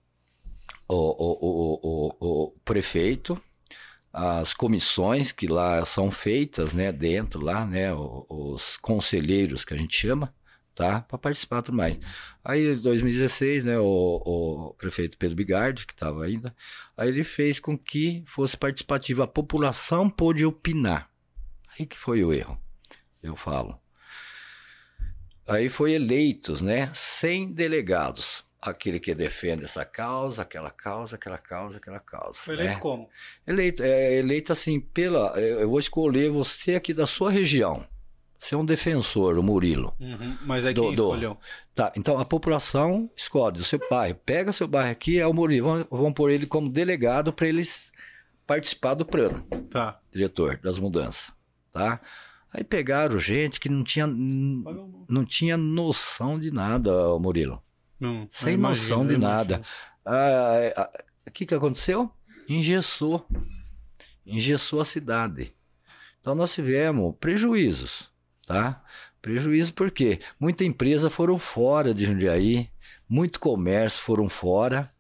o, 0.89 0.95
o, 0.97 1.81
o, 2.21 2.47
o 2.47 2.51
prefeito, 2.65 3.41
as 4.13 4.53
comissões 4.53 5.31
que 5.31 5.47
lá 5.47 5.85
são 5.87 6.11
feitas, 6.11 6.73
né, 6.73 6.91
dentro 6.91 7.41
lá, 7.41 7.65
né, 7.65 7.93
os 7.95 8.77
conselheiros 8.77 9.65
que 9.65 9.73
a 9.73 9.77
gente 9.77 9.97
chama, 9.97 10.35
tá, 10.75 11.01
para 11.03 11.19
participar 11.19 11.63
tudo 11.63 11.77
mais. 11.77 11.99
Aí, 12.45 12.73
em 12.73 12.79
2016, 12.79 13.65
né, 13.65 13.79
o, 13.79 13.85
o 13.85 14.75
prefeito 14.75 15.17
Pedro 15.17 15.37
Bigardi, 15.37 15.87
que 15.87 15.93
estava 15.93 16.25
ainda, 16.25 16.55
aí 16.97 17.09
ele 17.09 17.23
fez 17.23 17.61
com 17.61 17.79
que 17.79 18.25
fosse 18.27 18.57
participativa, 18.57 19.25
a 19.25 19.29
população 19.29 20.11
pôde 20.11 20.45
opinar. 20.45 21.09
Aí 21.79 21.87
que 21.87 21.99
foi 21.99 22.25
o 22.25 22.33
erro, 22.33 22.61
eu 23.23 23.37
falo. 23.37 23.79
Aí 25.47 25.69
foi 25.69 25.93
eleitos, 25.93 26.61
né, 26.61 26.91
100 26.95 27.53
delegados. 27.53 28.45
Aquele 28.63 29.01
que 29.01 29.15
defende 29.15 29.65
essa 29.65 29.85
causa, 29.87 30.43
aquela 30.43 30.71
causa, 30.71 31.17
aquela 31.17 31.39
causa, 31.39 31.79
aquela 31.79 31.99
causa. 32.01 32.39
Foi 32.39 32.57
né? 32.57 32.65
eleito 32.65 32.81
como? 32.81 33.09
Eleito, 33.47 33.83
é 33.83 34.17
eleito 34.19 34.53
assim 34.53 34.79
pela. 34.79 35.29
Eu 35.41 35.61
eu 35.61 35.71
vou 35.71 35.79
escolher 35.79 36.31
você 36.31 36.75
aqui 36.75 36.93
da 36.93 37.07
sua 37.07 37.31
região. 37.31 37.85
Você 38.39 38.55
é 38.55 38.59
um 38.59 38.65
defensor, 38.65 39.39
o 39.39 39.43
Murilo. 39.43 39.95
Uhum. 40.01 40.37
Mas 40.43 40.65
é 40.65 40.73
Do- 40.73 40.83
quem 40.83 40.95
do- 40.95 41.03
escolheu. 41.05 41.39
Tá, 41.75 41.93
então 41.97 42.19
a 42.19 42.25
população 42.25 43.11
escolhe 43.17 43.59
o 43.61 43.65
seu 43.65 43.79
bairro. 43.91 44.17
Pega 44.25 44.53
seu 44.53 44.67
bairro 44.69 44.91
aqui, 44.91 45.19
é 45.19 45.27
o 45.27 45.33
Murilo. 45.33 45.67
Vamos, 45.69 45.87
vamos 45.91 46.13
pôr 46.15 46.31
ele 46.31 46.47
como 46.47 46.69
delegado 46.71 47.33
para 47.33 47.47
eles 47.47 47.91
participar 48.47 48.95
do 48.95 49.05
plano, 49.07 49.43
Tá. 49.71 50.01
diretor, 50.13 50.59
das 50.63 50.79
mudanças. 50.79 51.33
Tá? 51.71 52.01
Aí 52.53 52.65
pegaram 52.65 53.19
gente 53.19 53.61
que 53.61 53.69
não 53.69 53.85
tinha, 53.85 54.07
não 54.07 55.25
tinha 55.25 55.57
noção 55.57 56.39
de 56.39 56.51
nada, 56.51 57.09
o 57.15 57.19
Murilo. 57.19 57.63
Não, 58.01 58.27
Sem 58.31 58.55
eu 58.55 58.61
noção 58.61 59.07
de 59.07 59.19
nada. 59.19 59.63
Ah, 60.05 60.73
ah, 60.77 60.91
O 61.27 61.31
que, 61.31 61.45
que 61.45 61.55
aconteceu? 61.55 62.11
Engessou. 62.49 63.27
Engessou 64.27 64.81
a 64.81 64.85
cidade. 64.85 65.53
Então 66.21 66.35
nós 66.35 66.53
tivemos 66.53 67.15
prejuízos, 67.21 68.11
tá? 68.47 68.83
Prejuízo 69.21 69.75
porque 69.75 70.19
muita 70.39 70.65
empresa 70.65 71.11
foram 71.11 71.39
fora 71.39 71.93
de 71.93 72.07
Jundiaí, 72.07 72.71
muito 73.09 73.39
comércio 73.39 74.01
foram 74.01 74.29
fora. 74.29 74.91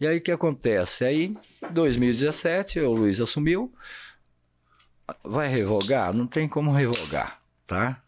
E 0.00 0.06
aí 0.06 0.18
o 0.18 0.20
que 0.20 0.30
acontece? 0.30 1.04
Aí, 1.04 1.36
em 1.62 1.72
2017, 1.72 2.80
o 2.80 2.92
Luiz 2.92 3.20
assumiu. 3.20 3.72
Vai 5.24 5.48
revogar? 5.48 6.12
Não 6.12 6.26
tem 6.26 6.48
como 6.48 6.72
revogar, 6.72 7.40
tá? 7.66 8.02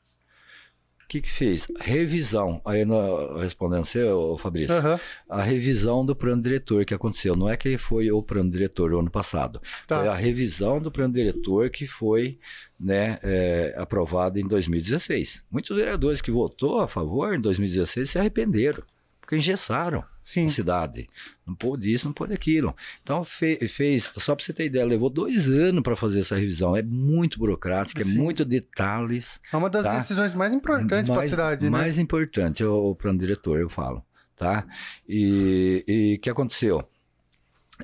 O 1.11 1.13
que 1.13 1.23
que 1.23 1.29
fez? 1.29 1.67
Revisão. 1.81 2.63
Aí, 2.65 2.85
no, 2.85 3.37
respondendo 3.37 3.85
você, 3.85 4.05
ô, 4.05 4.39
Fabrício 4.39 4.77
Aham. 4.77 5.01
a 5.29 5.43
revisão 5.43 6.07
do 6.07 6.15
plano 6.15 6.41
diretor 6.41 6.85
que 6.85 6.95
aconteceu. 6.95 7.35
Não 7.35 7.49
é 7.49 7.57
que 7.57 7.77
foi 7.77 8.13
o 8.13 8.23
plano 8.23 8.49
diretor 8.49 8.93
o 8.93 9.01
ano 9.01 9.11
passado. 9.11 9.61
Tá. 9.89 9.99
Foi 9.99 10.09
a 10.09 10.15
revisão 10.15 10.81
do 10.81 10.89
plano 10.89 11.13
diretor 11.13 11.69
que 11.69 11.85
foi 11.85 12.39
né, 12.79 13.19
é, 13.25 13.75
aprovado 13.77 14.39
em 14.39 14.47
2016. 14.47 15.45
Muitos 15.51 15.77
vereadores 15.77 16.21
que 16.21 16.31
votou 16.31 16.81
a 16.81 16.87
favor 16.87 17.35
em 17.35 17.41
2016 17.41 18.09
se 18.09 18.17
arrependeram, 18.17 18.85
porque 19.21 19.35
engessaram 19.35 20.05
Sim. 20.33 20.49
cidade. 20.49 21.07
Não 21.47 21.55
pôde 21.55 21.93
isso, 21.93 22.07
não 22.07 22.13
pôde 22.13 22.33
aquilo. 22.33 22.75
Então 23.03 23.25
fe- 23.25 23.67
fez, 23.69 24.13
só 24.17 24.35
para 24.37 24.45
você 24.45 24.53
ter 24.53 24.67
ideia, 24.67 24.85
levou 24.85 25.11
dois 25.11 25.49
anos 25.49 25.83
para 25.83 25.97
fazer 25.97 26.21
essa 26.21 26.37
revisão. 26.37 26.77
É 26.77 26.83
muito 26.83 27.39
burocrática, 27.39 28.03
é 28.03 28.05
muito 28.05 28.45
detalhes. 28.45 29.41
É 29.53 29.57
uma 29.57 29.69
das 29.69 29.83
Tá. 29.83 29.97
decisões 29.97 30.35
mais 30.35 30.55
importantes 30.55 31.07
para 31.07 31.15
a 31.15 31.17
Mais- 31.19 31.31
cidade, 31.31 31.65
né? 31.65 31.71
Mais 31.71 31.99
importante 31.99 32.63
o, 32.65 32.95
plano 32.95 33.19
diretor, 33.19 33.59
eu 33.59 33.69
falo, 33.69 34.05
tá? 34.37 34.67
E 35.09 36.15
o 36.19 36.21
que 36.21 36.31
aconteceu? 36.31 36.87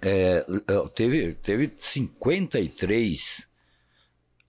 É, 0.03 0.45
teve, 0.95 1.33
teve 1.43 1.73
53 1.79 3.49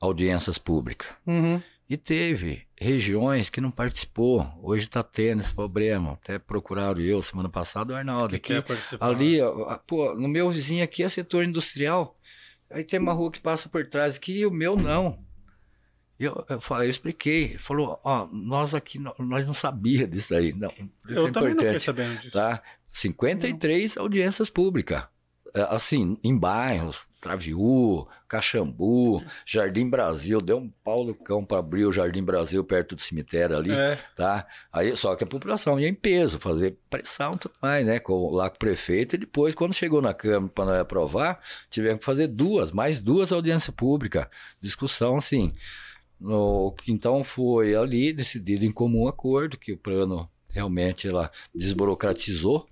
audiências 0.01 0.57
públicas. 0.57 1.07
Uhum. 1.25 1.61
E 1.89 1.95
teve 1.97 2.66
regiões 2.79 3.49
que 3.49 3.59
não 3.61 3.71
participou. 3.71 4.47
Hoje 4.61 4.85
está 4.85 5.01
tendo 5.03 5.41
esse 5.41 5.53
problema. 5.53 6.13
Até 6.13 6.37
procuraram 6.39 6.99
eu 7.01 7.21
semana 7.21 7.49
passada, 7.49 7.93
o 7.93 7.95
Arnaldo. 7.95 8.29
Que 8.29 8.35
aqui, 8.35 8.53
quer 8.53 8.61
participar. 8.61 9.07
Ali, 9.07 9.41
ó, 9.41 9.77
pô, 9.85 10.15
no 10.15 10.27
meu 10.27 10.49
vizinho 10.49 10.83
aqui 10.83 11.03
é 11.03 11.09
setor 11.09 11.43
industrial. 11.43 12.17
Aí 12.69 12.83
tem 12.83 12.99
uma 12.99 13.13
rua 13.13 13.31
que 13.31 13.39
passa 13.39 13.67
por 13.69 13.85
trás 13.87 14.17
aqui 14.17 14.39
e 14.39 14.45
o 14.45 14.51
meu 14.51 14.75
não. 14.75 15.25
Eu, 16.19 16.43
eu, 16.49 16.59
falei, 16.59 16.87
eu 16.87 16.91
expliquei. 16.91 17.57
Falou, 17.57 17.99
ó, 18.03 18.27
nós 18.31 18.73
aqui, 18.73 18.97
nó- 18.99 19.13
nós 19.19 19.45
não 19.45 19.53
sabia 19.53 20.07
disso 20.07 20.33
aí. 20.35 20.51
Não, 20.53 20.69
isso 21.07 21.19
Eu 21.19 21.27
é 21.27 21.31
também 21.31 21.53
não 21.53 21.63
fiquei 21.63 21.79
sabendo 21.79 22.19
disso. 22.19 22.31
tá? 22.31 22.61
53 22.87 23.97
audiências 23.97 24.49
públicas. 24.49 25.03
É, 25.53 25.61
Assim, 25.69 26.17
em 26.23 26.37
bairros, 26.37 27.06
Traviú, 27.19 28.07
Caxambu, 28.27 29.23
Jardim 29.45 29.89
Brasil, 29.89 30.39
deu 30.39 30.57
um 30.57 30.69
pau 30.83 31.03
no 31.03 31.15
cão 31.15 31.43
para 31.43 31.57
abrir 31.57 31.85
o 31.85 31.91
Jardim 31.91 32.23
Brasil 32.23 32.63
perto 32.63 32.95
do 32.95 33.01
cemitério 33.01 33.57
ali 33.57 33.71
É, 33.71 33.97
tá? 34.15 34.45
Aí 34.71 34.95
só 34.95 35.15
que 35.15 35.23
a 35.23 35.27
população 35.27 35.79
ia 35.79 35.87
em 35.87 35.93
peso, 35.93 36.39
fazer 36.39 36.77
pressão 36.89 37.35
e 37.35 37.37
tudo 37.39 37.55
mais, 37.61 37.85
né? 37.85 37.99
Com, 37.99 38.31
lá 38.31 38.49
com 38.49 38.55
o 38.55 38.59
prefeito 38.59 39.15
e 39.15 39.19
depois, 39.19 39.55
quando 39.55 39.73
chegou 39.73 40.01
na 40.01 40.13
Câmara 40.13 40.51
para 40.53 40.65
nós 40.65 40.79
aprovar, 40.79 41.39
tivemos 41.69 41.99
que 41.99 42.05
fazer 42.05 42.27
duas, 42.27 42.71
mais 42.71 42.99
duas 42.99 43.31
audiências 43.31 43.75
públicas, 43.75 44.27
discussão 44.61 45.15
assim. 45.15 45.53
No, 46.19 46.75
então 46.87 47.23
foi 47.23 47.75
ali 47.75 48.11
decidido 48.11 48.65
em 48.65 48.71
comum 48.71 49.07
acordo 49.07 49.57
que 49.57 49.73
o 49.73 49.77
plano 49.77 50.29
realmente 50.49 51.07
ela 51.07 51.31
desburocratizou. 51.53 52.67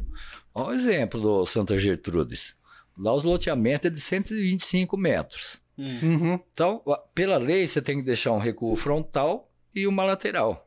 Olha 0.54 0.70
o 0.70 0.74
exemplo 0.74 1.20
do 1.20 1.46
Santa 1.46 1.78
Gertrudes. 1.78 2.56
Lá 2.98 3.14
os 3.14 3.24
loteamentos 3.24 3.86
é 3.88 3.90
de 3.90 4.00
125 4.00 4.98
metros. 4.98 5.62
hum. 5.78 6.00
Uhum. 6.02 6.40
Então, 6.54 6.82
pela 7.14 7.38
lei, 7.38 7.68
você 7.68 7.82
tem 7.82 7.98
que 7.98 8.06
deixar 8.06 8.32
um 8.32 8.38
recuo 8.38 8.76
frontal 8.76 9.52
e 9.74 9.86
uma 9.86 10.04
lateral. 10.04 10.66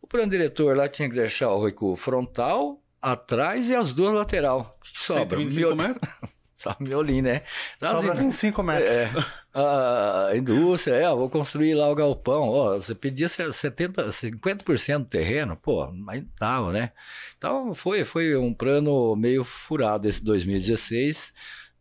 O 0.00 0.06
plano 0.06 0.30
diretor 0.30 0.76
lá 0.76 0.88
tinha 0.88 1.08
que 1.08 1.14
deixar 1.14 1.50
o 1.50 1.64
recuo 1.64 1.96
frontal, 1.96 2.80
atrás 3.00 3.68
e 3.68 3.74
as 3.74 3.92
duas 3.92 4.14
lateral. 4.14 4.78
Sobra 4.82 5.38
125 5.38 5.60
miolo, 5.60 5.76
metros? 5.76 6.10
só 6.54 6.76
miolinho, 6.80 7.24
né? 7.24 7.42
Então, 7.76 7.96
Sobra 7.96 8.12
assim, 8.12 8.28
25 8.28 8.62
metros. 8.62 8.90
é, 8.90 9.10
a 9.54 10.32
indústria, 10.34 10.94
é, 10.94 11.08
vou 11.10 11.28
construir 11.28 11.74
lá 11.74 11.90
o 11.90 11.94
galpão. 11.94 12.48
Ó, 12.48 12.76
você 12.76 12.94
pedia 12.94 13.28
70, 13.28 14.06
50% 14.08 14.98
do 14.98 15.04
terreno, 15.04 15.56
pô, 15.56 15.90
mas 15.92 16.22
não 16.22 16.28
tava, 16.38 16.72
né? 16.72 16.92
Então 17.36 17.74
foi, 17.74 18.04
foi 18.04 18.34
um 18.36 18.54
plano 18.54 19.14
meio 19.14 19.44
furado 19.44 20.08
esse 20.08 20.24
2016. 20.24 21.32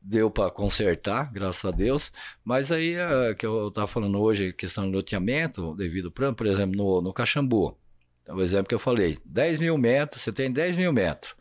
Deu 0.05 0.29
para 0.29 0.51
consertar, 0.51 1.31
graças 1.31 1.63
a 1.63 1.71
Deus. 1.71 2.11
Mas 2.43 2.71
aí, 2.71 2.99
a, 2.99 3.33
que 3.33 3.45
eu 3.45 3.69
estava 3.69 3.87
falando 3.87 4.19
hoje, 4.19 4.51
questão 4.51 4.89
do 4.89 4.97
loteamento, 4.97 5.73
devido 5.75 6.11
plano, 6.11 6.35
por 6.35 6.45
exemplo, 6.45 6.75
no, 6.75 7.01
no 7.01 7.13
Caxambu. 7.13 7.77
É 8.25 8.33
o 8.33 8.41
exemplo 8.41 8.67
que 8.67 8.75
eu 8.75 8.79
falei: 8.79 9.17
10 9.25 9.59
mil 9.59 9.77
metros, 9.77 10.21
você 10.21 10.31
tem 10.31 10.51
10 10.51 10.77
mil 10.77 10.91
metros. 10.91 11.35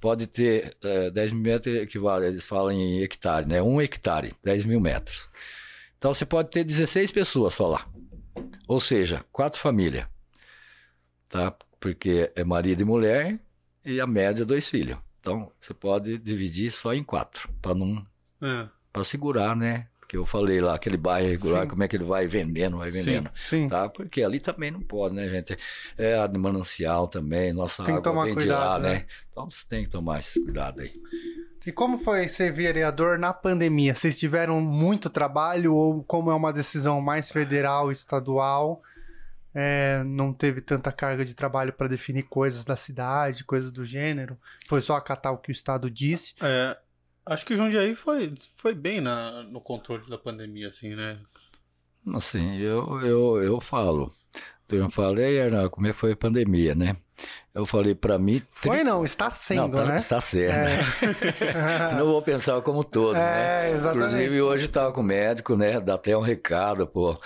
Pode 0.00 0.26
ter 0.26 0.76
eh, 0.82 1.10
10 1.10 1.32
mil 1.32 1.42
metros, 1.42 1.74
equivale, 1.76 2.26
eles 2.26 2.46
falam 2.46 2.72
em 2.72 3.02
hectare, 3.02 3.46
né? 3.46 3.62
Um 3.62 3.80
hectare, 3.80 4.34
10 4.42 4.64
mil 4.66 4.80
metros. 4.80 5.30
Então 5.96 6.12
você 6.12 6.26
pode 6.26 6.50
ter 6.50 6.64
16 6.64 7.10
pessoas 7.12 7.54
só 7.54 7.68
lá. 7.68 7.86
Ou 8.66 8.80
seja, 8.80 9.24
quatro 9.30 9.60
famílias. 9.60 10.06
Tá? 11.28 11.54
Porque 11.78 12.32
é 12.34 12.44
marido 12.44 12.82
e 12.82 12.84
mulher 12.84 13.38
e 13.84 14.00
a 14.00 14.06
média 14.06 14.44
dois 14.44 14.68
filhos. 14.68 14.98
Então 15.22 15.50
você 15.58 15.72
pode 15.72 16.18
dividir 16.18 16.72
só 16.72 16.92
em 16.92 17.04
quatro, 17.04 17.48
para 17.62 17.74
não 17.76 18.04
É. 18.42 18.66
para 18.92 19.04
segurar, 19.04 19.54
né? 19.54 19.86
Porque 20.00 20.16
eu 20.16 20.26
falei 20.26 20.60
lá, 20.60 20.74
aquele 20.74 20.96
bairro 20.98 21.28
irregular, 21.28 21.62
Sim. 21.62 21.68
como 21.68 21.82
é 21.84 21.88
que 21.88 21.96
ele 21.96 22.04
vai 22.04 22.26
vendendo, 22.26 22.76
vai 22.78 22.90
vendendo. 22.90 23.30
Sim. 23.46 23.68
Tá? 23.68 23.88
Porque 23.88 24.22
ali 24.22 24.40
também 24.40 24.70
não 24.70 24.82
pode, 24.82 25.14
né, 25.14 25.26
gente? 25.28 25.56
É 25.96 26.18
a 26.18 26.26
de 26.26 26.36
manancial 26.36 27.06
também, 27.06 27.52
nossa 27.52 27.84
Tem 27.84 27.94
que 27.94 28.00
água 28.00 28.02
tomar 28.02 28.24
vem 28.24 28.34
cuidado, 28.34 28.58
de 28.58 28.66
lá, 28.66 28.78
né? 28.90 28.94
né? 28.98 29.06
Então 29.30 29.48
você 29.48 29.64
tem 29.66 29.84
que 29.84 29.90
tomar 29.90 30.18
esse 30.18 30.42
cuidado 30.42 30.80
aí. 30.80 30.92
E 31.64 31.70
como 31.70 31.96
foi 31.96 32.28
ser 32.28 32.52
vereador 32.52 33.16
na 33.18 33.32
pandemia? 33.32 33.94
Vocês 33.94 34.18
tiveram 34.18 34.60
muito 34.60 35.08
trabalho 35.08 35.72
ou 35.72 36.02
como 36.02 36.30
é 36.32 36.34
uma 36.34 36.52
decisão 36.52 37.00
mais 37.00 37.30
federal, 37.30 37.90
estadual, 37.92 38.82
é, 39.54 40.02
não 40.04 40.32
teve 40.32 40.60
tanta 40.60 40.90
carga 40.90 41.24
de 41.24 41.34
trabalho 41.34 41.72
para 41.72 41.88
definir 41.88 42.24
coisas 42.24 42.64
da 42.64 42.76
cidade, 42.76 43.44
coisas 43.44 43.70
do 43.70 43.84
gênero? 43.84 44.38
Foi 44.66 44.80
só 44.80 44.96
acatar 44.96 45.32
o 45.32 45.38
que 45.38 45.50
o 45.50 45.52
estado 45.52 45.90
disse? 45.90 46.34
É, 46.40 46.76
acho 47.26 47.44
que 47.44 47.56
Jundiaí 47.56 47.94
foi, 47.94 48.34
foi 48.56 48.74
bem 48.74 49.00
na, 49.00 49.42
no 49.42 49.60
controle 49.60 50.08
da 50.08 50.18
pandemia, 50.18 50.68
assim, 50.68 50.94
né? 50.94 51.18
Assim, 52.14 52.56
eu, 52.58 53.00
eu, 53.00 53.42
eu 53.42 53.60
falo. 53.60 54.12
Eu 54.70 54.90
falei, 54.90 55.40
Arnaldo, 55.40 55.70
como 55.70 55.86
é 55.86 55.92
que 55.92 55.98
foi 55.98 56.12
a 56.12 56.16
pandemia, 56.16 56.74
né? 56.74 56.96
Eu 57.54 57.66
falei, 57.66 57.94
para 57.94 58.18
mim... 58.18 58.42
Foi 58.50 58.82
não, 58.82 59.04
está 59.04 59.30
sendo, 59.30 59.60
não, 59.60 59.70
tá, 59.70 59.84
né? 59.84 59.98
está 59.98 60.20
sendo. 60.20 60.50
É. 60.50 60.78
Não 61.96 62.06
vou 62.06 62.22
pensar 62.22 62.60
como 62.62 62.82
todo, 62.82 63.12
né? 63.12 63.68
É, 63.68 63.74
exatamente. 63.74 64.06
Inclusive, 64.06 64.40
hoje 64.40 64.64
estava 64.64 64.92
com 64.92 65.02
o 65.02 65.04
médico, 65.04 65.54
né? 65.54 65.78
Dá 65.78 65.94
até 65.94 66.16
um 66.16 66.22
recado 66.22 66.86
pro, 66.86 67.20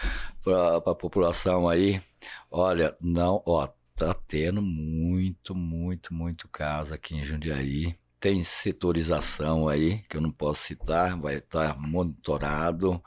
para 0.47 0.93
a 0.93 0.95
população 0.95 1.69
aí. 1.69 2.01
Olha, 2.49 2.97
não, 3.01 3.43
ó, 3.45 3.69
tá 3.97 4.15
tendo 4.15 4.63
muito, 4.63 5.55
muito, 5.55 6.15
muito 6.15 6.49
caso 6.49 6.95
aqui 6.95 7.17
em 7.17 7.25
Jundiaí. 7.25 7.97
Tem 8.21 8.45
setorização 8.45 9.69
aí, 9.69 9.99
que 10.09 10.17
eu 10.17 10.21
não 10.21 10.31
posso 10.31 10.63
citar, 10.63 11.19
vai 11.19 11.37
estar 11.37 11.75
tá 11.75 11.81
monitorado 11.81 13.03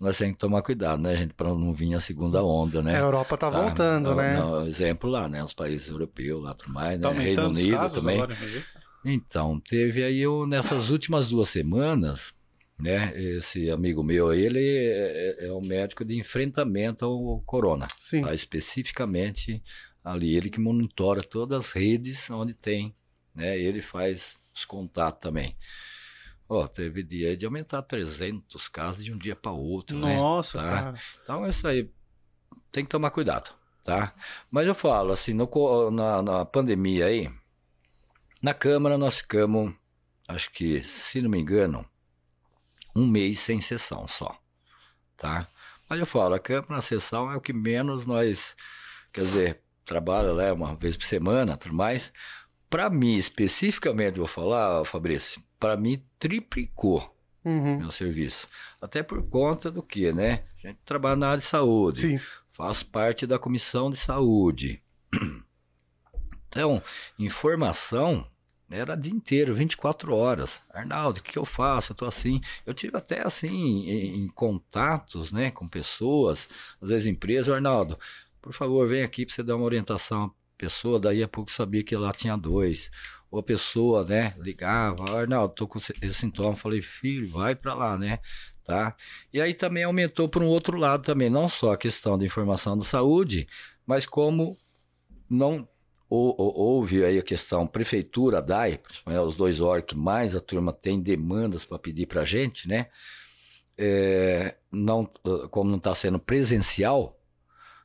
nós 0.00 0.16
temos 0.16 0.34
que 0.34 0.38
tomar 0.38 0.62
cuidado, 0.62 1.02
né, 1.02 1.16
gente, 1.16 1.34
para 1.34 1.48
não 1.48 1.74
vir 1.74 1.92
a 1.92 2.00
segunda 2.00 2.40
onda, 2.40 2.80
né? 2.80 2.94
A 2.94 3.00
Europa 3.00 3.36
tá, 3.36 3.50
tá 3.50 3.60
voltando, 3.62 4.14
né? 4.14 4.38
Não, 4.38 4.64
exemplo 4.64 5.10
lá, 5.10 5.28
né? 5.28 5.42
Os 5.42 5.52
países 5.52 5.88
europeus 5.88 6.40
lá, 6.40 6.54
tudo 6.54 6.72
mais, 6.72 7.00
tá 7.00 7.10
né? 7.10 7.24
Reino 7.24 7.48
Unido 7.48 7.90
também. 7.90 8.16
Agora, 8.16 8.36
então, 9.04 9.58
teve 9.58 10.04
aí 10.04 10.20
eu, 10.20 10.46
nessas 10.46 10.90
últimas 10.90 11.28
duas 11.28 11.48
semanas, 11.48 12.32
né? 12.78 13.12
Esse 13.20 13.70
amigo 13.70 14.02
meu 14.02 14.32
ele 14.32 14.60
é, 14.60 15.36
é, 15.40 15.46
é 15.46 15.52
um 15.52 15.60
médico 15.60 16.04
de 16.04 16.18
enfrentamento 16.18 17.04
ao 17.04 17.40
corona. 17.42 17.86
Sim. 17.98 18.22
Tá? 18.22 18.32
Especificamente 18.32 19.62
ali, 20.04 20.34
ele 20.34 20.48
que 20.48 20.60
monitora 20.60 21.22
todas 21.22 21.66
as 21.66 21.72
redes 21.72 22.30
onde 22.30 22.54
tem, 22.54 22.94
né? 23.34 23.58
Ele 23.58 23.82
faz 23.82 24.36
os 24.54 24.64
contatos 24.64 25.20
também. 25.20 25.56
Ó, 26.48 26.64
oh, 26.64 26.68
teve 26.68 27.02
dia 27.02 27.36
de 27.36 27.44
aumentar 27.44 27.82
300 27.82 28.68
casos 28.68 29.04
de 29.04 29.12
um 29.12 29.18
dia 29.18 29.36
para 29.36 29.52
outro, 29.52 29.98
né? 29.98 30.16
Nossa, 30.16 30.58
tá? 30.58 30.64
cara. 30.64 30.94
Então, 31.22 31.46
isso 31.46 31.68
aí 31.68 31.90
tem 32.72 32.84
que 32.84 32.90
tomar 32.90 33.10
cuidado, 33.10 33.50
tá? 33.84 34.14
Mas 34.50 34.66
eu 34.66 34.74
falo, 34.74 35.12
assim, 35.12 35.34
no, 35.34 35.90
na, 35.90 36.22
na 36.22 36.44
pandemia 36.46 37.04
aí, 37.04 37.30
na 38.42 38.54
Câmara 38.54 38.96
nós 38.96 39.18
ficamos, 39.18 39.74
acho 40.26 40.50
que, 40.50 40.80
se 40.80 41.20
não 41.20 41.28
me 41.28 41.38
engano, 41.38 41.84
um 42.98 43.06
mês 43.06 43.40
sem 43.40 43.60
sessão 43.60 44.08
só, 44.08 44.36
tá? 45.16 45.46
Mas 45.88 46.00
eu 46.00 46.06
falo, 46.06 46.34
a 46.34 46.38
Câmara, 46.38 46.76
a 46.76 46.82
sessão 46.82 47.30
é 47.32 47.36
o 47.36 47.40
que 47.40 47.52
menos 47.52 48.04
nós, 48.04 48.54
quer 49.12 49.22
dizer, 49.22 49.60
trabalha 49.84 50.32
lá 50.32 50.52
uma 50.52 50.74
vez 50.74 50.96
por 50.96 51.06
semana, 51.06 51.56
tudo 51.56 51.74
mais. 51.74 52.12
Para 52.68 52.90
mim, 52.90 53.16
especificamente, 53.16 54.18
vou 54.18 54.28
falar, 54.28 54.84
Fabrício, 54.84 55.42
para 55.58 55.76
mim 55.76 56.02
triplicou 56.18 57.16
uhum. 57.44 57.78
meu 57.78 57.90
serviço. 57.90 58.46
Até 58.80 59.02
por 59.02 59.22
conta 59.22 59.70
do 59.70 59.82
que, 59.82 60.12
né? 60.12 60.44
A 60.62 60.68
gente 60.68 60.78
trabalha 60.84 61.16
na 61.16 61.28
área 61.28 61.38
de 61.38 61.46
saúde. 61.46 62.00
Sim. 62.02 62.20
Faço 62.52 62.84
parte 62.86 63.26
da 63.26 63.38
comissão 63.38 63.90
de 63.90 63.96
saúde. 63.96 64.82
Então, 66.50 66.82
informação 67.18 68.26
era 68.70 68.94
o 68.94 68.96
dia 68.96 69.12
inteiro, 69.12 69.54
24 69.54 70.14
horas. 70.14 70.60
Arnaldo, 70.70 71.20
o 71.20 71.22
que 71.22 71.38
eu 71.38 71.44
faço? 71.44 71.92
Eu 71.92 71.96
tô 71.96 72.04
assim. 72.04 72.40
Eu 72.66 72.74
tive 72.74 72.96
até 72.96 73.26
assim 73.26 73.48
em, 73.48 74.24
em 74.24 74.28
contatos, 74.28 75.32
né, 75.32 75.50
com 75.50 75.66
pessoas, 75.66 76.48
às 76.80 76.90
vezes 76.90 77.08
empresas. 77.08 77.54
Arnaldo, 77.54 77.98
por 78.42 78.52
favor, 78.52 78.86
vem 78.88 79.02
aqui 79.02 79.24
para 79.24 79.34
você 79.34 79.42
dar 79.42 79.56
uma 79.56 79.64
orientação 79.64 80.24
à 80.24 80.30
pessoa. 80.58 81.00
Daí 81.00 81.22
a 81.22 81.28
pouco 81.28 81.50
sabia 81.50 81.82
que 81.82 81.96
lá 81.96 82.12
tinha 82.12 82.36
dois 82.36 82.90
ou 83.30 83.40
a 83.40 83.42
pessoa, 83.42 84.04
né, 84.04 84.34
ligava, 84.38 85.18
Arnaldo, 85.18 85.54
tô 85.54 85.68
com 85.68 85.78
esse 85.78 86.14
sintoma, 86.14 86.56
falei, 86.56 86.80
filho, 86.80 87.28
vai 87.28 87.54
para 87.54 87.74
lá, 87.74 87.98
né, 87.98 88.20
tá? 88.64 88.96
E 89.32 89.40
aí 89.40 89.54
também 89.54 89.84
aumentou 89.84 90.28
por 90.28 90.42
um 90.42 90.46
outro 90.46 90.78
lado 90.78 91.02
também, 91.02 91.28
não 91.28 91.48
só 91.48 91.72
a 91.72 91.76
questão 91.76 92.18
da 92.18 92.24
informação 92.24 92.76
da 92.76 92.84
saúde, 92.84 93.46
mas 93.86 94.06
como 94.06 94.56
não 95.28 95.68
houve 96.08 97.04
aí 97.04 97.18
a 97.18 97.22
questão 97.22 97.66
prefeitura, 97.66 98.40
DAI, 98.40 98.80
né, 99.06 99.20
os 99.20 99.34
dois 99.34 99.60
órgãos 99.60 99.88
que 99.88 99.96
mais 99.96 100.34
a 100.34 100.40
turma 100.40 100.72
tem 100.72 101.00
demandas 101.00 101.64
para 101.64 101.78
pedir 101.78 102.06
para 102.06 102.22
a 102.22 102.24
gente, 102.24 102.66
né? 102.68 102.86
É, 103.76 104.56
não, 104.72 105.08
como 105.50 105.70
não 105.70 105.78
está 105.78 105.94
sendo 105.94 106.18
presencial, 106.18 107.20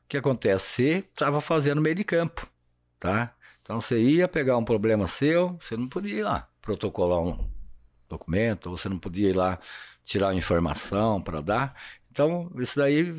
o 0.04 0.08
que 0.08 0.16
acontece? 0.16 0.66
Você 0.74 1.04
estava 1.10 1.40
fazendo 1.40 1.80
meio 1.80 1.94
de 1.94 2.04
campo, 2.04 2.46
tá? 2.98 3.34
Então 3.62 3.80
você 3.80 4.00
ia 4.00 4.26
pegar 4.26 4.56
um 4.56 4.64
problema 4.64 5.06
seu, 5.06 5.56
você 5.60 5.76
não 5.76 5.88
podia 5.88 6.18
ir 6.18 6.22
lá 6.22 6.48
protocolar 6.60 7.20
um 7.20 7.48
documento, 8.08 8.70
ou 8.70 8.76
você 8.76 8.88
não 8.88 8.98
podia 8.98 9.28
ir 9.28 9.36
lá 9.36 9.58
tirar 10.02 10.34
informação 10.34 11.20
para 11.20 11.40
dar. 11.40 11.74
Então, 12.10 12.50
isso 12.58 12.78
daí 12.78 13.12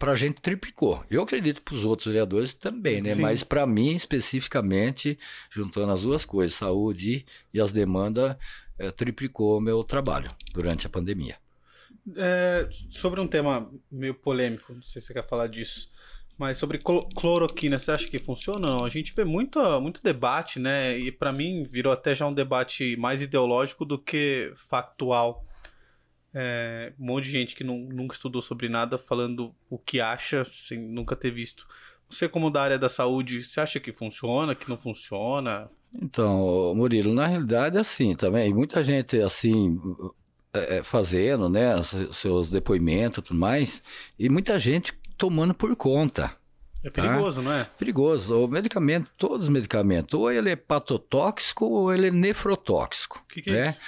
para 0.00 0.12
a 0.12 0.16
gente 0.16 0.40
triplicou. 0.40 1.04
Eu 1.10 1.22
acredito 1.22 1.60
para 1.60 1.74
os 1.74 1.84
outros 1.84 2.06
vereadores 2.06 2.54
também, 2.54 3.02
né? 3.02 3.14
Sim. 3.14 3.20
Mas 3.20 3.44
para 3.44 3.66
mim, 3.66 3.94
especificamente, 3.94 5.18
juntando 5.50 5.92
as 5.92 6.02
duas 6.02 6.24
coisas, 6.24 6.56
saúde 6.56 7.26
e 7.52 7.60
as 7.60 7.70
demandas, 7.70 8.34
é, 8.78 8.90
triplicou 8.90 9.58
o 9.58 9.60
meu 9.60 9.84
trabalho 9.84 10.34
durante 10.54 10.86
a 10.86 10.90
pandemia. 10.90 11.36
É, 12.16 12.66
sobre 12.90 13.20
um 13.20 13.28
tema 13.28 13.70
meio 13.92 14.14
polêmico, 14.14 14.72
não 14.72 14.82
sei 14.82 15.02
se 15.02 15.08
você 15.08 15.12
quer 15.12 15.28
falar 15.28 15.48
disso. 15.48 15.90
Mas 16.38 16.56
sobre 16.56 16.78
cloroquina, 16.78 17.78
você 17.78 17.90
acha 17.90 18.08
que 18.08 18.18
funciona 18.18 18.70
ou 18.70 18.78
não? 18.78 18.84
A 18.86 18.88
gente 18.88 19.14
vê 19.14 19.22
muito, 19.22 19.60
muito 19.82 20.02
debate, 20.02 20.58
né? 20.58 20.96
E 20.96 21.12
para 21.12 21.30
mim 21.30 21.64
virou 21.64 21.92
até 21.92 22.14
já 22.14 22.26
um 22.26 22.32
debate 22.32 22.96
mais 22.96 23.20
ideológico 23.20 23.84
do 23.84 23.98
que 23.98 24.50
factual. 24.56 25.44
É, 26.32 26.92
um 26.98 27.06
monte 27.06 27.24
de 27.24 27.30
gente 27.30 27.56
que 27.56 27.64
não, 27.64 27.78
nunca 27.78 28.14
estudou 28.14 28.40
sobre 28.40 28.68
nada 28.68 28.96
falando 28.96 29.54
o 29.68 29.78
que 29.78 30.00
acha, 30.00 30.46
sem 30.66 30.78
nunca 30.78 31.16
ter 31.16 31.30
visto. 31.30 31.66
Você, 32.08 32.28
como 32.28 32.50
da 32.50 32.62
área 32.62 32.78
da 32.78 32.88
saúde, 32.88 33.42
você 33.42 33.60
acha 33.60 33.80
que 33.80 33.92
funciona, 33.92 34.54
que 34.54 34.68
não 34.68 34.76
funciona? 34.76 35.70
Então, 36.00 36.74
Murilo, 36.74 37.12
na 37.12 37.26
realidade 37.26 37.76
é 37.76 37.80
assim 37.80 38.14
também. 38.14 38.52
Muita 38.52 38.82
gente 38.82 39.20
assim 39.20 39.80
é, 40.52 40.78
é 40.78 40.82
fazendo, 40.82 41.48
né, 41.48 41.74
seus 42.12 42.48
depoimentos 42.48 43.18
e 43.18 43.22
tudo 43.22 43.38
mais, 43.38 43.82
e 44.18 44.28
muita 44.28 44.58
gente 44.58 44.92
tomando 45.16 45.54
por 45.54 45.74
conta. 45.76 46.36
É 46.82 46.90
tá? 46.90 47.02
perigoso, 47.02 47.42
tá? 47.42 47.42
não 47.42 47.52
é? 47.52 47.64
Perigoso. 47.78 48.44
O 48.44 48.48
medicamento, 48.48 49.10
todos 49.16 49.44
os 49.44 49.48
medicamentos, 49.48 50.18
ou 50.18 50.30
ele 50.30 50.50
é 50.50 50.56
patotóxico 50.56 51.66
ou 51.66 51.92
ele 51.92 52.08
é 52.08 52.10
nefrotóxico. 52.10 53.22
O 53.24 53.28
que, 53.28 53.42
que 53.42 53.50
é 53.50 53.52
né? 53.52 53.70
isso? 53.70 53.78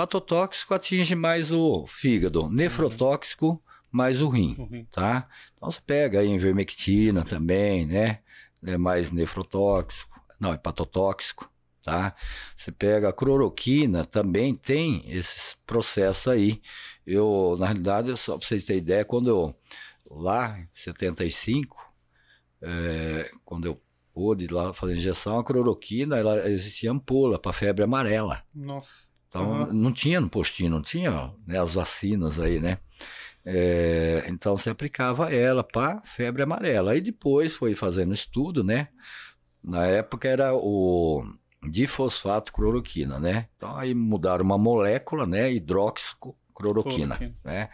Patotóxico 0.00 0.72
atinge 0.72 1.14
mais 1.14 1.52
o 1.52 1.86
fígado, 1.86 2.48
nefrotóxico 2.48 3.62
mais 3.92 4.22
o 4.22 4.30
rim, 4.30 4.56
uhum. 4.58 4.86
tá? 4.90 5.28
Então 5.54 5.70
você 5.70 5.78
pega 5.86 6.20
aí 6.20 6.28
invermectina 6.28 7.22
também, 7.22 7.84
né? 7.84 8.20
É 8.64 8.78
mais 8.78 9.12
nefrotóxico, 9.12 10.18
não, 10.40 10.54
é 10.54 10.56
patotóxico, 10.56 11.52
tá? 11.82 12.14
Você 12.56 12.72
pega 12.72 13.10
a 13.10 13.12
cloroquina, 13.12 14.02
também 14.02 14.54
tem 14.54 15.04
esses 15.06 15.54
processos 15.66 16.28
aí. 16.28 16.62
Eu, 17.06 17.56
na 17.58 17.66
realidade, 17.66 18.16
só 18.16 18.38
para 18.38 18.46
vocês 18.48 18.64
terem 18.64 18.80
ideia, 18.80 19.04
quando 19.04 19.28
eu 19.28 19.54
lá 20.10 20.58
em 20.58 20.66
75, 20.72 21.76
é, 22.62 23.30
quando 23.44 23.66
eu 23.66 23.78
pude 24.14 24.46
lá 24.46 24.72
fazer 24.72 24.96
injeção, 24.96 25.38
a 25.38 25.44
cloroquina, 25.44 26.16
ela 26.16 26.48
existia 26.48 26.90
ampola 26.90 27.38
para 27.38 27.52
febre 27.52 27.84
amarela. 27.84 28.42
Nossa. 28.54 29.09
Então 29.30 29.52
uhum. 29.52 29.72
não 29.72 29.92
tinha 29.92 30.20
no 30.20 30.28
postinho, 30.28 30.70
não 30.70 30.82
tinha 30.82 31.32
né, 31.46 31.58
as 31.58 31.74
vacinas 31.74 32.38
aí, 32.38 32.58
né? 32.58 32.78
É, 33.46 34.24
então 34.28 34.56
você 34.56 34.68
aplicava 34.68 35.32
ela 35.32 35.64
para 35.64 36.02
febre 36.02 36.42
amarela. 36.42 36.92
Aí 36.92 37.00
depois 37.00 37.54
foi 37.54 37.74
fazendo 37.74 38.12
estudo, 38.12 38.62
né? 38.62 38.88
Na 39.62 39.86
época 39.86 40.28
era 40.28 40.54
o 40.54 41.24
difosfato 41.62 42.52
cloroquina, 42.52 43.18
né? 43.18 43.48
Então 43.56 43.76
aí 43.76 43.94
mudaram 43.94 44.44
uma 44.44 44.58
molécula, 44.58 45.24
né? 45.24 45.50
Hidroxicloroquina, 45.52 47.18
né? 47.44 47.70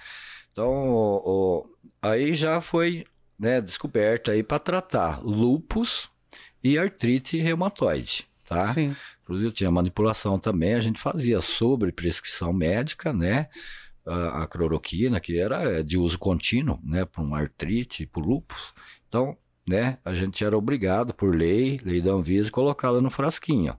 Então 0.53 0.71
o, 0.71 1.23
o, 1.25 1.77
Aí 2.01 2.35
já 2.35 2.61
foi 2.61 3.05
né, 3.39 3.61
descoberto 3.61 4.31
aí 4.31 4.43
para 4.43 4.59
tratar 4.59 5.21
lupus 5.25 6.09
e 6.63 6.79
artrite 6.79 7.39
reumatoide, 7.39 8.29
tá? 8.45 8.73
Sim. 8.73 8.95
Inclusive 9.27 9.51
tinha 9.51 9.71
manipulação 9.73 10.39
também, 10.39 10.75
a 10.75 10.81
gente 10.81 11.01
fazia 11.01 11.41
sobre 11.41 11.91
prescrição 11.91 12.53
médica, 12.53 13.13
né? 13.13 13.49
A, 14.07 14.45
a 14.45 14.47
cloroquina, 14.47 15.19
que 15.19 15.37
era 15.37 15.83
de 15.83 15.99
uso 15.99 16.17
contínuo, 16.17 16.79
né? 16.85 17.05
Para 17.05 17.25
um 17.25 17.35
artrite, 17.35 18.07
para 18.07 18.23
lupus. 18.23 18.73
Então, 19.09 19.37
né? 19.69 19.99
A 20.05 20.15
gente 20.15 20.45
era 20.45 20.57
obrigado 20.57 21.13
por 21.13 21.35
lei, 21.35 21.81
lei 21.85 22.01
da 22.01 22.13
Anvisa, 22.13 22.53
colocá-la 22.53 23.01
no 23.01 23.11
frasquinho. 23.11 23.77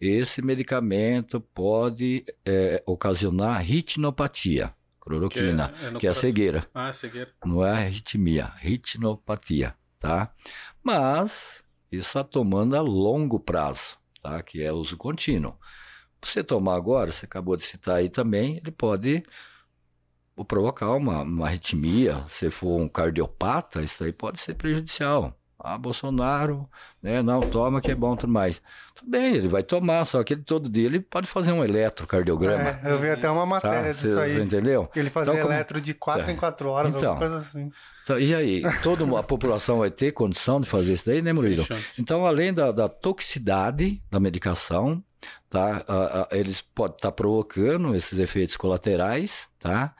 Esse 0.00 0.42
medicamento 0.42 1.40
pode 1.40 2.24
é, 2.44 2.82
ocasionar 2.84 3.62
retinopatia 3.62 4.74
cloroquina, 5.00 5.68
que 5.68 5.84
é, 5.84 5.88
é, 5.88 5.98
que 5.98 6.06
é 6.06 6.10
a 6.10 6.14
cegueira. 6.14 6.66
Ah, 6.74 6.92
cegueira. 6.92 7.30
Não 7.44 7.64
é 7.64 7.70
arritmia, 7.70 8.52
retinopatia, 8.56 9.74
tá? 9.98 10.32
Mas 10.82 11.64
isso 11.90 12.08
está 12.08 12.24
tomando 12.24 12.76
a 12.76 12.80
longo 12.80 13.40
prazo, 13.40 13.98
tá? 14.20 14.42
Que 14.42 14.62
é 14.62 14.72
uso 14.72 14.96
contínuo. 14.96 15.58
Você 16.22 16.44
tomar 16.44 16.76
agora, 16.76 17.10
você 17.10 17.24
acabou 17.24 17.56
de 17.56 17.64
citar 17.64 17.96
aí 17.96 18.10
também, 18.10 18.58
ele 18.58 18.70
pode 18.70 19.24
provocar 20.44 20.94
uma, 20.94 21.22
uma 21.22 21.46
arritmia. 21.46 22.24
Se 22.28 22.50
for 22.50 22.80
um 22.80 22.88
cardiopata, 22.88 23.82
isso 23.82 24.02
aí 24.04 24.12
pode 24.12 24.40
ser 24.40 24.54
prejudicial. 24.54 25.39
Ah, 25.62 25.76
Bolsonaro, 25.78 26.68
né? 27.02 27.22
Não, 27.22 27.40
toma 27.40 27.80
que 27.80 27.90
é 27.90 27.94
bom 27.94 28.16
tudo 28.16 28.32
mais. 28.32 28.60
Tudo 28.94 29.10
bem, 29.10 29.34
ele 29.34 29.48
vai 29.48 29.62
tomar, 29.62 30.04
só 30.04 30.22
que 30.24 30.34
ele, 30.34 30.42
todo 30.42 30.68
dia 30.68 30.86
ele 30.86 31.00
pode 31.00 31.26
fazer 31.26 31.52
um 31.52 31.64
eletrocardiograma. 31.64 32.80
É, 32.82 32.92
eu 32.92 32.98
vi 32.98 33.10
até 33.10 33.30
uma 33.30 33.44
matéria 33.46 33.92
tá? 33.94 34.00
disso 34.00 34.18
aí. 34.18 34.40
entendeu? 34.40 34.88
Ele 34.94 35.10
fazia 35.10 35.32
Então, 35.32 35.42
como- 35.42 35.54
eletro 35.54 35.80
de 35.80 35.94
4 35.94 36.30
em 36.30 36.36
4 36.36 36.68
horas, 36.68 36.94
Então. 36.94 37.10
alguma 37.12 37.28
coisa 37.28 37.44
assim. 37.44 37.70
Então, 38.04 38.18
e 38.18 38.34
aí? 38.34 38.62
Toda 38.82 39.04
a 39.18 39.22
população 39.22 39.78
vai 39.78 39.90
ter 39.90 40.12
condição 40.12 40.60
de 40.60 40.68
fazer 40.68 40.94
isso 40.94 41.06
daí, 41.06 41.22
né, 41.22 41.32
Murilo? 41.32 41.64
Então, 41.98 42.26
além 42.26 42.52
da, 42.52 42.72
da 42.72 42.88
toxicidade 42.88 44.02
da 44.10 44.18
medicação, 44.18 45.02
tá? 45.48 45.84
Ah, 45.86 46.26
ah, 46.30 46.36
eles 46.36 46.60
podem 46.62 46.96
estar 46.96 47.12
provocando 47.12 47.94
esses 47.94 48.18
efeitos 48.18 48.56
colaterais, 48.56 49.46
tá? 49.58 49.94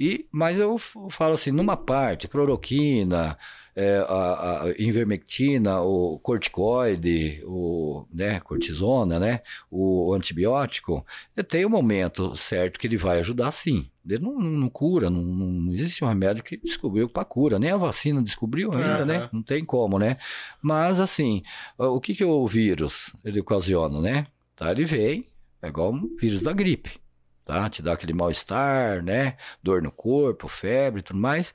E, 0.00 0.26
mas 0.32 0.58
eu 0.58 0.78
falo 1.10 1.34
assim, 1.34 1.50
numa 1.50 1.76
parte, 1.76 2.26
cloroquina, 2.26 3.36
é, 3.74 3.98
a, 4.08 4.62
a 4.64 4.70
invermectina, 4.78 5.80
o 5.80 6.18
corticoide, 6.18 7.42
o 7.46 8.06
né, 8.12 8.40
cortisona, 8.40 9.18
né, 9.18 9.40
o 9.70 10.12
antibiótico, 10.14 11.04
tem 11.48 11.64
um 11.64 11.70
momento 11.70 12.34
certo 12.36 12.78
que 12.78 12.86
ele 12.86 12.96
vai 12.96 13.18
ajudar 13.20 13.50
sim. 13.50 13.88
Ele 14.06 14.18
não, 14.22 14.38
não- 14.38 14.68
cura, 14.68 15.08
não, 15.08 15.22
não- 15.22 15.72
existe 15.74 16.04
um 16.04 16.08
remédio 16.08 16.42
que 16.42 16.56
descobriu 16.56 17.08
para 17.08 17.24
cura, 17.24 17.58
nem 17.58 17.70
a 17.70 17.76
vacina 17.76 18.20
descobriu 18.22 18.72
ainda, 18.72 19.06
né? 19.06 19.16
Aham. 19.18 19.30
Não 19.32 19.42
tem 19.42 19.64
como, 19.64 19.98
né? 19.98 20.16
Mas 20.60 20.98
assim, 21.00 21.42
o 21.78 22.00
que 22.00 22.14
que 22.14 22.24
o 22.24 22.46
vírus 22.46 23.12
ele 23.24 23.40
ocasiona, 23.40 24.00
né? 24.00 24.26
Tá, 24.56 24.70
ele 24.72 24.84
vem, 24.84 25.26
é 25.62 25.68
igual 25.68 25.92
um 25.92 26.16
vírus 26.20 26.42
da 26.42 26.52
gripe, 26.52 26.98
tá? 27.44 27.70
Te 27.70 27.80
dá 27.80 27.92
aquele 27.92 28.12
mal-estar, 28.12 29.02
né? 29.02 29.36
Dor 29.62 29.80
no 29.82 29.90
corpo, 29.92 30.48
febre 30.48 31.00
e 31.00 31.02
tudo 31.02 31.18
mais. 31.20 31.52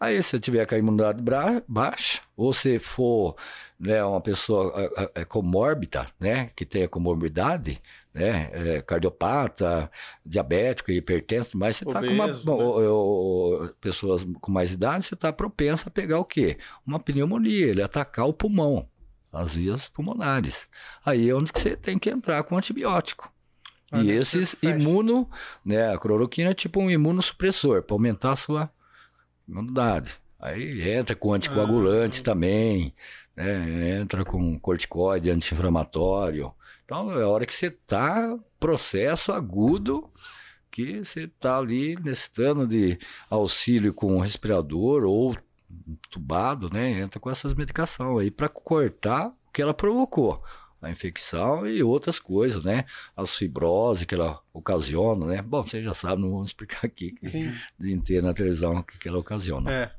Aí 0.00 0.22
se 0.22 0.30
você 0.30 0.40
tiver 0.40 0.64
com 0.66 0.74
a 0.74 0.78
imunidade 0.78 1.22
baixa, 1.68 2.20
ou 2.34 2.54
se 2.54 2.78
for 2.78 3.36
né, 3.78 4.02
uma 4.02 4.20
pessoa 4.20 4.72
é, 4.74 5.02
é, 5.02 5.10
é, 5.16 5.24
comórbida, 5.26 6.06
né? 6.18 6.50
Que 6.56 6.64
tenha 6.64 6.88
comorbidade, 6.88 7.80
né? 8.14 8.50
é, 8.52 8.80
cardiopata, 8.82 9.90
diabético, 10.24 10.90
hipertenso, 10.90 11.58
mas 11.58 11.76
você 11.76 11.84
está 11.84 12.00
com 12.00 12.06
uma 12.14 12.26
né? 12.26 12.32
ou- 12.46 12.82
ou- 12.82 13.68
pessoas 13.80 14.26
com 14.40 14.50
mais 14.50 14.72
idade, 14.72 15.04
você 15.04 15.14
está 15.14 15.30
propensa 15.32 15.88
a 15.88 15.92
pegar 15.92 16.18
o 16.18 16.24
quê? 16.24 16.56
Uma 16.86 16.98
pneumonia, 16.98 17.66
ele 17.66 17.82
atacar 17.82 18.26
o 18.26 18.32
pulmão, 18.32 18.88
as 19.30 19.54
vias 19.54 19.86
pulmonares. 19.86 20.66
Aí 21.04 21.28
é 21.28 21.34
onde 21.34 21.52
que 21.52 21.60
você 21.60 21.76
tem 21.76 21.98
que 21.98 22.08
entrar 22.08 22.42
com 22.44 22.56
antibiótico. 22.56 23.30
Aí 23.92 24.08
e 24.10 24.24
você 24.24 24.38
esses 24.38 24.56
imuno, 24.62 25.28
né, 25.64 25.92
a 25.92 25.98
cloroquina 25.98 26.50
é 26.50 26.54
tipo 26.54 26.80
um 26.80 26.90
imunossupressor 26.90 27.82
para 27.82 27.94
aumentar 27.94 28.32
a 28.32 28.36
sua 28.36 28.70
imunidade. 29.50 30.14
Aí 30.38 30.90
entra 30.90 31.14
com 31.14 31.34
anticoagulante 31.34 32.20
Ah. 32.20 32.24
também, 32.24 32.94
né, 33.36 34.00
entra 34.00 34.24
com 34.24 34.58
corticoide 34.58 35.30
anti-inflamatório. 35.30 36.52
Então 36.84 37.12
é 37.18 37.22
a 37.22 37.28
hora 37.28 37.46
que 37.46 37.54
você 37.54 37.70
tá 37.70 38.38
processo 38.58 39.32
agudo 39.32 40.10
que 40.70 41.04
você 41.04 41.26
tá 41.26 41.58
ali 41.58 41.96
necessitando 42.02 42.66
de 42.66 42.98
auxílio 43.28 43.92
com 43.92 44.20
respirador 44.20 45.04
ou 45.04 45.36
tubado, 46.08 46.70
né? 46.72 47.00
Entra 47.00 47.18
com 47.20 47.30
essas 47.30 47.54
medicações 47.54 48.20
aí 48.20 48.30
para 48.30 48.48
cortar 48.48 49.28
o 49.28 49.52
que 49.52 49.60
ela 49.62 49.74
provocou, 49.74 50.42
a 50.82 50.90
infecção 50.90 51.66
e 51.66 51.82
outras 51.82 52.18
coisas, 52.18 52.64
né? 52.64 52.84
As 53.16 53.36
fibrose 53.36 54.06
que 54.06 54.14
ela 54.14 54.40
ocasiona, 54.52 55.26
né? 55.26 55.42
Bom, 55.42 55.62
você 55.62 55.82
já 55.82 55.92
sabe, 55.94 56.22
não 56.22 56.30
vou 56.30 56.44
explicar 56.44 56.84
aqui 56.86 57.14
Sim. 57.28 57.54
dia 57.78 57.94
inteiro 57.94 58.26
na 58.26 58.32
televisão 58.34 58.76
o 58.76 58.84
que, 58.84 58.98
que 58.98 59.08
ela 59.08 59.18
ocasiona. 59.18 59.70
É. 59.72 59.92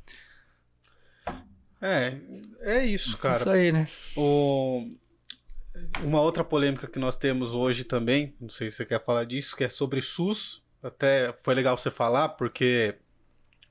É, 1.81 2.17
é 2.61 2.85
isso, 2.85 3.17
cara. 3.17 3.39
Isso 3.41 3.49
aí, 3.49 3.71
né? 3.71 3.87
O- 4.15 4.87
Uma 6.03 6.21
outra 6.21 6.43
polêmica 6.43 6.85
que 6.87 6.99
nós 6.99 7.15
temos 7.15 7.53
hoje 7.53 7.83
também, 7.83 8.35
não 8.39 8.49
sei 8.49 8.69
se 8.69 8.77
você 8.77 8.85
quer 8.85 9.03
falar 9.03 9.23
disso, 9.25 9.55
que 9.55 9.63
é 9.63 9.69
sobre 9.69 10.01
SUS. 10.01 10.61
Até 10.83 11.33
foi 11.43 11.53
legal 11.55 11.77
você 11.77 11.89
falar, 11.91 12.29
porque 12.29 12.95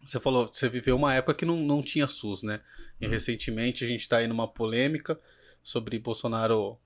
você 0.05 0.19
falou, 0.19 0.49
você 0.53 0.69
viveu 0.69 0.97
uma 0.97 1.15
época 1.15 1.35
que 1.35 1.45
não, 1.45 1.57
não 1.57 1.83
tinha 1.83 2.07
SUS, 2.07 2.43
né? 2.43 2.61
E 3.01 3.07
recentemente 3.07 3.85
a 3.85 3.87
gente 3.89 4.01
está 4.01 4.19
aí 4.19 4.27
numa 4.27 4.47
polêmica 4.49 5.19
sobre 5.63 5.99
Bolsonaro. 5.99 6.79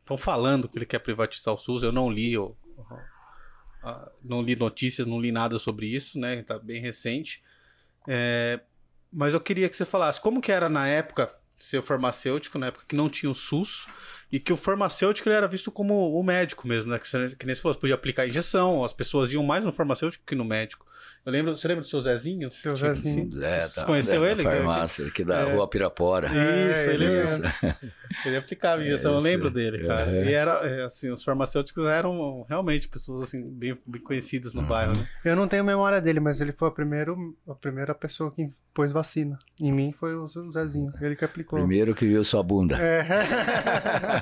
Estão 0.00 0.18
falando 0.18 0.68
que 0.68 0.78
ele 0.78 0.86
quer 0.86 0.98
privatizar 0.98 1.54
o 1.54 1.58
SUS. 1.58 1.82
Eu 1.82 1.92
não 1.92 2.10
li, 2.10 2.32
eu, 2.32 2.56
não 4.22 4.42
li 4.42 4.56
notícias, 4.56 5.06
não 5.06 5.20
li 5.20 5.30
nada 5.30 5.58
sobre 5.58 5.86
isso, 5.86 6.18
né? 6.18 6.42
Tá 6.42 6.58
bem 6.58 6.80
recente. 6.80 7.42
É, 8.08 8.60
mas 9.12 9.34
eu 9.34 9.40
queria 9.40 9.68
que 9.68 9.76
você 9.76 9.84
falasse 9.84 10.20
como 10.20 10.40
que 10.40 10.52
era 10.52 10.68
na 10.68 10.86
época 10.86 11.32
ser 11.56 11.82
farmacêutico, 11.82 12.58
na 12.58 12.68
época 12.68 12.86
que 12.88 12.96
não 12.96 13.08
tinha 13.08 13.30
o 13.30 13.34
SUS, 13.34 13.86
e 14.32 14.38
que 14.38 14.52
o 14.52 14.56
farmacêutico 14.56 15.28
ele 15.28 15.36
era 15.36 15.48
visto 15.48 15.70
como 15.72 16.12
o 16.18 16.22
médico 16.22 16.66
mesmo, 16.68 16.90
né? 16.90 16.98
Que, 16.98 17.36
que 17.36 17.46
nem 17.46 17.54
falou, 17.56 17.74
você 17.74 17.80
podia 17.80 17.94
aplicar 17.94 18.26
injeção, 18.26 18.84
as 18.84 18.92
pessoas 18.92 19.32
iam 19.32 19.42
mais 19.44 19.64
no 19.64 19.72
farmacêutico 19.72 20.24
que 20.26 20.34
no 20.34 20.44
médico. 20.44 20.86
Eu 21.26 21.32
lembro, 21.32 21.54
você 21.54 21.68
lembra 21.68 21.82
do 21.82 21.88
seu 21.88 22.00
Zezinho? 22.00 22.50
Seu 22.50 22.72
Tinha- 22.72 22.94
Zezinho. 22.94 23.44
É, 23.44 23.66
Você 23.66 23.84
conheceu 23.84 24.22
da 24.22 24.30
ele? 24.30 24.42
farmácia 24.42 25.06
aqui 25.06 25.22
da 25.22 25.40
É. 25.40 25.52
Rua 25.54 25.68
Pirapora. 25.68 26.28
Isso, 26.28 26.36
É, 26.36 26.94
ele 26.94 27.04
ele 27.04 27.12
mesmo. 27.18 27.44
Ele 28.26 28.36
aplicava 28.36 28.82
injeção, 28.82 29.12
eu 29.12 29.18
isso. 29.18 29.26
lembro 29.26 29.50
dele, 29.52 29.86
cara. 29.86 30.10
Uhum. 30.10 30.24
E 30.24 30.32
era, 30.32 30.52
é, 30.66 30.82
assim, 30.82 31.10
os 31.12 31.22
farmacêuticos 31.22 31.84
eram 31.86 32.44
realmente 32.48 32.88
pessoas, 32.88 33.22
assim, 33.22 33.40
bem, 33.48 33.76
bem 33.86 34.02
conhecidas 34.02 34.52
no 34.52 34.62
Uhum. 34.62 34.66
bairro, 34.66 34.94
né? 34.96 35.06
Eu 35.24 35.36
não 35.36 35.46
tenho 35.46 35.62
memória 35.62 36.00
dele, 36.00 36.18
mas 36.18 36.40
ele 36.40 36.50
foi 36.52 36.66
a, 36.68 36.70
primeiro, 36.72 37.36
a 37.48 37.54
primeira 37.54 37.94
pessoa 37.94 38.32
que 38.32 38.50
pôs 38.74 38.90
vacina. 38.92 39.38
Em 39.60 39.70
mim 39.72 39.92
foi 39.92 40.16
o 40.16 40.26
Zezinho, 40.26 40.92
ele 41.00 41.14
que 41.14 41.24
aplicou. 41.24 41.58
Primeiro 41.60 41.94
que 41.94 42.04
viu 42.04 42.24
sua 42.24 42.42
bunda. 42.42 42.76
É. 42.80 43.06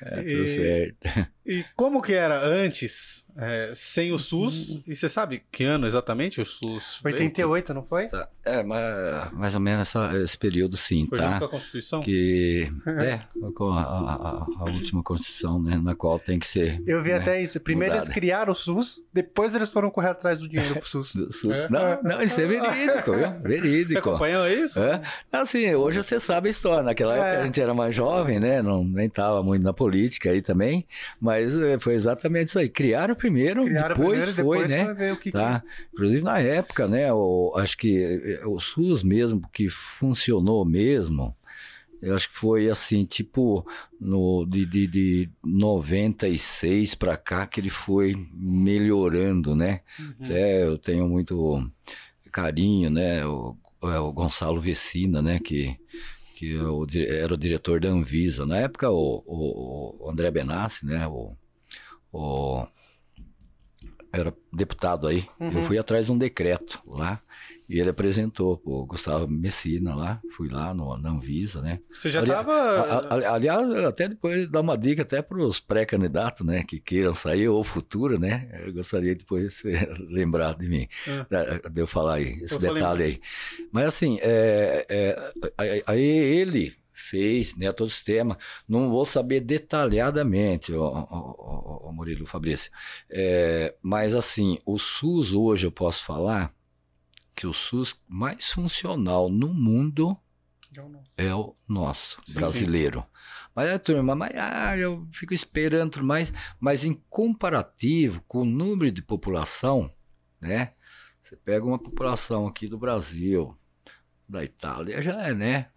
É, 0.00 0.10
tudo 0.22 0.44
E- 0.44 0.48
certo. 0.48 1.28
E 1.48 1.64
como 1.74 2.02
que 2.02 2.12
era 2.12 2.44
antes, 2.44 3.24
é, 3.36 3.72
sem 3.74 4.10
o 4.10 4.12
Uhum. 4.14 4.18
SUS? 4.18 4.80
E 4.86 4.94
você 4.94 5.08
sabe 5.08 5.42
que 5.50 5.64
ano 5.64 5.86
exatamente 5.86 6.40
o 6.40 6.44
SUS? 6.44 7.00
veio? 7.02 7.14
88, 7.16 7.72
não 7.74 7.82
foi? 7.82 8.06
Tá. 8.08 8.28
É, 8.44 8.62
mas, 8.62 9.32
mais 9.32 9.54
ou 9.54 9.60
menos 9.60 9.82
essa- 9.88 10.10
esse 10.22 10.36
período 10.38 10.76
sim, 10.76 11.06
Foi 11.08 11.18
junto 11.18 11.30
tá? 11.30 11.38
com 11.38 11.44
a 11.44 11.48
Constituição? 11.48 12.02
Que 12.02 12.70
é 12.86 13.20
com 13.54 13.68
a, 13.70 13.82
a- 13.82 14.46
a- 14.60 14.64
última 14.70 15.02
constituição, 15.02 15.60
né? 15.62 15.78
Na 15.82 15.94
qual 15.94 16.18
tem 16.18 16.38
que 16.38 16.48
ser. 16.48 16.82
Eu 16.86 17.02
vi 17.02 17.10
né, 17.10 17.16
até 17.16 17.40
isso. 17.42 17.60
Primeiro 17.60 17.94
eles 17.94 18.04
mudada. 18.04 18.20
criaram 18.20 18.52
o 18.52 18.56
SUS, 18.56 19.02
depois 19.12 19.54
eles 19.54 19.70
foram 19.70 19.90
correr 19.90 20.08
atrás 20.10 20.38
do 20.38 20.48
dinheiro 20.48 20.76
pro 20.76 20.88
SUS. 20.88 21.14
do 21.14 21.32
sul. 21.32 21.52
É? 21.52 21.68
Não, 21.68 22.02
não, 22.02 22.22
isso 22.22 22.40
é 22.40 22.46
verídico, 22.46 23.12
viu? 23.12 23.26
Você 23.28 23.38
Verídico. 23.48 23.98
acompanhou 24.10 24.48
isso? 24.48 24.80
É? 24.82 25.02
Assim, 25.30 25.74
hoje 25.74 26.02
você 26.02 26.18
sabe 26.18 26.48
a 26.48 26.50
história. 26.50 26.82
Naquela 26.82 27.14
época 27.14 27.28
É. 27.28 27.40
a 27.42 27.44
gente 27.44 27.60
era 27.60 27.74
mais 27.74 27.94
jovem, 27.94 28.40
né? 28.40 28.62
Não, 28.62 28.82
nem 28.82 29.08
tava 29.10 29.42
muito 29.42 29.62
na 29.62 29.72
política 29.74 30.30
aí 30.30 30.40
também. 30.42 30.86
Mas 31.20 31.37
é, 31.46 31.78
foi 31.78 31.94
exatamente 31.94 32.48
isso 32.48 32.58
aí. 32.58 32.68
Criaram 32.68 33.14
primeiro, 33.14 33.64
Criaram 33.64 33.96
depois 33.96 34.24
primeiro, 34.24 34.34
foi, 34.34 34.58
depois 34.58 34.70
né? 34.70 34.94
foi 34.94 35.16
que, 35.16 35.32
Tá? 35.32 35.62
Inclusive 35.92 36.22
na 36.22 36.38
época, 36.38 36.86
né? 36.88 37.12
O, 37.12 37.54
acho 37.56 37.76
que 37.76 37.98
eh, 38.02 38.46
o 38.46 38.58
SUS 38.60 39.02
mesmo 39.02 39.42
que 39.52 39.68
funcionou 39.68 40.64
mesmo. 40.64 41.34
Eu 42.00 42.14
acho 42.14 42.30
que 42.30 42.38
foi 42.38 42.70
assim, 42.70 43.04
tipo, 43.04 43.66
no, 44.00 44.46
de, 44.46 44.64
de, 44.64 44.86
de 44.86 45.30
96 45.44 46.94
para 46.94 47.16
cá 47.16 47.44
que 47.44 47.60
ele 47.60 47.70
foi 47.70 48.14
melhorando, 48.32 49.54
né? 49.54 49.80
Uhum. 49.98 50.14
Até 50.20 50.62
eu 50.62 50.78
tenho 50.78 51.08
muito 51.08 51.68
carinho, 52.30 52.88
né? 52.88 53.26
O, 53.26 53.56
é, 53.82 53.98
o 53.98 54.12
Gonçalo 54.12 54.60
Vecina, 54.60 55.20
né? 55.20 55.40
Que, 55.40 55.76
que 56.38 56.56
é 56.56 56.86
di- 56.86 57.06
era 57.06 57.34
o 57.34 57.36
diretor 57.36 57.80
da 57.80 57.88
Anvisa. 57.88 58.46
Na 58.46 58.58
época, 58.58 58.88
o, 58.90 59.24
o, 59.26 60.06
o 60.06 60.10
André 60.10 60.30
Benassi, 60.30 60.86
né? 60.86 61.04
O, 61.08 61.34
o- 62.12 62.64
era 64.12 64.32
deputado 64.52 65.08
aí. 65.08 65.28
Uhum. 65.40 65.50
Eu 65.50 65.62
fui 65.64 65.78
atrás 65.78 66.06
de 66.06 66.12
um 66.12 66.18
decreto 66.18 66.80
lá. 66.86 67.20
E 67.68 67.78
ele 67.78 67.90
apresentou 67.90 68.60
o 68.64 68.86
Gustavo 68.86 69.28
Messina 69.28 69.94
lá. 69.94 70.20
Fui 70.36 70.48
lá 70.48 70.72
no, 70.72 70.96
na 70.96 71.10
Anvisa, 71.10 71.60
né? 71.60 71.80
Você 71.92 72.08
já 72.08 72.20
Ali- 72.20 72.30
tava. 72.30 72.52
A- 72.52 73.14
a- 73.14 73.34
aliás, 73.34 73.70
até 73.84 74.08
depois 74.08 74.48
dar 74.48 74.62
uma 74.62 74.76
dica 74.78 75.02
até 75.02 75.20
para 75.20 75.38
os 75.38 75.60
pré-candidatos, 75.60 76.46
né, 76.46 76.64
que 76.64 76.80
queiram 76.80 77.12
sair 77.12 77.46
ou 77.48 77.62
futuro, 77.62 78.18
né? 78.18 78.48
Eu 78.66 78.72
gostaria 78.72 79.14
depois 79.14 79.60
de 79.62 79.70
lembrar 80.10 80.56
de 80.56 80.66
mim, 80.68 80.88
É. 81.06 81.26
eh, 81.64 81.68
de 81.68 81.80
eu 81.82 81.86
falar 81.86 82.14
aí, 82.14 82.30
esse 82.42 82.54
Eu 82.54 82.60
falei- 82.60 82.74
detalhe 82.74 83.02
aí. 83.04 83.20
Mas 83.70 83.84
assim, 83.86 84.18
é, 84.22 84.86
é, 84.88 85.32
aí- 85.86 86.00
ele 86.02 86.74
fez, 86.92 87.54
né, 87.56 87.70
todo 87.72 87.86
o 87.86 87.90
sistema, 87.90 88.36
não 88.68 88.88
vou 88.90 89.04
saber 89.04 89.40
detalhadamente, 89.40 90.72
o, 90.72 90.82
o, 90.82 91.92
Murilo 91.92 92.26
Fabrício, 92.26 92.70
É, 93.10 93.74
mas 93.82 94.14
assim, 94.14 94.58
o 94.64 94.78
SUS 94.78 95.32
hoje 95.32 95.66
eu 95.66 95.70
posso 95.72 96.02
falar 96.04 96.52
que 97.38 97.46
o 97.46 97.54
SUS 97.54 97.94
mais 98.08 98.50
funcional 98.50 99.28
no 99.28 99.54
mundo 99.54 100.18
é 101.16 101.32
o 101.32 101.54
nosso, 101.68 102.20
Sim. 102.26 102.34
brasileiro. 102.34 103.06
Mas 103.54 103.70
a 103.70 103.78
turma, 103.78 104.16
mas 104.16 104.32
ah, 104.34 104.76
eu 104.76 105.06
fico 105.12 105.32
esperando 105.32 105.92
tudo 105.92 106.04
mais, 106.04 106.32
mas 106.58 106.82
em 106.82 106.94
comparativo 107.08 108.20
com 108.26 108.40
o 108.40 108.44
número 108.44 108.90
de 108.90 109.02
população, 109.02 109.88
né? 110.40 110.72
Você 111.22 111.36
pega 111.36 111.64
uma 111.64 111.78
população 111.78 112.44
aqui 112.44 112.66
do 112.66 112.76
Brasil, 112.76 113.56
da 114.28 114.42
Itália, 114.42 115.00
já 115.00 115.28
é, 115.28 115.32
né? 115.32 115.68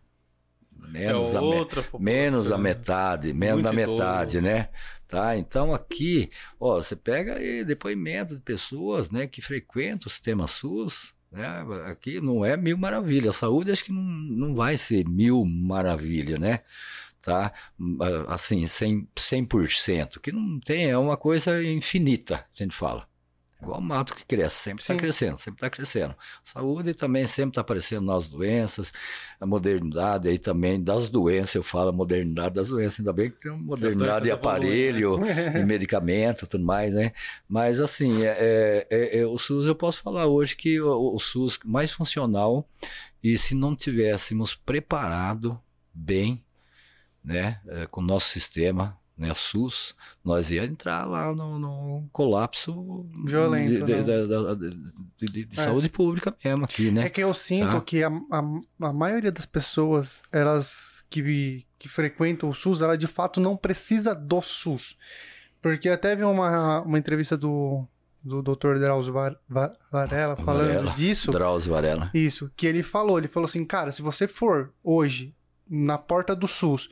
Menos, 0.76 1.30
é 1.30 1.34
da, 1.34 1.42
outra 1.42 1.86
menos 2.00 2.48
da 2.48 2.58
metade, 2.58 3.34
menos 3.34 3.62
da 3.62 3.72
metade, 3.72 4.42
né? 4.42 4.70
Tá? 5.08 5.38
Então 5.38 5.76
aqui, 5.76 6.32
ó, 6.60 6.82
você 6.82 6.96
pega 6.96 7.36
aí 7.36 7.64
depoimento 7.64 8.36
de 8.36 8.42
pessoas, 8.42 9.12
né, 9.12 9.28
que 9.28 9.44
frequentam 9.44 10.08
o 10.08 10.10
sistema 10.10 10.48
SUS, 10.48 11.14
né? 11.32 11.66
Aqui 11.86 12.20
não 12.20 12.44
é 12.44 12.58
mil 12.58 12.78
maravilha. 12.78 13.30
A 13.30 13.34
saúde 13.34 13.72
acho 13.72 13.86
que 13.86 13.92
não, 13.92 14.02
não 14.02 14.56
vai 14.56 14.78
ser 14.78 15.08
mil 15.08 15.46
maravilha, 15.46 16.38
né? 16.38 16.62
Tá? 17.22 17.54
Assim, 18.28 18.64
100%, 18.64 19.08
100%, 19.16 20.20
que 20.20 20.32
não 20.32 20.60
tem, 20.60 20.90
é 20.90 20.98
uma 20.98 21.16
coisa 21.16 21.64
infinita, 21.64 22.46
a 22.54 22.64
gente 22.64 22.76
fala. 22.76 23.08
Igual 23.62 23.80
o 23.80 23.82
mato 23.82 24.16
que 24.16 24.26
cresce, 24.26 24.58
sempre 24.58 24.82
está 24.82 24.96
crescendo, 24.96 25.38
sempre 25.38 25.58
está 25.58 25.70
crescendo. 25.70 26.16
Saúde 26.44 26.96
também 26.96 27.28
sempre 27.28 27.52
está 27.52 27.62
aparecendo 27.62 28.06
novas 28.06 28.28
doenças, 28.28 28.92
a 29.40 29.46
modernidade 29.46 30.28
aí 30.28 30.40
também 30.40 30.82
das 30.82 31.10
doenças, 31.10 31.56
eu 31.56 31.64
falo 31.64 31.90
a 31.90 31.92
modernidade 31.92 32.56
das 32.56 32.70
doenças, 32.70 33.00
ainda 33.00 33.14
bem 33.14 33.30
que 33.30 33.40
tem 33.40 33.52
uma 33.52 33.62
modernidade 33.62 34.26
de 34.26 34.32
aparelho, 34.32 35.20
né? 35.20 35.60
e 35.62 35.64
medicamento 35.64 36.48
tudo 36.48 36.66
mais, 36.66 36.94
né? 36.94 37.12
Mas 37.48 37.80
assim, 37.80 38.24
é, 38.24 38.88
é, 38.90 39.20
é, 39.20 39.26
o 39.28 39.38
SUS 39.38 39.68
eu 39.68 39.76
posso 39.76 40.02
falar 40.02 40.26
hoje 40.26 40.56
que 40.56 40.82
o, 40.82 41.16
o 41.16 41.20
SUS 41.20 41.60
mais 41.64 41.92
funcional 41.92 42.68
e 43.24 43.38
se 43.38 43.54
não 43.54 43.76
tivéssemos 43.76 44.56
preparado 44.56 45.62
bem, 45.94 46.44
né, 47.24 47.62
é, 47.68 47.86
com 47.86 48.02
o 48.02 48.04
nosso 48.04 48.30
sistema, 48.30 48.98
né, 49.22 49.32
SUS, 49.36 49.96
nós 50.26 50.50
ia 50.50 50.66
entrar 50.66 51.06
lá 51.06 51.32
no, 51.32 51.60
no 51.60 52.10
colapso 52.12 53.06
violento 53.24 53.86
de, 53.86 53.94
né? 53.94 54.04
de, 54.04 55.26
de, 55.28 55.46
de 55.46 55.60
é. 55.60 55.64
saúde 55.64 55.90
pública 55.90 56.36
mesmo 56.44 56.66
aqui, 56.66 56.90
né? 56.90 57.06
É 57.06 57.10
que 57.10 57.22
eu 57.22 57.32
sinto 57.32 57.74
tá? 57.74 57.82
que 57.82 58.02
a, 58.02 58.10
a, 58.10 58.44
a, 58.82 58.92
maioria 58.92 59.32
das 59.32 59.46
pessoas, 59.46 60.24
elas 60.32 61.06
que, 61.08 61.68
que 61.78 61.88
frequentam 61.88 62.50
o 62.50 62.54
SUS, 62.56 62.82
ela 62.82 62.98
de 62.98 63.06
fato 63.06 63.40
não 63.40 63.56
precisa 63.56 64.16
do 64.16 64.42
SUS. 64.42 64.98
Porque 65.62 65.88
até 65.88 66.16
vi 66.16 66.24
uma, 66.24 66.82
uma 66.82 66.98
entrevista 66.98 67.38
do, 67.38 67.86
do 68.24 68.42
Dr. 68.42 68.80
Drauzio 68.80 69.14
Varela 69.14 70.36
falando 70.36 70.68
Varela, 70.68 70.94
disso. 70.94 71.32
Drauzio 71.32 71.74
Varela. 71.74 72.10
Isso, 72.12 72.52
que 72.58 72.66
ele 72.66 72.82
falou, 72.82 73.20
ele 73.20 73.28
falou 73.28 73.46
assim, 73.46 73.64
cara, 73.64 73.92
se 73.92 74.02
você 74.02 74.28
for 74.28 74.74
hoje 74.84 75.36
na 75.70 76.00
porta 76.00 76.36
do 76.36 76.48
SUS 76.48 76.90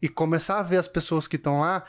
e 0.00 0.08
começar 0.08 0.58
a 0.58 0.62
ver 0.62 0.76
as 0.76 0.88
pessoas 0.88 1.26
que 1.26 1.36
estão 1.36 1.60
lá, 1.60 1.84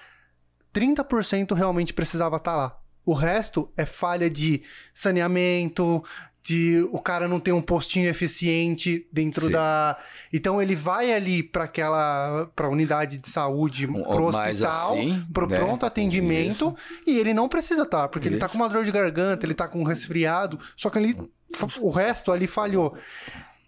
30% 0.73 1.53
realmente 1.55 1.93
precisava 1.93 2.37
estar 2.37 2.51
tá 2.51 2.57
lá. 2.57 2.79
O 3.05 3.13
resto 3.13 3.71
é 3.77 3.85
falha 3.85 4.29
de 4.29 4.61
saneamento, 4.93 6.03
de 6.47 6.81
o 6.93 6.99
cara 6.99 7.27
não 7.27 7.41
ter 7.41 7.51
um 7.51 7.61
postinho 7.61 8.09
eficiente 8.09 9.05
dentro 9.11 9.47
Sim. 9.47 9.51
da. 9.51 9.97
Então 10.31 10.61
ele 10.61 10.75
vai 10.75 11.11
ali 11.11 11.43
para 11.43 11.65
aquela 11.65 12.49
para 12.55 12.69
unidade 12.69 13.17
de 13.17 13.27
saúde, 13.27 13.85
pro 13.85 14.27
hospital, 14.27 14.93
assim, 14.93 15.25
pro 15.33 15.45
né? 15.45 15.57
pronto 15.57 15.85
atendimento 15.85 16.73
Isso. 16.77 17.01
e 17.05 17.19
ele 17.19 17.33
não 17.33 17.49
precisa 17.49 17.83
estar, 17.83 18.03
tá, 18.03 18.07
porque 18.07 18.29
Isso. 18.29 18.35
ele 18.35 18.39
tá 18.39 18.47
com 18.47 18.55
uma 18.55 18.69
dor 18.69 18.85
de 18.85 18.91
garganta, 18.93 19.45
ele 19.45 19.53
tá 19.53 19.67
com 19.67 19.81
um 19.81 19.83
resfriado, 19.83 20.57
só 20.77 20.89
que 20.89 20.97
ali 20.97 21.17
o 21.81 21.89
resto 21.89 22.31
ali 22.31 22.47
falhou. 22.47 22.97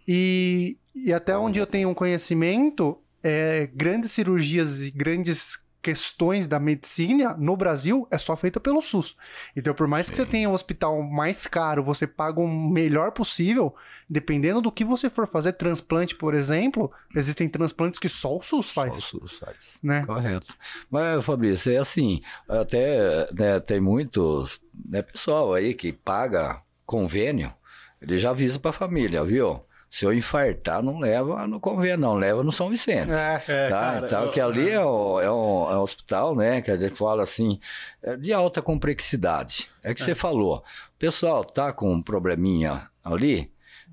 E, 0.08 0.78
e 0.96 1.12
até 1.12 1.38
onde 1.38 1.60
eu 1.60 1.68
tenho 1.68 1.90
um 1.90 1.94
conhecimento, 1.94 2.98
é, 3.24 3.70
grandes 3.74 4.12
cirurgias 4.12 4.82
e 4.82 4.92
grandes 4.92 5.58
questões 5.82 6.46
da 6.46 6.60
medicina 6.60 7.36
no 7.38 7.56
Brasil 7.56 8.08
é 8.12 8.18
só 8.18 8.36
feita 8.36 8.60
pelo 8.60 8.82
SUS. 8.82 9.16
Então, 9.56 9.74
por 9.74 9.88
mais 9.88 10.08
Sim. 10.08 10.12
que 10.12 10.18
você 10.18 10.26
tenha 10.26 10.50
um 10.50 10.54
hospital 10.54 11.02
mais 11.02 11.48
caro, 11.48 11.84
você 11.84 12.06
paga 12.06 12.42
o 12.42 12.48
melhor 12.48 13.12
possível, 13.12 13.74
dependendo 14.10 14.62
do 14.62 14.72
que 14.72 14.84
você 14.84 15.10
for 15.10 15.26
fazer, 15.26 15.54
transplante, 15.54 16.16
por 16.16 16.34
exemplo, 16.34 16.92
existem 17.16 17.48
transplantes 17.48 18.00
que 18.00 18.10
só 18.10 18.38
o 18.38 18.42
SUS 18.42 18.72
faz. 18.72 18.98
Só 18.98 19.18
o 19.18 19.22
SUS 19.22 19.40
faz. 19.40 19.80
Né? 19.82 20.06
Correto. 20.06 20.54
Mas, 20.90 21.26
Fabrício, 21.26 21.72
é 21.72 21.78
assim, 21.78 22.22
até 22.48 23.32
né, 23.34 23.60
tem 23.60 23.80
muitos 23.80 24.60
né, 24.86 25.02
pessoal 25.02 25.54
aí 25.54 25.74
que 25.74 25.94
paga 25.94 26.62
convênio, 26.86 27.54
ele 28.02 28.18
já 28.18 28.32
avisa 28.32 28.60
para 28.60 28.72
a 28.72 28.74
família, 28.74 29.24
viu? 29.24 29.64
Se 29.90 30.06
eu 30.06 30.14
infartar, 30.14 30.84
não 30.84 31.00
leva 31.00 31.48
no 31.48 31.60
convênio, 31.60 31.98
não, 31.98 32.14
leva 32.14 32.44
no 32.44 32.52
São 32.52 32.70
Vicente. 32.70 33.12
É, 33.12 33.44
é, 33.48 33.70
tá? 33.70 33.80
Cara, 33.80 34.06
então, 34.06 34.24
eu, 34.26 34.32
que 34.32 34.40
ali 34.40 34.70
é, 34.70 34.80
o, 34.80 35.20
é, 35.20 35.32
um, 35.32 35.72
é 35.72 35.78
um 35.78 35.82
hospital, 35.82 36.36
né? 36.36 36.62
Que 36.62 36.70
a 36.70 36.78
gente 36.78 36.96
fala 36.96 37.24
assim, 37.24 37.60
é 38.04 38.16
de 38.16 38.32
alta 38.32 38.62
complexidade. 38.62 39.68
É 39.84 39.94
que 39.94 40.02
é. 40.02 40.06
você 40.06 40.14
falou, 40.14 40.58
o 40.58 41.00
pessoal 41.00 41.44
tá 41.44 41.74
com 41.74 41.92
um 41.92 42.02
probleminha 42.02 42.88
ali, 43.04 43.52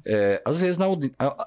é, 0.09 0.41
às 0.45 0.61
vezes 0.61 0.77
na, 0.77 0.87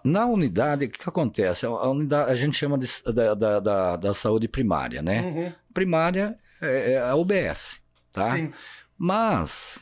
na 0.03 0.25
unidade, 0.25 0.85
o 0.85 0.89
que, 0.89 0.99
que, 0.99 1.09
acontece? 1.09 1.65
A, 1.65 1.87
unidade, 1.87 2.29
a 2.29 2.35
gente 2.35 2.57
chama 2.57 2.77
de, 2.77 2.87
da, 3.05 3.33
da, 3.33 3.59
da, 3.59 3.95
da 3.95 4.13
saúde 4.13 4.49
primária, 4.49 5.01
né? 5.01 5.21
Uhum. 5.21 5.53
Primária 5.73 6.37
é, 6.61 6.93
é 6.93 6.99
a 6.99 7.15
UBS, 7.15 7.79
tá? 8.11 8.35
Sim. 8.35 8.51
Mas, 8.97 9.79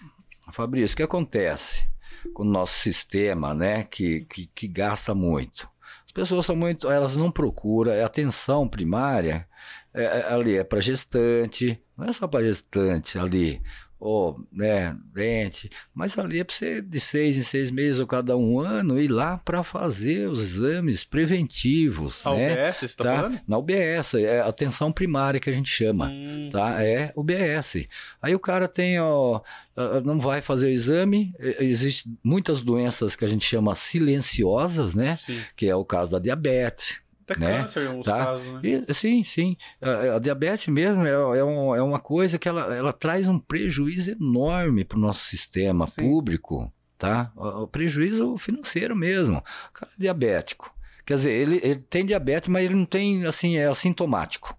Fabrício, 0.51 0.93
o 0.93 0.97
que 0.97 1.03
acontece? 1.03 1.87
Com 2.33 2.43
o 2.43 2.45
nosso 2.45 2.73
sistema, 2.73 3.53
né, 3.53 3.83
que, 3.83 4.21
que, 4.21 4.47
que 4.47 4.67
gasta 4.67 5.13
muito. 5.15 5.69
As 6.05 6.11
pessoas 6.11 6.45
são 6.45 6.55
muito, 6.55 6.89
elas 6.89 7.15
não 7.15 7.31
procuram, 7.31 7.91
é 7.91 8.03
atenção 8.03 8.67
primária, 8.67 9.47
é, 9.93 10.03
é, 10.03 10.33
ali 10.33 10.57
é 10.57 10.63
para 10.63 10.79
gestante, 10.79 11.81
não 11.97 12.05
é 12.05 12.13
só 12.13 12.27
para 12.27 12.45
gestante 12.45 13.17
ali 13.17 13.61
ou 13.99 14.39
né, 14.51 14.95
dente, 15.13 15.69
mas 15.93 16.17
ali 16.17 16.39
é 16.39 16.43
para 16.43 16.53
você 16.53 16.81
de 16.81 16.99
seis 16.99 17.35
em 17.35 17.41
seis 17.41 17.71
meses 17.71 17.99
ou 17.99 18.05
cada 18.05 18.37
um 18.37 18.59
ano 18.59 18.99
ir 19.01 19.07
lá 19.07 19.37
para 19.37 19.63
fazer 19.63 20.29
os 20.29 20.39
exames 20.39 21.03
preventivos. 21.03 22.25
A 22.25 22.35
né? 22.35 22.53
UBS, 22.53 22.77
você 22.77 22.85
está 22.85 23.03
tá? 23.03 23.15
falando? 23.15 23.41
Na 23.47 23.57
UBS, 23.57 24.13
é 24.15 24.41
atenção 24.41 24.91
primária 24.91 25.39
que 25.39 25.49
a 25.49 25.53
gente 25.53 25.69
chama, 25.69 26.09
hum. 26.09 26.49
tá? 26.51 26.83
É 26.83 27.11
UBS. 27.15 27.87
Aí 28.21 28.35
o 28.35 28.39
cara 28.39 28.67
tem, 28.67 28.99
ó, 28.99 29.41
não 30.03 30.19
vai 30.19 30.41
fazer 30.41 30.67
o 30.67 30.71
exame, 30.71 31.33
existem 31.39 32.15
muitas 32.23 32.61
doenças 32.61 33.15
que 33.15 33.25
a 33.25 33.27
gente 33.27 33.45
chama 33.45 33.73
silenciosas, 33.73 34.93
né? 34.93 35.15
Sim. 35.15 35.41
Que 35.55 35.67
é 35.67 35.75
o 35.75 35.83
caso 35.83 36.11
da 36.11 36.19
diabetes, 36.19 36.99
até 37.29 37.39
né? 37.39 37.61
câncer 37.61 37.83
em 37.83 37.87
alguns 37.87 38.05
tá? 38.05 38.17
casos, 38.17 38.53
né? 38.53 38.61
E, 38.63 38.93
sim, 38.93 39.23
sim. 39.23 39.57
A, 39.81 40.15
a, 40.15 40.19
diabetes 40.19 40.67
mesmo 40.67 41.05
é, 41.05 41.11
é, 41.11 41.43
um, 41.43 41.75
é 41.75 41.81
uma 41.81 41.99
coisa 41.99 42.39
que 42.39 42.47
ela, 42.47 42.73
ela 42.73 42.93
traz 42.93 43.27
um 43.27 43.37
prejuízo 43.37 44.11
enorme 44.11 44.85
para 44.85 44.97
o 44.97 45.01
nosso 45.01 45.25
sistema 45.25 45.87
sim. 45.89 46.01
público, 46.01 46.71
tá? 46.97 47.31
O, 47.35 47.63
o, 47.63 47.67
prejuízo 47.67 48.37
financeiro 48.37 48.95
mesmo. 48.95 49.37
O 49.69 49.73
cara 49.73 49.91
é 49.91 50.01
diabético. 50.01 50.73
Quer 51.05 51.15
dizer, 51.15 51.31
ele, 51.31 51.59
ele 51.63 51.79
tem 51.79 52.05
diabetes, 52.05 52.49
mas 52.49 52.65
ele 52.65 52.75
não 52.75 52.85
tem, 52.85 53.25
assim, 53.25 53.57
é 53.57 53.65
assintomático, 53.65 54.57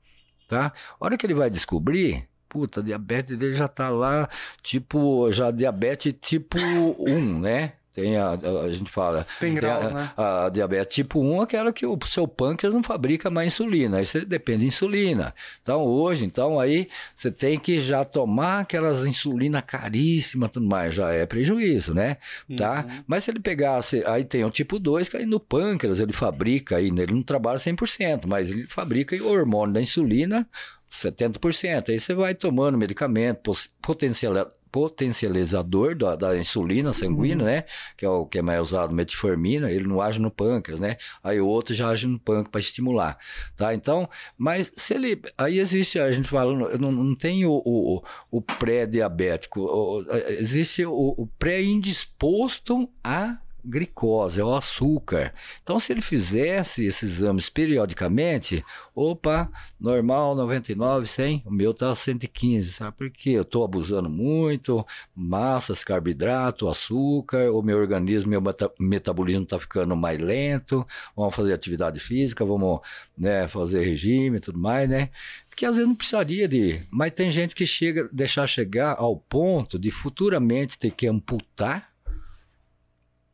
tá? 0.48 0.72
A 0.98 1.04
hora 1.04 1.16
que 1.16 1.26
ele 1.26 1.34
vai 1.34 1.50
descobrir, 1.50 2.26
puta, 2.48 2.80
a 2.80 2.82
diabetes 2.82 3.38
dele 3.38 3.54
já 3.54 3.68
tá 3.68 3.90
lá, 3.90 4.28
tipo, 4.62 5.30
já 5.30 5.50
diabetes 5.50 6.14
tipo 6.20 6.58
1, 6.58 7.40
né? 7.40 7.74
Tem 8.00 8.16
a, 8.16 8.28
a, 8.28 8.64
a, 8.64 8.72
gente 8.72 8.90
fala. 8.90 9.26
Tem 9.40 9.52
graus, 9.54 9.86
a, 9.86 9.90
né? 9.90 10.10
A, 10.16 10.48
diabetes 10.48 10.94
tipo 10.94 11.20
1 11.20 11.40
é 11.40 11.42
aquela 11.42 11.72
que 11.72 11.84
o 11.84 11.98
seu 12.06 12.28
pâncreas 12.28 12.74
não 12.74 12.82
fabrica 12.82 13.28
mais 13.28 13.48
insulina. 13.48 13.98
Aí 13.98 14.06
você 14.06 14.24
depende 14.24 14.60
de 14.60 14.66
insulina. 14.66 15.34
Então, 15.60 15.84
hoje, 15.84 16.24
então, 16.24 16.60
aí 16.60 16.88
você 17.16 17.30
tem 17.30 17.58
que 17.58 17.80
já 17.80 18.04
tomar 18.04 18.60
aquelas 18.60 19.04
insulina 19.04 19.60
caríssimas 19.60 20.52
tudo 20.52 20.66
mais. 20.66 20.94
Já 20.94 21.10
é 21.12 21.26
prejuízo, 21.26 21.92
né? 21.92 22.18
Tá? 22.56 22.86
Uhum. 22.88 23.04
Mas 23.06 23.24
se 23.24 23.32
ele 23.32 23.40
pegasse. 23.40 24.04
Aí 24.06 24.24
tem 24.24 24.44
o 24.44 24.50
tipo 24.50 24.78
2, 24.78 25.08
que 25.08 25.16
aí 25.16 25.26
no 25.26 25.40
pâncreas 25.40 25.98
ele 25.98 26.12
fabrica 26.12 26.76
aí, 26.76 26.86
ele 26.86 27.12
não 27.12 27.22
trabalha 27.22 27.58
100%, 27.58 28.26
mas 28.26 28.50
ele 28.50 28.66
fabrica 28.68 29.16
o 29.16 29.28
hormônio 29.28 29.74
da 29.74 29.80
insulina 29.80 30.46
70%. 30.90 31.90
Aí 31.90 32.00
você 32.00 32.14
vai 32.14 32.34
tomando 32.34 32.78
medicamento, 32.78 33.52
potencial, 33.82 34.48
potencializador 34.70 35.94
da, 35.94 36.16
da 36.16 36.36
insulina 36.36 36.92
sanguínea, 36.92 37.38
uhum. 37.38 37.44
né? 37.44 37.64
Que 37.96 38.04
é 38.04 38.08
o 38.08 38.26
que 38.26 38.38
é 38.38 38.42
mais 38.42 38.60
usado, 38.60 38.94
metformina, 38.94 39.70
ele 39.70 39.86
não 39.86 40.00
age 40.00 40.20
no 40.20 40.30
pâncreas, 40.30 40.80
né? 40.80 40.96
Aí 41.22 41.40
o 41.40 41.46
outro 41.46 41.74
já 41.74 41.88
age 41.88 42.06
no 42.06 42.18
pâncreas 42.18 42.48
para 42.48 42.60
estimular, 42.60 43.18
tá? 43.56 43.74
Então, 43.74 44.08
mas 44.36 44.72
se 44.76 44.94
ele... 44.94 45.20
Aí 45.36 45.58
existe, 45.58 45.98
a 45.98 46.12
gente 46.12 46.28
fala, 46.28 46.78
não, 46.78 46.92
não 46.92 47.14
tem 47.14 47.44
o, 47.46 47.62
o, 47.64 48.02
o 48.30 48.40
pré-diabético, 48.40 50.04
existe 50.38 50.84
o, 50.84 51.14
o 51.16 51.26
pré-indisposto 51.38 52.88
a 53.02 53.38
glicose, 53.64 54.40
é 54.40 54.44
o 54.44 54.54
açúcar. 54.54 55.34
Então, 55.62 55.78
se 55.78 55.92
ele 55.92 56.00
fizesse 56.00 56.84
esses 56.84 57.18
exames 57.18 57.48
periodicamente, 57.48 58.64
opa, 58.94 59.50
normal, 59.80 60.34
99, 60.34 61.06
100, 61.06 61.42
o 61.46 61.50
meu 61.50 61.74
tá 61.74 61.94
115, 61.94 62.72
sabe 62.72 62.96
por 62.96 63.10
quê? 63.10 63.30
Eu 63.30 63.42
estou 63.42 63.64
abusando 63.64 64.08
muito, 64.08 64.86
massas, 65.14 65.84
carboidrato, 65.84 66.68
açúcar, 66.68 67.50
o 67.50 67.62
meu 67.62 67.78
organismo, 67.78 68.30
meu 68.30 68.40
meta 68.40 68.70
metabolismo 68.78 69.44
está 69.44 69.58
ficando 69.58 69.94
mais 69.96 70.18
lento, 70.18 70.86
vamos 71.16 71.34
fazer 71.34 71.52
atividade 71.52 72.00
física, 72.00 72.44
vamos 72.44 72.80
né, 73.16 73.48
fazer 73.48 73.82
regime 73.82 74.38
e 74.38 74.40
tudo 74.40 74.58
mais, 74.58 74.88
né? 74.88 75.10
que 75.58 75.66
às 75.66 75.74
vezes 75.74 75.88
não 75.88 75.96
precisaria 75.96 76.46
de, 76.46 76.80
mas 76.88 77.10
tem 77.10 77.32
gente 77.32 77.52
que 77.52 77.66
chega, 77.66 78.08
deixar 78.12 78.46
chegar 78.46 78.94
ao 78.96 79.16
ponto 79.16 79.76
de 79.76 79.90
futuramente 79.90 80.78
ter 80.78 80.92
que 80.92 81.08
amputar 81.08 81.90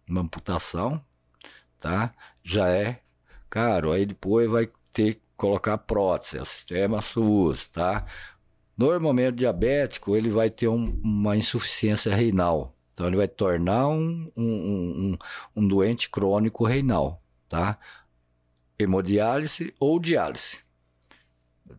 uma 0.08 0.20
amputação, 0.20 1.02
tá? 1.78 2.12
Já 2.42 2.68
é 2.68 3.00
caro. 3.48 3.92
Aí 3.92 4.06
depois 4.06 4.48
vai 4.48 4.68
ter 4.92 5.14
que 5.14 5.20
colocar 5.36 5.78
prótese, 5.78 6.38
é 6.38 6.44
sistema 6.44 7.00
SUS, 7.00 7.66
tá? 7.68 8.06
Normalmente 8.76 9.34
o 9.34 9.36
diabético 9.36 10.16
ele 10.16 10.30
vai 10.30 10.50
ter 10.50 10.68
um, 10.68 11.00
uma 11.02 11.36
insuficiência 11.36 12.14
renal. 12.14 12.74
Então 12.92 13.06
ele 13.06 13.16
vai 13.16 13.28
tornar 13.28 13.88
um, 13.88 14.30
um, 14.36 14.44
um, 14.44 15.18
um 15.56 15.68
doente 15.68 16.08
crônico 16.08 16.64
renal, 16.64 17.22
tá? 17.48 17.78
Hemodiálise 18.78 19.74
ou 19.78 19.98
diálise. 19.98 20.58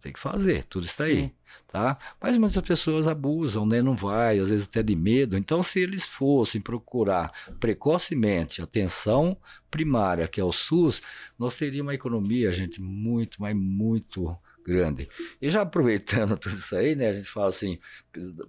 Tem 0.02 0.12
que 0.12 0.20
fazer, 0.20 0.66
tudo 0.66 0.86
está 0.86 1.06
aí. 1.06 1.34
Tá? 1.76 1.98
Mas 2.22 2.38
muitas 2.38 2.64
pessoas 2.66 3.06
abusam, 3.06 3.66
né? 3.66 3.82
Não 3.82 3.98
vai, 3.98 4.40
às 4.40 4.50
vezes 4.50 4.66
até 4.66 4.82
de 4.82 4.96
medo. 4.96 5.36
Então, 5.36 5.62
se 5.62 5.82
eles 5.82 6.08
fossem 6.08 6.62
procurar 6.62 7.34
precocemente 7.60 8.62
atenção 8.62 9.36
primária, 9.70 10.26
que 10.26 10.40
é 10.40 10.44
o 10.46 10.54
SUS, 10.54 11.02
nós 11.38 11.58
teríamos 11.58 11.88
uma 11.88 11.94
economia, 11.94 12.54
gente, 12.54 12.82
muito, 12.82 13.42
mas 13.42 13.54
muito 13.54 14.38
grande. 14.66 15.10
E 15.42 15.50
já 15.50 15.64
aproveitando 15.64 16.38
tudo 16.40 16.56
isso 16.56 16.74
aí, 16.78 16.96
né? 16.96 17.10
A 17.10 17.14
gente 17.14 17.30
fala 17.30 17.50
assim, 17.50 17.78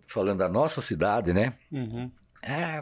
falando 0.07 0.39
da 0.39 0.49
nossa 0.49 0.81
cidade, 0.81 1.33
né? 1.33 1.55
Uhum. 1.73 2.09
É, 2.49 2.81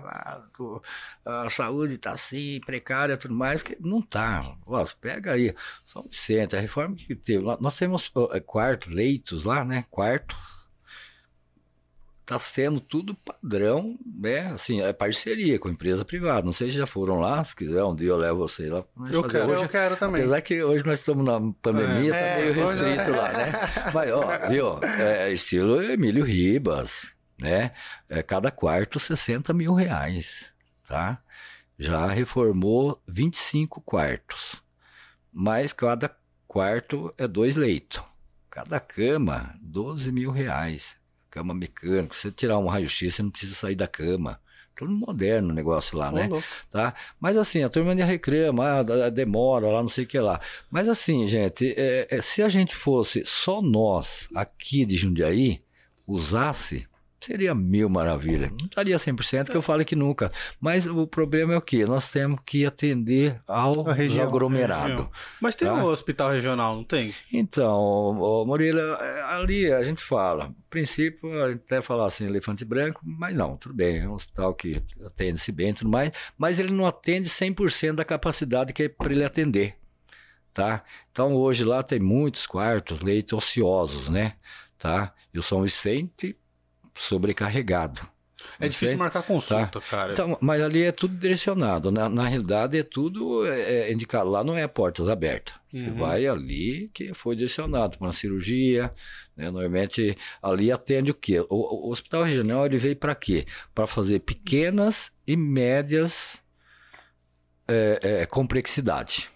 a 1.25 1.49
saúde 1.49 1.95
está 1.95 2.11
assim, 2.11 2.61
precária 2.67 3.17
tudo 3.17 3.33
mais, 3.33 3.63
que 3.63 3.75
não 3.81 4.01
está. 4.01 4.55
Pega 5.01 5.33
aí, 5.33 5.55
São 5.87 6.03
Vicente, 6.03 6.55
a 6.55 6.61
reforma 6.61 6.95
que 6.95 7.15
teve. 7.15 7.43
Nós 7.59 7.75
temos 7.79 8.13
é, 8.33 8.41
quartos, 8.41 8.93
leitos 8.93 9.43
lá, 9.43 9.65
né? 9.65 9.87
Quartos. 9.91 10.37
Está 12.21 12.39
sendo 12.39 12.79
tudo 12.81 13.15
padrão, 13.15 13.99
né? 14.05 14.53
Assim, 14.53 14.83
é 14.83 14.93
parceria 14.93 15.59
com 15.59 15.71
empresa 15.71 16.05
privada. 16.05 16.45
Não 16.45 16.53
sei 16.53 16.71
se 16.71 16.77
já 16.77 16.87
foram 16.87 17.21
lá, 17.21 17.43
se 17.43 17.57
quiser, 17.57 17.85
um 17.85 17.95
dia 17.95 18.09
eu 18.09 18.17
levo 18.19 18.39
você 18.39 18.69
lá. 18.69 18.85
Eu 19.11 19.25
quero, 19.25 19.51
hoje, 19.51 19.63
eu 19.63 19.69
quero 19.69 19.97
também. 19.97 20.23
Apesar 20.23 20.41
que 20.43 20.63
hoje 20.63 20.85
nós 20.85 21.01
estamos 21.01 21.25
na 21.25 21.41
pandemia, 21.63 22.15
é, 22.15 22.35
tá 22.35 22.41
meio 22.41 22.51
é, 22.51 22.53
restrito 22.53 23.11
é. 23.11 23.17
lá, 23.17 23.33
né? 23.33 23.53
Mas, 23.95 24.13
ó, 24.13 24.49
viu? 24.49 24.79
É 25.01 25.33
estilo 25.33 25.83
Emílio 25.83 26.25
Ribas 26.25 27.14
né? 27.39 27.73
É, 28.09 28.23
cada 28.23 28.51
quarto 28.51 28.99
60 28.99 29.53
mil 29.53 29.75
reais, 29.75 30.53
tá? 30.87 31.21
Já 31.79 32.07
reformou 32.07 33.03
25 33.07 33.81
quartos, 33.81 34.63
mas 35.33 35.73
cada 35.73 36.15
quarto 36.47 37.13
é 37.19 37.27
dois 37.27 37.57
leitos. 37.57 38.03
Cada 38.49 38.79
cama, 38.79 39.53
12 39.61 40.13
mil 40.13 40.31
reais. 40.31 40.97
Cama 41.29 41.53
mecânica, 41.53 42.15
você 42.15 42.31
tirar 42.31 42.59
um 42.59 42.69
raio-x, 42.69 43.13
você 43.13 43.23
não 43.23 43.31
precisa 43.31 43.57
sair 43.57 43.75
da 43.75 43.89
cama. 43.89 44.41
Tudo 44.77 44.93
moderno 44.93 45.51
o 45.51 45.53
negócio 45.53 45.99
lá, 45.99 46.13
né? 46.13 46.29
Tá? 46.71 46.95
Mas 47.21 47.37
assim, 47.37 47.65
a 47.65 47.69
turma 47.69 47.95
reclama, 47.95 48.81
ah, 48.81 49.11
demora 49.11 49.69
lá, 49.69 49.81
não 49.81 49.89
sei 49.89 50.05
o 50.05 50.07
que 50.07 50.19
lá. 50.19 50.41
Mas 50.71 50.89
assim, 50.89 51.27
gente, 51.27 51.75
é, 51.77 52.07
é, 52.09 52.23
se 52.23 52.43
a 52.43 52.49
gente 52.49 52.75
fosse 52.75 53.25
só 53.27 53.61
nós 53.61 54.29
aqui 54.35 54.85
de 54.85 54.97
Jundiaí, 54.97 55.63
usasse 56.07 56.87
Seria 57.25 57.55
mil 57.55 57.89
maravilha. 57.89 58.51
Não 58.51 58.67
estaria 58.67 58.95
100%, 58.95 59.49
que 59.49 59.57
eu 59.57 59.63
falo 59.63 59.83
que 59.83 59.97
nunca. 59.97 60.31
Mas 60.61 60.87
o 60.87 61.07
problema 61.07 61.55
é 61.55 61.57
o 61.57 61.63
quê? 61.63 61.87
Nós 61.87 62.11
temos 62.11 62.39
que 62.45 62.67
atender 62.67 63.41
ao 63.47 63.83
região, 63.83 64.29
aglomerado. 64.29 65.11
Mas 65.41 65.57
tem 65.57 65.67
tá? 65.67 65.73
um 65.73 65.85
hospital 65.85 66.31
regional, 66.31 66.77
não 66.77 66.85
tem? 66.85 67.15
Então, 67.33 68.45
Murilo, 68.47 68.79
é, 68.79 69.23
ali 69.23 69.73
a 69.73 69.83
gente 69.83 70.05
fala. 70.05 70.49
No 70.49 70.57
princípio, 70.69 71.43
a 71.43 71.51
gente 71.51 71.63
até 71.65 71.81
falar 71.81 72.09
assim, 72.09 72.27
elefante 72.27 72.63
branco, 72.63 73.01
mas 73.03 73.35
não, 73.35 73.57
tudo 73.57 73.75
bem. 73.75 74.01
É 74.01 74.07
um 74.07 74.13
hospital 74.13 74.55
que 74.55 74.83
atende-se 75.07 75.51
bem 75.51 75.71
e 75.71 75.75
tudo 75.75 75.89
mais. 75.89 76.13
Mas 76.37 76.59
ele 76.59 76.75
não 76.75 76.85
atende 76.85 77.31
100% 77.31 77.95
da 77.95 78.05
capacidade 78.05 78.75
que 78.75 78.83
é 78.83 78.89
para 78.91 79.11
ele 79.11 79.25
atender. 79.25 79.79
Tá? 80.53 80.85
Então, 81.11 81.35
hoje 81.35 81.65
lá 81.65 81.83
tem 81.83 82.01
muitos 82.01 82.47
quartos, 82.47 83.01
leitos 83.01 83.33
ociosos, 83.33 84.11
né? 84.11 84.35
Tá? 84.77 85.15
E 85.33 85.39
o 85.39 85.43
São 85.43 85.63
Vicente 85.63 86.37
sobrecarregado. 86.95 88.15
É 88.61 88.69
difícil 88.69 88.97
marcar 88.97 89.23
consulta, 89.23 89.81
tá? 89.81 89.87
cara. 89.89 90.13
Então, 90.13 90.39
mas 90.41 90.61
ali 90.61 90.83
é 90.83 90.93
tudo 90.93 91.17
direcionado. 91.17 91.91
Na, 91.91 92.09
na 92.09 92.27
realidade, 92.27 92.79
é 92.79 92.83
tudo 92.83 93.47
é, 93.47 93.89
é 93.89 93.93
indicado. 93.93 94.31
Lá 94.31 94.45
não 94.45 94.57
é 94.57 94.67
portas 94.69 95.09
abertas. 95.09 95.55
Você 95.73 95.87
uhum. 95.87 95.97
vai 95.97 96.27
ali 96.27 96.91
que 96.95 97.13
foi 97.15 97.35
direcionado 97.35 97.99
para 97.99 98.07
uma 98.07 98.13
cirurgia. 98.13 98.93
Né? 99.37 99.51
Normalmente, 99.51 100.17
ali 100.43 100.71
atende 100.71 101.11
o 101.11 101.15
quê? 101.15 101.41
O, 101.49 101.89
o 101.89 101.91
hospital 101.91 102.23
regional 102.23 102.67
ele 102.67 102.79
veio 102.79 102.97
para 102.97 103.15
quê? 103.15 103.47
Para 103.75 103.87
fazer 103.87 104.21
pequenas 104.21 105.11
e 105.27 105.37
médias 105.37 106.43
é, 107.67 107.99
é, 108.23 108.27
complexidade. 108.27 109.29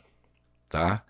Tá? 0.69 1.03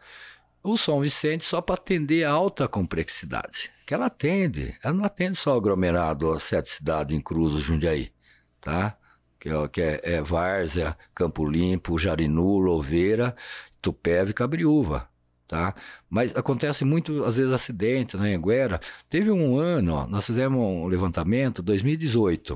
O 0.63 0.77
São 0.77 1.01
Vicente 1.01 1.45
só 1.45 1.61
para 1.61 1.77
atender 1.77 2.25
alta 2.25 2.67
complexidade 2.69 3.71
que 3.89 3.95
ela 3.95 4.05
atende. 4.05 4.75
Ela 4.85 4.93
não 4.93 5.05
atende 5.07 5.39
só 5.39 5.55
o 5.55 5.57
aglomerado, 5.57 6.31
as 6.31 6.43
sete 6.43 6.69
cidades 6.69 7.17
em 7.17 7.21
Cruz, 7.23 7.55
Jundiaí, 7.55 8.13
tá? 8.61 8.95
Que 9.41 9.49
é, 9.49 9.69
que 9.69 9.81
é, 9.81 10.01
é 10.03 10.21
Várzea, 10.21 10.95
Campo 11.15 11.49
Limpo, 11.49 11.99
Jarinu, 11.99 12.59
Louveira, 12.59 13.35
Tupéva 13.81 14.31
e 14.31 14.35
Cabriúva, 14.35 15.09
tá? 15.47 15.75
Mas 16.11 16.37
acontece 16.37 16.85
muito, 16.85 17.25
às 17.25 17.39
vezes, 17.39 17.51
acidente 17.51 18.15
na 18.15 18.25
né, 18.25 18.35
Anguera. 18.35 18.79
Teve 19.09 19.31
um 19.31 19.57
ano, 19.57 19.95
ó, 19.95 20.07
nós 20.07 20.27
fizemos 20.27 20.61
um 20.61 20.87
levantamento, 20.87 21.63
2018, 21.63 22.53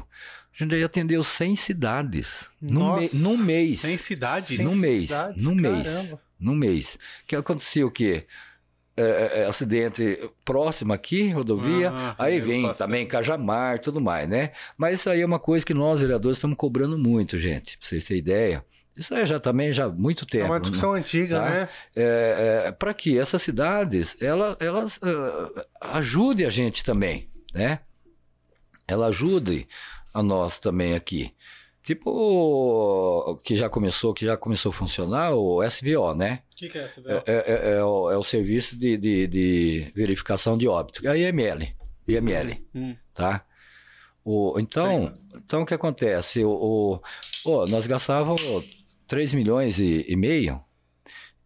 a 0.60 0.62
gente 0.62 0.84
atendeu 0.84 1.24
100 1.24 1.56
cidades 1.56 2.46
num, 2.60 2.98
me, 2.98 3.08
num 3.14 3.38
mês. 3.38 3.80
100 3.80 3.96
cidades? 3.96 4.60
Num 4.60 4.74
mês, 4.74 5.08
cidades? 5.08 5.42
num 5.42 5.54
mês, 5.54 6.14
num 6.42 6.54
mês. 6.54 6.98
Que 7.26 7.36
acontecia 7.36 7.86
o 7.86 7.90
quê? 7.90 8.26
É, 8.94 9.02
é, 9.02 9.40
é, 9.40 9.46
acidente 9.46 10.30
próximo 10.44 10.92
aqui, 10.92 11.30
rodovia, 11.30 11.90
ah, 11.90 12.14
aí 12.18 12.38
vem 12.40 12.70
também 12.74 13.06
Cajamar 13.06 13.78
tudo 13.78 14.02
mais, 14.02 14.28
né? 14.28 14.52
Mas 14.76 15.00
isso 15.00 15.08
aí 15.08 15.22
é 15.22 15.26
uma 15.26 15.38
coisa 15.38 15.64
que 15.64 15.72
nós, 15.72 16.02
vereadores, 16.02 16.36
estamos 16.36 16.58
cobrando 16.58 16.98
muito, 16.98 17.38
gente, 17.38 17.78
pra 17.78 17.88
vocês 17.88 18.04
terem 18.04 18.20
ideia. 18.20 18.64
Isso 18.94 19.14
aí 19.14 19.24
já 19.24 19.40
também 19.40 19.72
já 19.72 19.86
há 19.86 19.88
muito 19.88 20.26
tempo. 20.26 20.44
É 20.44 20.48
uma 20.50 20.60
discussão 20.60 20.92
né? 20.92 20.98
antiga, 20.98 21.40
tá? 21.40 21.48
né? 21.48 21.68
É, 21.96 22.64
é, 22.66 22.72
para 22.72 22.92
que 22.92 23.18
essas 23.18 23.40
cidades 23.40 24.20
elas, 24.20 24.56
elas 24.60 24.96
uh, 24.98 25.64
ajudem 25.80 26.46
a 26.46 26.50
gente 26.50 26.84
também, 26.84 27.30
né? 27.54 27.80
Ela 28.86 29.06
ajude 29.06 29.66
a 30.12 30.22
nós 30.22 30.58
também 30.58 30.94
aqui. 30.94 31.32
Tipo, 31.82 33.40
que 33.42 33.56
já 33.56 33.68
começou, 33.68 34.14
que 34.14 34.24
já 34.24 34.36
começou 34.36 34.70
a 34.70 34.72
funcionar, 34.72 35.34
o 35.34 35.60
SVO, 35.68 36.14
né? 36.14 36.42
O 36.52 36.56
que, 36.56 36.68
que, 36.68 36.78
é 36.78 36.88
SVO? 36.88 37.08
É, 37.08 37.22
é, 37.26 37.32
é, 37.34 37.72
é, 37.74 37.84
o, 37.84 38.10
é 38.10 38.16
o 38.16 38.22
serviço 38.22 38.76
de, 38.78 38.96
de, 38.96 39.26
de, 39.26 39.92
verificação 39.92 40.56
de 40.56 40.68
óbito. 40.68 41.04
É 41.06 41.10
a 41.10 41.16
IML. 41.16 41.74
IML, 42.06 42.64
hum. 42.72 42.94
tá? 43.12 43.44
O, 44.24 44.60
então, 44.60 45.12
então, 45.34 45.62
o 45.62 45.66
que 45.66 45.74
acontece? 45.74 46.44
O, 46.44 47.02
o, 47.44 47.66
nós 47.66 47.88
gastávamos 47.88 48.40
3 49.08 49.34
milhões 49.34 49.80
e, 49.80 50.04
e 50.08 50.14
meio 50.14 50.62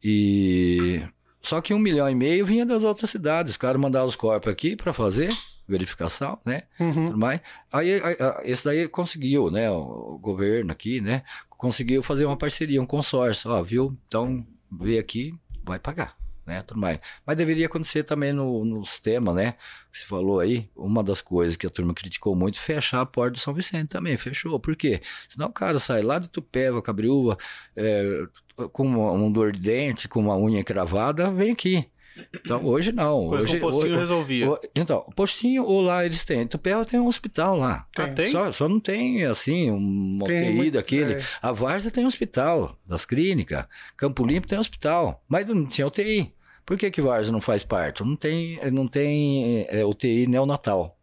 e... 0.02 1.02
Só 1.42 1.60
que 1.60 1.72
um 1.72 1.78
milhão 1.78 2.10
e 2.10 2.14
meio 2.14 2.44
vinha 2.44 2.66
das 2.66 2.82
outras 2.82 3.08
cidades. 3.08 3.52
Os 3.52 3.56
caras 3.56 3.80
mandavam 3.80 4.08
os 4.08 4.16
corpos 4.16 4.52
aqui 4.52 4.76
para 4.76 4.92
fazer 4.92 5.30
verificação, 5.68 6.38
né? 6.44 6.62
Uhum. 6.78 7.06
Tudo 7.06 7.18
mais. 7.18 7.40
Aí, 7.72 8.00
aí, 8.02 8.16
esse 8.44 8.64
daí 8.64 8.88
conseguiu, 8.88 9.50
né? 9.50 9.70
O, 9.70 10.18
governo 10.18 10.72
aqui, 10.72 11.00
né? 11.00 11.22
Conseguiu 11.50 12.02
fazer 12.02 12.24
uma 12.24 12.36
parceria, 12.36 12.80
um 12.80 12.86
consórcio, 12.86 13.50
ó, 13.50 13.62
viu? 13.62 13.96
Então, 14.06 14.46
vê 14.70 14.98
aqui, 14.98 15.34
vai 15.64 15.78
pagar. 15.78 16.16
Né, 16.44 16.62
tudo 16.62 16.78
mais. 16.78 17.00
Mas 17.26 17.36
deveria 17.36 17.66
acontecer 17.66 18.04
também 18.04 18.32
no, 18.32 18.64
no 18.64 18.84
sistema, 18.84 19.34
né? 19.34 19.56
Você 19.92 20.06
falou 20.06 20.38
aí, 20.38 20.70
uma 20.76 21.02
das 21.02 21.20
coisas 21.20 21.56
que 21.56 21.66
a 21.66 21.70
turma 21.70 21.92
criticou 21.92 22.36
muito, 22.36 22.60
fechar 22.60 23.00
a 23.00 23.06
porta 23.06 23.32
do 23.32 23.40
São 23.40 23.52
Vicente 23.52 23.88
também, 23.88 24.16
fechou. 24.16 24.60
Por 24.60 24.76
quê? 24.76 25.00
Senão 25.28 25.48
o 25.48 25.52
cara 25.52 25.80
sai 25.80 26.02
lá 26.02 26.20
de 26.20 26.30
Tupéva, 26.30 26.80
Cabriúva, 26.80 27.36
é, 27.74 28.28
com 28.72 28.86
um 28.86 29.32
dor 29.32 29.50
de 29.50 29.60
dente, 29.60 30.06
com 30.06 30.20
uma 30.20 30.36
unha 30.36 30.62
cravada, 30.62 31.32
vem 31.32 31.50
aqui. 31.50 31.90
Então, 32.34 32.64
hoje 32.64 32.92
não. 32.92 33.28
Coisa 33.28 33.44
hoje, 33.44 33.60
com 33.60 33.70
postinho 33.70 33.92
hoje, 33.92 34.00
resolvia. 34.00 34.50
Hoje, 34.50 34.60
então, 34.74 35.12
postinho 35.14 35.64
ou 35.64 35.80
lá 35.80 36.04
eles 36.04 36.24
têm. 36.24 36.46
Tupéva 36.46 36.84
tem 36.84 36.98
um 36.98 37.06
hospital 37.06 37.56
lá. 37.56 37.86
Tem? 37.94 38.04
Ah, 38.04 38.12
tem? 38.12 38.30
Só, 38.30 38.52
só, 38.52 38.68
não 38.68 38.80
tem, 38.80 39.24
assim, 39.24 39.70
um 39.70 40.18
UTI 40.22 40.70
daquele. 40.70 41.14
É. 41.14 41.22
A 41.42 41.52
Várzea 41.52 41.90
tem 41.90 42.04
um 42.04 42.08
hospital, 42.08 42.78
das 42.86 43.04
clínicas. 43.04 43.64
Campo 43.96 44.24
Limpo 44.24 44.46
tem 44.46 44.58
um 44.58 44.60
hospital. 44.60 45.22
Mas 45.28 45.46
não 45.46 45.66
tinha 45.66 45.86
UTI. 45.86 46.32
Por 46.64 46.76
que 46.76 46.90
que 46.90 47.00
Várzea 47.00 47.32
não 47.32 47.40
faz 47.40 47.62
parte? 47.62 48.02
Não 48.02 48.16
tem, 48.16 48.58
não 48.70 48.88
tem 48.88 49.66
é, 49.68 49.84
UTI 49.84 50.26
neonatal. 50.26 50.96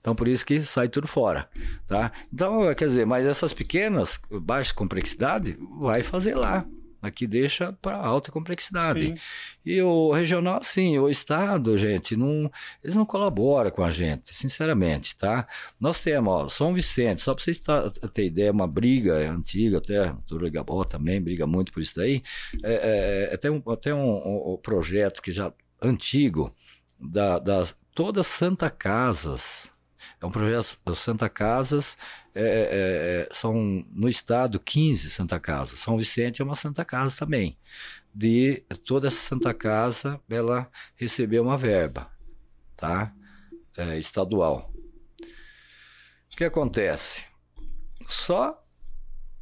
Então, 0.00 0.14
por 0.14 0.28
isso 0.28 0.44
que 0.44 0.60
sai 0.60 0.86
tudo 0.86 1.08
fora, 1.08 1.48
tá? 1.88 2.12
Então, 2.30 2.62
quer 2.74 2.88
dizer, 2.88 3.06
mas 3.06 3.24
essas 3.24 3.54
pequenas, 3.54 4.20
baixa 4.30 4.74
complexidade, 4.74 5.56
vai 5.80 6.02
fazer 6.02 6.34
lá 6.34 6.66
Aqui 7.04 7.26
deixa 7.26 7.70
para 7.82 7.98
alta 7.98 8.32
complexidade. 8.32 9.08
Sim. 9.08 9.14
E 9.62 9.82
o 9.82 10.10
regional, 10.10 10.64
sim, 10.64 10.98
o 10.98 11.06
Estado, 11.10 11.76
gente, 11.76 12.16
não, 12.16 12.50
eles 12.82 12.96
não 12.96 13.04
colaboram 13.04 13.70
com 13.70 13.84
a 13.84 13.90
gente, 13.90 14.34
sinceramente, 14.34 15.14
tá? 15.14 15.46
Nós 15.78 16.00
temos, 16.00 16.32
ó, 16.32 16.48
São 16.48 16.72
Vicente, 16.72 17.20
só 17.20 17.34
para 17.34 17.44
vocês 17.44 17.60
tá, 17.60 17.90
ter 18.12 18.24
ideia, 18.24 18.50
uma 18.50 18.66
briga 18.66 19.30
antiga, 19.30 19.78
até 19.78 20.12
o 20.12 20.22
doutor 20.26 20.50
Gabó 20.50 20.82
também 20.82 21.20
briga 21.20 21.46
muito 21.46 21.74
por 21.74 21.82
isso 21.82 21.96
daí. 21.96 22.22
É, 22.62 23.28
é, 23.30 23.34
é 23.34 23.36
tem 23.36 23.50
um, 23.50 23.60
tem 23.76 23.92
um, 23.92 23.98
um, 23.98 24.54
um 24.54 24.56
projeto 24.56 25.20
que 25.20 25.30
já 25.30 25.52
antigo, 25.82 26.54
da, 26.98 27.38
das 27.38 27.76
todas 27.94 28.26
Santa 28.26 28.70
Casas. 28.70 29.73
É 30.24 30.26
um 30.26 30.30
projeto 30.30 30.94
Santa 30.94 31.28
Casas, 31.28 31.98
é, 32.34 32.40
é, 32.40 32.46
é, 32.46 33.28
são 33.30 33.84
no 33.92 34.08
estado 34.08 34.58
15 34.58 35.10
Santa 35.10 35.38
Casas. 35.38 35.80
São 35.80 35.98
Vicente 35.98 36.40
é 36.40 36.44
uma 36.44 36.54
Santa 36.54 36.82
Casa 36.82 37.14
também. 37.14 37.58
De 38.14 38.64
toda 38.86 39.08
essa 39.08 39.18
Santa 39.18 39.52
Casa, 39.52 40.18
ela 40.30 40.66
recebeu 40.96 41.42
uma 41.42 41.58
verba, 41.58 42.10
tá? 42.74 43.12
É, 43.76 43.98
estadual. 43.98 44.72
O 46.32 46.36
que 46.38 46.44
acontece? 46.44 47.24
Só 48.08 48.64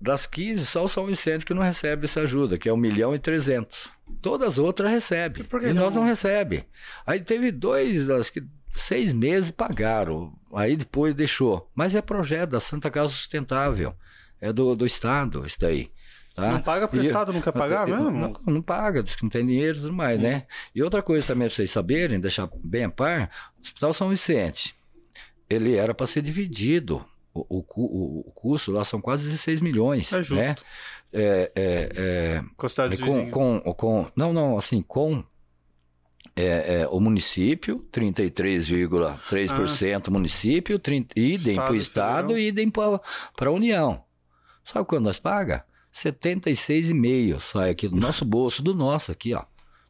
das 0.01 0.27
15, 0.27 0.67
só 0.67 0.83
o 0.83 0.89
São 0.89 1.07
Vicente 1.07 1.47
que 1.47 1.55
não 1.55 1.63
recebe 1.63 2.07
essa 2.07 2.23
ajuda, 2.23 2.59
que 2.59 2.69
é 2.69 2.73
1 2.73 2.77
milhão 2.77 3.15
e 3.15 3.21
300. 3.21 3.89
Todas 4.21 4.49
as 4.55 4.59
outras 4.59 4.91
recebem. 4.91 5.47
E, 5.63 5.67
e 5.67 5.73
nós 5.73 5.95
não, 5.95 6.03
não 6.03 6.09
recebemos. 6.09 6.67
Aí 7.07 7.21
teve 7.21 7.53
dois, 7.53 8.11
acho 8.11 8.33
que 8.33 8.45
seis 8.75 9.13
meses 9.13 9.51
pagaram. 9.51 10.33
Aí 10.53 10.77
depois 10.77 11.15
deixou. 11.15 11.71
Mas 11.75 11.95
é 11.95 12.03
projeto 12.03 12.51
da 12.51 12.61
Santa 12.61 12.91
Casa 12.91 13.11
Sustentável. 13.11 13.95
É 14.41 14.53
do, 14.53 14.75
do 14.75 14.85
Estado, 14.85 15.47
isso 15.47 15.61
daí. 15.61 15.91
Tá? 16.35 16.51
Não 16.51 16.63
paga 16.63 16.89
porque 16.89 17.05
e, 17.05 17.07
o 17.07 17.09
Estado 17.09 17.33
não 17.33 17.41
quer 17.41 17.53
pagar 17.53 17.87
mesmo? 17.87 18.11
Não, 18.11 18.35
não 18.47 18.63
paga, 18.63 19.03
diz 19.03 19.15
que 19.15 19.23
não 19.23 19.31
tem 19.31 19.47
dinheiro 19.47 19.79
e 19.79 19.81
tudo 19.83 19.93
mais, 19.93 20.19
hum. 20.19 20.23
né? 20.23 20.47
E 20.75 20.83
outra 20.83 21.03
coisa 21.03 21.27
também 21.27 21.47
para 21.47 21.55
vocês 21.55 21.71
saberem, 21.71 22.19
deixar 22.19 22.49
bem 22.65 22.85
a 22.85 22.91
par, 22.91 23.31
o 23.59 23.63
Hospital 23.63 23.93
São 23.93 24.09
Vicente, 24.09 24.75
ele 25.49 25.77
era 25.77 25.95
para 25.95 26.07
ser 26.07 26.23
dividido 26.23 27.05
o, 27.35 27.65
o, 27.75 28.21
o, 28.29 28.33
custo 28.33 28.73
lá 28.73 28.85
são 28.85 29.01
quase 29.01 29.25
16 29.25 29.61
milhões. 29.61 30.13
É 30.13 30.23
justo. 30.23 30.35
Né? 30.35 30.55
É, 31.13 31.53
é, 31.55 31.93
é, 31.95 32.43
com, 32.57 32.67
é 32.67 32.97
com, 32.97 33.61
com, 33.61 33.75
com, 33.75 34.13
Não, 34.17 34.33
não, 34.33 34.57
assim, 34.57 34.83
com 34.83 35.25
é, 36.35 36.81
é, 36.81 36.89
o 36.89 36.99
município, 36.99 37.87
33,3% 37.93 40.05
ah. 40.07 40.11
município, 40.11 40.79
30, 40.79 41.13
idem 41.19 41.57
para 41.57 41.73
o 41.73 41.77
Estado 41.77 42.39
e 42.39 42.49
idem 42.49 42.71
para 42.71 43.03
a 43.41 43.51
União. 43.51 44.03
Sabe 44.65 44.87
quando 44.87 45.05
nós 45.05 45.19
paga? 45.19 45.67
76,5 45.93 47.39
sai 47.41 47.69
aqui 47.71 47.89
do 47.89 47.97
nosso 47.97 48.25
bolso, 48.25 48.63
do 48.63 48.73
nosso 48.75 49.13
aqui, 49.13 49.35
ó, 49.35 49.45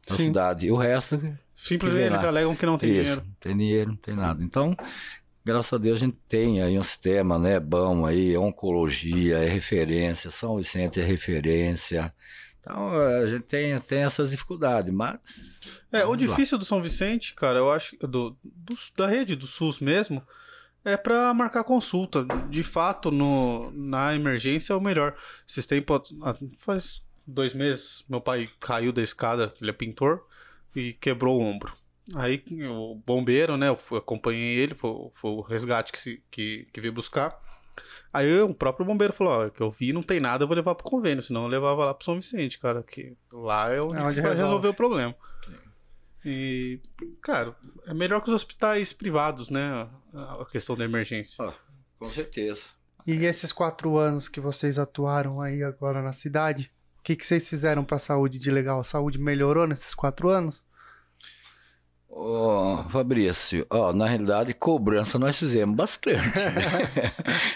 da 0.07 0.17
Sim. 0.17 0.25
cidade. 0.25 0.65
E 0.65 0.71
o 0.71 0.75
resto... 0.75 1.21
Simplesmente 1.55 2.07
eles 2.07 2.23
alegam 2.23 2.55
que 2.57 2.65
não 2.65 2.77
tem 2.77 2.89
Isso, 2.89 2.99
dinheiro. 2.99 3.23
Não 3.25 3.35
tem 3.39 3.57
dinheiro, 3.57 3.89
não 3.91 3.95
tem 3.95 4.13
nada. 4.13 4.43
Então, 4.43 4.75
graças 5.45 5.71
a 5.71 5.77
Deus 5.77 6.01
a 6.01 6.05
gente 6.05 6.17
tem 6.27 6.61
aí 6.61 6.77
um 6.77 6.83
sistema, 6.83 7.39
né, 7.39 7.57
bom 7.57 8.05
aí, 8.05 8.35
oncologia 8.35 9.37
é 9.37 9.47
referência, 9.47 10.29
São 10.29 10.57
Vicente 10.57 10.99
é 10.99 11.05
referência. 11.05 12.13
Então 12.63 12.97
a 12.97 13.27
gente 13.27 13.43
tem, 13.43 13.77
tem 13.81 13.99
essas 13.99 14.31
dificuldades, 14.31 14.93
mas. 14.93 15.59
É, 15.91 16.05
o 16.05 16.15
difícil 16.15 16.57
lá. 16.57 16.59
do 16.59 16.65
São 16.65 16.81
Vicente, 16.81 17.33
cara, 17.33 17.59
eu 17.59 17.69
acho 17.69 17.97
do, 17.97 18.37
do 18.41 18.73
da 18.95 19.05
rede 19.05 19.35
do 19.35 19.45
SUS 19.45 19.79
mesmo, 19.79 20.25
é 20.85 20.95
para 20.95 21.33
marcar 21.33 21.65
consulta. 21.65 22.25
De 22.49 22.63
fato, 22.63 23.11
no, 23.11 23.69
na 23.71 24.15
emergência 24.15 24.71
é 24.71 24.75
o 24.75 24.81
melhor. 24.81 25.13
Vocês 25.45 25.65
têm. 25.65 25.83
Faz 26.57 27.03
dois 27.27 27.53
meses, 27.53 28.05
meu 28.07 28.21
pai 28.21 28.49
caiu 28.59 28.93
da 28.93 29.01
escada, 29.01 29.53
ele 29.61 29.69
é 29.69 29.73
pintor, 29.73 30.25
e 30.73 30.93
quebrou 30.93 31.39
o 31.39 31.43
ombro. 31.43 31.73
Aí 32.15 32.43
o 32.69 32.95
bombeiro, 32.95 33.57
né? 33.57 33.69
Eu 33.69 33.97
acompanhei 33.97 34.57
ele, 34.57 34.73
foi, 34.73 35.09
foi 35.13 35.31
o 35.31 35.41
resgate 35.41 35.91
que, 35.91 35.99
se, 35.99 36.23
que, 36.31 36.67
que 36.71 36.81
veio 36.81 36.93
buscar. 36.93 37.37
Aí 38.11 38.29
eu, 38.29 38.49
o 38.49 38.55
próprio 38.55 38.85
bombeiro 38.85 39.13
falou: 39.13 39.45
Ó, 39.45 39.49
que 39.49 39.61
eu 39.61 39.71
vi 39.71 39.91
não 39.93 40.03
tem 40.03 40.19
nada, 40.19 40.43
eu 40.43 40.47
vou 40.47 40.55
levar 40.55 40.75
pro 40.75 40.89
convênio, 40.89 41.23
senão 41.23 41.43
eu 41.43 41.49
levava 41.49 41.85
lá 41.85 41.93
pro 41.93 42.05
São 42.05 42.15
Vicente, 42.15 42.59
cara, 42.59 42.83
que 42.83 43.15
lá 43.31 43.71
é 43.71 43.81
onde, 43.81 43.95
é 43.95 44.03
onde 44.03 44.21
vai 44.21 44.31
resolve. 44.31 44.41
resolver 44.43 44.67
o 44.67 44.73
problema. 44.73 45.15
E, 46.25 46.79
cara, 47.21 47.55
é 47.85 47.93
melhor 47.93 48.21
que 48.21 48.29
os 48.29 48.35
hospitais 48.35 48.93
privados, 48.93 49.49
né? 49.49 49.89
A 50.13 50.45
questão 50.49 50.75
da 50.75 50.85
emergência. 50.85 51.43
Ah, 51.43 51.53
com 51.99 52.09
certeza. 52.09 52.67
E 53.05 53.25
esses 53.25 53.51
quatro 53.51 53.97
anos 53.97 54.29
que 54.29 54.39
vocês 54.39 54.79
atuaram 54.79 55.41
aí 55.41 55.61
agora 55.61 56.01
na 56.01 56.13
cidade, 56.13 56.71
o 56.99 57.03
que, 57.03 57.17
que 57.17 57.25
vocês 57.25 57.49
fizeram 57.49 57.83
pra 57.83 57.99
saúde 57.99 58.39
de 58.39 58.49
legal? 58.49 58.79
A 58.79 58.83
saúde 58.85 59.19
melhorou 59.19 59.67
nesses 59.67 59.93
quatro 59.93 60.29
anos? 60.29 60.63
Oh, 62.15 62.83
Fabrício, 62.89 63.65
oh, 63.71 63.91
na 63.91 64.07
realidade, 64.07 64.53
cobrança 64.53 65.17
nós 65.17 65.39
fizemos 65.39 65.75
bastante. 65.75 66.19
Né? 66.37 67.11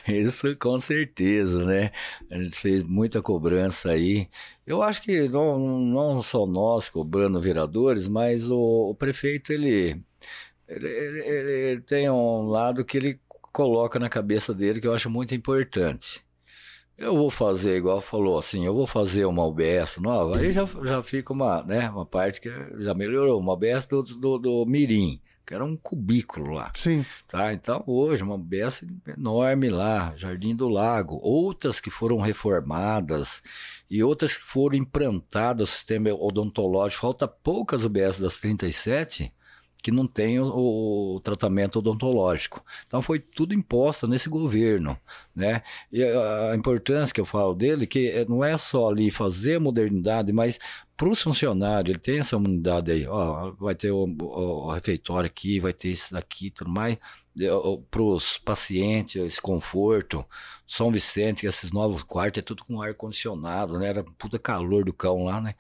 Isso 0.19 0.55
com 0.57 0.79
certeza, 0.79 1.63
né? 1.63 1.91
A 2.31 2.41
gente 2.41 2.57
fez 2.57 2.81
muita 2.81 3.21
cobrança 3.21 3.91
aí. 3.91 4.27
Eu 4.65 4.81
acho 4.81 5.03
que 5.03 5.29
não, 5.29 5.59
não 5.59 6.23
só 6.23 6.47
nós 6.47 6.89
cobrando 6.89 7.39
vereadores, 7.39 8.07
mas 8.07 8.49
o, 8.49 8.89
o 8.89 8.95
prefeito, 8.95 9.53
ele, 9.53 10.01
ele, 10.67 10.87
ele, 10.87 11.51
ele 11.71 11.81
tem 11.81 12.09
um 12.09 12.47
lado 12.47 12.83
que 12.83 12.97
ele 12.97 13.19
coloca 13.53 13.99
na 13.99 14.09
cabeça 14.09 14.55
dele 14.55 14.81
que 14.81 14.87
eu 14.87 14.93
acho 14.93 15.09
muito 15.09 15.35
importante. 15.35 16.25
Eu 16.97 17.15
vou 17.15 17.29
fazer, 17.29 17.77
igual 17.77 18.01
falou 18.01 18.39
assim, 18.39 18.65
eu 18.65 18.73
vou 18.73 18.87
fazer 18.87 19.25
uma 19.25 19.45
UBS 19.45 19.97
nova, 19.97 20.39
aí 20.39 20.51
já, 20.51 20.65
já 20.65 21.03
fica 21.03 21.31
uma, 21.31 21.61
né, 21.61 21.89
uma 21.91 22.05
parte 22.05 22.41
que 22.41 22.49
já 22.79 22.93
melhorou, 22.95 23.39
uma 23.39 23.53
UBS 23.53 23.85
do, 23.85 24.01
do, 24.01 24.39
do 24.39 24.65
Mirim, 24.65 25.21
que 25.45 25.53
era 25.53 25.63
um 25.63 25.77
cubículo 25.77 26.53
lá. 26.53 26.71
Sim. 26.75 27.05
Tá? 27.27 27.53
Então, 27.53 27.83
hoje, 27.85 28.23
uma 28.23 28.33
UBS 28.33 28.83
enorme 29.15 29.69
lá, 29.69 30.13
Jardim 30.17 30.55
do 30.55 30.67
Lago, 30.67 31.19
outras 31.21 31.79
que 31.79 31.91
foram 31.91 32.17
reformadas 32.17 33.43
e 33.89 34.03
outras 34.03 34.35
que 34.35 34.43
foram 34.43 34.75
implantadas, 34.75 35.69
o 35.69 35.71
sistema 35.71 36.09
odontológico, 36.09 37.01
falta 37.01 37.27
poucas 37.27 37.85
UBS 37.85 38.19
das 38.19 38.39
37, 38.39 39.31
que 39.81 39.91
não 39.91 40.07
tem 40.07 40.39
o, 40.39 41.15
o, 41.15 41.19
tratamento 41.21 41.79
odontológico. 41.79 42.63
Então 42.87 43.01
foi 43.01 43.19
tudo 43.19 43.53
imposto 43.53 44.07
nesse 44.07 44.29
governo, 44.29 44.97
né? 45.35 45.61
E 45.91 46.03
a, 46.03 46.55
importância 46.55 47.13
que 47.13 47.21
eu 47.21 47.25
falo 47.25 47.53
dele 47.53 47.87
que 47.87 48.09
é, 48.09 48.25
não 48.25 48.43
é 48.43 48.57
só 48.57 48.89
ali 48.89 49.11
fazer 49.11 49.55
a 49.55 49.59
modernidade, 49.59 50.31
mas 50.33 50.59
para 50.95 51.09
os 51.09 51.21
funcionários, 51.21 51.91
ele 51.91 51.99
tem 51.99 52.19
essa 52.19 52.35
unidade 52.37 52.91
aí, 52.91 53.07
ó, 53.07 53.51
vai 53.51 53.75
ter 53.75 53.91
o, 53.91 54.03
o, 54.03 54.67
o 54.67 54.71
refeitório 54.71 55.27
aqui, 55.27 55.59
vai 55.59 55.71
ter 55.71 55.89
isso 55.89 56.11
daqui, 56.11 56.49
tudo 56.49 56.71
mais, 56.71 56.97
para 57.91 58.01
os 58.01 58.39
pacientes, 58.39 59.15
esse 59.15 59.39
conforto, 59.39 60.25
São 60.65 60.91
Vicente, 60.91 61.45
esses 61.45 61.71
novos 61.71 62.01
quartos, 62.01 62.39
é 62.39 62.41
tudo 62.41 62.65
com 62.65 62.81
ar 62.81 62.95
condicionado, 62.95 63.77
né? 63.77 63.87
Era 63.87 64.03
puta 64.03 64.39
calor 64.39 64.83
do 64.83 64.91
cão 64.91 65.25
lá, 65.25 65.39
né? 65.39 65.53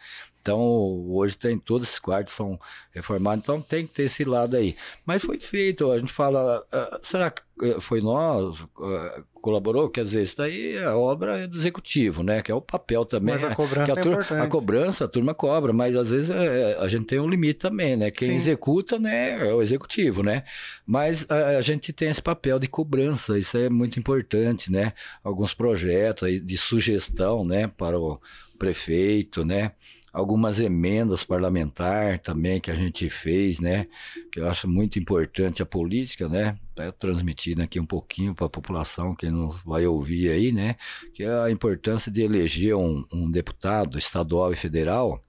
Então, 0.47 0.61
hoje 1.09 1.37
tem 1.37 1.59
todos 1.59 1.89
esses 1.89 1.99
quartos 1.99 2.33
são 2.33 2.57
reformados, 2.93 3.43
então 3.43 3.59
tem 3.59 3.85
que 3.85 3.93
ter 3.93 4.03
esse 4.03 4.23
lado 4.23 4.55
aí. 4.55 4.77
Mas 5.05 5.21
foi 5.21 5.37
feito, 5.37 5.91
a 5.91 5.99
gente 5.99 6.13
fala, 6.13 6.61
uh, 6.61 6.97
será 7.01 7.29
que 7.29 7.41
eh, 7.63 7.81
foi 7.81 7.99
nós, 7.99 8.61
uh, 8.61 9.25
colaborou? 9.41 9.89
Quer 9.89 10.05
dizer, 10.05 10.23
isso 10.23 10.37
daí 10.37 10.77
é 10.77 10.85
a 10.85 10.95
obra 10.95 11.45
do 11.49 11.57
executivo, 11.57 12.23
né? 12.23 12.41
Que 12.41 12.49
é 12.49 12.55
o 12.55 12.61
papel 12.61 13.03
também. 13.03 13.35
Mas 13.35 13.43
a 13.43 13.53
cobrança 13.53 13.93
a, 13.93 13.97
é 13.97 13.99
importante. 13.99 14.41
a 14.41 14.47
cobrança, 14.47 15.03
a 15.03 15.07
turma 15.09 15.33
cobra, 15.33 15.73
mas 15.73 15.97
às 15.97 16.11
vezes 16.11 16.29
é, 16.29 16.77
a 16.79 16.87
gente 16.87 17.07
tem 17.07 17.19
um 17.19 17.29
limite 17.29 17.59
também, 17.59 17.97
né? 17.97 18.09
Quem 18.09 18.29
Sim. 18.29 18.35
executa, 18.35 18.97
né, 18.97 19.49
é 19.49 19.53
o 19.53 19.61
executivo, 19.61 20.23
né? 20.23 20.45
Mas 20.85 21.25
a, 21.29 21.57
a, 21.57 21.61
gente 21.61 21.91
tem 21.91 22.07
esse 22.07 22.21
papel 22.21 22.57
de 22.57 22.69
cobrança, 22.69 23.37
isso 23.37 23.57
é 23.57 23.69
muito 23.69 23.99
importante, 23.99 24.71
né? 24.71 24.93
Alguns 25.21 25.53
projetos 25.53 26.23
aí 26.23 26.39
de 26.39 26.55
sugestão, 26.55 27.43
né, 27.43 27.67
para 27.67 27.99
o 27.99 28.17
prefeito, 28.57 29.43
né? 29.43 29.73
Algumas 30.17 30.59
emendas 30.59 31.23
parlamentares 31.23 32.19
também 32.21 32.59
que 32.59 32.71
a 32.71 32.75
gente 32.75 33.07
fez, 33.07 33.59
né? 33.59 33.87
Que 34.31 34.39
eu 34.39 34.49
acho 34.49 34.67
muito 34.67 34.97
importante 34.97 35.61
a 35.61 35.65
política, 35.65 36.27
né? 36.27 36.57
Tá 36.73 36.91
transmitindo 36.91 37.61
aqui 37.61 37.79
um 37.79 37.85
pouquinho 37.85 38.33
para 38.33 38.47
a 38.47 38.49
população, 38.49 39.13
quem 39.13 39.29
não 39.29 39.49
vai 39.63 39.85
ouvir 39.85 40.31
aí, 40.31 40.51
né? 40.51 40.75
Que 41.13 41.21
é 41.23 41.43
a 41.43 41.51
importância 41.51 42.11
de 42.11 42.23
eleger 42.23 42.75
um, 42.75 43.05
um 43.13 43.29
deputado 43.29 43.95
estadual 43.99 44.51
e 44.51 44.55
federal 44.55 45.21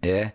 é 0.00 0.30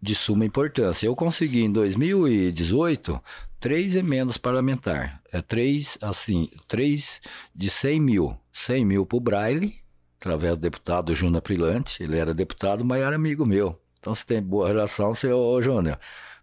de 0.00 0.14
suma 0.14 0.44
importância. 0.44 1.08
Eu 1.08 1.16
consegui 1.16 1.62
em 1.62 1.72
2018 1.72 3.20
três 3.58 3.96
emendas 3.96 4.38
parlamentares. 4.38 5.10
É 5.32 5.42
três, 5.42 5.98
assim, 6.00 6.48
três 6.68 7.20
de 7.52 7.68
100 7.68 8.00
mil. 8.00 8.38
100 8.52 8.84
mil 8.84 9.04
para 9.04 9.16
o 9.16 9.20
Braille, 9.20 9.74
através 10.18 10.56
do 10.56 10.60
deputado 10.60 11.14
Júnior 11.14 11.42
Prilante. 11.42 12.02
Ele 12.02 12.16
era 12.16 12.34
deputado, 12.34 12.84
mas 12.84 13.02
era 13.02 13.16
amigo 13.16 13.44
meu. 13.46 13.80
Então, 13.98 14.14
se 14.14 14.24
tem 14.24 14.42
boa 14.42 14.68
relação, 14.68 15.14
você, 15.14 15.32
ô 15.32 15.60
Júnior, 15.62 15.98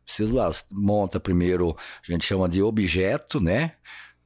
preciso 0.06 0.36
lá, 0.36 0.50
monta 0.70 1.20
primeiro, 1.20 1.76
a 2.08 2.12
gente 2.12 2.26
chama 2.26 2.50
de 2.50 2.62
objeto, 2.62 3.40
né? 3.40 3.76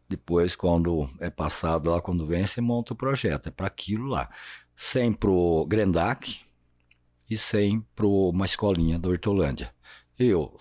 Depois, 0.10 0.56
quando 0.56 1.10
é 1.20 1.30
passado 1.30 1.92
lá, 1.92 2.02
quando 2.02 2.26
vem, 2.26 2.46
você 2.46 2.62
monta 2.62 2.94
o 2.94 2.96
projeto. 2.96 3.48
É 3.48 3.52
para 3.52 3.68
aquilo 3.68 4.08
lá. 4.08 4.30
Sempre 4.76 5.30
o 5.30 5.66
Grendac, 5.66 6.48
e 7.30 7.38
100 7.38 7.82
para 7.96 8.08
uma 8.08 8.46
escolinha 8.46 8.98
da 8.98 9.10
Hortolândia. 9.10 9.74
Eu, 10.18 10.58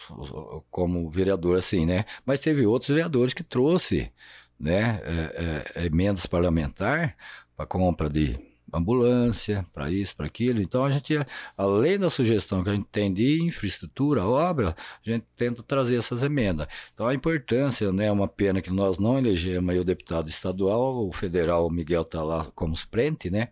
como 0.70 1.08
vereador, 1.10 1.56
assim, 1.58 1.86
né? 1.86 2.04
Mas 2.24 2.40
teve 2.40 2.66
outros 2.66 2.88
vereadores 2.90 3.32
que 3.32 3.42
trouxe, 3.42 4.12
né, 4.58 5.00
é, 5.04 5.72
é, 5.76 5.86
emendas 5.86 6.26
parlamentar 6.26 7.16
para 7.56 7.66
compra 7.66 8.08
de 8.08 8.38
ambulância, 8.72 9.66
para 9.72 9.90
isso, 9.90 10.16
para 10.16 10.26
aquilo. 10.26 10.60
Então 10.60 10.84
a 10.84 10.90
gente, 10.90 11.14
além 11.56 11.98
da 11.98 12.10
sugestão 12.10 12.62
que 12.62 12.70
a 12.70 12.74
gente 12.74 12.88
tem 12.90 13.12
de 13.12 13.42
infraestrutura, 13.42 14.24
obra, 14.24 14.74
a 15.06 15.10
gente 15.10 15.24
tenta 15.36 15.62
trazer 15.62 15.96
essas 15.96 16.22
emendas. 16.22 16.66
Então 16.92 17.06
a 17.06 17.14
importância, 17.14 17.92
né, 17.92 18.06
é 18.06 18.12
uma 18.12 18.28
pena 18.28 18.60
que 18.60 18.70
nós 18.70 18.98
não 18.98 19.18
elegemos 19.18 19.70
aí 19.70 19.78
o 19.78 19.84
deputado 19.84 20.28
estadual, 20.28 21.06
o 21.08 21.12
federal 21.12 21.66
o 21.66 21.70
Miguel 21.70 22.02
está 22.02 22.22
lá 22.22 22.50
como 22.54 22.76
suplente, 22.76 23.30
né? 23.30 23.48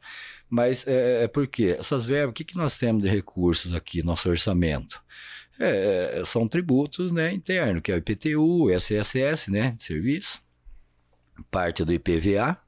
Mas 0.49 0.86
é, 0.86 1.24
é 1.24 1.28
porque 1.28 1.77
essas 1.78 2.05
verbas, 2.05 2.31
o 2.31 2.35
que, 2.35 2.45
que 2.45 2.57
nós 2.57 2.77
temos 2.77 3.03
de 3.03 3.09
recursos 3.09 3.74
aqui, 3.74 4.03
nosso 4.03 4.28
orçamento? 4.28 5.03
É, 5.59 6.23
são 6.24 6.49
tributos 6.49 7.12
né, 7.12 7.32
internos, 7.32 7.81
que 7.82 7.93
é 7.93 7.95
o 7.95 7.99
IPTU, 7.99 8.70
SSS, 8.70 9.51
né, 9.51 9.77
serviço, 9.78 10.43
parte 11.51 11.85
do 11.85 11.93
IPVA, 11.93 12.59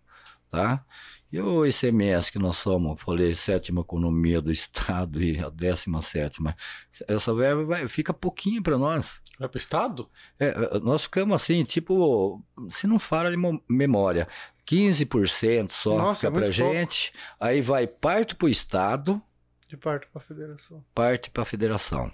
tá? 0.51 0.85
E 1.32 1.40
o 1.40 1.66
ICMS, 1.66 2.31
que 2.31 2.39
nós 2.39 2.57
somos, 2.57 3.01
falei, 3.01 3.35
sétima 3.35 3.81
economia 3.81 4.40
do 4.40 4.53
Estado 4.53 5.20
e 5.20 5.39
a 5.40 5.48
décima 5.48 6.01
sétima, 6.01 6.57
essa 7.09 7.35
verba 7.35 7.65
vai, 7.65 7.89
fica 7.89 8.15
pouquinho 8.15 8.62
para 8.62 8.78
nós. 8.78 9.20
Vai 9.39 9.48
para 9.48 9.57
o 9.57 9.61
Estado? 9.61 10.09
É, 10.39 10.78
nós 10.78 11.03
ficamos 11.03 11.35
assim, 11.35 11.65
tipo, 11.65 12.43
se 12.70 12.86
não 12.86 12.98
fala 12.98 13.31
de 13.31 13.36
memória, 13.69 14.28
15% 14.66 15.70
só 15.70 15.97
Nossa, 15.97 16.20
fica 16.20 16.28
é 16.28 16.40
para 16.40 16.51
gente, 16.51 17.12
pouco. 17.12 17.27
aí 17.40 17.61
vai 17.61 17.86
parte 17.86 18.35
para 18.35 18.47
o 18.47 18.48
Estado. 18.48 19.20
E 19.70 19.77
parte 19.77 20.07
para 20.07 20.23
a 20.23 20.24
federação. 20.24 20.85
Parte 20.94 21.31
para 21.31 21.43
a 21.43 21.47
federação. 21.47 22.11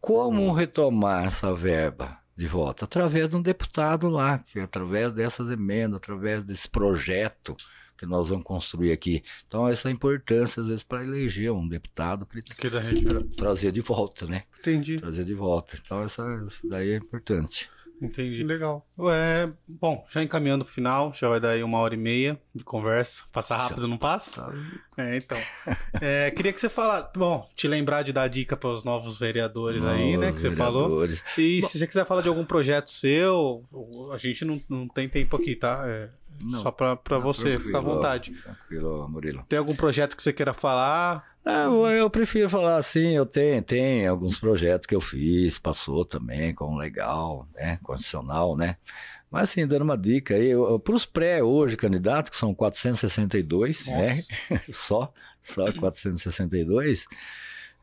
Como 0.00 0.42
uhum. 0.42 0.52
retomar 0.52 1.26
essa 1.26 1.54
verba? 1.54 2.18
de 2.34 2.48
volta 2.48 2.86
através 2.86 3.30
de 3.30 3.36
um 3.36 3.42
deputado 3.42 4.08
lá, 4.08 4.38
que 4.38 4.58
através 4.58 5.12
dessas 5.12 5.50
emendas, 5.50 5.98
através 5.98 6.42
desse 6.42 6.66
projeto 6.66 7.54
que 8.02 8.06
nós 8.06 8.28
vamos 8.28 8.44
construir 8.44 8.90
aqui. 8.90 9.22
Então, 9.46 9.68
essa 9.68 9.88
importância, 9.90 10.60
às 10.60 10.66
vezes, 10.66 10.82
para 10.82 11.04
eleger 11.04 11.52
um 11.52 11.68
deputado, 11.68 12.26
para 12.26 12.42
tra 12.42 13.22
trazer 13.36 13.70
de 13.70 13.80
volta, 13.80 14.26
né? 14.26 14.42
Entendi. 14.58 14.98
Trazer 14.98 15.24
de 15.24 15.34
volta. 15.34 15.78
Então, 15.80 16.02
essa, 16.02 16.24
isso 16.48 16.68
daí 16.68 16.90
é 16.90 16.96
importante. 16.96 17.70
Entendi. 18.00 18.42
Legal. 18.42 18.84
É, 19.12 19.48
bom, 19.68 20.04
já 20.10 20.20
encaminhando 20.20 20.64
pro 20.64 20.74
final, 20.74 21.14
já 21.14 21.28
vai 21.28 21.38
dar 21.38 21.50
aí 21.50 21.62
uma 21.62 21.78
hora 21.78 21.94
e 21.94 21.96
meia 21.96 22.36
de 22.52 22.64
conversa. 22.64 23.22
Passa 23.30 23.56
rápido, 23.56 23.82
já. 23.82 23.88
não 23.88 23.96
passa? 23.96 24.42
Tá. 24.42 24.52
É, 24.98 25.16
então. 25.16 25.38
É, 26.00 26.28
queria 26.32 26.52
que 26.52 26.58
você 26.60 26.68
falasse, 26.68 27.10
bom, 27.14 27.48
te 27.54 27.68
lembrar 27.68 28.02
de 28.02 28.12
dar 28.12 28.26
dica 28.26 28.56
para 28.56 28.70
os 28.70 28.82
novos 28.82 29.20
vereadores 29.20 29.84
novos 29.84 30.00
aí, 30.00 30.16
né, 30.16 30.32
que 30.32 30.40
você 30.40 30.48
vereadores. 30.48 31.20
falou. 31.20 31.46
E 31.46 31.60
bom, 31.60 31.68
se 31.68 31.78
você 31.78 31.86
quiser 31.86 32.04
falar 32.04 32.22
de 32.22 32.28
algum 32.28 32.44
projeto 32.44 32.90
seu, 32.90 33.64
a 34.12 34.18
gente 34.18 34.44
não, 34.44 34.60
não 34.68 34.88
tem 34.88 35.08
tempo 35.08 35.36
aqui, 35.36 35.54
tá? 35.54 35.84
É, 35.86 36.10
não, 36.42 36.62
Só 36.62 36.70
para 36.70 37.18
você 37.18 37.58
ficar 37.58 37.78
à 37.78 37.80
vontade. 37.80 38.32
Tranquilo, 38.32 39.08
Murilo. 39.08 39.44
Tem 39.48 39.58
algum 39.58 39.74
projeto 39.74 40.16
que 40.16 40.22
você 40.22 40.32
queira 40.32 40.52
falar? 40.52 41.32
Não, 41.44 41.88
eu 41.90 42.08
prefiro 42.08 42.48
falar 42.48 42.76
assim, 42.76 43.16
eu 43.16 43.26
tenho, 43.26 43.60
tenho 43.62 44.10
alguns 44.10 44.38
projetos 44.38 44.86
que 44.86 44.94
eu 44.94 45.00
fiz, 45.00 45.58
passou 45.58 46.04
também 46.04 46.54
com 46.54 46.76
legal, 46.76 47.48
né, 47.54 47.80
condicional, 47.82 48.56
né? 48.56 48.76
Mas 49.28 49.50
assim, 49.50 49.66
dando 49.66 49.82
uma 49.82 49.96
dica 49.96 50.34
aí, 50.34 50.52
para 50.84 50.94
os 50.94 51.04
pré 51.04 51.42
hoje 51.42 51.76
candidatos, 51.76 52.30
que 52.30 52.36
são 52.36 52.54
462, 52.54 53.86
Nossa. 53.86 53.98
né? 53.98 54.22
só, 54.70 55.12
só 55.42 55.72
462, 55.72 57.06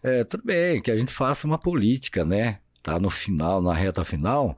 é, 0.01 0.23
tudo 0.23 0.43
bem, 0.45 0.81
que 0.81 0.91
a 0.91 0.95
gente 0.95 1.11
faça 1.11 1.45
uma 1.45 1.57
política, 1.57 2.23
né? 2.23 2.59
Tá 2.81 2.97
no 2.97 3.09
final, 3.09 3.61
na 3.61 3.73
reta 3.73 4.05
final, 4.05 4.57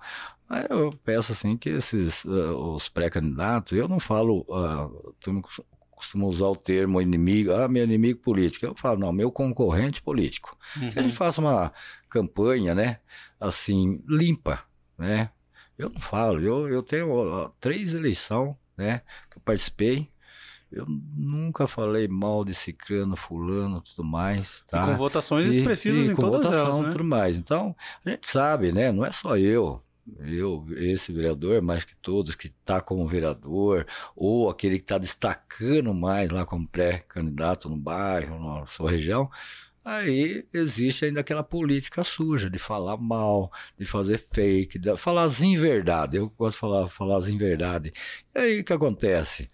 Aí 0.51 0.65
eu 0.69 0.91
peço 1.05 1.31
assim 1.31 1.55
que 1.55 1.69
esses 1.69 2.25
uh, 2.25 2.73
os 2.75 2.89
pré-candidatos, 2.89 3.71
eu 3.71 3.87
não 3.87 4.01
falo, 4.01 4.45
uh, 4.49 5.15
tu 5.21 5.41
costuma 5.89 6.25
usar 6.25 6.47
o 6.47 6.57
termo 6.57 7.01
inimigo, 7.01 7.53
ah, 7.53 7.69
meu 7.69 7.85
inimigo 7.85 8.19
político. 8.19 8.65
Eu 8.65 8.75
falo, 8.75 8.99
não, 8.99 9.13
meu 9.13 9.31
concorrente 9.31 10.01
político. 10.01 10.57
Uhum. 10.75 10.89
Que 10.89 10.99
a 10.99 11.03
gente 11.03 11.15
faça 11.15 11.39
uma 11.39 11.71
campanha, 12.09 12.75
né, 12.75 12.99
assim, 13.39 14.03
limpa, 14.05 14.61
né? 14.97 15.29
Eu 15.77 15.89
não 15.89 16.01
falo, 16.01 16.41
eu, 16.41 16.67
eu 16.67 16.83
tenho 16.83 17.49
três 17.61 17.93
eleições, 17.93 18.53
né, 18.75 19.03
que 19.29 19.37
eu 19.37 19.41
participei, 19.45 20.11
eu 20.69 20.85
nunca 20.85 21.65
falei 21.65 22.09
mal 22.09 22.43
de 22.43 22.53
ciclano, 22.53 23.15
fulano, 23.15 23.79
tudo 23.79 24.03
mais, 24.03 24.65
tá? 24.67 24.83
E 24.83 24.85
com 24.87 24.97
votações 24.97 25.47
expressivas 25.47 26.07
e, 26.07 26.09
e 26.09 26.11
em 26.11 26.15
todas 26.15 26.43
votação, 26.43 26.67
elas, 26.67 26.85
né? 26.87 26.91
tudo 26.91 27.03
mais. 27.05 27.37
Então, 27.37 27.73
a 28.05 28.09
gente 28.09 28.27
sabe, 28.27 28.73
né, 28.73 28.91
não 28.91 29.05
é 29.05 29.13
só 29.13 29.37
eu, 29.37 29.81
eu, 30.19 30.65
esse 30.77 31.11
vereador, 31.11 31.61
mais 31.61 31.83
que 31.83 31.95
todos 31.95 32.35
que 32.35 32.47
está 32.47 32.81
como 32.81 33.07
vereador, 33.07 33.85
ou 34.15 34.49
aquele 34.49 34.77
que 34.77 34.83
está 34.83 34.97
destacando 34.97 35.93
mais 35.93 36.29
lá 36.29 36.45
como 36.45 36.67
pré-candidato 36.67 37.69
no 37.69 37.77
bairro, 37.77 38.39
na 38.39 38.65
sua 38.65 38.91
região, 38.91 39.29
aí 39.83 40.45
existe 40.53 41.05
ainda 41.05 41.21
aquela 41.21 41.43
política 41.43 42.03
suja 42.03 42.49
de 42.49 42.59
falar 42.59 42.97
mal, 42.97 43.51
de 43.77 43.85
fazer 43.85 44.25
fake, 44.31 44.79
de 44.79 44.95
falar 44.97 45.23
as 45.23 45.41
inverdade. 45.41 46.17
Eu 46.17 46.29
gosto 46.29 46.55
de 46.55 46.59
falar, 46.59 46.87
falar 46.89 47.17
as 47.17 47.27
inverdade. 47.27 47.91
E 48.35 48.39
aí 48.39 48.59
o 48.61 48.63
que 48.63 48.73
acontece? 48.73 49.49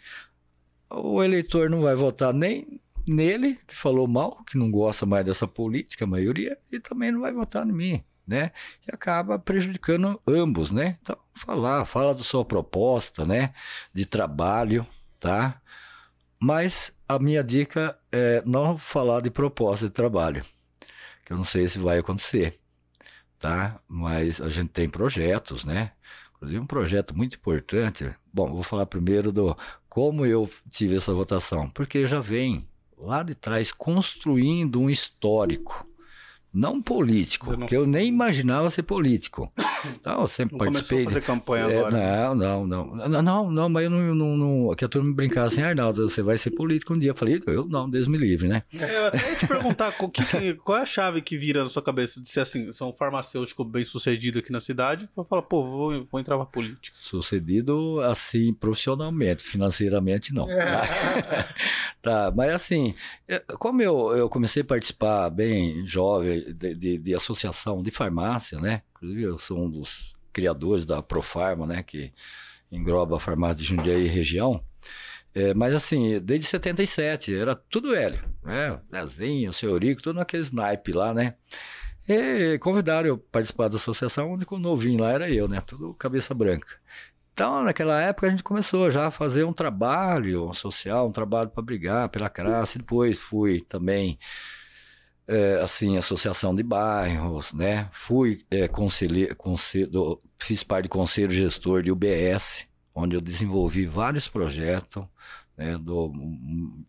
O 0.90 1.24
eleitor 1.24 1.70
não 1.70 1.82
vai 1.82 1.96
votar 1.96 2.34
nem 2.34 2.82
nele, 3.08 3.58
que 3.68 3.76
falou 3.76 4.08
mal, 4.08 4.44
que 4.46 4.58
não 4.58 4.70
gosta 4.72 5.06
mais 5.06 5.26
dessa 5.26 5.48
política, 5.48 6.06
a 6.06 6.08
maioria, 6.08 6.58
e 6.72 6.80
também 6.80 7.12
não 7.12 7.22
vai 7.22 7.34
votar 7.34 7.68
em 7.68 7.72
mim 7.74 8.04
né? 8.28 8.52
E 8.86 8.94
acaba 8.94 9.40
prejudicando 9.40 10.22
ambos, 10.28 10.72
né? 10.72 10.98
Então, 11.02 11.18
falar, 11.34 11.86
fala 11.86 12.14
da 12.14 12.24
sua 12.24 12.44
proposta, 12.44 13.26
né? 13.26 13.54
De 13.94 14.06
trabalho, 14.06 14.86
tá? 15.20 15.62
Mas 16.40 16.94
a 17.08 17.18
minha 17.18 17.44
dica 17.44 17.98
é 18.12 18.44
não 18.46 18.78
falar 18.78 19.22
de 19.22 19.32
proposta 19.32 19.88
de 19.88 19.94
trabalho, 19.94 20.44
que 21.26 21.32
eu 21.32 21.38
não 21.38 21.46
sei 21.46 21.68
se 21.68 21.80
vai 21.80 21.98
acontecer, 21.98 22.60
tá? 23.40 23.80
Mas 23.88 24.42
a 24.42 24.50
gente 24.50 24.70
tem 24.70 24.90
projetos, 24.90 25.64
né? 25.64 25.94
Inclusive 26.36 26.62
um 26.62 26.68
projeto 26.68 27.16
muito 27.16 27.38
importante. 27.38 28.14
Bom, 28.32 28.54
vou 28.54 28.62
falar 28.62 28.86
primeiro 28.86 29.32
do 29.32 29.58
como 29.90 30.26
eu 30.26 30.48
tive 30.70 30.98
essa 30.98 31.14
votação, 31.14 31.70
porque 31.70 32.06
já 32.06 32.20
vem 32.20 32.68
lá 32.96 33.24
de 33.24 33.34
trás 33.34 33.72
construindo 33.72 34.80
um 34.80 34.90
histórico 34.90 35.87
não 36.58 36.82
político, 36.82 37.48
eu 37.48 37.52
não... 37.52 37.60
porque 37.60 37.78
eu 37.78 37.86
nem 37.86 38.08
imaginava 38.08 38.70
ser 38.72 38.82
político. 38.82 39.52
Então, 39.94 40.22
eu 40.22 40.28
sempre 40.28 40.58
não 40.58 40.66
participei. 40.66 41.04
Começou 41.04 41.20
a 41.20 41.22
fazer 41.22 41.26
campanha 41.26 41.66
é, 41.66 41.78
agora. 41.78 42.36
Não, 42.36 42.36
não, 42.36 42.68
não, 42.68 42.96
não, 42.96 43.22
não, 43.22 43.52
não, 43.52 43.70
mas 43.70 43.84
eu 43.84 43.90
não, 43.92 44.16
não, 44.16 44.38
não 44.38 44.72
aqui 44.72 44.84
a 44.84 44.88
turma 44.88 45.14
brincava 45.14 45.48
assim, 45.48 45.62
Arnaldo, 45.62 46.10
você 46.10 46.24
vai 46.24 46.38
ser 46.38 46.52
político 46.52 46.94
um 46.94 47.00
dia. 47.00 47.12
Eu 47.12 47.16
falei, 47.16 47.40
eu 47.46 47.66
não, 47.66 47.88
Deus 47.88 48.08
me 48.08 48.18
livre, 48.18 48.48
né? 48.48 48.64
É, 48.74 48.98
eu 48.98 49.06
até 49.06 49.30
ia 49.30 49.36
te 49.36 49.48
perguntar, 49.48 49.92
qual, 49.92 50.10
que, 50.10 50.56
qual 50.56 50.80
é 50.80 50.82
a 50.82 50.86
chave 50.86 51.22
que 51.22 51.38
vira 51.38 51.64
na 51.64 51.70
sua 51.70 51.84
cabeça 51.84 52.20
de 52.20 52.32
ser 52.32 52.40
assim, 52.40 52.72
sou 52.74 52.90
um 52.90 52.94
farmacêutico 52.94 53.64
bem 53.64 53.84
sucedido 53.84 54.40
aqui 54.40 54.52
na 54.52 54.60
cidade, 54.60 55.08
para 55.14 55.24
falar, 55.24 55.44
pô, 55.44 55.64
vou, 55.64 56.06
vou 56.06 56.20
entrar 56.20 56.38
pra 56.38 56.46
política. 56.46 56.98
Sucedido 57.00 58.00
assim, 58.02 58.52
profissionalmente, 58.52 59.44
financeiramente 59.44 60.34
não. 60.34 60.48
Tá? 60.48 61.48
tá, 62.02 62.34
mas 62.36 62.52
assim, 62.52 62.96
como 63.60 63.82
eu, 63.82 64.16
eu 64.16 64.28
comecei 64.28 64.64
a 64.64 64.66
participar 64.66 65.30
bem 65.30 65.88
jovem 65.88 66.47
de, 66.54 66.76
de, 66.76 66.98
de 66.98 67.16
associação 67.16 67.82
de 67.82 67.92
farmácia, 67.92 68.60
né? 68.60 68.82
Inclusive, 68.92 69.24
eu 69.24 69.38
sou 69.38 69.66
um 69.66 69.70
dos 69.70 70.16
criadores 70.32 70.86
da 70.86 71.02
Profarma, 71.02 71.66
né? 71.66 71.84
Que 71.84 72.14
engloba 72.72 73.18
a 73.18 73.20
farmácia 73.20 73.58
de 73.58 73.64
Jundiaí 73.64 74.06
e 74.06 74.08
região. 74.08 74.64
É, 75.34 75.54
mas 75.54 75.76
assim, 75.76 76.20
desde 76.20 76.48
77, 76.48 77.34
era 77.36 77.56
tudo 77.56 77.94
Hélio, 77.94 78.24
né? 78.44 78.80
Lezinho, 78.92 79.54
Senhorico, 79.54 80.02
tudo 80.02 80.18
naquele 80.18 80.44
naipe 80.54 80.92
lá, 80.92 81.14
né? 81.14 81.36
E 82.08 82.58
convidaram 82.60 83.10
eu 83.10 83.18
participar 83.18 83.68
da 83.68 83.76
associação, 83.76 84.34
o 84.34 84.60
novinho 84.60 85.02
lá 85.02 85.12
era 85.12 85.30
eu, 85.30 85.48
né? 85.48 85.62
Tudo 85.62 85.94
cabeça 85.94 86.34
branca. 86.34 86.68
Então, 87.34 87.64
naquela 87.64 88.02
época, 88.02 88.26
a 88.26 88.30
gente 88.32 88.42
começou 88.42 88.90
já 88.90 89.08
a 89.08 89.12
fazer 89.12 89.44
um 89.44 89.54
trabalho 89.54 90.52
social, 90.56 91.08
um 91.08 91.12
trabalho 91.12 91.50
para 91.50 91.62
brigar 91.62 92.10
pela 92.10 92.30
classe. 92.32 92.80
Depois 92.80 93.20
fui 93.20 93.62
também 93.62 94.18
é, 95.28 95.60
assim, 95.62 95.98
associação 95.98 96.56
de 96.56 96.64
bairros, 96.64 97.54
né? 97.54 97.90
Fui 97.92 98.46
é, 98.50 98.68
conselheiro, 98.68 99.36
conselho, 99.36 100.22
fiz 100.40 100.64
parte 100.64 100.84
do 100.84 100.90
conselho 100.90 101.32
gestor 101.32 101.84
de 101.84 101.92
UBS, 101.92 102.66
onde 102.96 103.16
eu 103.16 103.22
desenvolvi 103.22 103.86
vários 103.86 104.28
projetos. 104.28 105.04
Né? 105.58 105.78
Do, 105.78 106.14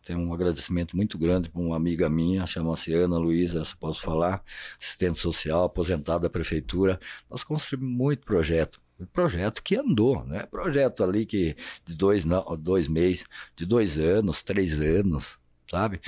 tenho 0.05 0.21
um 0.21 0.33
agradecimento 0.33 0.97
muito 0.97 1.19
grande 1.19 1.49
para 1.49 1.61
uma 1.61 1.77
amiga 1.77 2.09
minha, 2.09 2.47
chama-se 2.47 2.93
Ana 2.95 3.19
Luísa, 3.19 3.65
se 3.65 3.75
posso 3.77 4.03
falar, 4.03 4.43
assistente 4.81 5.19
social, 5.19 5.65
aposentada 5.65 6.21
da 6.21 6.31
prefeitura. 6.31 7.01
Nós 7.31 7.43
construímos 7.43 7.91
muito 7.91 8.25
projeto 8.25 8.81
projeto 9.13 9.63
que 9.63 9.77
andou, 9.77 10.25
né? 10.25 10.45
Projeto 10.47 11.05
ali 11.05 11.25
que 11.25 11.57
de 11.87 11.95
dois, 11.95 12.25
não, 12.25 12.45
dois 12.57 12.89
meses, 12.89 13.25
de 13.55 13.65
dois 13.65 13.97
anos, 13.99 14.43
três 14.43 14.81
anos, 14.81 15.39
sabe? 15.71 16.01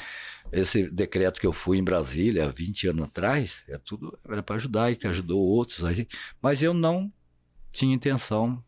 Esse 0.52 0.90
decreto 0.90 1.40
que 1.40 1.46
eu 1.46 1.52
fui 1.52 1.78
em 1.78 1.84
Brasília 1.84 2.50
20 2.50 2.88
anos 2.88 3.04
atrás, 3.04 3.64
é 3.68 3.78
tudo 3.78 4.18
era 4.28 4.42
para 4.42 4.56
ajudar 4.56 4.90
e 4.90 4.96
que 4.96 5.06
ajudou 5.06 5.40
outros, 5.40 5.84
mas 6.40 6.62
eu 6.62 6.74
não 6.74 7.12
tinha 7.72 7.94
intenção, 7.94 8.62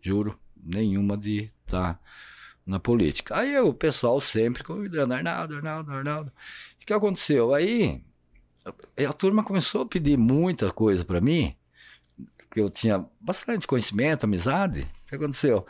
juro, 0.00 0.38
nenhuma 0.56 1.16
de 1.16 1.50
estar 1.64 1.94
tá 1.94 2.00
na 2.64 2.80
política. 2.80 3.36
Aí 3.38 3.56
o 3.58 3.72
pessoal 3.72 4.20
sempre 4.20 4.64
convidando, 4.64 5.14
Arnaldo, 5.14 5.56
Arnaldo, 5.56 5.92
Arnaldo. 5.92 6.32
O 6.82 6.86
que 6.86 6.92
aconteceu? 6.92 7.54
Aí 7.54 8.02
a 9.06 9.12
turma 9.12 9.44
começou 9.44 9.82
a 9.82 9.86
pedir 9.86 10.16
muita 10.16 10.72
coisa 10.72 11.04
para 11.04 11.20
mim, 11.20 11.54
que 12.50 12.60
eu 12.60 12.68
tinha 12.70 13.04
bastante 13.20 13.66
conhecimento, 13.66 14.24
amizade. 14.24 14.88
O 15.04 15.08
que 15.08 15.14
aconteceu? 15.14 15.66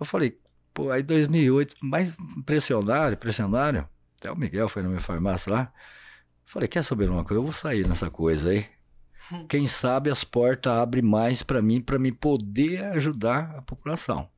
Eu 0.00 0.06
falei, 0.06 0.36
pô, 0.74 0.90
aí 0.90 1.02
2008, 1.02 1.76
mais 1.80 2.12
pressionário, 2.44 3.16
pressionário. 3.16 3.88
Até 4.22 4.30
o 4.30 4.36
Miguel 4.36 4.68
foi 4.68 4.84
na 4.84 4.88
minha 4.88 5.00
farmácia 5.00 5.52
lá. 5.52 5.72
Falei, 6.46 6.68
quer 6.68 6.84
saber 6.84 7.10
uma 7.10 7.24
coisa? 7.24 7.40
Eu 7.40 7.42
vou 7.42 7.52
sair 7.52 7.88
nessa 7.88 8.08
coisa 8.08 8.50
aí. 8.50 8.66
Hum. 9.32 9.46
Quem 9.46 9.68
sabe 9.68 10.10
as 10.10 10.24
portas 10.24 10.72
abrem 10.72 11.00
mais 11.00 11.44
para 11.44 11.62
mim, 11.62 11.80
para 11.80 11.96
me 11.96 12.10
poder 12.10 12.82
ajudar 12.86 13.54
a 13.56 13.62
população, 13.62 14.28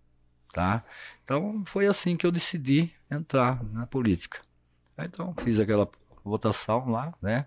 tá? 0.52 0.85
Então 1.24 1.65
foi 1.66 1.86
assim 1.86 2.19
que 2.19 2.27
eu 2.27 2.31
decidi 2.31 2.93
entrar 3.11 3.65
na 3.65 3.86
política. 3.86 4.43
Então 4.98 5.35
fiz 5.43 5.59
aquela 5.59 5.89
votação 6.23 6.90
lá, 6.90 7.15
né? 7.23 7.47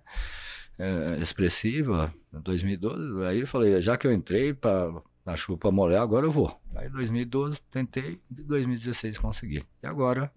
É, 0.80 1.19
expressiva, 1.22 2.11
em 2.34 2.41
2012. 2.41 3.23
Aí 3.27 3.41
eu 3.41 3.47
falei, 3.47 3.80
já 3.81 3.95
que 3.95 4.07
eu 4.07 4.11
entrei 4.11 4.51
para 4.51 4.99
na 5.23 5.35
chuva 5.35 5.59
para 5.59 5.72
molhar, 5.72 6.01
agora 6.01 6.26
eu 6.26 6.31
vou. 6.31 6.59
Aí 6.76 6.89
2012 6.89 7.61
tentei, 7.69 8.19
em 8.31 8.43
2016 8.43 9.19
consegui. 9.19 9.64
E 9.84 9.85
agora 9.85 10.31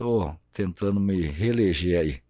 tô 0.00 0.34
tentando 0.50 0.98
me 0.98 1.20
reeleger 1.20 2.00
aí, 2.00 2.22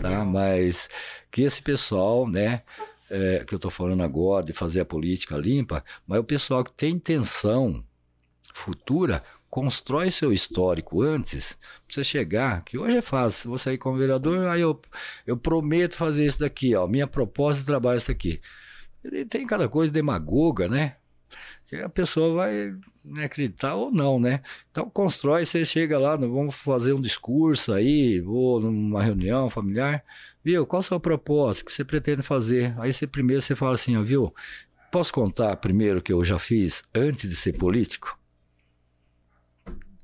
tá? 0.00 0.24
Mas 0.24 0.88
que 1.30 1.42
esse 1.42 1.60
pessoal, 1.60 2.26
né, 2.26 2.62
é, 3.10 3.44
que 3.46 3.54
eu 3.54 3.58
tô 3.58 3.68
falando 3.68 4.02
agora 4.02 4.46
de 4.46 4.54
fazer 4.54 4.80
a 4.80 4.86
política 4.86 5.36
limpa, 5.36 5.84
mas 6.06 6.18
o 6.18 6.24
pessoal 6.24 6.64
que 6.64 6.72
tem 6.72 6.94
intenção 6.94 7.84
futura 8.54 9.22
constrói 9.50 10.10
seu 10.10 10.32
histórico 10.32 11.02
antes, 11.02 11.58
pra 11.86 11.94
você 11.94 12.04
chegar, 12.04 12.64
que 12.64 12.78
hoje 12.78 12.96
é 12.96 13.02
fácil, 13.02 13.50
vou 13.50 13.58
sair 13.58 13.76
como 13.76 13.98
vereador, 13.98 14.46
aí 14.46 14.62
eu, 14.62 14.80
eu 15.26 15.36
prometo 15.36 15.98
fazer 15.98 16.24
isso 16.24 16.40
daqui, 16.40 16.74
ó, 16.74 16.86
minha 16.86 17.06
proposta 17.06 17.60
de 17.60 17.66
trabalho 17.66 17.96
é 17.96 17.98
isso 17.98 18.08
daqui. 18.08 18.40
Ele 19.04 19.26
tem 19.26 19.46
cada 19.46 19.68
coisa 19.68 19.92
demagoga, 19.92 20.68
né? 20.68 20.96
Que 21.70 21.76
a 21.76 21.88
pessoa 21.88 22.34
vai 22.34 22.74
né, 23.04 23.26
acreditar 23.26 23.76
ou 23.76 23.92
não, 23.92 24.18
né? 24.18 24.42
Então 24.72 24.90
constrói, 24.90 25.46
você 25.46 25.64
chega 25.64 26.00
lá, 26.00 26.16
vamos 26.16 26.56
fazer 26.56 26.92
um 26.92 27.00
discurso 27.00 27.72
aí, 27.72 28.20
vou 28.20 28.60
numa 28.60 29.00
reunião 29.00 29.48
familiar, 29.48 30.02
viu? 30.42 30.66
Qual 30.66 30.80
a 30.80 30.82
sua 30.82 30.98
proposta? 30.98 31.62
O 31.62 31.66
que 31.66 31.72
você 31.72 31.84
pretende 31.84 32.22
fazer? 32.22 32.74
Aí 32.80 32.92
você 32.92 33.06
primeiro 33.06 33.40
você 33.40 33.54
fala 33.54 33.74
assim, 33.74 33.96
ó, 33.96 34.02
viu? 34.02 34.34
Posso 34.90 35.12
contar 35.12 35.54
primeiro 35.58 36.00
o 36.00 36.02
que 36.02 36.12
eu 36.12 36.24
já 36.24 36.40
fiz 36.40 36.82
antes 36.92 37.30
de 37.30 37.36
ser 37.36 37.52
político? 37.52 38.18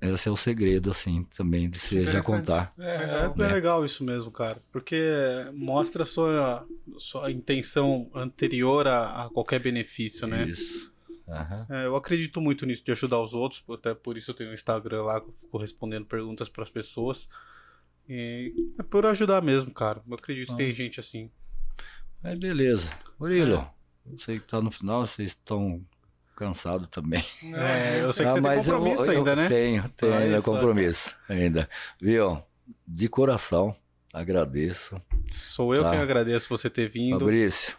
Esse 0.00 0.28
é 0.28 0.30
o 0.30 0.36
segredo, 0.36 0.92
assim, 0.92 1.26
também, 1.36 1.68
de 1.68 1.80
você 1.80 2.04
já 2.04 2.22
contar. 2.22 2.72
É, 2.78 2.84
é, 2.84 3.44
é, 3.44 3.52
legal 3.52 3.84
isso 3.84 4.04
mesmo, 4.04 4.30
cara. 4.30 4.62
Porque 4.70 5.02
mostra 5.52 6.04
a 6.04 6.06
sua, 6.06 6.64
sua 6.98 7.32
intenção 7.32 8.08
anterior 8.14 8.86
a, 8.86 9.24
a 9.24 9.30
qualquer 9.30 9.58
benefício, 9.58 10.28
né? 10.28 10.46
Isso. 10.46 10.94
Uhum. 11.26 11.76
É, 11.76 11.86
eu 11.86 11.96
acredito 11.96 12.40
muito 12.40 12.64
nisso, 12.64 12.84
de 12.84 12.92
ajudar 12.92 13.20
os 13.20 13.34
outros. 13.34 13.64
Até 13.70 13.94
por 13.94 14.16
isso 14.16 14.30
eu 14.30 14.34
tenho 14.34 14.50
um 14.50 14.54
Instagram 14.54 15.02
lá 15.02 15.20
fico 15.32 15.58
respondendo 15.58 16.06
perguntas 16.06 16.48
para 16.48 16.62
as 16.62 16.70
pessoas. 16.70 17.28
E 18.08 18.72
é 18.78 18.82
por 18.82 19.04
ajudar 19.06 19.42
mesmo, 19.42 19.72
cara. 19.72 20.00
Eu 20.06 20.14
acredito 20.14 20.50
que 20.50 20.56
tem 20.56 20.72
gente 20.72 21.00
assim. 21.00 21.30
É, 22.22 22.34
beleza. 22.36 22.90
Murilo, 23.18 23.56
é. 23.56 24.12
eu 24.12 24.18
sei 24.18 24.38
que 24.38 24.46
tá 24.46 24.60
no 24.60 24.70
final, 24.70 25.06
vocês 25.06 25.30
estão 25.30 25.84
cansado 26.36 26.86
também. 26.86 27.24
É, 27.42 28.02
eu 28.02 28.12
sei 28.12 28.26
que 28.26 28.32
ah, 28.32 28.34
você 28.34 28.42
tem 28.42 28.56
compromisso 28.56 29.02
eu, 29.02 29.12
eu, 29.12 29.18
ainda, 29.18 29.36
né? 29.36 29.48
Tenho, 29.48 29.88
tenho 29.96 30.12
ah, 30.12 30.18
ainda 30.18 30.42
compromisso 30.42 31.16
ainda. 31.28 31.68
Viu? 32.00 32.42
De 32.86 33.08
coração, 33.08 33.74
agradeço. 34.12 35.00
Sou 35.30 35.74
eu 35.74 35.82
tá? 35.82 35.90
que 35.90 35.96
agradeço 35.96 36.48
você 36.48 36.68
ter 36.68 36.88
vindo. 36.88 37.18
Fabrício, 37.18 37.76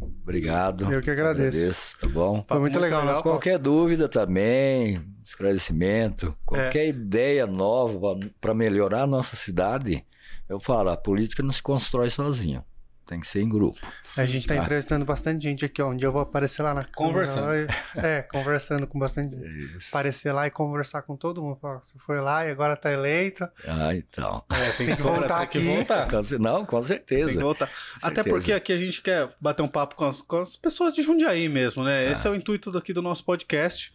obrigado. 0.00 0.92
Eu 0.92 1.00
que 1.00 1.10
agradeço. 1.10 1.56
agradeço 1.56 1.98
tá 1.98 2.08
bom? 2.08 2.44
Foi 2.46 2.58
muito, 2.58 2.74
muito 2.74 2.78
legal. 2.80 3.04
legal 3.04 3.22
qualquer 3.22 3.58
dúvida 3.58 4.08
também, 4.08 5.02
esclarecimento, 5.24 6.36
qualquer 6.44 6.84
é. 6.84 6.88
ideia 6.88 7.46
nova 7.46 8.18
para 8.40 8.54
melhorar 8.54 9.02
a 9.02 9.06
nossa 9.06 9.36
cidade, 9.36 10.04
eu 10.48 10.58
falo, 10.60 10.90
a 10.90 10.96
política 10.96 11.42
não 11.42 11.52
se 11.52 11.62
constrói 11.62 12.10
sozinho. 12.10 12.64
Tem 13.08 13.20
que 13.20 13.26
ser 13.26 13.40
em 13.40 13.48
grupo. 13.48 13.80
A 14.18 14.26
gente 14.26 14.40
está 14.40 14.54
tá? 14.54 14.60
entrevistando 14.60 15.02
bastante 15.02 15.42
gente 15.42 15.64
aqui, 15.64 15.80
ó. 15.80 15.88
Um 15.88 15.96
dia 15.96 16.08
eu 16.08 16.12
vou 16.12 16.20
aparecer 16.20 16.62
lá 16.62 16.74
na 16.74 16.84
Conversando. 16.84 17.46
Lá 17.46 17.56
e, 17.56 17.66
é, 17.96 18.20
conversando 18.20 18.86
com 18.86 18.98
bastante 18.98 19.34
gente. 19.34 19.88
Aparecer 19.88 20.30
lá 20.30 20.46
e 20.46 20.50
conversar 20.50 21.00
com 21.00 21.16
todo 21.16 21.42
mundo. 21.42 21.56
Falar, 21.56 21.82
você 21.82 21.98
foi 21.98 22.20
lá 22.20 22.46
e 22.46 22.50
agora 22.50 22.74
está 22.74 22.92
eleito. 22.92 23.48
Ah, 23.66 23.94
então. 23.94 24.44
É, 24.50 24.72
tem, 24.72 24.88
tem, 24.88 24.96
que 24.96 25.02
voltar 25.02 25.40
aqui. 25.40 25.58
Tem 25.58 25.84
que 25.84 25.86
voltar. 25.86 26.38
Não, 26.38 26.66
com 26.66 26.82
certeza. 26.82 27.28
Tem 27.28 27.36
que 27.38 27.42
voltar. 27.42 27.70
Até 28.02 28.22
porque 28.22 28.52
aqui 28.52 28.74
a 28.74 28.78
gente 28.78 29.00
quer 29.00 29.30
bater 29.40 29.62
um 29.62 29.68
papo 29.68 29.96
com 29.96 30.04
as, 30.04 30.20
com 30.20 30.36
as 30.36 30.54
pessoas 30.54 30.92
de 30.92 31.00
Jundiaí 31.00 31.48
mesmo, 31.48 31.82
né? 31.82 32.08
Ah. 32.08 32.12
Esse 32.12 32.28
é 32.28 32.30
o 32.30 32.34
intuito 32.34 32.76
aqui 32.76 32.92
do 32.92 33.00
nosso 33.00 33.24
podcast 33.24 33.90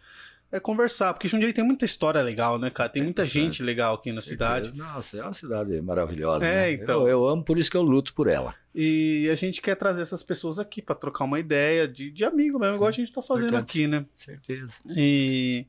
é 0.54 0.60
conversar, 0.60 1.16
porque 1.16 1.28
Jundiaí 1.28 1.52
tem 1.52 1.64
muita 1.64 1.84
história 1.84 2.22
legal, 2.22 2.60
né, 2.60 2.70
cara? 2.70 2.88
Tem 2.88 3.02
muita 3.02 3.26
gente 3.26 3.64
legal 3.64 3.96
aqui 3.96 4.12
na 4.12 4.22
cidade. 4.22 4.72
Nossa, 4.78 5.18
é 5.18 5.24
uma 5.24 5.34
cidade 5.34 5.82
maravilhosa. 5.82 6.46
É, 6.46 6.68
né? 6.68 6.74
então. 6.74 7.02
Eu, 7.02 7.08
eu, 7.08 7.28
amo, 7.28 7.44
por 7.44 7.58
isso 7.58 7.72
que 7.72 7.76
eu 7.76 7.82
luto 7.82 8.14
por 8.14 8.28
ela. 8.28 8.54
E 8.74 9.28
a 9.32 9.36
gente 9.36 9.64
quer 9.64 9.74
trazer 9.74 10.04
essas 10.04 10.22
pessoas 10.22 10.60
aqui 10.60 10.80
para 10.80 10.94
trocar 10.94 11.24
uma 11.24 11.40
ideia 11.40 11.88
de, 11.88 12.12
de 12.12 12.24
amigo 12.24 12.60
mesmo, 12.60 12.76
igual 12.76 12.88
a 12.88 12.92
gente 12.92 13.12
tá 13.12 13.20
fazendo 13.20 13.58
aqui, 13.58 13.88
né? 13.88 14.06
Certeza. 14.16 14.76
E 14.96 15.66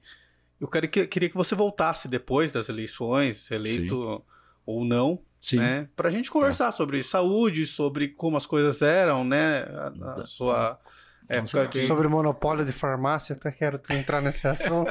eu 0.60 0.68
queria 0.68 0.88
que, 0.90 1.06
queria 1.06 1.30
que 1.30 1.36
você 1.36 1.54
voltasse 1.54 2.06
depois 2.06 2.52
das 2.52 2.68
eleições, 2.68 3.50
eleito 3.50 4.18
Sim. 4.18 4.22
ou 4.66 4.84
não, 4.84 5.18
Sim. 5.40 5.60
né? 5.60 5.88
Pra 5.96 6.10
gente 6.10 6.30
conversar 6.30 6.66
tá. 6.66 6.72
sobre 6.72 7.02
saúde, 7.02 7.64
sobre 7.64 8.08
como 8.08 8.36
as 8.36 8.44
coisas 8.44 8.82
eram, 8.82 9.24
né? 9.24 9.62
A, 9.62 10.20
a 10.20 10.26
sua 10.26 10.78
é, 11.28 11.40
de... 11.40 11.82
Sobre 11.84 12.06
monopólio 12.06 12.64
de 12.66 12.72
farmácia, 12.72 13.34
até 13.34 13.50
quero 13.50 13.80
entrar 13.90 14.20
nesse 14.20 14.46
assunto. 14.46 14.90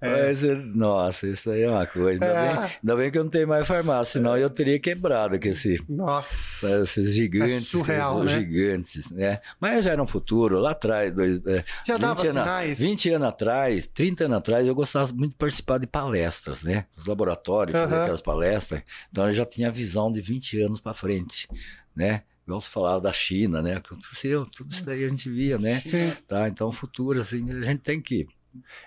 é. 0.00 0.28
Mas, 0.28 0.42
nossa, 0.74 1.26
isso 1.26 1.50
aí 1.50 1.62
é 1.62 1.70
uma 1.70 1.86
coisa. 1.86 2.24
Ainda, 2.24 2.38
é. 2.38 2.54
bem, 2.54 2.76
ainda 2.82 2.96
bem 2.96 3.10
que 3.10 3.18
eu 3.18 3.24
não 3.24 3.30
tenho 3.30 3.46
mais 3.46 3.66
farmácia, 3.66 4.18
senão 4.18 4.36
eu 4.36 4.48
teria 4.48 4.80
quebrado 4.80 5.38
com 5.38 5.48
esse, 5.48 5.82
nossa. 5.88 6.82
esses 6.82 7.14
gigantes. 7.14 7.56
É 7.56 7.60
surreal, 7.60 8.24
né? 8.24 8.32
gigantes, 8.32 9.10
né? 9.10 9.40
Mas 9.60 9.84
já 9.84 9.92
era 9.92 10.02
um 10.02 10.06
futuro, 10.06 10.58
lá 10.58 10.70
atrás. 10.70 11.14
Dois, 11.14 11.44
é, 11.46 11.62
já 11.86 11.98
dava 11.98 12.22
anos, 12.22 12.32
sinais. 12.32 12.78
20 12.78 13.10
anos 13.10 13.28
atrás, 13.28 13.86
30 13.86 14.24
anos 14.24 14.38
atrás, 14.38 14.66
eu 14.66 14.74
gostava 14.74 15.12
muito 15.12 15.32
de 15.32 15.36
participar 15.36 15.78
de 15.78 15.86
palestras, 15.86 16.62
né? 16.62 16.86
Os 16.96 17.04
laboratórios, 17.04 17.78
fazer 17.78 17.94
aquelas 17.94 18.22
palestras. 18.22 18.82
Então 19.10 19.26
eu 19.26 19.34
já 19.34 19.44
tinha 19.44 19.70
visão 19.70 20.10
de 20.10 20.22
20 20.22 20.62
anos 20.62 20.80
para 20.80 20.94
frente, 20.94 21.46
né? 21.94 22.22
Igual 22.48 22.60
você 22.60 22.70
falava 22.70 23.00
da 23.00 23.12
China, 23.12 23.60
né? 23.60 23.76
Aconteceu, 23.76 24.46
tudo 24.46 24.72
isso 24.72 24.84
daí 24.84 25.04
a 25.04 25.08
gente 25.08 25.28
via, 25.28 25.58
né? 25.58 25.78
Sim. 25.80 26.16
Tá, 26.26 26.48
então, 26.48 26.72
futuro, 26.72 27.20
assim, 27.20 27.50
a 27.50 27.64
gente 27.64 27.80
tem 27.80 28.00
que. 28.00 28.26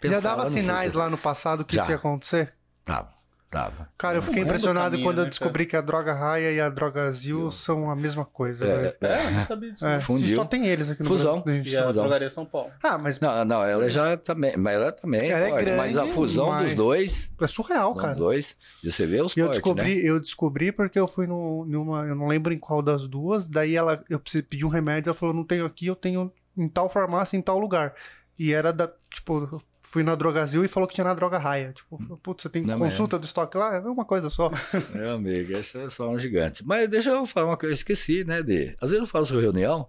Já 0.04 0.20
dava 0.20 0.50
sinais 0.50 0.88
futuro. 0.88 1.04
lá 1.04 1.10
no 1.12 1.18
passado 1.18 1.64
que 1.64 1.76
Já. 1.76 1.84
isso 1.84 1.92
ia 1.92 1.98
acontecer? 1.98 2.56
Tava. 2.84 3.14
Tava. 3.52 3.90
Cara, 3.98 4.16
eu 4.16 4.22
fiquei 4.22 4.44
impressionado 4.44 4.92
caminho, 4.92 5.04
quando 5.06 5.18
eu 5.18 5.24
né, 5.26 5.30
descobri 5.30 5.66
que 5.66 5.76
a 5.76 5.82
droga 5.82 6.14
raia 6.14 6.54
e 6.54 6.62
a 6.62 6.70
droga 6.70 7.04
azul 7.04 7.52
são 7.52 7.92
a 7.92 7.96
mesma 7.98 8.24
coisa. 8.24 8.66
É, 8.66 8.98
é, 9.02 9.30
não 9.30 9.46
sabia 9.46 9.72
disso. 9.74 9.86
É, 9.86 10.00
Fundiu. 10.00 10.36
Só 10.38 10.46
tem 10.46 10.68
eles 10.68 10.90
aqui 10.90 11.04
no 11.04 11.10
Fusão. 11.10 11.42
Brasil. 11.42 11.74
E 11.74 11.76
a 11.76 11.84
fusão. 11.84 12.04
drogaria 12.04 12.30
São 12.30 12.46
Paulo. 12.46 12.72
Ah, 12.82 12.98
mas... 12.98 13.20
Não, 13.20 13.44
não, 13.44 13.62
ela 13.62 13.92
já 13.92 14.16
também, 14.16 14.56
mas 14.56 14.76
ela 14.76 14.94
também 14.94 15.30
ela 15.30 15.48
é 15.48 15.64
grande, 15.64 15.78
mas 15.78 15.98
a 15.98 16.08
fusão 16.08 16.48
mas... 16.48 16.68
dos 16.68 16.76
dois... 16.78 17.34
É 17.42 17.48
surreal, 17.48 17.94
cara. 17.94 18.14
Dos 18.14 18.20
dois, 18.20 18.56
você 18.82 19.06
vê 19.06 19.22
os 19.22 19.36
eu 19.36 19.48
cortes, 19.48 19.62
descobri, 19.62 19.96
né? 19.96 20.02
Eu 20.10 20.20
descobri 20.22 20.72
porque 20.72 20.98
eu 20.98 21.08
fui 21.08 21.28
no, 21.28 21.66
numa... 21.66 22.06
Eu 22.06 22.16
não 22.16 22.28
lembro 22.28 22.54
em 22.54 22.58
qual 22.58 22.82
das 22.82 23.06
duas, 23.06 23.50
daí 23.50 23.76
ela, 23.76 24.02
eu 24.10 24.22
pedi 24.50 24.66
um 24.66 24.70
remédio, 24.70 25.10
ela 25.10 25.18
falou, 25.18 25.36
não 25.36 25.44
tenho 25.44 25.66
aqui, 25.66 25.88
eu 25.88 25.96
tenho 25.96 26.32
em 26.58 26.70
tal 26.70 26.90
farmácia, 26.90 27.36
em 27.36 27.42
tal 27.42 27.60
lugar. 27.60 27.96
E 28.40 28.54
era 28.54 28.72
da, 28.72 28.90
tipo, 29.14 29.62
fui 29.92 30.04
na 30.04 30.16
Drogazil 30.16 30.64
e 30.64 30.70
falou 30.70 30.88
que 30.88 30.96
tinha 30.96 31.04
na 31.04 31.14
Droga 31.14 31.38
Raia. 31.38 31.74
Tipo, 31.74 32.18
putz, 32.18 32.44
você 32.44 32.50
tem 32.50 32.64
não, 32.64 32.80
consulta 32.80 33.20
do 33.20 33.26
estoque 33.26 33.58
lá? 33.58 33.76
É 33.76 33.80
uma 33.80 34.06
coisa 34.06 34.30
só. 34.30 34.50
Meu 34.96 35.16
amigo, 35.16 35.52
esse 35.52 35.78
é 35.78 35.90
só 35.90 36.10
um 36.10 36.18
gigante. 36.18 36.66
Mas 36.66 36.90
deixa 36.90 37.10
eu 37.10 37.26
falar 37.26 37.48
uma 37.48 37.58
coisa, 37.58 37.74
eu 37.74 37.76
esqueci, 37.76 38.24
né, 38.24 38.42
de... 38.42 38.76
Às 38.80 38.92
vezes 38.92 39.04
eu 39.04 39.08
faço 39.08 39.38
reunião, 39.38 39.88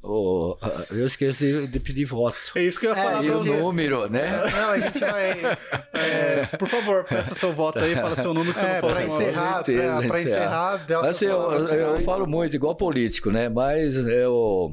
Oh, 0.00 0.56
eu 0.92 1.04
esqueci 1.04 1.66
de 1.66 1.80
pedir 1.80 2.04
voto. 2.04 2.36
É 2.54 2.62
isso 2.62 2.78
que 2.78 2.86
eu 2.86 2.90
ia 2.90 2.96
falar. 2.96 3.26
É, 3.26 3.30
o 3.30 3.42
número, 3.42 4.08
né? 4.08 4.48
Não, 4.52 4.70
a 4.70 4.78
gente 4.78 5.00
vai. 5.00 5.58
É, 5.92 6.46
por 6.56 6.68
favor, 6.68 7.04
peça 7.04 7.34
seu 7.34 7.52
voto 7.52 7.80
aí, 7.80 7.96
fala 7.96 8.14
seu 8.14 8.32
número 8.32 8.54
que 8.54 8.60
você 8.60 8.66
é, 8.66 8.74
não 8.74 8.80
falou. 8.80 8.94
Pra 8.94 9.04
encerrar, 9.04 9.64
pra, 9.64 10.08
pra 10.08 10.22
encerrar. 10.22 10.86
Mas 11.02 11.20
eu, 11.20 11.52
eu, 11.52 11.96
eu 11.96 12.00
falo 12.02 12.28
muito, 12.28 12.54
igual 12.54 12.76
político, 12.76 13.32
né? 13.32 13.48
Mas 13.48 13.96
eu 13.96 14.72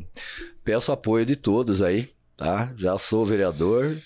peço 0.63 0.91
apoio 0.91 1.25
de 1.25 1.35
todos 1.35 1.81
aí, 1.81 2.07
tá? 2.37 2.71
Já 2.77 2.95
sou 2.99 3.25
vereador, 3.25 3.97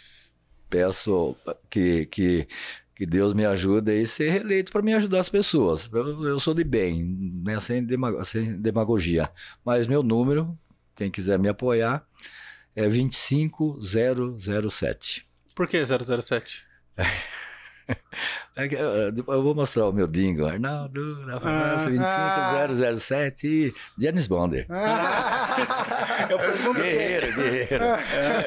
peço 0.70 1.36
que, 1.70 2.06
que, 2.06 2.48
que 2.96 3.06
Deus 3.06 3.34
me 3.34 3.46
ajude 3.46 4.00
a 4.00 4.06
ser 4.06 4.30
reeleito 4.30 4.72
para 4.72 4.82
me 4.82 4.94
ajudar 4.94 5.20
as 5.20 5.28
pessoas. 5.30 5.90
Eu, 5.92 6.24
eu 6.26 6.40
sou 6.40 6.54
de 6.54 6.64
bem, 6.64 7.04
né, 7.44 7.60
sem, 7.60 7.84
demag 7.84 8.24
sem 8.26 8.58
demagogia. 8.60 9.30
Mas 9.66 9.88
meu 9.88 10.04
número, 10.04 10.58
quem 10.96 11.12
quiser 11.12 11.38
me 11.40 11.50
apoiar, 11.50 12.06
é 12.76 12.88
25007. 12.88 15.28
Por 15.56 15.68
que 15.68 15.84
007? 15.86 16.64
É 18.56 18.68
eu 19.16 19.42
vou 19.42 19.56
mostrar 19.56 19.88
o 19.88 19.94
meu 19.94 20.06
dingo. 20.06 20.46
Arnaldo, 20.46 21.26
na 21.26 21.40
farmácia 21.40 21.88
ah, 22.02 22.68
25007, 22.68 23.74
Janis 23.98 24.28
Bonder. 24.28 24.66
Ah, 24.70 26.28
eu 26.30 26.38
pergunto. 26.38 26.74
Guerreiro, 26.74 27.36
guerreiro. 27.36 27.86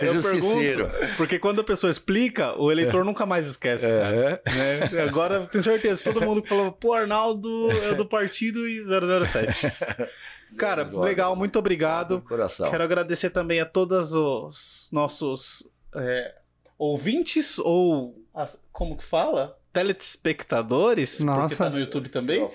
eu 0.03 0.21
Justiceiro. 0.21 0.89
Pergunto, 0.91 1.17
porque 1.17 1.39
quando 1.39 1.63
a 1.63 1.65
pessoa 1.65 1.91
explica, 1.91 2.61
o 2.61 2.71
eleitor 2.71 3.07
nunca 3.07 3.25
mais 3.25 3.47
esquece, 3.47 3.89
cara. 3.89 4.43
É. 4.45 4.51
Né? 4.51 5.03
Agora, 5.03 5.47
tenho 5.47 5.65
certeza, 5.65 6.05
todo 6.05 6.21
mundo 6.21 6.45
falou, 6.47 6.71
pô, 6.73 6.93
Arnaldo 6.93 7.71
é 7.71 7.95
do 7.95 8.05
partido 8.05 8.69
e 8.69 8.83
007. 8.83 9.73
Cara, 10.59 10.83
legal, 10.83 11.35
muito 11.35 11.59
obrigado. 11.59 12.21
Coração. 12.21 12.71
Quero 12.71 12.85
agradecer 12.85 13.31
também 13.31 13.61
a 13.61 13.65
todos 13.65 14.13
os 14.13 14.91
nossos 14.93 15.67
é, 15.95 16.35
ouvintes 16.77 17.59
ou 17.59 18.22
as, 18.35 18.61
como 18.73 18.97
que 18.97 19.05
fala? 19.05 19.59
Telespectadores, 19.73 21.21
Nossa. 21.21 21.41
porque 21.41 21.57
tá 21.57 21.71
no 21.71 21.79
YouTube 21.79 22.09
também. 22.09 22.49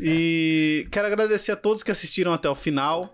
E 0.00 0.86
quero 0.90 1.06
agradecer 1.06 1.52
a 1.52 1.56
todos 1.56 1.82
que 1.82 1.90
assistiram 1.90 2.32
até 2.32 2.48
o 2.48 2.54
final. 2.54 3.12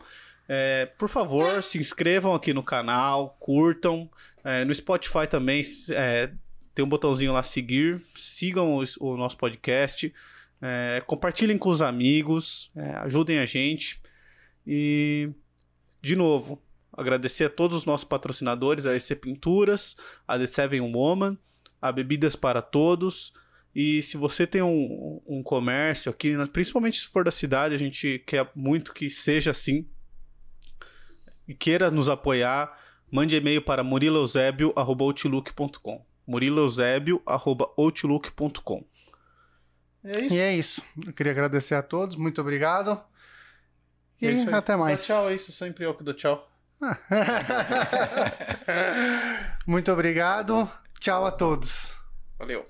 É, 0.48 0.86
por 0.98 1.08
favor, 1.08 1.62
se 1.62 1.78
inscrevam 1.78 2.34
aqui 2.34 2.52
no 2.52 2.62
canal, 2.62 3.36
curtam. 3.40 4.10
É, 4.42 4.64
no 4.64 4.74
Spotify 4.74 5.26
também 5.28 5.62
é, 5.90 6.30
tem 6.74 6.84
um 6.84 6.88
botãozinho 6.88 7.32
lá 7.32 7.42
seguir. 7.42 8.00
Sigam 8.16 8.74
o, 8.74 8.84
o 9.00 9.16
nosso 9.16 9.36
podcast. 9.38 10.12
É, 10.60 11.02
compartilhem 11.06 11.56
com 11.56 11.68
os 11.68 11.80
amigos. 11.80 12.70
É, 12.76 12.90
ajudem 12.96 13.38
a 13.38 13.46
gente. 13.46 14.02
E, 14.66 15.30
de 16.02 16.16
novo, 16.16 16.62
agradecer 16.92 17.44
a 17.44 17.50
todos 17.50 17.76
os 17.76 17.84
nossos 17.84 18.04
patrocinadores, 18.04 18.86
a 18.86 18.94
EC 18.94 19.14
Pinturas, 19.16 19.96
a 20.26 20.38
The 20.38 20.46
Seven 20.46 20.80
Woman 20.80 21.38
a 21.84 21.92
Bebidas 21.92 22.34
para 22.34 22.60
Todos. 22.62 23.34
E 23.74 24.02
se 24.02 24.16
você 24.16 24.46
tem 24.46 24.62
um, 24.62 25.20
um 25.26 25.42
comércio 25.42 26.10
aqui, 26.10 26.34
principalmente 26.52 27.00
se 27.00 27.08
for 27.08 27.22
da 27.24 27.30
cidade, 27.30 27.74
a 27.74 27.78
gente 27.78 28.20
quer 28.20 28.50
muito 28.54 28.94
que 28.94 29.10
seja 29.10 29.50
assim. 29.50 29.86
E 31.46 31.52
queira 31.54 31.90
nos 31.90 32.08
apoiar, 32.08 32.80
mande 33.10 33.36
e-mail 33.36 33.60
para 33.60 33.84
muriloeusebio.outlook.com 33.84 36.02
muriloeusebio.outlook.com 36.26 38.84
É 40.04 40.20
isso. 40.22 40.34
E 40.34 40.38
é 40.38 40.56
isso. 40.56 40.82
Eu 41.06 41.12
queria 41.12 41.32
agradecer 41.32 41.74
a 41.74 41.82
todos, 41.82 42.16
muito 42.16 42.40
obrigado. 42.40 42.98
E 44.22 44.26
é 44.26 44.54
até 44.54 44.74
mais. 44.74 45.02
Dá 45.02 45.06
tchau, 45.06 45.28
é 45.28 45.34
isso. 45.34 45.52
Sempre 45.52 45.84
eu 45.84 45.94
que 45.94 46.02
dou 46.02 46.14
tchau. 46.14 46.50
muito 49.66 49.92
obrigado. 49.92 50.66
Tchau 51.04 51.26
a 51.26 51.30
todos. 51.32 51.92
Valeu. 52.38 52.64